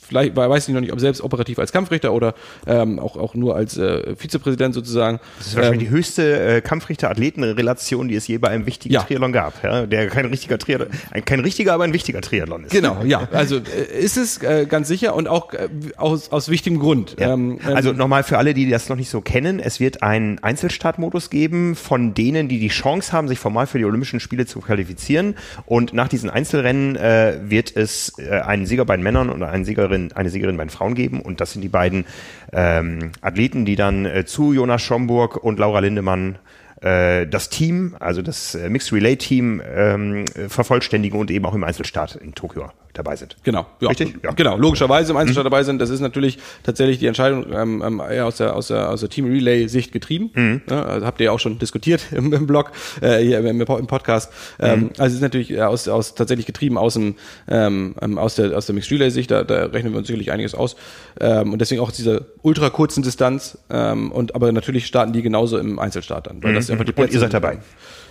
vielleicht 0.08 0.36
weiß 0.36 0.68
ich 0.68 0.74
noch 0.74 0.82
nicht, 0.82 0.94
ob 0.94 1.00
selbst 1.00 1.22
operativ 1.22 1.60
als 1.60 1.72
Kampfrichter 1.72 2.14
oder 2.14 2.34
ähm, 2.66 3.00
auch, 3.00 3.18
auch 3.18 3.36
nur 3.36 3.56
als 3.56 3.78
äh, 3.78 4.16
Vizepräsident 4.16 4.74
sozusagen. 4.74 5.20
Das 5.38 5.48
ist 5.48 5.56
wahrscheinlich 5.56 5.82
Ähm, 5.88 5.90
die 5.90 5.96
höchste 5.96 6.40
äh, 6.40 6.62
Kampfrichter-Athleten-Relation, 6.62 8.08
die 8.08 8.16
es 8.16 8.28
je 8.28 8.38
bei 8.38 8.50
einem 8.50 8.66
wichtigen 8.66 8.94
Ja. 8.94 9.04
Triathlon 9.04 9.32
gab. 9.32 9.64
Ja, 9.64 9.86
der 9.86 10.08
kein 10.08 10.26
richtiger 10.26 10.58
Triathlon, 10.58 10.90
ein, 11.12 11.26
kein 11.26 11.40
richtiger, 11.40 11.74
aber 11.74 11.84
ein 11.84 11.94
wichtiger 11.94 12.22
Triathlon 12.22 12.66
ist. 12.66 12.72
Genau, 12.72 13.04
ja. 13.06 13.28
Also 13.32 13.58
äh, 13.58 14.00
ist 14.00 14.18
es 14.18 14.42
äh, 14.42 14.66
ganz 14.68 14.88
sicher 14.88 15.16
und 15.16 15.28
auch 15.28 15.54
äh, 15.54 15.70
aus, 15.98 16.32
aus 16.32 16.50
wichtigem 16.50 16.80
Grund. 16.80 17.16
Ja. 17.20 17.34
Ähm, 17.34 17.60
ähm, 17.68 17.76
also 17.76 17.94
nochmal 17.94 18.24
für 18.24 18.38
alle, 18.38 18.54
die 18.54 18.70
das 18.70 18.90
noch 18.90 18.96
nicht 18.96 19.10
so 19.10 19.22
kennen, 19.22 19.60
es 19.60 19.80
wird 19.80 20.04
einen 20.04 20.40
Einzelstartmodus 20.40 21.30
geben 21.30 21.76
von 21.76 22.14
denen, 22.14 22.48
die 22.48 22.60
die 22.60 22.68
Chance 22.70 23.12
haben, 23.12 23.28
sich 23.28 23.40
formal 23.40 23.68
für 23.68 23.78
die 23.78 23.86
Olympischen 23.86 24.20
Spiele 24.20 24.46
zu 24.46 24.60
qualifizieren. 24.60 25.36
Und 25.66 25.94
nach 25.94 26.08
diesen 26.08 26.30
Einzelrennen 26.30 26.96
äh, 26.96 27.40
wird 27.42 27.76
es 27.76 28.14
äh, 28.20 28.30
einen 28.40 28.66
Sieger 28.66 28.86
bei 28.86 28.96
den 28.96 29.04
Männern 29.04 29.30
und 29.30 29.44
eine 29.44 29.66
Siegerin, 29.66 29.97
eine 30.16 30.30
Siegerin 30.30 30.58
bei 30.58 30.64
den 30.64 30.70
Frauen 30.70 30.96
geben. 30.96 31.22
Und 31.22 31.42
das 31.42 31.54
sind 31.54 31.62
die 31.62 31.70
beiden 31.70 32.06
ähm, 32.54 33.12
Athleten, 33.22 33.66
die 33.66 33.76
dann 33.76 34.06
äh, 34.06 34.26
zu 34.26 34.54
Jonas 34.54 34.82
Schomburg 34.82 35.38
und 35.44 35.60
Laura 35.60 35.80
Lindemann 35.80 36.38
äh, 36.82 37.26
das 37.28 37.50
Team, 37.50 37.96
also 38.00 38.22
das 38.22 38.56
äh, 38.56 38.70
Mixed 38.70 38.94
Relay 38.94 39.16
Team 39.16 39.62
ähm, 39.66 40.26
äh, 40.36 40.48
vervollständigen 40.50 41.20
und 41.20 41.32
eben 41.32 41.46
auch 41.46 41.56
im 41.56 41.64
Einzelstart 41.64 42.16
in 42.16 42.36
Tokio 42.36 42.72
dabei 42.98 43.16
sind. 43.16 43.38
Genau, 43.44 43.66
ja. 43.80 43.90
Richtig? 43.90 44.16
Ja. 44.24 44.32
Genau, 44.32 44.58
logischerweise 44.58 45.12
im 45.12 45.18
Einzelstart 45.18 45.46
dabei 45.46 45.64
sind. 45.64 45.80
Das 45.80 45.90
ist 45.90 46.00
natürlich 46.00 46.40
tatsächlich 46.64 47.00
die 47.00 47.08
Entscheidung 47.08 47.46
ähm, 47.54 47.84
ähm, 47.86 48.02
eher 48.02 48.26
aus 48.26 48.38
der, 48.38 48.56
aus 48.56 48.68
der, 48.68 48.90
aus 48.90 49.02
der 49.02 49.10
Team 49.10 49.26
Relay-Sicht 49.26 49.92
getrieben. 49.92 50.62
Ja, 50.70 50.84
also 50.84 51.06
habt 51.06 51.20
ihr 51.20 51.26
ja 51.26 51.32
auch 51.32 51.40
schon 51.40 51.60
diskutiert 51.60 52.08
im, 52.12 52.34
im 52.34 52.48
Blog, 52.48 52.72
äh, 53.02 53.20
hier 53.20 53.40
im, 53.40 53.62
im 53.62 53.88
Podcast. 53.88 54.32
Ähm, 54.60 54.90
also 54.98 55.08
es 55.08 55.14
ist 55.14 55.22
natürlich 55.22 55.52
äh, 55.52 55.62
aus, 55.62 55.88
aus 55.88 56.16
tatsächlich 56.16 56.46
getrieben 56.46 56.78
aus 56.78 56.96
dem 56.96 57.16
ähm, 57.48 57.96
ähm, 58.02 58.18
aus 58.18 58.36
der 58.36 58.58
aus 58.58 58.66
der 58.66 58.76
Mixed 58.76 58.92
Relay-Sicht. 58.92 59.32
Da, 59.32 59.44
da 59.44 59.66
rechnen 59.66 59.94
wir 59.94 60.00
uns 60.00 60.08
sicherlich 60.08 60.32
einiges 60.32 60.56
aus. 60.56 60.76
Ähm, 61.20 61.54
und 61.54 61.60
deswegen 61.60 61.82
auch 61.82 61.92
diese 61.92 62.26
ultra 62.42 62.70
kurzen 62.70 63.04
Distanz. 63.04 63.58
Ähm, 63.70 64.12
und 64.12 64.36
aber 64.36 64.52
natürlich 64.52 64.86
starten 64.88 65.14
die 65.14 65.22
genauso 65.22 65.58
im 65.58 65.80
Einzelstart 65.80 66.28
dann, 66.28 66.44
weil 66.44 66.54
das 66.54 66.70
einfach 66.70 66.86
die 66.86 66.94
Und 66.94 67.14
ihr 67.14 67.20
seid 67.20 67.34
dabei. 67.34 67.60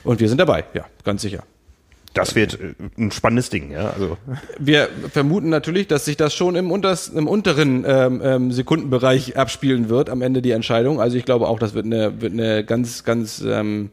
Und 0.05 0.21
wir 0.21 0.29
sind 0.29 0.39
dabei, 0.39 0.65
ja, 0.75 0.85
ganz 1.05 1.23
sicher. 1.23 1.43
Das 2.17 2.35
wird 2.35 2.59
äh, 2.59 2.75
ein 2.99 3.11
spannendes 3.11 3.51
Ding, 3.51 3.71
ja. 3.71 3.91
Also 3.91 4.17
Wir 4.59 4.89
vermuten 5.13 5.51
natürlich, 5.51 5.87
dass 5.87 6.07
sich 6.07 6.17
das 6.17 6.35
schon 6.35 6.57
im, 6.57 6.71
unters, 6.71 7.09
im 7.09 7.29
unteren 7.29 7.85
ähm, 7.87 8.21
ähm, 8.25 8.53
Sekundenbereich 8.53 9.37
abspielen 9.37 9.89
wird 9.89 10.09
am 10.09 10.23
Ende 10.23 10.41
die 10.41 10.53
Entscheidung. 10.53 11.01
Also 11.01 11.17
ich 11.17 11.25
glaube 11.25 11.47
auch, 11.47 11.59
das 11.59 11.75
wird 11.75 11.85
eine, 11.85 12.21
wird 12.21 12.33
eine 12.33 12.65
ganz, 12.65 13.05
ganz 13.05 13.45
ähm, 13.47 13.91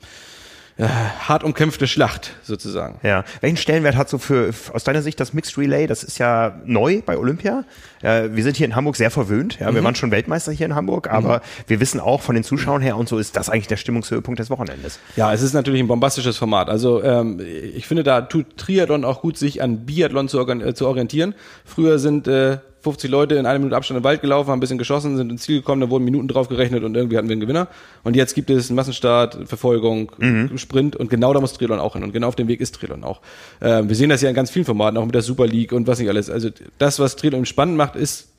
ja, 0.78 0.89
hart 1.28 1.43
umkämpfte 1.43 1.88
Schlacht 1.88 2.32
sozusagen. 2.43 2.99
Ja. 3.03 3.24
Welchen 3.41 3.57
Stellenwert 3.57 3.95
hat 3.95 4.09
so 4.09 4.17
für 4.17 4.51
aus 4.74 4.84
deiner 4.84 5.01
Sicht 5.01 5.19
das 5.19 5.34
Mixed 5.34 5.57
Relay? 5.57 5.88
Das 5.88 6.03
ist 6.03 6.17
ja 6.17 6.59
neu 6.65 7.01
bei 7.05 7.17
Olympia. 7.17 7.63
Ja, 8.01 8.36
wir 8.36 8.43
sind 8.43 8.57
hier 8.57 8.65
in 8.65 8.76
Hamburg 8.76 8.95
sehr 8.95 9.11
verwöhnt. 9.11 9.59
Ja, 9.59 9.74
wir 9.74 9.84
waren 9.84 9.95
schon 9.95 10.11
Weltmeister 10.11 10.51
hier 10.51 10.65
in 10.65 10.76
Hamburg, 10.76 11.09
aber 11.09 11.41
wir 11.67 11.80
wissen 11.80 11.99
auch 11.99 12.21
von 12.21 12.36
den 12.36 12.43
Zuschauern 12.43 12.82
her 12.82 12.97
und 12.97 13.07
so 13.07 13.17
ist 13.17 13.38
das 13.38 13.49
eigentlich 13.49 13.67
der 13.67 13.78
Stimmungshöhepunkt 13.78 14.39
des 14.39 14.49
Wochenendes. 14.49 14.99
Ja, 15.15 15.32
es 15.34 15.41
ist 15.41 15.53
natürlich 15.53 15.80
ein 15.80 15.88
bombastisches 15.88 16.38
Format. 16.38 16.69
Also 16.69 17.03
ähm, 17.03 17.39
ich 17.39 17.88
finde, 17.88 18.03
da 18.03 18.21
tut 18.21 18.57
Triathlon 18.57 19.05
auch 19.05 19.21
gut, 19.21 19.38
sich 19.38 19.61
an 19.61 19.86
Biathlon 19.86 20.28
zu, 20.28 20.39
organ- 20.39 20.61
äh, 20.61 20.74
zu 20.74 20.88
orientieren. 20.88 21.36
Früher 21.65 21.99
sind 21.99 22.28
äh, 22.28 22.57
50 22.84 23.10
Leute 23.10 23.36
in 23.36 23.46
einer 23.46 23.60
Minute 23.60 23.76
Abstand 23.76 23.98
im 23.98 24.04
Wald 24.04 24.22
gelaufen, 24.22 24.50
haben 24.50 24.58
ein 24.58 24.60
bisschen 24.60 24.78
geschossen, 24.78 25.16
sind 25.16 25.32
ins 25.32 25.44
Ziel 25.44 25.60
gekommen, 25.60 25.82
da 25.82 25.90
wurden 25.90 26.04
Minuten 26.04 26.28
drauf 26.28 26.50
gerechnet 26.50 26.84
und 26.84 26.96
irgendwie 26.96 27.18
hatten 27.18 27.30
wir 27.30 27.34
einen 27.34 27.42
Gewinner. 27.42 27.70
Und 28.04 28.16
jetzt 28.16 28.36
gibt 28.36 28.50
es 28.50 28.70
einen 28.70 28.76
Massenstart, 28.76 29.48
Verfolgung, 29.48 30.12
Sprint 30.58 30.96
und 30.98 31.10
genau 31.10 31.34
da 31.34 31.40
muss 31.40 31.54
Triathlon 31.54 31.80
auch 31.80 31.94
hin. 31.94 32.04
Und 32.04 32.12
genau 32.12 32.28
auf 32.28 32.36
dem 32.36 32.50
Weg 32.50 32.60
ist 32.60 32.76
Triathlon 32.76 33.04
auch. 33.04 33.22
Ähm, 33.62 33.88
wir 33.88 33.96
sehen 33.96 34.10
das 34.10 34.22
ja 34.22 34.30
in 34.30 34.36
ganz 34.36 34.52
vielen 34.52 34.66
Formaten, 34.66 34.98
auch 34.98 35.06
mit 35.06 35.16
der 35.16 35.22
Super 35.22 35.48
League 35.48 35.72
und 35.72 35.88
was 35.88 36.00
nicht 36.00 36.10
alles. 36.10 36.30
Also 36.30 36.50
das, 36.78 37.00
was 37.00 37.16
Triathlon 37.16 37.46
spannend 37.46 37.78
macht, 37.78 37.96
ist 37.96 38.33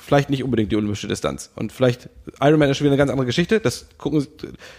vielleicht 0.00 0.30
nicht 0.30 0.42
unbedingt 0.42 0.72
die 0.72 0.76
olympische 0.76 1.08
Distanz. 1.08 1.50
Und 1.56 1.72
vielleicht 1.72 2.08
Ironman 2.40 2.70
ist 2.70 2.78
schon 2.78 2.84
wieder 2.84 2.92
eine 2.92 2.98
ganz 2.98 3.10
andere 3.10 3.26
Geschichte. 3.26 3.60
Das 3.60 3.86
gucken, 3.98 4.26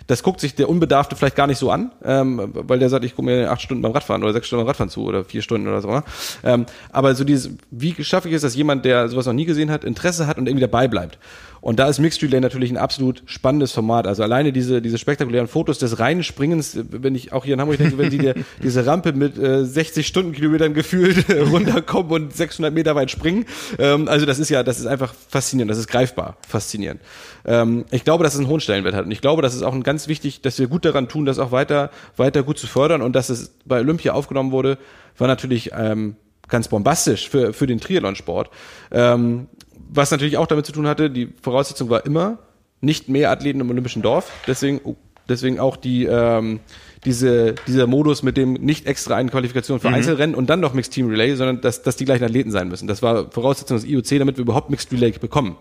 das 0.08 0.24
guckt 0.24 0.40
sich 0.40 0.56
der 0.56 0.70
Unbedarfte 0.70 1.16
vielleicht 1.16 1.36
gar 1.36 1.48
nicht 1.48 1.58
so 1.58 1.72
an, 1.72 1.92
ähm, 2.04 2.50
weil 2.54 2.80
der 2.80 2.90
sagt, 2.90 3.06
ich 3.06 3.16
gucke 3.16 3.28
mir 3.28 3.52
acht 3.52 3.62
Stunden 3.62 3.82
beim 3.82 3.92
Radfahren 3.92 4.24
oder 4.24 4.34
sechs 4.34 4.48
Stunden 4.48 4.64
beim 4.64 4.68
Radfahren 4.68 4.90
zu 4.90 5.04
oder 5.04 5.24
vier 5.24 5.42
Stunden 5.42 5.68
oder 5.68 5.82
so. 5.82 5.90
Ne? 5.90 6.04
Ähm, 6.44 6.66
aber 6.92 7.16
so 7.16 7.24
dieses, 7.24 7.52
wie 7.70 8.04
schaffe 8.04 8.30
ich 8.30 8.36
es, 8.36 8.42
dass 8.42 8.56
jemand, 8.56 8.86
der 8.86 9.10
sowas 9.10 9.26
noch 9.26 9.34
nie 9.34 9.46
gesehen 9.46 9.72
hat, 9.72 9.84
Interesse 9.84 10.28
hat 10.28 10.38
und 10.38 10.48
irgendwie 10.48 10.62
dabei 10.62 10.88
bleibt? 10.88 11.18
Und 11.62 11.80
da 11.80 11.88
ist 11.88 12.00
Mixed 12.00 12.24
Relay 12.24 12.40
natürlich 12.40 12.72
ein 12.72 12.78
absolut 12.78 13.22
spannendes 13.26 13.72
Format. 13.72 14.08
Also 14.08 14.24
alleine 14.24 14.52
diese, 14.52 14.82
diese 14.82 14.98
spektakulären 14.98 15.48
Fotos 15.48 15.78
des 15.78 16.00
reinen 16.00 16.24
Springens, 16.24 16.78
wenn 16.90 17.14
ich 17.14 17.34
auch 17.34 17.46
hier 17.46 17.54
in 17.54 17.62
Hamburg 17.62 17.78
denke, 17.78 18.00
wenn 18.00 18.10
die 18.10 18.18
dir 18.18 18.34
diese 18.64 18.86
Rampe 18.88 19.14
mit 19.14 19.38
äh, 19.38 19.64
60 19.64 20.06
Stundenkilometern 20.06 20.74
gefühlt 20.74 21.26
runterkommen 21.52 22.12
und 22.12 22.36
600 22.36 22.74
Meter 22.74 22.96
weit 22.96 23.12
springen. 23.12 23.46
Ähm, 23.78 24.08
also 24.08 24.26
das 24.26 24.40
ist 24.40 24.50
ja, 24.50 24.64
das 24.64 24.80
ist 24.80 24.88
einfach 24.88 25.14
faszinierend, 25.30 25.70
das 25.70 25.78
ist 25.78 25.88
greifbar 25.88 26.38
faszinierend. 26.48 27.00
Ähm, 27.46 27.86
ich 27.92 28.04
glaube, 28.04 28.24
dass 28.24 28.34
es 28.34 28.40
einen 28.40 28.50
hohen 28.50 28.60
Stellenwert 28.60 28.96
hat. 28.96 29.06
Und 29.06 29.12
ich 29.12 29.22
glaube, 29.22 29.44
das 29.44 29.54
ist 29.54 29.62
auch 29.62 29.74
ein 29.74 29.84
ganz 29.84 30.08
wichtig, 30.08 30.42
dass 30.42 30.58
wir 30.58 30.68
gut 30.68 30.84
daran 30.84 31.08
tun, 31.08 31.26
das 31.26 31.38
auch 31.38 31.52
weiter, 31.52 31.92
weiter 32.18 32.42
gut 32.42 32.58
zu 32.58 32.66
fördern. 32.66 33.04
Und 33.04 33.16
dass 33.16 33.30
es 33.30 33.54
bei 33.66 33.80
Olympia 33.80 34.14
aufgenommen 34.14 34.52
wurde, 34.52 34.80
war 35.18 35.28
natürlich 35.28 35.72
ähm, 35.78 36.16
ganz 36.48 36.68
bombastisch 36.68 37.30
für, 37.30 37.54
für 37.54 37.68
den 37.68 37.80
Triathlonsport. 37.80 38.50
Ähm, 38.92 39.48
was 39.94 40.10
natürlich 40.10 40.38
auch 40.38 40.48
damit 40.48 40.66
zu 40.66 40.72
tun 40.72 40.88
hatte, 40.88 41.10
die 41.10 41.30
Voraussetzung 41.42 41.90
war 41.90 42.06
immer 42.06 42.40
nicht 42.80 43.10
mehr 43.10 43.30
Athleten 43.30 43.60
im 43.60 43.70
Olympischen 43.70 44.02
Dorf. 44.02 44.32
Deswegen, 44.48 44.80
oh, 44.84 44.96
deswegen 45.28 45.60
auch 45.60 45.76
die, 45.76 46.06
ähm, 46.06 46.62
diese, 47.04 47.56
dieser 47.68 47.88
Modus 47.88 48.24
mit 48.24 48.38
dem 48.38 48.54
nicht 48.54 48.88
extra 48.88 49.16
eine 49.16 49.30
Qualifikation 49.30 49.80
für 49.80 49.90
mhm. 49.90 49.96
Einzelrennen 49.96 50.36
und 50.36 50.50
dann 50.50 50.62
noch 50.62 50.74
Mixed 50.74 50.94
Team 50.94 51.10
Relay, 51.10 51.36
sondern 51.36 51.62
dass, 51.62 51.84
dass 51.84 51.98
die 51.98 52.06
gleichen 52.06 52.24
Athleten 52.24 52.52
sein 52.52 52.70
müssen. 52.70 52.88
Das 52.88 53.02
war 53.02 53.30
Voraussetzung 53.32 53.78
des 53.78 53.86
IOC, 53.86 54.20
damit 54.20 54.38
wir 54.38 54.44
überhaupt 54.44 54.70
Mixed 54.70 54.92
Relay 54.94 55.12
bekommen. 55.12 55.58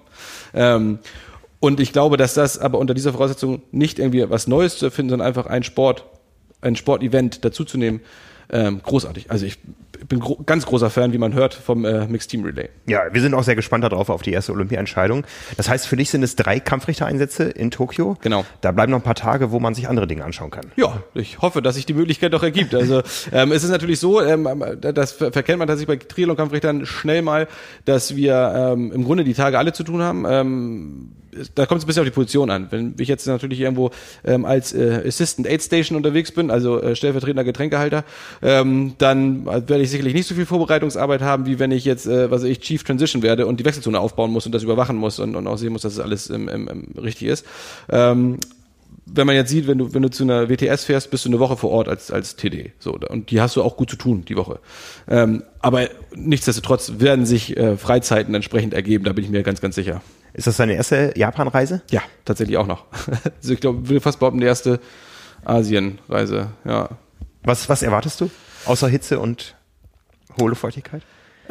Ähm, 0.55 1.01
und 1.59 1.81
ich 1.81 1.93
glaube, 1.93 2.17
dass 2.17 2.35
das 2.35 2.59
aber 2.59 2.79
unter 2.79 2.95
dieser 2.95 3.13
Voraussetzung 3.13 3.63
nicht 3.73 3.99
irgendwie 3.99 4.29
was 4.31 4.47
Neues 4.47 4.79
zu 4.79 4.87
erfinden, 4.87 5.11
sondern 5.11 5.27
einfach 5.27 5.47
ein 5.47 5.63
Sport, 5.63 6.05
ein 6.63 6.77
Sportevent 6.77 7.45
dazuzunehmen, 7.45 8.01
ähm, 8.51 8.81
großartig. 8.83 9.31
Also 9.31 9.45
ich 9.45 9.59
bin 10.11 10.21
gro 10.21 10.39
ganz 10.45 10.67
großer 10.67 10.91
Fan, 10.91 11.13
wie 11.13 11.19
man 11.19 11.33
hört, 11.33 11.55
vom 11.55 11.85
äh, 11.85 12.07
Mixed 12.07 12.31
Team 12.31 12.45
Relay. 12.45 12.69
Ja, 12.87 13.03
wir 13.13 13.23
sind 13.23 13.33
auch 13.33 13.45
sehr 13.45 13.55
gespannt 13.55 13.85
darauf, 13.85 14.11
auf 14.11 14.23
die 14.23 14.33
erste 14.33 14.53
Olympia-Entscheidung. 14.53 15.25
Das 15.57 15.71
heißt, 15.71 15.87
für 15.87 15.97
dich 15.97 16.11
sind 16.11 16.23
es 16.23 16.37
drei 16.37 16.59
Kampfrichtereinsätze 16.61 17.45
in 17.45 17.71
Tokio. 17.71 18.19
Genau. 18.21 18.45
Da 18.61 18.73
bleiben 18.73 18.91
noch 18.91 18.99
ein 18.99 19.05
paar 19.05 19.15
Tage, 19.15 19.53
wo 19.53 19.61
man 19.61 19.75
sich 19.75 19.89
andere 19.89 20.09
Dinge 20.09 20.25
anschauen 20.25 20.51
kann. 20.51 20.67
Ja, 20.77 21.03
ich 21.15 21.39
hoffe, 21.39 21.63
dass 21.63 21.77
sich 21.77 21.87
die 21.87 21.95
Möglichkeit 21.95 22.35
doch 22.35 22.43
ergibt. 22.43 22.75
Also 22.75 23.03
ähm, 23.33 23.53
es 23.53 23.63
ist 23.63 23.71
natürlich 23.71 24.01
so, 24.01 24.21
ähm, 24.21 24.49
das 24.81 25.13
verkennt 25.13 25.61
man 25.61 25.69
tatsächlich 25.69 26.01
bei 26.01 26.05
Triathlon-Kampfrichtern 26.05 26.87
schnell 26.87 27.23
mal, 27.23 27.47
dass 27.85 28.17
wir 28.17 28.73
ähm, 28.75 28.91
im 28.93 29.05
Grunde 29.05 29.23
die 29.23 29.35
Tage 29.35 29.59
alle 29.59 29.73
zu 29.73 29.85
tun 29.85 30.03
haben. 30.03 30.27
Ähm, 30.29 31.13
da 31.55 31.67
kommt 31.67 31.79
es 31.79 31.85
ein 31.85 31.87
bisschen 31.87 32.01
auf 32.01 32.09
die 32.09 32.15
Position 32.15 32.51
an. 32.51 32.67
Wenn 32.71 32.95
ich 32.99 33.09
jetzt 33.09 33.27
natürlich 33.27 33.61
irgendwo 33.61 33.91
ähm, 34.25 34.45
als 34.45 34.73
äh, 34.73 35.03
Assistant 35.07 35.47
Aid 35.47 35.63
Station 35.63 35.97
unterwegs 35.97 36.33
bin, 36.33 36.51
also 36.51 36.81
äh, 36.81 36.97
stellvertretender 36.97 37.45
Getränkehalter, 37.45 38.05
ähm, 38.43 38.95
dann 38.99 39.47
werde 39.47 39.81
ich 39.81 39.91
sicherlich 40.01 40.15
nicht 40.15 40.29
so 40.29 40.35
viel 40.35 40.47
Vorbereitungsarbeit 40.47 41.21
haben, 41.21 41.47
wie 41.47 41.59
wenn 41.59 41.71
ich 41.71 41.85
jetzt, 41.85 42.07
äh, 42.07 42.31
was 42.31 42.43
ich, 42.43 42.61
Chief 42.61 42.83
Transition 42.83 43.23
werde 43.23 43.47
und 43.47 43.61
die 43.61 43.65
Wechselzone 43.65 44.01
aufbauen 44.01 44.31
muss 44.31 44.47
und 44.47 44.53
das 44.53 44.63
überwachen 44.63 44.97
muss 44.97 45.19
und, 45.19 45.37
und 45.37 45.47
auch 45.47 45.59
sehen 45.59 45.73
muss, 45.73 45.83
dass 45.83 45.93
es 45.93 46.01
alles 46.01 46.29
im, 46.29 46.49
im, 46.49 46.69
im 46.69 46.99
richtig 46.99 47.29
ist. 47.29 47.47
Ähm, 47.91 48.39
wenn 49.07 49.27
man 49.27 49.37
jetzt 49.37 49.51
sieht, 49.51 49.67
wenn 49.67 49.79
du, 49.79 49.93
wenn 49.93 50.03
du 50.03 50.11
zu 50.11 50.23
einer 50.23 50.49
WTS 50.49 50.85
fährst, 50.85 51.11
bist 51.11 51.25
du 51.25 51.29
eine 51.29 51.39
Woche 51.39 51.57
vor 51.57 51.71
Ort 51.71 51.89
als, 51.89 52.11
als 52.11 52.37
TD. 52.37 52.73
So, 52.79 52.99
und 53.09 53.31
die 53.31 53.41
hast 53.41 53.57
du 53.57 53.63
auch 53.63 53.77
gut 53.77 53.91
zu 53.91 53.97
tun, 53.97 54.25
die 54.27 54.37
Woche. 54.37 54.61
Ähm, 55.09 55.43
aber 55.61 55.89
nichtsdestotrotz 56.15 56.95
werden 56.99 57.27
sich 57.27 57.57
äh, 57.57 57.77
Freizeiten 57.77 58.35
entsprechend 58.35 58.73
ergeben, 58.73 59.05
da 59.05 59.13
bin 59.13 59.25
ich 59.25 59.31
mir 59.31 59.43
ganz, 59.43 59.61
ganz 59.61 59.75
sicher. 59.75 60.03
Ist 60.33 60.47
das 60.47 60.57
deine 60.57 60.75
erste 60.75 61.13
Japan-Reise? 61.17 61.83
Ja, 61.91 62.03
tatsächlich 62.25 62.57
auch 62.57 62.67
noch. 62.67 62.87
also 63.41 63.53
ich 63.53 63.61
glaube, 63.61 63.89
will 63.89 64.01
fast 64.01 64.21
behaupten, 64.21 64.41
die 64.41 64.47
erste 64.47 64.81
Asien-Reise, 65.45 66.49
ja. 66.65 66.89
Was, 67.43 67.69
was 67.69 67.83
erwartest 67.83 68.21
du? 68.21 68.31
Außer 68.67 68.87
Hitze 68.89 69.19
und 69.19 69.57
hohle 70.39 70.55
Feuchtigkeit? 70.55 71.03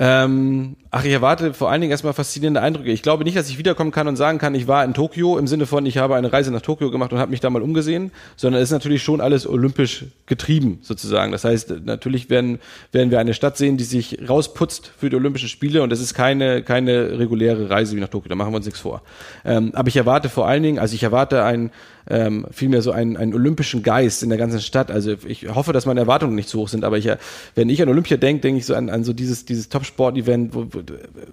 Ähm, 0.02 0.78
ach, 0.92 1.04
ich 1.04 1.12
erwarte 1.12 1.54
vor 1.54 1.70
allen 1.70 1.82
Dingen 1.82 1.92
erstmal 1.92 2.14
faszinierende 2.14 2.62
Eindrücke. 2.62 2.90
Ich 2.90 3.02
glaube 3.02 3.26
nicht, 3.26 3.36
dass 3.36 3.50
ich 3.50 3.58
wiederkommen 3.58 3.92
kann 3.92 4.08
und 4.08 4.16
sagen 4.16 4.38
kann, 4.38 4.56
ich 4.56 4.66
war 4.66 4.86
in 4.86 4.94
Tokio 4.94 5.38
im 5.38 5.46
Sinne 5.46 5.66
von, 5.66 5.86
ich 5.86 5.98
habe 5.98 6.16
eine 6.16 6.32
Reise 6.32 6.52
nach 6.52 6.62
Tokio 6.62 6.90
gemacht 6.90 7.12
und 7.12 7.20
habe 7.20 7.32
mich 7.32 7.42
da 7.42 7.50
mal 7.50 7.62
umgesehen, 7.62 8.12
sondern 8.38 8.62
es 8.62 8.70
ist 8.70 8.74
natürlich 8.74 9.04
schon 9.04 9.20
alles 9.20 9.46
olympisch 9.46 10.06
getrieben 10.26 10.80
sozusagen. 10.84 11.34
Das 11.34 11.44
heißt, 11.44 11.84
natürlich 11.84 12.30
werden, 12.30 12.60
werden 12.94 13.12
wir 13.12 13.20
eine 13.20 13.34
Stadt 13.34 13.58
sehen, 13.58 13.76
die 13.76 13.84
sich 13.84 14.20
rausputzt 14.30 14.90
für 14.98 15.10
die 15.10 15.18
Olympischen 15.18 15.50
Spiele 15.50 15.84
und 15.84 15.92
es 15.92 16.00
ist 16.00 16.14
keine, 16.14 16.64
keine 16.64 17.20
reguläre 17.20 17.70
Reise 17.70 17.98
wie 17.98 18.00
nach 18.00 18.08
Tokio. 18.08 18.30
Da 18.30 18.36
machen 18.36 18.54
wir 18.54 18.58
uns 18.58 18.68
nichts 18.68 18.80
vor. 18.80 19.02
Ähm, 19.44 19.72
aber 19.76 19.90
ich 19.90 19.98
erwarte 19.98 20.30
vor 20.30 20.48
allen 20.48 20.64
Dingen, 20.64 20.80
also 20.80 20.96
ich 20.96 21.04
erwarte 21.04 21.44
ein 21.44 21.72
ähm, 22.10 22.45
vielmehr 22.51 22.82
so 22.82 22.91
einen, 22.91 23.18
einen 23.18 23.34
olympischen 23.34 23.84
Geist 23.84 24.24
in 24.24 24.30
der 24.30 24.38
ganzen 24.38 24.62
Stadt. 24.62 24.91
Also 24.91 25.16
ich 25.28 25.53
hoffe, 25.53 25.74
dass 25.74 25.86
meine 25.86 25.99
Erwartungen 25.99 26.36
nicht 26.36 26.49
zu 26.49 26.60
hoch 26.60 26.68
sind, 26.68 26.84
aber 26.84 26.97
ich, 26.97 27.10
wenn 27.55 27.70
ich 27.70 27.82
an 27.82 27.89
Olympia 27.89 28.18
denke, 28.18 28.41
denke 28.41 28.60
ich 28.60 28.66
so 28.66 28.76
an, 28.76 28.89
an 28.89 29.03
so 29.03 29.14
dieses, 29.14 29.45
dieses 29.45 29.70
Top-Sport-Event, 29.70 30.53
wo, 30.53 30.68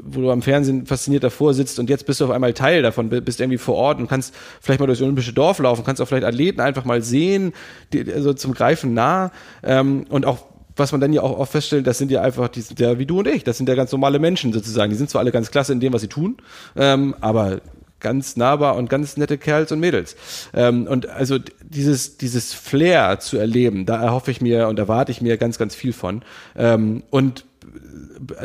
wo 0.02 0.20
du 0.20 0.30
am 0.30 0.42
Fernsehen 0.42 0.86
fasziniert 0.86 1.24
davor 1.24 1.54
sitzt 1.54 1.78
und 1.78 1.88
jetzt 1.90 2.06
bist 2.06 2.20
du 2.20 2.26
auf 2.26 2.30
einmal 2.30 2.52
Teil 2.52 2.82
davon, 2.82 3.08
bist 3.08 3.40
irgendwie 3.40 3.58
vor 3.58 3.76
Ort 3.76 3.98
und 3.98 4.08
kannst 4.08 4.34
vielleicht 4.60 4.80
mal 4.80 4.86
durchs 4.86 5.02
olympische 5.02 5.32
Dorf 5.32 5.58
laufen, 5.58 5.84
kannst 5.84 6.02
auch 6.02 6.08
vielleicht 6.08 6.26
Athleten 6.26 6.60
einfach 6.60 6.84
mal 6.84 7.02
sehen, 7.02 7.52
die, 7.92 8.12
also 8.12 8.34
zum 8.34 8.54
Greifen 8.54 8.94
nah 8.94 9.32
ähm, 9.62 10.04
und 10.08 10.26
auch 10.26 10.38
was 10.76 10.92
man 10.92 11.00
dann 11.00 11.12
ja 11.12 11.22
auch 11.22 11.38
oft 11.38 11.52
feststellt, 11.52 11.86
das 11.86 11.98
sind 11.98 12.10
ja 12.10 12.20
einfach, 12.20 12.48
die 12.48 12.60
sind 12.60 12.78
ja 12.78 12.98
wie 12.98 13.06
du 13.06 13.20
und 13.20 13.28
ich, 13.28 13.44
das 13.44 13.56
sind 13.56 13.68
ja 13.68 13.74
ganz 13.74 13.92
normale 13.92 14.18
Menschen 14.18 14.52
sozusagen. 14.52 14.90
Die 14.90 14.96
sind 14.96 15.08
zwar 15.08 15.20
alle 15.20 15.32
ganz 15.32 15.50
klasse 15.50 15.72
in 15.72 15.80
dem, 15.80 15.92
was 15.92 16.02
sie 16.02 16.08
tun, 16.08 16.36
ähm, 16.76 17.14
aber 17.20 17.62
ganz 18.00 18.36
nahbar 18.36 18.76
und 18.76 18.90
ganz 18.90 19.16
nette 19.16 19.38
Kerls 19.38 19.72
und 19.72 19.80
Mädels. 19.80 20.16
Ähm, 20.54 20.86
und 20.86 21.08
also 21.08 21.38
dieses, 21.62 22.18
dieses 22.18 22.52
Flair 22.52 23.18
zu 23.20 23.38
erleben, 23.38 23.86
da 23.86 24.02
erhoffe 24.02 24.30
ich 24.30 24.40
mir 24.40 24.68
und 24.68 24.78
erwarte 24.78 25.12
ich 25.12 25.20
mir 25.20 25.36
ganz, 25.36 25.58
ganz 25.58 25.74
viel 25.74 25.92
von. 25.92 26.22
Ähm, 26.56 27.02
und 27.10 27.44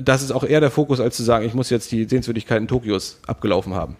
das 0.01 0.21
ist 0.21 0.31
auch 0.31 0.43
eher 0.43 0.59
der 0.59 0.71
Fokus, 0.71 0.99
als 0.99 1.15
zu 1.15 1.23
sagen, 1.23 1.45
ich 1.45 1.53
muss 1.53 1.69
jetzt 1.69 1.91
die 1.91 2.05
Sehenswürdigkeiten 2.05 2.67
Tokios 2.67 3.19
abgelaufen 3.27 3.73
haben 3.73 3.97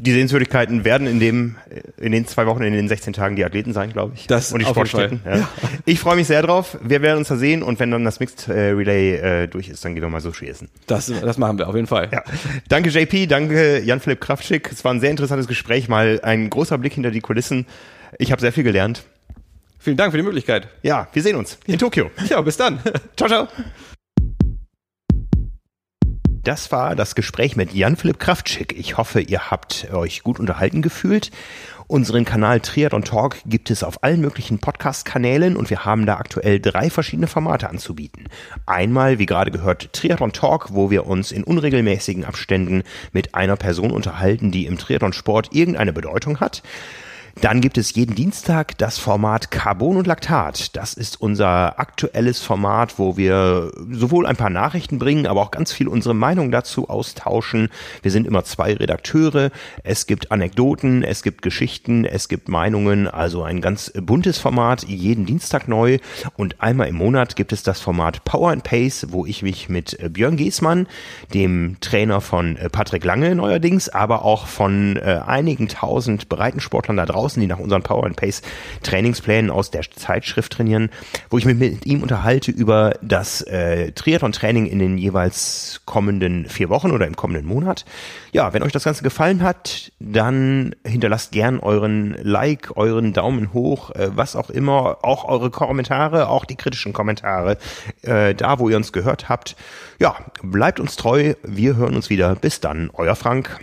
die 0.00 0.12
Sehenswürdigkeiten 0.12 0.84
werden 0.84 1.06
in 1.06 1.20
dem 1.20 1.56
in 1.98 2.12
den 2.12 2.26
zwei 2.26 2.46
Wochen, 2.46 2.62
in 2.62 2.72
den 2.72 2.88
16 2.88 3.12
Tagen 3.12 3.36
die 3.36 3.44
Athleten 3.44 3.74
sein, 3.74 3.92
glaube 3.92 4.14
ich. 4.14 4.26
Das 4.26 4.52
und 4.52 4.60
die 4.60 4.66
Sportstätten. 4.66 5.20
Ja. 5.24 5.36
Ja. 5.36 5.48
Ich 5.84 6.00
freue 6.00 6.16
mich 6.16 6.26
sehr 6.26 6.42
drauf. 6.42 6.78
Wir 6.82 7.02
werden 7.02 7.18
uns 7.18 7.28
da 7.28 7.36
sehen 7.36 7.62
und 7.62 7.78
wenn 7.80 7.90
dann 7.90 8.04
das 8.04 8.18
Mixed 8.18 8.48
äh, 8.48 8.70
Relay 8.70 9.16
äh, 9.16 9.46
durch 9.46 9.68
ist, 9.68 9.84
dann 9.84 9.94
gehen 9.94 10.02
wir 10.02 10.08
mal 10.08 10.20
Sushi 10.20 10.48
essen. 10.48 10.68
Das, 10.86 11.06
das 11.06 11.36
machen 11.36 11.58
wir 11.58 11.68
auf 11.68 11.74
jeden 11.74 11.86
Fall. 11.86 12.08
Ja. 12.12 12.22
Danke 12.68 12.88
JP, 12.88 13.26
danke 13.26 13.80
Jan-Philipp 13.80 14.20
Kraftschick. 14.20 14.72
Es 14.72 14.84
war 14.84 14.94
ein 14.94 15.00
sehr 15.00 15.10
interessantes 15.10 15.46
Gespräch, 15.46 15.88
mal 15.88 16.20
ein 16.22 16.48
großer 16.48 16.78
Blick 16.78 16.94
hinter 16.94 17.10
die 17.10 17.20
Kulissen. 17.20 17.66
Ich 18.18 18.32
habe 18.32 18.40
sehr 18.40 18.52
viel 18.52 18.64
gelernt. 18.64 19.04
Vielen 19.78 19.96
Dank 19.96 20.12
für 20.12 20.18
die 20.18 20.24
Möglichkeit. 20.24 20.68
Ja, 20.82 21.08
wir 21.12 21.22
sehen 21.22 21.36
uns 21.36 21.58
in 21.66 21.78
Tokio. 21.78 22.10
Ja, 22.28 22.40
bis 22.40 22.56
dann. 22.56 22.80
ciao, 23.16 23.28
ciao. 23.28 23.48
Das 26.42 26.72
war 26.72 26.96
das 26.96 27.14
Gespräch 27.14 27.54
mit 27.54 27.74
Jan-Philipp 27.74 28.18
Kraftschick. 28.18 28.74
Ich 28.78 28.96
hoffe, 28.96 29.20
ihr 29.20 29.50
habt 29.50 29.88
euch 29.92 30.22
gut 30.22 30.40
unterhalten 30.40 30.80
gefühlt. 30.80 31.30
Unseren 31.86 32.24
Kanal 32.24 32.60
Triathlon 32.60 33.04
Talk 33.04 33.36
gibt 33.44 33.70
es 33.70 33.82
auf 33.82 34.02
allen 34.02 34.22
möglichen 34.22 34.58
Podcast-Kanälen 34.58 35.54
und 35.54 35.68
wir 35.68 35.84
haben 35.84 36.06
da 36.06 36.16
aktuell 36.16 36.58
drei 36.58 36.88
verschiedene 36.88 37.26
Formate 37.26 37.68
anzubieten. 37.68 38.24
Einmal, 38.64 39.18
wie 39.18 39.26
gerade 39.26 39.50
gehört, 39.50 39.92
Triathlon 39.92 40.32
Talk, 40.32 40.68
wo 40.72 40.90
wir 40.90 41.06
uns 41.06 41.30
in 41.30 41.44
unregelmäßigen 41.44 42.24
Abständen 42.24 42.84
mit 43.12 43.34
einer 43.34 43.56
Person 43.56 43.90
unterhalten, 43.90 44.50
die 44.50 44.64
im 44.64 44.78
Triathlon-Sport 44.78 45.48
irgendeine 45.52 45.92
Bedeutung 45.92 46.40
hat. 46.40 46.62
Dann 47.40 47.62
gibt 47.62 47.78
es 47.78 47.94
jeden 47.94 48.14
Dienstag 48.14 48.76
das 48.76 48.98
Format 48.98 49.50
Carbon 49.50 49.96
und 49.96 50.06
Laktat. 50.06 50.76
Das 50.76 50.92
ist 50.92 51.18
unser 51.22 51.80
aktuelles 51.80 52.42
Format, 52.42 52.98
wo 52.98 53.16
wir 53.16 53.72
sowohl 53.90 54.26
ein 54.26 54.36
paar 54.36 54.50
Nachrichten 54.50 54.98
bringen, 54.98 55.26
aber 55.26 55.40
auch 55.40 55.50
ganz 55.50 55.72
viel 55.72 55.88
unsere 55.88 56.14
Meinung 56.14 56.50
dazu 56.50 56.90
austauschen. 56.90 57.70
Wir 58.02 58.10
sind 58.10 58.26
immer 58.26 58.44
zwei 58.44 58.74
Redakteure. 58.74 59.52
Es 59.84 60.06
gibt 60.06 60.30
Anekdoten, 60.30 61.02
es 61.02 61.22
gibt 61.22 61.40
Geschichten, 61.40 62.04
es 62.04 62.28
gibt 62.28 62.50
Meinungen. 62.50 63.08
Also 63.08 63.42
ein 63.42 63.62
ganz 63.62 63.90
buntes 63.98 64.36
Format, 64.36 64.82
jeden 64.82 65.24
Dienstag 65.24 65.66
neu. 65.66 65.96
Und 66.36 66.60
einmal 66.60 66.88
im 66.88 66.96
Monat 66.96 67.36
gibt 67.36 67.54
es 67.54 67.62
das 67.62 67.80
Format 67.80 68.22
Power 68.24 68.50
and 68.50 68.64
Pace, 68.64 69.06
wo 69.12 69.24
ich 69.24 69.42
mich 69.42 69.70
mit 69.70 69.96
Björn 70.12 70.36
Giesmann, 70.36 70.86
dem 71.32 71.78
Trainer 71.80 72.20
von 72.20 72.58
Patrick 72.70 73.02
Lange 73.02 73.34
neuerdings, 73.34 73.88
aber 73.88 74.26
auch 74.26 74.46
von 74.46 74.98
äh, 74.98 75.22
einigen 75.26 75.68
tausend 75.68 76.28
Breitensportlern 76.28 76.98
da 76.98 77.06
draußen 77.06 77.29
draußen, 77.30 77.40
die 77.40 77.46
nach 77.46 77.58
unseren 77.58 77.82
Power 77.82 78.04
and 78.04 78.16
Pace 78.16 78.42
Trainingsplänen 78.82 79.50
aus 79.50 79.70
der 79.70 79.82
Zeitschrift 79.82 80.52
trainieren, 80.52 80.90
wo 81.28 81.38
ich 81.38 81.44
mich 81.44 81.56
mit 81.56 81.86
ihm 81.86 82.02
unterhalte 82.02 82.50
über 82.50 82.94
das 83.02 83.42
äh, 83.42 83.92
Triathlon-Training 83.92 84.66
in 84.66 84.78
den 84.78 84.98
jeweils 84.98 85.82
kommenden 85.84 86.46
vier 86.46 86.68
Wochen 86.68 86.90
oder 86.90 87.06
im 87.06 87.16
kommenden 87.16 87.46
Monat. 87.46 87.84
Ja, 88.32 88.52
wenn 88.52 88.62
euch 88.62 88.72
das 88.72 88.84
Ganze 88.84 89.02
gefallen 89.02 89.42
hat, 89.42 89.92
dann 89.98 90.74
hinterlasst 90.84 91.32
gern 91.32 91.60
euren 91.60 92.16
Like, 92.22 92.76
euren 92.76 93.12
Daumen 93.12 93.52
hoch, 93.52 93.90
äh, 93.92 94.10
was 94.14 94.36
auch 94.36 94.50
immer, 94.50 94.98
auch 95.02 95.24
eure 95.24 95.50
Kommentare, 95.50 96.28
auch 96.28 96.44
die 96.44 96.56
kritischen 96.56 96.92
Kommentare, 96.92 97.58
äh, 98.02 98.34
da 98.34 98.58
wo 98.58 98.68
ihr 98.68 98.76
uns 98.76 98.92
gehört 98.92 99.28
habt. 99.28 99.56
Ja, 99.98 100.16
bleibt 100.42 100.80
uns 100.80 100.96
treu, 100.96 101.34
wir 101.42 101.76
hören 101.76 101.94
uns 101.94 102.10
wieder. 102.10 102.34
Bis 102.34 102.60
dann, 102.60 102.90
euer 102.94 103.16
Frank. 103.16 103.58